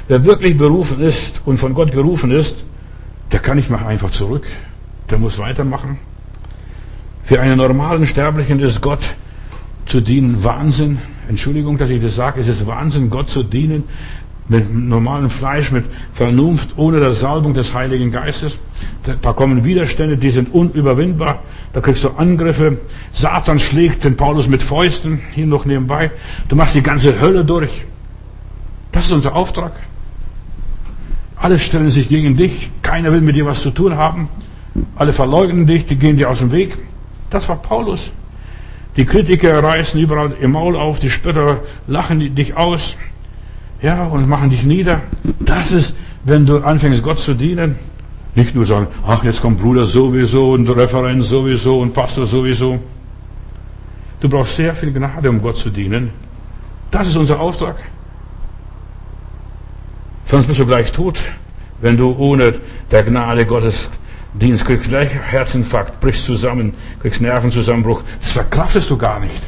Wer 0.07 0.25
wirklich 0.25 0.57
berufen 0.57 1.01
ist 1.01 1.43
und 1.45 1.59
von 1.59 1.75
Gott 1.75 1.91
gerufen 1.91 2.31
ist, 2.31 2.63
der 3.33 3.41
kann 3.41 3.57
nicht 3.57 3.69
mehr 3.69 3.85
einfach 3.85 4.13
zurück. 4.13 4.47
Der 5.11 5.19
muss 5.19 5.41
weitermachen. 5.41 5.99
Für 7.25 7.41
einen 7.41 7.59
normalen 7.59 8.07
Sterblichen 8.07 8.61
ist 8.61 8.81
Gott 8.81 9.01
zu 9.87 10.01
dienen 10.01 10.45
Wahnsinn. 10.45 10.99
Entschuldigung, 11.29 11.79
dass 11.79 11.91
ich 11.91 12.01
das 12.01 12.15
sage. 12.15 12.41
Es 12.41 12.47
ist 12.47 12.65
Wahnsinn, 12.69 13.11
Gott 13.11 13.29
zu 13.29 13.43
dienen 13.43 13.83
mit 14.49 14.73
normalem 14.75 15.29
Fleisch, 15.29 15.71
mit 15.71 15.85
Vernunft, 16.15 16.71
ohne 16.77 17.01
der 17.01 17.13
Salbung 17.13 17.55
des 17.55 17.75
Heiligen 17.75 18.11
Geistes. 18.11 18.59
Da 19.23 19.33
kommen 19.33 19.65
Widerstände, 19.65 20.17
die 20.17 20.31
sind 20.31 20.53
unüberwindbar. 20.53 21.41
Da 21.73 21.81
kriegst 21.81 22.03
du 22.05 22.11
Angriffe. 22.11 22.79
Satan 23.13 23.59
schlägt 23.59 24.05
den 24.05 24.17
Paulus 24.17 24.49
mit 24.49 24.63
Fäusten, 24.63 25.21
hier 25.35 25.47
noch 25.47 25.67
nebenbei. 25.67 26.11
Du 26.49 26.57
machst 26.57 26.75
die 26.75 26.83
ganze 26.83 27.21
Hölle 27.21 27.45
durch. 27.45 27.83
Das 28.93 29.05
ist 29.07 29.13
unser 29.13 29.37
Auftrag. 29.37 29.73
Alle 31.37 31.59
stellen 31.59 31.91
sich 31.91 32.09
gegen 32.09 32.37
dich. 32.37 32.71
Keiner 32.83 33.13
will 33.13 33.21
mit 33.21 33.37
dir 33.37 33.47
was 33.47 33.63
zu 33.63 33.71
tun 33.71 33.97
haben. 33.97 34.29
Alle 34.97 35.13
verleugnen 35.13 35.67
dich, 35.67 35.87
die 35.87 35.97
gehen 35.97 36.17
dir 36.17 36.31
aus 36.31 36.39
dem 36.39 36.53
Weg. 36.53 36.77
Das 37.31 37.49
war 37.49 37.57
Paulus. 37.57 38.13
Die 38.97 39.05
Kritiker 39.05 39.63
reißen 39.63 40.01
überall 40.01 40.33
im 40.41 40.53
Maul 40.53 40.75
auf, 40.75 40.99
die 40.99 41.11
Spötter 41.11 41.61
lachen 41.87 42.35
dich 42.35 42.57
aus, 42.57 42.97
ja, 43.81 44.05
und 44.07 44.29
machen 44.29 44.51
dich 44.51 44.65
nieder. 44.65 45.03
Das 45.41 45.73
ist, 45.73 45.95
wenn 46.25 46.47
du 46.47 46.59
anfängst, 46.59 47.03
Gott 47.03 47.19
zu 47.19 47.35
dienen. 47.35 47.77
Nicht 48.35 48.55
nur 48.55 48.67
sagen, 48.67 48.89
ach, 49.07 49.25
jetzt 49.25 49.41
kommt 49.41 49.61
Bruder 49.61 49.85
sowieso 49.85 50.53
und 50.53 50.69
Referent 50.69 51.25
sowieso 51.25 51.81
und 51.81 51.95
Pastor 51.95 52.27
sowieso. 52.27 52.79
Du 54.21 54.29
brauchst 54.29 54.57
sehr 54.57 54.75
viel 54.75 54.93
Gnade, 54.93 55.31
um 55.31 55.41
Gott 55.41 55.57
zu 55.57 55.71
dienen. 55.71 56.11
Das 56.91 57.09
ist 57.09 57.17
unser 57.17 57.41
Auftrag. 57.41 57.77
Sonst 60.27 60.47
bist 60.47 60.61
du 60.61 60.67
gleich 60.67 60.93
tot, 60.93 61.19
wenn 61.81 61.97
du 61.97 62.15
ohne 62.19 62.55
der 62.91 63.03
Gnade 63.03 63.47
Gottes 63.47 63.91
Dienst, 64.35 64.65
kriegst 64.65 64.89
gleich 64.89 65.11
Herzinfarkt, 65.15 66.01
brichst 66.01 66.25
zusammen, 66.25 66.75
kriegst 67.01 67.23
Nervenzusammenbruch. 67.23 68.03
Das 68.21 68.33
verkraftest 68.33 68.91
du 68.91 68.99
gar 68.99 69.21
nicht. 69.21 69.43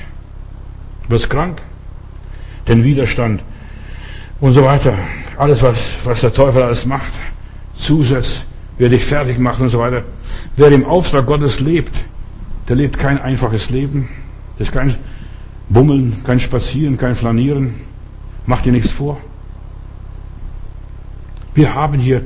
Du 1.04 1.10
wirst 1.10 1.28
krank. 1.28 1.60
Den 2.66 2.82
Widerstand 2.82 3.42
und 4.40 4.52
so 4.52 4.64
weiter. 4.64 4.94
Alles, 5.36 5.62
was, 5.62 5.98
was 6.04 6.20
der 6.20 6.32
Teufel 6.32 6.62
alles 6.62 6.86
macht. 6.86 7.12
Zusatz, 7.74 8.42
wer 8.78 8.88
dich 8.88 9.04
fertig 9.04 9.38
macht 9.38 9.60
und 9.60 9.68
so 9.68 9.78
weiter. 9.78 10.02
Wer 10.56 10.70
im 10.72 10.84
Auftrag 10.84 11.26
Gottes 11.26 11.60
lebt, 11.60 11.92
der 12.68 12.76
lebt 12.76 12.98
kein 12.98 13.20
einfaches 13.20 13.70
Leben. 13.70 14.08
Das 14.58 14.68
ist 14.68 14.74
kein 14.74 14.96
Bummeln, 15.68 16.22
kein 16.24 16.40
Spazieren, 16.40 16.96
kein 16.96 17.14
Flanieren. 17.14 17.74
Mach 18.46 18.62
dir 18.62 18.72
nichts 18.72 18.92
vor. 18.92 19.20
Wir 21.54 21.74
haben 21.74 21.98
hier 21.98 22.22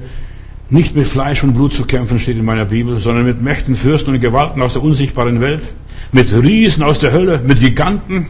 nicht 0.71 0.95
mit 0.95 1.07
Fleisch 1.07 1.45
und 1.45 1.55
Blut 1.55 1.73
zu 1.73 1.85
kämpfen, 1.85 2.19
steht 2.19 2.37
in 2.37 2.45
meiner 2.45 2.65
Bibel, 2.65 2.99
sondern 2.99 3.25
mit 3.25 3.41
Mächten, 3.41 3.77
Fürsten 3.77 4.15
und 4.15 4.21
Gewalten 4.21 4.61
aus 4.62 4.75
der 4.75 4.83
unsichtbaren 4.83 5.41
Welt, 5.41 5.62
mit 6.12 6.33
Riesen 6.33 6.83
aus 6.83 6.99
der 6.99 7.12
Hölle, 7.12 7.41
mit 7.45 7.61
Giganten, 7.61 8.29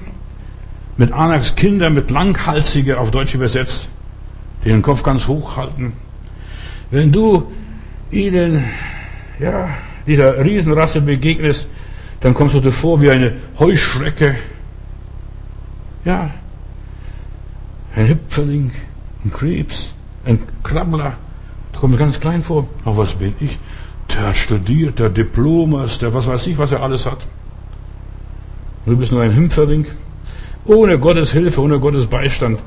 mit 0.97 1.13
Anaks 1.13 1.57
Kinder, 1.57 1.91
mit 1.91 2.11
Langhalsige, 2.11 2.99
auf 2.99 3.11
Deutsch 3.11 3.35
übersetzt, 3.35 3.89
die 4.65 4.69
den 4.69 4.83
Kopf 4.83 5.03
ganz 5.03 5.27
hoch 5.27 5.57
halten. 5.57 5.95
Wenn 6.91 7.11
du 7.11 7.51
ihnen, 8.11 8.65
ja, 9.39 9.71
dieser 10.07 10.45
Riesenrasse 10.45 11.01
begegnest, 11.01 11.67
dann 12.21 12.35
kommst 12.35 12.55
du 12.55 12.61
dir 12.61 12.73
vor 12.73 13.01
wie 13.01 13.11
eine 13.11 13.35
Heuschrecke. 13.59 14.37
Ja, 16.05 16.31
ein 17.97 18.09
Hüpferling, 18.09 18.71
ein 19.25 19.33
Krebs, 19.33 19.95
ein 20.25 20.39
Krabbler, 20.63 21.15
da 21.73 21.79
kommt 21.79 21.93
mir 21.93 21.99
ganz 21.99 22.21
klein 22.21 22.43
vor. 22.43 22.69
Aber 22.85 22.99
was 22.99 23.15
bin 23.15 23.35
ich? 23.41 23.59
Der 24.13 24.29
hat 24.29 24.37
studiert, 24.37 24.99
der 24.99 25.11
Diplom 25.11 25.83
ist, 25.85 26.03
der 26.03 26.15
was 26.15 26.27
weiß 26.27 26.47
ich, 26.47 26.59
was 26.59 26.73
er 26.73 26.83
alles 26.83 27.07
hat. 27.07 27.27
Du 28.87 28.97
bist 28.97 29.13
nur 29.13 29.23
ein 29.23 29.35
Hümpferling. 29.35 29.87
Ohne 30.67 30.99
Gottes 30.99 31.33
Hilfe, 31.33 31.61
ohne 31.61 31.79
Gottes 31.79 32.07
Beistand 32.07 32.59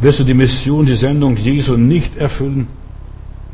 wirst 0.00 0.20
du 0.20 0.24
die 0.24 0.34
Mission, 0.34 0.86
die 0.86 0.96
Sendung 0.96 1.36
Jesu 1.36 1.76
nicht 1.76 2.16
erfüllen. 2.16 2.66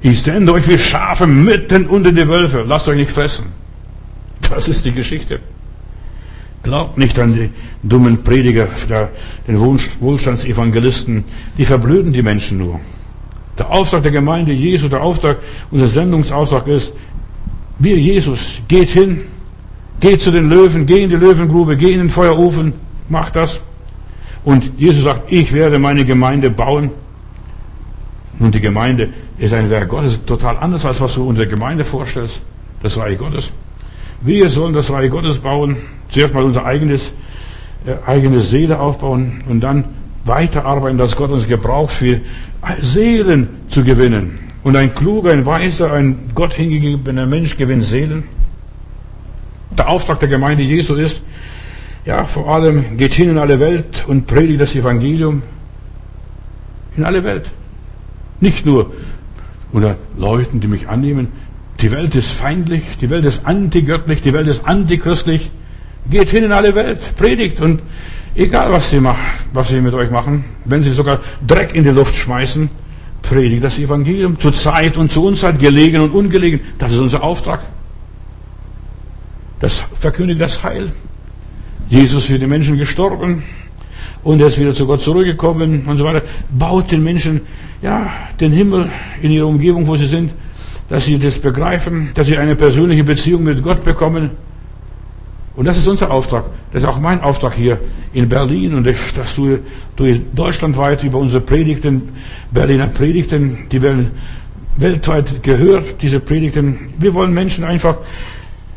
Ich 0.00 0.22
sende 0.22 0.52
euch 0.52 0.68
wie 0.68 0.78
Schafe 0.78 1.26
mitten 1.26 1.86
unter 1.86 2.12
die 2.12 2.26
Wölfe. 2.26 2.64
Lasst 2.66 2.88
euch 2.88 2.96
nicht 2.96 3.10
fressen. 3.10 3.46
Das 4.50 4.68
ist 4.68 4.84
die 4.84 4.92
Geschichte. 4.92 5.40
Glaubt 6.62 6.98
nicht 6.98 7.18
an 7.18 7.34
die 7.34 7.50
dummen 7.82 8.22
Prediger, 8.22 8.68
den 9.46 9.58
Wohlstandsevangelisten. 9.58 11.24
Die 11.56 11.64
verblöden 11.64 12.12
die 12.12 12.22
Menschen 12.22 12.58
nur. 12.58 12.80
Der 13.56 13.70
Auftrag 13.70 14.02
der 14.02 14.12
Gemeinde 14.12 14.52
Jesu, 14.52 14.88
der 14.88 15.02
Auftrag, 15.02 15.38
unser 15.70 15.88
Sendungsauftrag 15.88 16.66
ist, 16.68 16.92
wir 17.78 17.96
Jesus, 17.96 18.60
geht 18.68 18.90
hin, 18.90 19.22
geht 20.00 20.20
zu 20.20 20.30
den 20.30 20.48
Löwen, 20.48 20.86
geh 20.86 21.02
in 21.02 21.10
die 21.10 21.16
Löwengrube, 21.16 21.76
geh 21.76 21.92
in 21.92 21.98
den 21.98 22.10
Feuerofen, 22.10 22.72
mach 23.08 23.30
das. 23.30 23.60
Und 24.44 24.70
Jesus 24.78 25.04
sagt, 25.04 25.32
ich 25.32 25.52
werde 25.52 25.78
meine 25.78 26.04
Gemeinde 26.04 26.50
bauen. 26.50 26.90
Nun, 28.38 28.52
die 28.52 28.60
Gemeinde 28.60 29.10
ist 29.38 29.52
ein 29.52 29.68
Werk 29.70 29.88
Gottes, 29.88 30.24
total 30.24 30.56
anders, 30.58 30.84
als 30.84 31.00
was 31.00 31.14
du 31.14 31.28
unter 31.28 31.46
Gemeinde 31.46 31.84
vorstellst. 31.84 32.40
Das 32.82 32.96
Reich 32.96 33.18
Gottes. 33.18 33.50
Wir 34.20 34.48
sollen 34.48 34.72
das 34.72 34.90
Reich 34.90 35.10
Gottes 35.10 35.38
bauen. 35.38 35.76
Zuerst 36.10 36.34
mal 36.34 36.44
unser 36.44 36.64
eigenes, 36.64 37.12
äh, 37.84 37.94
eigene 38.06 38.40
Seele 38.40 38.78
aufbauen 38.78 39.42
und 39.48 39.60
dann 39.60 39.84
weiterarbeiten, 40.24 40.98
dass 40.98 41.16
Gott 41.16 41.30
uns 41.30 41.46
gebraucht, 41.46 41.90
für 41.90 42.20
Seelen 42.80 43.48
zu 43.68 43.82
gewinnen. 43.82 44.38
Und 44.62 44.76
ein 44.76 44.94
kluger, 44.94 45.32
ein 45.32 45.46
weiser, 45.46 45.92
ein 45.92 46.30
Gott 46.34 46.54
hingegebener 46.54 47.26
Mensch 47.26 47.56
gewinnt 47.56 47.84
Seelen. 47.84 48.24
Der 49.76 49.88
Auftrag 49.88 50.20
der 50.20 50.28
Gemeinde 50.28 50.62
Jesu 50.62 50.94
ist, 50.94 51.22
ja, 52.08 52.24
vor 52.24 52.48
allem 52.48 52.96
geht 52.96 53.12
hin 53.12 53.28
in 53.28 53.36
alle 53.36 53.60
Welt 53.60 54.04
und 54.06 54.26
predigt 54.26 54.62
das 54.62 54.74
Evangelium 54.74 55.42
in 56.96 57.04
alle 57.04 57.22
Welt. 57.22 57.50
Nicht 58.40 58.64
nur 58.64 58.94
unter 59.72 59.96
Leuten, 60.16 60.60
die 60.60 60.68
mich 60.68 60.88
annehmen. 60.88 61.28
Die 61.82 61.90
Welt 61.90 62.14
ist 62.14 62.30
feindlich, 62.30 62.82
die 62.98 63.10
Welt 63.10 63.26
ist 63.26 63.44
antigöttlich, 63.44 64.22
die 64.22 64.32
Welt 64.32 64.48
ist 64.48 64.66
antichristlich. 64.66 65.50
Geht 66.10 66.30
hin 66.30 66.44
in 66.44 66.52
alle 66.52 66.74
Welt, 66.74 66.98
predigt 67.16 67.60
und 67.60 67.82
egal 68.34 68.72
was 68.72 68.88
sie 68.88 69.00
macht, 69.00 69.18
was 69.52 69.68
sie 69.68 69.82
mit 69.82 69.92
euch 69.92 70.10
machen, 70.10 70.46
wenn 70.64 70.82
sie 70.82 70.92
sogar 70.92 71.20
Dreck 71.46 71.74
in 71.74 71.84
die 71.84 71.90
Luft 71.90 72.14
schmeißen, 72.14 72.70
predigt 73.20 73.62
das 73.62 73.78
Evangelium 73.78 74.38
zur 74.38 74.54
Zeit 74.54 74.96
und 74.96 75.12
zur 75.12 75.24
Unzeit, 75.24 75.58
gelegen 75.58 76.00
und 76.00 76.12
ungelegen. 76.12 76.60
Das 76.78 76.90
ist 76.90 77.00
unser 77.00 77.22
Auftrag. 77.22 77.60
Das 79.60 79.82
verkündigt 80.00 80.40
das 80.40 80.62
Heil. 80.62 80.90
Jesus 81.88 82.26
für 82.26 82.38
die 82.38 82.46
Menschen 82.46 82.78
gestorben 82.78 83.42
und 84.22 84.40
er 84.40 84.48
ist 84.48 84.58
wieder 84.58 84.74
zu 84.74 84.86
Gott 84.86 85.00
zurückgekommen 85.00 85.84
und 85.86 85.96
so 85.96 86.04
weiter. 86.04 86.22
Baut 86.50 86.90
den 86.90 87.02
Menschen, 87.02 87.40
ja, 87.82 88.10
den 88.40 88.52
Himmel 88.52 88.90
in 89.22 89.30
ihrer 89.30 89.46
Umgebung, 89.46 89.86
wo 89.86 89.96
sie 89.96 90.06
sind, 90.06 90.32
dass 90.88 91.04
sie 91.04 91.18
das 91.18 91.38
begreifen, 91.38 92.10
dass 92.14 92.26
sie 92.26 92.36
eine 92.36 92.56
persönliche 92.56 93.04
Beziehung 93.04 93.44
mit 93.44 93.62
Gott 93.62 93.84
bekommen. 93.84 94.30
Und 95.56 95.64
das 95.64 95.76
ist 95.76 95.88
unser 95.88 96.10
Auftrag. 96.10 96.44
Das 96.72 96.82
ist 96.82 96.88
auch 96.88 97.00
mein 97.00 97.20
Auftrag 97.20 97.54
hier 97.54 97.80
in 98.12 98.28
Berlin 98.28 98.74
und 98.74 98.86
dass 98.86 99.34
du, 99.34 99.58
du 99.96 100.18
deutschlandweit 100.34 101.02
über 101.02 101.18
unsere 101.18 101.40
Predigten, 101.40 102.10
Berliner 102.52 102.86
Predigten, 102.86 103.66
die 103.72 103.82
werden 103.82 104.12
weltweit 104.76 105.42
gehört, 105.42 106.00
diese 106.02 106.20
Predigten. 106.20 106.92
Wir 106.98 107.12
wollen 107.12 107.34
Menschen 107.34 107.64
einfach 107.64 107.98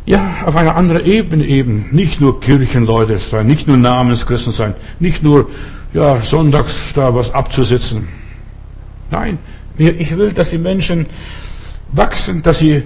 ja, 0.06 0.36
auf 0.46 0.56
einer 0.56 0.76
anderen 0.76 1.06
Ebene 1.06 1.46
eben. 1.46 1.90
Nicht 1.92 2.22
nur 2.22 2.40
Kirchenleute 2.40 3.18
sein, 3.18 3.48
nicht 3.48 3.68
nur 3.68 3.78
Namenschristen 3.78 4.52
sein, 4.52 4.74
nicht 5.00 5.24
nur, 5.24 5.50
ja, 5.94 6.22
sonntags 6.22 6.94
da 6.94 7.14
was 7.14 7.34
abzusitzen. 7.34 8.08
Nein, 9.10 9.40
ich 9.78 10.16
will, 10.16 10.32
dass 10.32 10.52
die 10.52 10.58
Menschen 10.58 11.06
wachsen, 11.92 12.44
dass 12.44 12.60
sie 12.60 12.84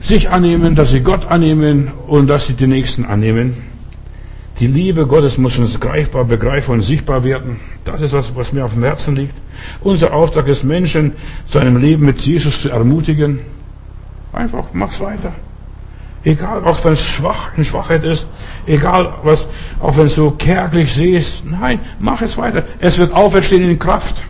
sich 0.00 0.30
annehmen, 0.30 0.74
dass 0.74 0.90
sie 0.90 1.00
Gott 1.00 1.26
annehmen 1.26 1.92
und 2.06 2.26
dass 2.26 2.46
sie 2.46 2.54
die 2.54 2.66
Nächsten 2.66 3.04
annehmen. 3.04 3.56
Die 4.58 4.66
Liebe 4.66 5.06
Gottes 5.06 5.38
muss 5.38 5.56
uns 5.56 5.80
greifbar, 5.80 6.26
begreifbar 6.26 6.74
und 6.74 6.82
sichtbar 6.82 7.24
werden. 7.24 7.60
Das 7.86 8.02
ist 8.02 8.12
was, 8.12 8.36
was 8.36 8.52
mir 8.52 8.64
auf 8.64 8.74
dem 8.74 8.84
Herzen 8.84 9.16
liegt. 9.16 9.34
Unser 9.80 10.12
Auftrag 10.12 10.48
ist, 10.48 10.64
Menschen 10.64 11.12
zu 11.46 11.58
einem 11.58 11.78
Leben 11.78 12.04
mit 12.04 12.20
Jesus 12.20 12.60
zu 12.60 12.68
ermutigen. 12.68 13.38
Einfach, 14.32 14.64
mach's 14.74 15.00
weiter. 15.00 15.32
Egal, 16.22 16.64
auch 16.64 16.84
wenn 16.84 16.92
es 16.92 17.02
schwach, 17.02 17.50
in 17.56 17.64
Schwachheit 17.64 18.04
ist, 18.04 18.26
egal 18.66 19.14
was, 19.22 19.46
auch 19.80 19.96
wenn 19.96 20.06
es 20.06 20.14
so 20.14 20.32
kärglich 20.32 20.92
siehst, 20.92 21.44
nein, 21.46 21.80
mach 21.98 22.20
es 22.20 22.36
weiter. 22.36 22.64
Es 22.78 22.98
wird 22.98 23.14
auferstehen 23.14 23.70
in 23.70 23.78
Kraft. 23.78 24.22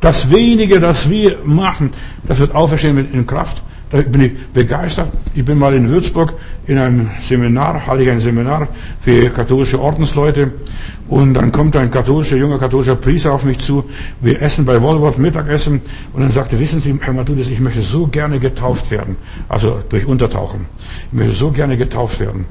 Das 0.00 0.30
wenige, 0.30 0.80
das 0.80 1.10
wir 1.10 1.38
machen, 1.44 1.92
das 2.22 2.38
wird 2.38 2.54
auferstehen 2.54 3.12
in 3.12 3.26
Kraft. 3.26 3.62
Da 3.90 4.00
bin 4.00 4.22
ich 4.22 4.32
begeistert. 4.52 5.08
Ich 5.34 5.44
bin 5.44 5.58
mal 5.58 5.74
in 5.74 5.88
Würzburg 5.88 6.34
in 6.66 6.78
einem 6.78 7.10
Seminar, 7.20 7.86
halte 7.86 8.02
ich 8.02 8.10
ein 8.10 8.20
Seminar 8.20 8.68
für 9.00 9.30
katholische 9.30 9.80
Ordensleute. 9.80 10.52
Und 11.08 11.34
dann 11.34 11.52
kommt 11.52 11.76
ein 11.76 11.90
katholischer, 11.90 12.36
junger 12.36 12.58
katholischer 12.58 12.96
Priester 12.96 13.32
auf 13.32 13.44
mich 13.44 13.58
zu. 13.58 13.84
Wir 14.20 14.40
essen 14.40 14.64
bei 14.64 14.80
Wolwort 14.80 15.18
Mittagessen. 15.18 15.82
Und 16.12 16.22
dann 16.22 16.30
sagte, 16.30 16.58
wissen 16.58 16.80
Sie, 16.80 16.98
Herr 17.00 17.12
Matudis, 17.12 17.48
ich 17.48 17.60
möchte 17.60 17.82
so 17.82 18.06
gerne 18.06 18.40
getauft 18.40 18.90
werden. 18.90 19.16
Also 19.48 19.80
durch 19.88 20.06
Untertauchen. 20.06 20.66
Ich 21.12 21.18
möchte 21.18 21.34
so 21.34 21.50
gerne 21.50 21.76
getauft 21.76 22.20
werden 22.20 22.46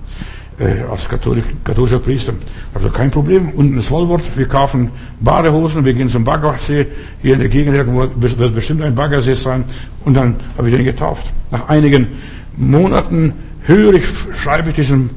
äh, 0.59 0.83
als 0.91 1.09
Katholik, 1.09 1.43
katholischer 1.63 1.99
Priester. 1.99 2.33
Also 2.73 2.89
kein 2.89 3.11
Problem. 3.11 3.49
Unten 3.51 3.77
ist 3.77 3.91
Wollwort. 3.91 4.23
Wir 4.35 4.47
kaufen 4.47 4.91
Badehosen. 5.19 5.85
Wir 5.85 5.93
gehen 5.93 6.09
zum 6.09 6.23
Baggersee. 6.23 6.87
Hier 7.21 7.33
in 7.33 7.39
der 7.39 7.49
Gegend 7.49 7.75
wird 7.75 8.55
bestimmt 8.55 8.81
ein 8.81 8.95
Baggersee 8.95 9.33
sein. 9.33 9.65
Und 10.05 10.15
dann 10.15 10.35
habe 10.57 10.69
ich 10.69 10.75
den 10.75 10.85
getauft. 10.85 11.25
Nach 11.51 11.69
einigen 11.69 12.07
Monaten 12.55 13.33
höre 13.61 13.93
ich, 13.95 14.05
schreibe 14.35 14.69
ich 14.69 14.75
diesen 14.75 15.09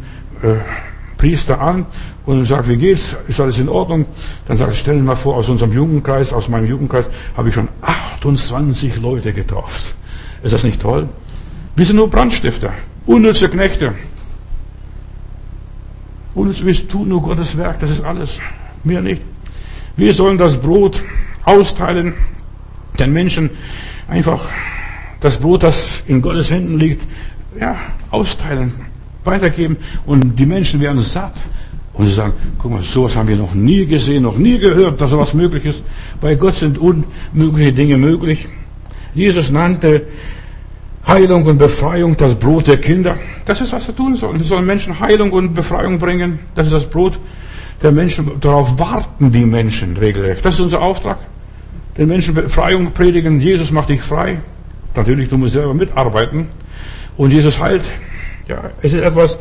äh, 0.42 0.54
Priester 1.16 1.60
an 1.60 1.86
und 2.24 2.44
sage, 2.46 2.68
wie 2.68 2.76
geht's? 2.76 3.16
Ist 3.28 3.40
alles 3.40 3.58
in 3.58 3.68
Ordnung? 3.68 4.06
Dann 4.46 4.56
sage 4.56 4.72
ich, 4.72 4.78
stellen 4.78 4.98
Sie 4.98 5.04
mal 5.04 5.16
vor, 5.16 5.36
aus 5.36 5.48
unserem 5.48 5.72
Jugendkreis, 5.72 6.32
aus 6.32 6.48
meinem 6.48 6.66
Jugendkreis, 6.66 7.08
habe 7.36 7.48
ich 7.48 7.54
schon 7.54 7.68
28 7.82 9.00
Leute 9.00 9.32
getauft. 9.32 9.94
Ist 10.42 10.52
das 10.52 10.64
nicht 10.64 10.80
toll? 10.80 11.08
Wir 11.74 11.84
sind 11.84 11.96
nur 11.96 12.10
Brandstifter, 12.10 12.72
unnütze 13.06 13.48
Knechte. 13.48 13.94
Und 16.36 16.66
wir 16.66 16.88
tun 16.88 17.08
nur 17.08 17.22
Gottes 17.22 17.56
Werk, 17.56 17.80
das 17.80 17.90
ist 17.90 18.04
alles. 18.04 18.38
Mehr 18.84 19.00
nicht. 19.00 19.22
Wir 19.96 20.12
sollen 20.12 20.36
das 20.36 20.58
Brot 20.58 21.02
austeilen, 21.44 22.12
den 22.98 23.12
Menschen 23.14 23.50
einfach 24.06 24.44
das 25.20 25.38
Brot, 25.38 25.62
das 25.62 26.02
in 26.06 26.20
Gottes 26.20 26.50
Händen 26.50 26.78
liegt, 26.78 27.02
ja, 27.58 27.76
austeilen, 28.10 28.74
weitergeben 29.24 29.78
und 30.04 30.38
die 30.38 30.44
Menschen 30.44 30.78
werden 30.78 31.00
satt. 31.00 31.42
Und 31.94 32.06
sie 32.06 32.12
sagen, 32.12 32.34
guck 32.58 32.70
mal, 32.70 32.82
sowas 32.82 33.16
haben 33.16 33.28
wir 33.28 33.36
noch 33.36 33.54
nie 33.54 33.86
gesehen, 33.86 34.24
noch 34.24 34.36
nie 34.36 34.58
gehört, 34.58 35.00
dass 35.00 35.10
sowas 35.10 35.32
möglich 35.32 35.64
ist. 35.64 35.82
Bei 36.20 36.34
Gott 36.34 36.56
sind 36.56 36.76
unmögliche 36.76 37.72
Dinge 37.72 37.96
möglich. 37.96 38.46
Jesus 39.14 39.50
nannte 39.50 40.02
Heilung 41.06 41.44
und 41.46 41.58
Befreiung, 41.58 42.16
das 42.16 42.34
Brot 42.34 42.66
der 42.66 42.78
Kinder. 42.78 43.16
Das 43.44 43.60
ist, 43.60 43.72
was 43.72 43.86
wir 43.86 43.94
tun 43.94 44.16
sollen. 44.16 44.38
Wir 44.38 44.46
sollen 44.46 44.66
Menschen 44.66 44.98
Heilung 44.98 45.30
und 45.30 45.54
Befreiung 45.54 45.98
bringen. 45.98 46.40
Das 46.54 46.66
ist 46.66 46.72
das 46.72 46.86
Brot 46.86 47.18
der 47.82 47.92
Menschen. 47.92 48.40
Darauf 48.40 48.78
warten 48.78 49.30
die 49.30 49.44
Menschen 49.44 49.96
regelrecht. 49.96 50.44
Das 50.44 50.54
ist 50.54 50.60
unser 50.60 50.82
Auftrag. 50.82 51.18
Den 51.96 52.08
Menschen 52.08 52.34
Befreiung 52.34 52.90
predigen. 52.92 53.40
Jesus 53.40 53.70
macht 53.70 53.88
dich 53.88 54.02
frei. 54.02 54.38
Natürlich, 54.96 55.28
du 55.28 55.36
musst 55.38 55.52
selber 55.52 55.74
mitarbeiten. 55.74 56.48
Und 57.16 57.32
Jesus 57.32 57.60
heilt. 57.60 57.84
Ja, 58.48 58.70
es 58.82 58.92
ist 58.92 59.02
etwas 59.02 59.38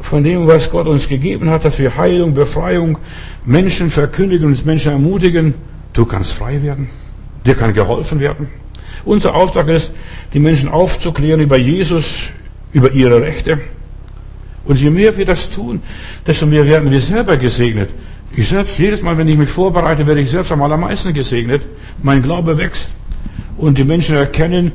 von 0.00 0.22
dem, 0.24 0.46
was 0.46 0.70
Gott 0.70 0.86
uns 0.86 1.08
gegeben 1.08 1.50
hat, 1.50 1.64
dass 1.64 1.78
wir 1.78 1.96
Heilung, 1.96 2.34
Befreiung, 2.34 2.98
Menschen 3.44 3.90
verkündigen, 3.90 4.46
uns 4.46 4.64
Menschen 4.64 4.92
ermutigen. 4.92 5.54
Du 5.92 6.04
kannst 6.04 6.32
frei 6.32 6.60
werden. 6.62 6.88
Dir 7.44 7.54
kann 7.54 7.72
geholfen 7.72 8.20
werden. 8.20 8.48
Unser 9.04 9.34
Auftrag 9.34 9.68
ist, 9.68 9.92
die 10.34 10.38
Menschen 10.38 10.68
aufzuklären 10.68 11.40
über 11.40 11.56
Jesus, 11.56 12.30
über 12.72 12.92
ihre 12.92 13.20
Rechte. 13.22 13.60
Und 14.64 14.78
je 14.78 14.90
mehr 14.90 15.16
wir 15.16 15.24
das 15.24 15.50
tun, 15.50 15.82
desto 16.26 16.46
mehr 16.46 16.66
werden 16.66 16.90
wir 16.90 17.00
selber 17.00 17.36
gesegnet. 17.36 17.90
Ich 18.36 18.48
selbst, 18.48 18.78
jedes 18.78 19.02
Mal, 19.02 19.18
wenn 19.18 19.26
ich 19.28 19.36
mich 19.36 19.48
vorbereite, 19.48 20.06
werde 20.06 20.20
ich 20.20 20.30
selbst 20.30 20.52
am 20.52 20.62
allermeisten 20.62 21.12
gesegnet. 21.12 21.62
Mein 22.02 22.22
Glaube 22.22 22.56
wächst. 22.58 22.92
Und 23.56 23.76
die 23.76 23.84
Menschen 23.84 24.14
erkennen, 24.14 24.72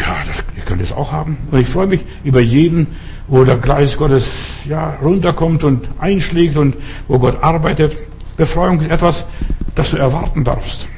ja, 0.00 0.16
das, 0.26 0.44
ich 0.56 0.64
könnte 0.64 0.84
es 0.84 0.92
auch 0.92 1.12
haben. 1.12 1.36
Und 1.50 1.60
ich 1.60 1.68
freue 1.68 1.86
mich 1.86 2.00
über 2.24 2.40
jeden, 2.40 2.86
wo 3.26 3.44
der 3.44 3.56
Geist 3.56 3.98
Gottes 3.98 4.32
ja, 4.66 4.96
runterkommt 5.02 5.64
und 5.64 5.88
einschlägt 5.98 6.56
und 6.56 6.76
wo 7.08 7.18
Gott 7.18 7.42
arbeitet. 7.42 7.96
Befreiung 8.36 8.80
ist 8.80 8.90
etwas, 8.90 9.26
das 9.74 9.90
du 9.90 9.98
erwarten 9.98 10.44
darfst. 10.44 10.88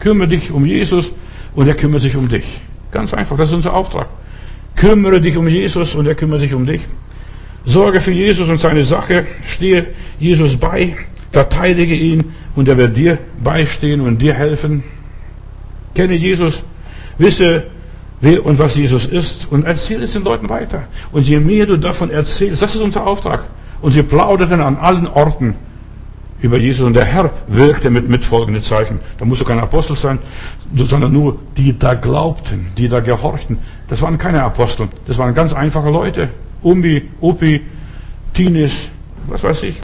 Kümmere 0.00 0.28
dich 0.28 0.50
um 0.50 0.64
Jesus 0.64 1.12
und 1.54 1.68
er 1.68 1.74
kümmert 1.74 2.02
sich 2.02 2.16
um 2.16 2.28
dich. 2.28 2.60
Ganz 2.90 3.14
einfach, 3.14 3.36
das 3.36 3.48
ist 3.48 3.54
unser 3.54 3.74
Auftrag. 3.74 4.08
Kümmere 4.76 5.20
dich 5.20 5.36
um 5.36 5.48
Jesus 5.48 5.94
und 5.94 6.06
er 6.06 6.14
kümmert 6.14 6.40
sich 6.40 6.54
um 6.54 6.66
dich. 6.66 6.82
Sorge 7.64 8.00
für 8.00 8.12
Jesus 8.12 8.48
und 8.48 8.58
seine 8.58 8.84
Sache, 8.84 9.26
stehe 9.46 9.86
Jesus 10.18 10.56
bei, 10.56 10.96
verteidige 11.30 11.94
ihn 11.94 12.34
und 12.54 12.68
er 12.68 12.76
wird 12.76 12.96
dir 12.96 13.18
beistehen 13.42 14.00
und 14.00 14.20
dir 14.20 14.34
helfen. 14.34 14.84
Kenne 15.94 16.14
Jesus, 16.14 16.62
wisse, 17.18 17.64
wer 18.20 18.44
und 18.44 18.58
was 18.58 18.76
Jesus 18.76 19.06
ist 19.06 19.50
und 19.50 19.64
erzähle 19.64 20.04
es 20.04 20.12
den 20.12 20.24
Leuten 20.24 20.48
weiter. 20.48 20.84
Und 21.12 21.26
je 21.26 21.40
mehr 21.40 21.66
du 21.66 21.76
davon 21.76 22.10
erzählst, 22.10 22.62
das 22.62 22.74
ist 22.74 22.82
unser 22.82 23.06
Auftrag. 23.06 23.44
Und 23.80 23.92
sie 23.92 24.02
plauderten 24.02 24.60
an 24.60 24.76
allen 24.76 25.06
Orten 25.06 25.56
über 26.40 26.58
Jesus. 26.58 26.86
Und 26.86 26.94
der 26.94 27.04
Herr 27.04 27.30
wirkte 27.46 27.90
mit 27.90 28.08
mitfolgenden 28.08 28.62
Zeichen. 28.62 29.00
Da 29.18 29.24
musst 29.24 29.40
du 29.40 29.44
kein 29.44 29.58
Apostel 29.58 29.96
sein, 29.96 30.18
sondern 30.74 31.12
nur 31.12 31.38
die 31.56 31.78
da 31.78 31.94
glaubten, 31.94 32.68
die 32.76 32.88
da 32.88 33.00
gehorchten. 33.00 33.58
Das 33.88 34.02
waren 34.02 34.18
keine 34.18 34.42
Apostel, 34.42 34.88
das 35.06 35.18
waren 35.18 35.34
ganz 35.34 35.52
einfache 35.52 35.90
Leute. 35.90 36.28
Umbi, 36.62 37.08
Upi, 37.20 37.60
Tinis, 38.32 38.88
was 39.28 39.42
weiß 39.42 39.62
ich. 39.64 39.80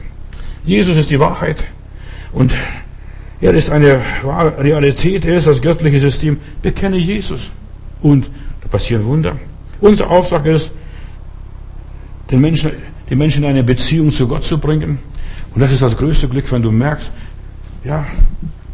Jesus 0.65 0.97
ist 0.97 1.11
die 1.11 1.21
Wahrheit. 1.21 1.65
Und 2.33 2.53
Er 3.41 3.55
ist 3.55 3.71
eine 3.71 4.01
wahre 4.23 4.63
Realität, 4.63 5.25
er 5.25 5.37
ist 5.37 5.47
das 5.47 5.63
göttliche 5.63 5.99
System. 5.99 6.39
Bekenne 6.61 6.97
Jesus. 6.97 7.51
Und 8.03 8.29
da 8.61 8.69
passieren 8.69 9.05
Wunder. 9.07 9.37
Unser 9.81 10.11
Auftrag 10.11 10.45
ist, 10.45 10.73
den 12.31 12.41
Menschen, 12.41 12.73
die 13.09 13.17
Menschen 13.17 13.45
in 13.45 13.51
eine 13.51 13.65
Beziehung 13.65 14.13
zu 14.13 14.29
Gott 14.29 14.45
zu 14.45 14.59
bringen. 14.59 14.99
Und 15.55 15.61
das 15.61 15.73
ist 15.73 15.83
das 15.83 15.97
größte 15.97 16.29
Glück, 16.29 16.51
wenn 16.53 16.63
du 16.63 16.71
merkst, 16.71 17.11
ja, 17.85 18.07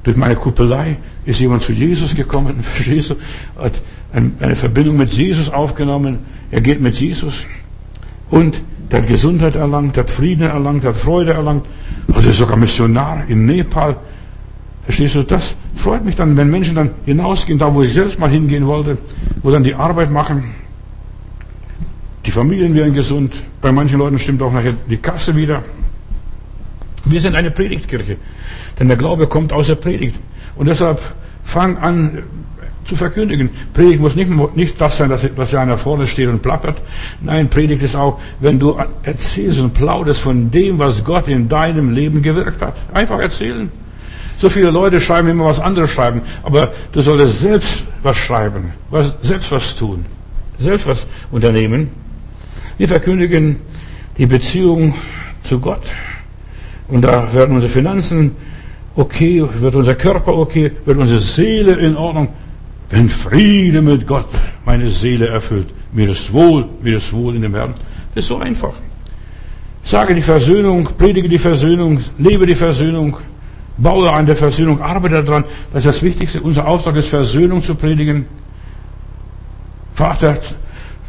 durch 0.02 0.16
meine 0.16 0.36
Kuppelei 0.36 0.98
ist 1.24 1.40
jemand 1.40 1.62
zu 1.62 1.72
Jesus 1.72 2.14
gekommen, 2.14 2.62
verstehst 2.62 3.10
du, 3.10 3.16
hat 3.60 3.82
eine 4.12 4.54
Verbindung 4.56 4.96
mit 4.96 5.12
Jesus 5.12 5.50
aufgenommen, 5.50 6.18
er 6.50 6.60
geht 6.60 6.80
mit 6.80 6.94
Jesus 7.00 7.46
und 8.30 8.62
der 8.90 9.02
hat 9.02 9.08
Gesundheit 9.08 9.56
erlangt, 9.56 9.96
der 9.96 10.04
hat 10.04 10.10
Frieden 10.10 10.46
erlangt, 10.46 10.84
der 10.84 10.90
hat 10.90 10.96
Freude 10.96 11.32
erlangt, 11.32 11.66
also 12.12 12.30
ist 12.30 12.38
sogar 12.38 12.56
Missionar 12.56 13.24
in 13.28 13.46
Nepal. 13.46 13.96
Verstehst 14.84 15.16
du, 15.16 15.24
das 15.24 15.56
freut 15.74 16.04
mich 16.04 16.14
dann, 16.14 16.36
wenn 16.36 16.48
Menschen 16.48 16.76
dann 16.76 16.90
hinausgehen, 17.04 17.58
da 17.58 17.74
wo 17.74 17.82
ich 17.82 17.92
selbst 17.92 18.20
mal 18.20 18.30
hingehen 18.30 18.66
wollte, 18.66 18.98
wo 19.42 19.50
dann 19.50 19.64
die 19.64 19.74
Arbeit 19.74 20.12
machen, 20.12 20.54
die 22.24 22.30
Familien 22.30 22.74
werden 22.74 22.94
gesund, 22.94 23.34
bei 23.60 23.72
manchen 23.72 23.98
Leuten 23.98 24.18
stimmt 24.18 24.42
auch 24.42 24.52
nachher 24.52 24.74
die 24.88 24.96
Kasse 24.96 25.34
wieder. 25.34 25.62
Wir 27.06 27.20
sind 27.20 27.34
eine 27.36 27.50
Predigtkirche, 27.50 28.16
denn 28.78 28.88
der 28.88 28.96
Glaube 28.96 29.26
kommt 29.26 29.52
aus 29.52 29.68
der 29.68 29.76
Predigt. 29.76 30.16
Und 30.56 30.66
deshalb 30.66 31.00
fang 31.44 31.78
an 31.78 32.22
zu 32.84 32.96
verkündigen. 32.96 33.50
Predigt 33.72 34.00
muss 34.00 34.14
nicht, 34.14 34.30
nicht 34.56 34.80
das 34.80 34.96
sein, 34.96 35.10
dass, 35.10 35.26
dass 35.34 35.54
einer 35.54 35.78
vorne 35.78 36.06
steht 36.06 36.28
und 36.28 36.42
plappert. 36.42 36.80
Nein, 37.20 37.48
Predigt 37.48 37.82
ist 37.82 37.96
auch, 37.96 38.20
wenn 38.40 38.58
du 38.58 38.76
erzählst 39.02 39.60
und 39.60 39.74
plauderst 39.74 40.20
von 40.20 40.50
dem, 40.50 40.78
was 40.78 41.04
Gott 41.04 41.28
in 41.28 41.48
deinem 41.48 41.92
Leben 41.92 42.22
gewirkt 42.22 42.62
hat. 42.62 42.76
Einfach 42.92 43.18
erzählen. 43.18 43.70
So 44.38 44.50
viele 44.50 44.70
Leute 44.70 45.00
schreiben 45.00 45.28
immer 45.28 45.46
was 45.46 45.60
anderes 45.60 45.90
schreiben, 45.90 46.20
aber 46.42 46.72
du 46.92 47.00
solltest 47.00 47.40
selbst 47.40 47.84
was 48.02 48.18
schreiben, 48.18 48.72
was, 48.90 49.14
selbst 49.22 49.50
was 49.50 49.74
tun, 49.74 50.04
selbst 50.58 50.86
was 50.86 51.06
unternehmen. 51.30 51.90
Wir 52.76 52.86
verkündigen 52.86 53.56
die 54.18 54.26
Beziehung 54.26 54.94
zu 55.42 55.58
Gott. 55.58 55.82
Und 56.88 57.02
da 57.02 57.32
werden 57.34 57.54
unsere 57.54 57.72
Finanzen 57.72 58.32
okay, 58.94 59.44
wird 59.60 59.76
unser 59.76 59.94
Körper 59.94 60.36
okay, 60.36 60.72
wird 60.84 60.98
unsere 60.98 61.20
Seele 61.20 61.74
in 61.74 61.96
Ordnung. 61.96 62.28
Wenn 62.88 63.08
Friede 63.08 63.82
mit 63.82 64.06
Gott 64.06 64.28
meine 64.64 64.90
Seele 64.90 65.26
erfüllt, 65.26 65.68
mir 65.92 66.10
ist 66.10 66.32
wohl, 66.32 66.66
mir 66.82 66.98
ist 66.98 67.12
wohl 67.12 67.34
in 67.34 67.42
dem 67.42 67.54
Herrn. 67.54 67.74
Das 68.14 68.24
ist 68.24 68.28
so 68.28 68.38
einfach. 68.38 68.74
Sage 69.82 70.14
die 70.14 70.22
Versöhnung, 70.22 70.88
predige 70.96 71.28
die 71.28 71.38
Versöhnung, 71.38 72.00
lebe 72.18 72.46
die 72.46 72.54
Versöhnung, 72.54 73.16
baue 73.76 74.12
an 74.12 74.26
der 74.26 74.36
Versöhnung, 74.36 74.80
arbeite 74.80 75.22
daran. 75.22 75.44
Das 75.72 75.84
ist 75.84 75.96
das 75.96 76.02
Wichtigste. 76.02 76.40
Unser 76.40 76.66
Auftrag 76.66 76.96
ist, 76.96 77.08
Versöhnung 77.08 77.62
zu 77.62 77.74
predigen. 77.74 78.26
Vater 79.94 80.38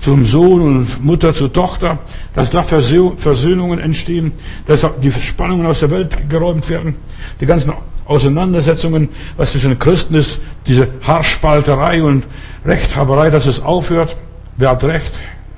zum 0.02 0.26
Sohn 0.26 0.62
und 0.62 1.04
Mutter 1.04 1.34
zur 1.34 1.52
Tochter, 1.52 2.00
dass 2.34 2.50
da 2.50 2.64
Versöhnungen 2.64 3.80
entstehen, 3.80 4.32
dass 4.66 4.86
die 5.02 5.12
Spannungen 5.12 5.66
aus 5.66 5.80
der 5.80 5.92
Welt 5.92 6.30
geräumt 6.30 6.70
werden, 6.70 6.96
die 7.42 7.46
ganzen 7.46 7.74
Auseinandersetzungen, 8.06 9.10
was 9.36 9.52
zwischen 9.52 9.78
Christen 9.80 10.16
ist, 10.16 10.40
diese 10.66 10.88
Haarspalterei 11.06 12.04
und 12.04 12.26
Rechthaberei, 12.66 13.30
dass 13.30 13.48
es 13.48 13.62
aufhört. 13.62 14.16
Wer 14.56 14.70
hat 14.70 14.84
Recht? 14.84 15.12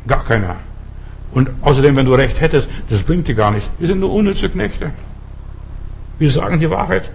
Gar 0.08 0.26
keiner. 0.26 0.56
Und 1.32 1.50
außerdem, 1.62 1.96
wenn 1.96 2.08
du 2.08 2.16
Recht 2.16 2.42
hättest, 2.42 2.70
das 2.90 3.04
bringt 3.04 3.28
dir 3.28 3.36
gar 3.36 3.52
nichts. 3.52 3.70
Wir 3.78 3.88
sind 3.88 4.00
nur 4.00 4.12
unnütze 4.12 4.50
Knechte. 4.50 4.92
Wir 6.18 6.32
sagen 6.32 6.60
die 6.60 6.70
Wahrheit. 6.70 7.12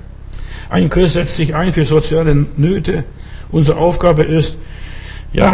Ein 0.71 0.89
Christ 0.89 1.15
setzt 1.15 1.37
sich 1.37 1.55
ein 1.55 1.73
für 1.73 1.85
soziale 1.85 2.35
Nöte. 2.57 3.05
Unsere 3.51 3.79
Aufgabe 3.79 4.23
ist, 4.23 4.57
ja, 5.33 5.53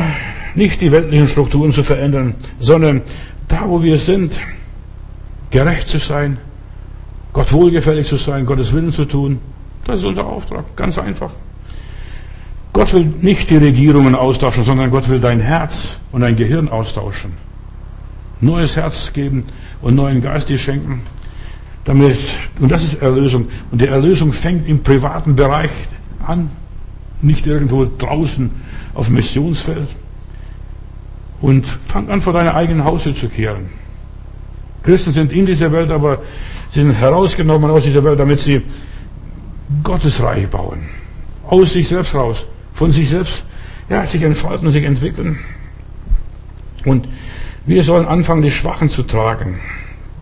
nicht 0.54 0.80
die 0.80 0.92
weltlichen 0.92 1.28
Strukturen 1.28 1.72
zu 1.72 1.82
verändern, 1.82 2.34
sondern 2.58 3.02
da, 3.48 3.68
wo 3.68 3.82
wir 3.82 3.98
sind, 3.98 4.38
gerecht 5.50 5.88
zu 5.88 5.98
sein, 5.98 6.38
Gott 7.32 7.52
wohlgefällig 7.52 8.06
zu 8.06 8.16
sein, 8.16 8.46
Gottes 8.46 8.72
Willen 8.72 8.92
zu 8.92 9.04
tun. 9.04 9.38
Das 9.84 10.00
ist 10.00 10.04
unser 10.04 10.26
Auftrag, 10.26 10.76
ganz 10.76 10.98
einfach. 10.98 11.30
Gott 12.72 12.92
will 12.94 13.12
nicht 13.20 13.50
die 13.50 13.56
Regierungen 13.56 14.14
austauschen, 14.14 14.64
sondern 14.64 14.90
Gott 14.90 15.08
will 15.08 15.20
dein 15.20 15.40
Herz 15.40 15.98
und 16.12 16.20
dein 16.22 16.36
Gehirn 16.36 16.68
austauschen. 16.68 17.32
Neues 18.40 18.76
Herz 18.76 19.12
geben 19.12 19.44
und 19.82 19.96
neuen 19.96 20.22
Geist 20.22 20.48
dir 20.48 20.58
schenken. 20.58 21.02
Damit, 21.84 22.18
und 22.60 22.70
das 22.70 22.84
ist 22.84 23.02
Erlösung. 23.02 23.48
Und 23.70 23.80
die 23.80 23.86
Erlösung 23.86 24.32
fängt 24.32 24.68
im 24.68 24.82
privaten 24.82 25.34
Bereich 25.34 25.70
an, 26.26 26.50
nicht 27.22 27.46
irgendwo 27.46 27.86
draußen 27.98 28.50
auf 28.94 29.06
dem 29.06 29.16
Missionsfeld. 29.16 29.88
Und 31.40 31.66
fang 31.88 32.08
an, 32.10 32.20
vor 32.20 32.32
deiner 32.32 32.54
eigenen 32.54 32.84
Haustür 32.84 33.14
zu 33.14 33.28
kehren. 33.28 33.70
Christen 34.82 35.12
sind 35.12 35.32
in 35.32 35.46
dieser 35.46 35.72
Welt, 35.72 35.90
aber 35.90 36.22
sind 36.70 36.92
herausgenommen 36.92 37.70
aus 37.70 37.84
dieser 37.84 38.04
Welt, 38.04 38.18
damit 38.18 38.40
sie 38.40 38.62
Gottes 39.82 40.22
Reich 40.22 40.48
bauen. 40.48 40.88
Aus 41.46 41.72
sich 41.72 41.88
selbst 41.88 42.14
raus. 42.14 42.46
Von 42.74 42.92
sich 42.92 43.08
selbst, 43.08 43.44
ja, 43.88 44.06
sich 44.06 44.22
entfalten 44.22 44.66
und 44.66 44.72
sich 44.72 44.84
entwickeln. 44.84 45.38
Und 46.84 47.08
wir 47.66 47.82
sollen 47.82 48.06
anfangen, 48.06 48.42
die 48.42 48.50
Schwachen 48.50 48.88
zu 48.88 49.02
tragen, 49.02 49.60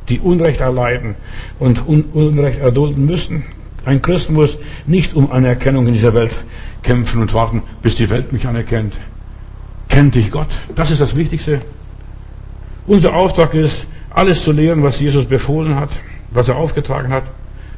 die 0.09 0.19
Unrecht 0.19 0.61
erleiden 0.61 1.15
und 1.59 1.87
Unrecht 1.87 2.59
erdulden 2.59 3.07
müssen. 3.07 3.45
Ein 3.85 4.03
Christ 4.03 4.31
muss 4.31 4.59
nicht 4.87 5.15
um 5.15 5.31
Anerkennung 5.31 5.87
in 5.87 5.93
dieser 5.93 6.15
Welt 6.15 6.45
kämpfen 6.83 7.23
und 7.23 7.33
warten, 7.33 7.63
bis 7.81 7.95
die 7.95 8.11
Welt 8.11 8.33
mich 8.33 8.47
anerkennt. 8.47 8.95
Kennt 9.89 10.15
dich 10.15 10.31
Gott? 10.31 10.49
Das 10.75 10.91
ist 10.91 11.01
das 11.01 11.17
Wichtigste. 11.17 11.61
Unser 12.87 13.15
Auftrag 13.15 13.55
ist, 13.55 13.87
alles 14.11 14.45
zu 14.45 14.53
lehren, 14.53 14.83
was 14.83 15.01
Jesus 15.01 15.25
befohlen 15.25 15.77
hat, 15.77 15.91
was 16.31 16.49
er 16.49 16.57
aufgetragen 16.57 17.13
hat. 17.13 17.25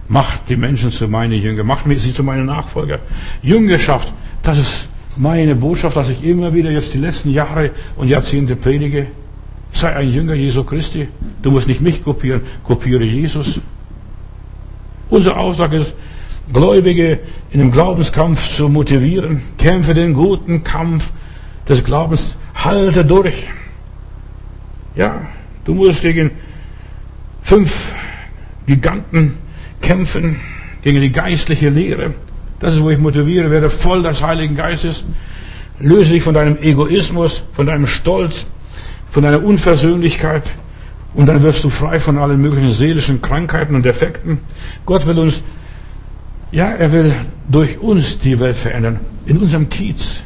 Macht 0.09 0.49
die 0.49 0.57
Menschen 0.57 0.91
zu 0.91 1.09
meinen 1.09 1.41
Jünger, 1.41 1.65
macht 1.65 1.85
sie 1.97 2.13
zu 2.13 2.25
meinen 2.25 2.47
Nachfolger. 2.47 2.99
Jüngerschaft, 3.43 4.13
das 4.43 4.59
ist 4.59 4.89
meine 5.17 5.55
Botschaft, 5.55 5.97
dass 5.97 6.09
ich 6.09 6.25
immer 6.25 6.53
wieder 6.53 6.71
jetzt 6.71 6.95
die 6.95 6.99
letzten 6.99 7.31
Jahre 7.31 7.71
und 7.97 8.09
Jahrzehnte 8.09 8.57
predige. 8.57 9.07
Sei 9.73 9.95
ein 9.95 10.13
Jünger 10.13 10.35
Jesu 10.35 10.65
Christi. 10.65 11.07
Du 11.43 11.51
musst 11.51 11.69
nicht 11.69 11.81
mich 11.81 12.03
kopieren, 12.03 12.41
kopiere 12.65 13.05
Jesus. 13.05 13.61
Unser 15.11 15.37
Auftrag 15.37 15.73
ist, 15.73 15.95
Gläubige 16.53 17.21
in 17.53 17.61
einem 17.61 17.71
Glaubenskampf 17.71 18.57
zu 18.57 18.69
motivieren. 18.69 19.43
Kämpfe 19.59 19.95
den 19.95 20.15
guten 20.15 20.65
Kampf 20.65 21.11
des 21.69 21.85
Glaubens. 21.85 22.37
Halte 22.55 23.05
durch. 23.05 23.49
Ja, 24.95 25.21
du 25.65 25.75
musst 25.75 26.03
gegen 26.03 26.33
fünf 27.43 27.95
Giganten 28.67 29.39
kämpfen, 29.81 30.37
gegen 30.83 31.01
die 31.01 31.13
geistliche 31.13 31.69
Lehre. 31.69 32.15
Das 32.59 32.75
ist, 32.75 32.83
wo 32.83 32.91
ich 32.91 32.99
motiviere, 32.99 33.51
werde 33.51 33.71
voll 33.71 34.03
des 34.03 34.23
Heiligen 34.23 34.55
Geistes. 34.57 35.05
Löse 35.79 36.13
dich 36.13 36.23
von 36.23 36.35
deinem 36.35 36.59
Egoismus, 36.59 37.43
von 37.53 37.67
deinem 37.67 37.87
Stolz, 37.87 38.47
von 39.11 39.23
deiner 39.23 39.43
Unversöhnlichkeit. 39.43 40.43
Und 41.15 41.27
dann 41.27 41.43
wirst 41.43 41.65
du 41.65 41.71
frei 41.71 41.99
von 41.99 42.19
allen 42.19 42.41
möglichen 42.41 42.71
seelischen 42.71 43.23
Krankheiten 43.23 43.75
und 43.75 43.85
Defekten. 43.85 44.39
Gott 44.87 45.07
will 45.07 45.19
uns, 45.19 45.43
ja, 46.53 46.67
er 46.67 46.93
will 46.93 47.15
durch 47.49 47.79
uns 47.79 48.19
die 48.19 48.39
Welt 48.39 48.57
verändern. 48.57 49.01
In 49.27 49.39
unserem 49.39 49.69
Kiez, 49.71 50.23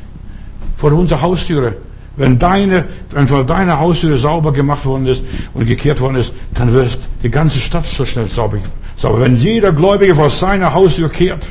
vor 0.84 0.92
unserer 0.92 1.22
Haustüre. 1.22 1.76
Wenn 2.18 2.38
deine, 2.38 2.84
wenn 3.10 3.26
vor 3.26 3.42
deiner 3.42 3.80
Haustüre 3.80 4.18
sauber 4.18 4.52
gemacht 4.52 4.84
worden 4.84 5.06
ist 5.06 5.24
und 5.54 5.64
gekehrt 5.64 5.98
worden 5.98 6.16
ist, 6.16 6.34
dann 6.52 6.74
wird 6.74 6.98
die 7.22 7.30
ganze 7.30 7.58
Stadt 7.58 7.86
so 7.86 8.04
schnell 8.04 8.26
sauber. 8.26 8.58
sauber. 8.98 9.22
Wenn 9.22 9.36
jeder 9.36 9.72
Gläubige 9.72 10.14
vor 10.14 10.28
seiner 10.28 10.74
Haustür 10.74 11.08
kehrt, 11.08 11.46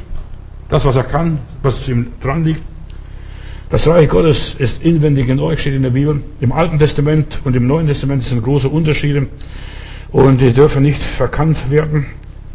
das, 0.69 0.85
was 0.85 0.97
er 0.97 1.05
kann, 1.05 1.39
was 1.63 1.87
ihm 1.87 2.11
dran 2.21 2.45
liegt, 2.45 2.61
das 3.71 3.87
Reich 3.87 4.07
Gottes 4.07 4.53
ist 4.53 4.83
inwendig 4.83 5.27
in 5.29 5.39
euch, 5.39 5.61
steht 5.61 5.73
in 5.73 5.81
der 5.81 5.89
Bibel. 5.89 6.21
Im 6.39 6.51
Alten 6.51 6.77
Testament 6.77 7.39
und 7.43 7.55
im 7.55 7.65
Neuen 7.65 7.87
Testament 7.87 8.23
sind 8.23 8.43
große 8.43 8.69
Unterschiede 8.69 9.25
und 10.11 10.41
die 10.41 10.53
dürfen 10.53 10.83
nicht 10.83 11.01
verkannt 11.01 11.71
werden. 11.71 12.05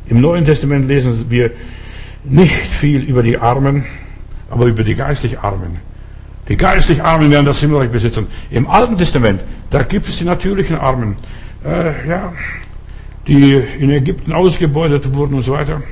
Im 0.07 0.21
Neuen 0.21 0.45
Testament 0.45 0.87
lesen 0.87 1.27
wir 1.29 1.51
nicht 2.23 2.55
viel 2.55 3.03
über 3.03 3.25
die 3.25 3.37
Armen, 3.37 3.85
aber 4.49 4.67
über 4.67 4.85
die 4.85 4.95
geistlich 4.95 5.41
Armen. 5.41 5.88
Die 6.49 6.57
geistlich 6.57 7.03
Armen 7.03 7.31
werden 7.31 7.47
das 7.47 7.61
Himmelreich 7.61 7.91
besitzen. 7.91 8.27
Im 8.51 8.66
Alten 8.66 8.97
Testament, 8.97 9.41
da 9.70 9.83
gibt 9.83 10.09
es 10.09 10.19
die 10.19 10.25
natürlichen 10.25 10.79
Armen, 10.79 11.16
äh, 11.65 12.09
ja, 12.09 12.33
die 13.27 13.62
in 13.79 13.91
Ägypten 13.91 14.33
ausgebeutet 14.33 15.15
wurden 15.15 15.35
und 15.35 15.43
so 15.43 15.53
weiter. 15.53 15.83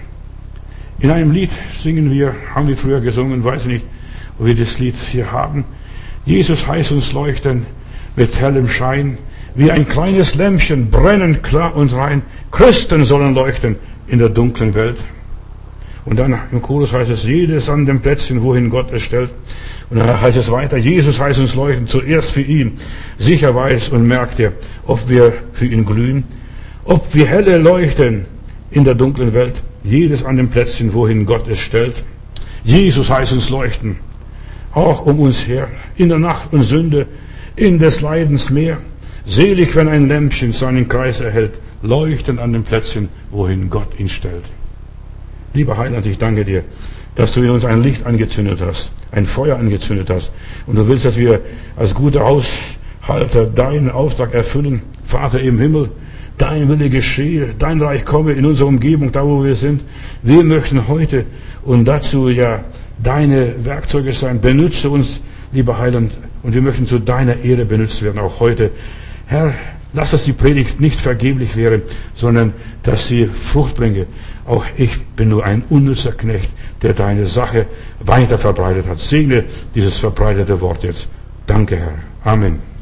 In 0.99 1.11
einem 1.11 1.31
Lied 1.31 1.51
singen 1.77 2.11
wir, 2.11 2.35
haben 2.55 2.69
wir 2.69 2.77
früher 2.77 3.01
gesungen, 3.01 3.45
weiß 3.45 3.67
ich 3.67 3.73
nicht, 3.73 3.87
ob 4.39 4.47
wir 4.47 4.55
das 4.55 4.79
Lied 4.79 4.95
hier 5.13 5.31
haben. 5.31 5.65
Jesus 6.25 6.67
heißt 6.67 6.93
uns 6.93 7.13
leuchten 7.13 7.67
mit 8.17 8.41
hellem 8.41 8.69
Schein, 8.69 9.19
wie 9.55 9.71
ein 9.71 9.87
kleines 9.87 10.35
Lämpchen, 10.35 10.91
brennend 10.91 11.43
klar 11.43 11.77
und 11.77 11.93
rein. 11.93 12.23
Christen 12.51 13.05
sollen 13.05 13.35
leuchten 13.35 13.77
in 14.07 14.19
der 14.19 14.31
dunklen 14.31 14.75
Welt. 14.75 14.97
Und 16.07 16.21
dann 16.21 16.39
im 16.53 16.63
Chorus 16.63 16.93
heißt 16.93 17.11
es, 17.11 17.25
jedes 17.25 17.69
an 17.69 17.85
dem 17.85 18.01
Plätzchen, 18.01 18.43
wohin 18.43 18.71
Gott 18.71 18.93
es 18.93 19.03
stellt. 19.03 19.31
Und 19.91 19.99
dann 19.99 20.21
heißt 20.21 20.37
es 20.37 20.51
weiter, 20.53 20.77
Jesus 20.77 21.21
heißt 21.21 21.41
uns 21.41 21.57
leuchten, 21.57 21.89
zuerst 21.89 22.31
für 22.31 22.43
ihn. 22.43 22.79
Sicher 23.19 23.55
weiß 23.55 23.89
und 23.89 24.07
merkt 24.07 24.39
er, 24.39 24.53
ob 24.87 25.09
wir 25.09 25.33
für 25.53 25.67
ihn 25.67 25.85
glühen, 25.85 26.23
ob 26.85 27.13
wir 27.13 27.27
helle 27.27 27.59
leuchten 27.59 28.25
in 28.71 28.85
der 28.85 28.95
dunklen 28.95 29.35
Welt. 29.35 29.55
Jedes 29.83 30.25
an 30.25 30.37
dem 30.37 30.49
Plätzchen, 30.49 30.95
wohin 30.95 31.27
Gott 31.27 31.49
es 31.49 31.59
stellt. 31.59 31.97
Jesus 32.63 33.11
heißt 33.11 33.33
uns 33.33 33.51
leuchten, 33.51 33.97
auch 34.75 35.05
um 35.07 35.19
uns 35.19 35.47
her, 35.49 35.69
in 35.97 36.09
der 36.09 36.19
Nacht 36.19 36.53
und 36.53 36.63
Sünde, 36.63 37.07
in 37.57 37.81
des 37.81 38.01
Leidens 38.01 38.51
Meer. 38.51 38.79
Selig, 39.27 39.75
wenn 39.75 39.89
ein 39.89 40.07
Lämpchen 40.07 40.53
seinen 40.53 40.89
Kreis 40.89 41.21
erhält, 41.21 41.55
leuchtend 41.83 42.39
an 42.39 42.53
den 42.53 42.63
Plätzchen, 42.63 43.09
wohin 43.31 43.71
Gott 43.71 43.99
ihn 43.99 44.09
stellt. 44.09 44.45
Lieber 45.57 45.79
Heiland, 45.79 46.05
ich 46.05 46.19
danke 46.19 46.45
dir, 46.45 46.65
dass 47.15 47.33
du 47.33 47.41
in 47.41 47.49
uns 47.49 47.65
ein 47.65 47.83
Licht 47.83 48.05
angezündet 48.05 48.61
hast, 48.61 48.93
ein 49.11 49.25
Feuer 49.25 49.57
angezündet 49.57 50.11
hast. 50.11 50.31
Und 50.67 50.77
du 50.77 50.87
willst, 50.87 51.07
dass 51.07 51.17
wir 51.17 51.41
als 51.77 51.95
gute 51.95 52.21
Haushalter 52.21 53.47
deinen 53.47 53.91
Auftrag 53.91 54.35
erfüllen. 54.35 54.83
Vater 55.03 55.41
im 55.41 55.59
Himmel, 55.59 55.89
dein 56.37 56.69
Wille 56.69 56.91
geschehe, 56.91 57.55
dein 57.59 57.81
Reich 57.81 58.05
komme 58.05 58.35
in 58.35 58.45
unsere 58.45 58.69
Umgebung, 58.69 59.13
da 59.13 59.25
wo 59.25 59.43
wir 59.43 59.55
sind. 59.55 59.83
Wir 60.23 60.45
möchten 60.45 60.89
heute 60.89 61.25
und 61.65 61.87
dazu 61.87 62.29
ja 62.29 62.63
deine 63.03 63.65
Werkzeuge 63.65 64.13
sein. 64.13 64.43
Benütze 64.43 64.91
uns, 64.91 65.23
lieber 65.53 65.79
Heiland, 65.79 66.13
und 66.43 66.55
wir 66.55 66.61
möchten 66.61 66.87
zu 66.87 66.99
deiner 66.99 67.43
Ehre 67.43 67.65
benutzt 67.65 68.03
werden, 68.03 68.19
auch 68.19 68.41
heute. 68.41 68.73
Herr, 69.25 69.55
lass, 69.93 70.11
dass 70.11 70.25
die 70.25 70.33
Predigt 70.33 70.81
nicht 70.81 71.01
vergeblich 71.01 71.57
wäre, 71.57 71.83
sondern 72.15 72.53
dass 72.83 73.09
sie 73.09 73.27
Frucht 73.27 73.77
bringe. 73.77 74.07
Auch 74.45 74.65
ich 74.77 75.05
bin 75.17 75.29
nur 75.31 75.45
ein 75.45 75.65
unnützer 75.69 76.13
Knecht, 76.13 76.51
der 76.83 76.93
deine 76.93 77.27
Sache 77.27 77.67
weiter 78.01 78.39
verbreitet 78.39 78.87
hat. 78.87 79.01
Segne 79.01 79.45
dieses 79.75 79.99
verbreitete 79.99 80.61
Wort 80.61 80.85
jetzt. 80.85 81.09
Danke, 81.47 81.77
Herr. 81.77 81.99
Amen. 82.25 82.76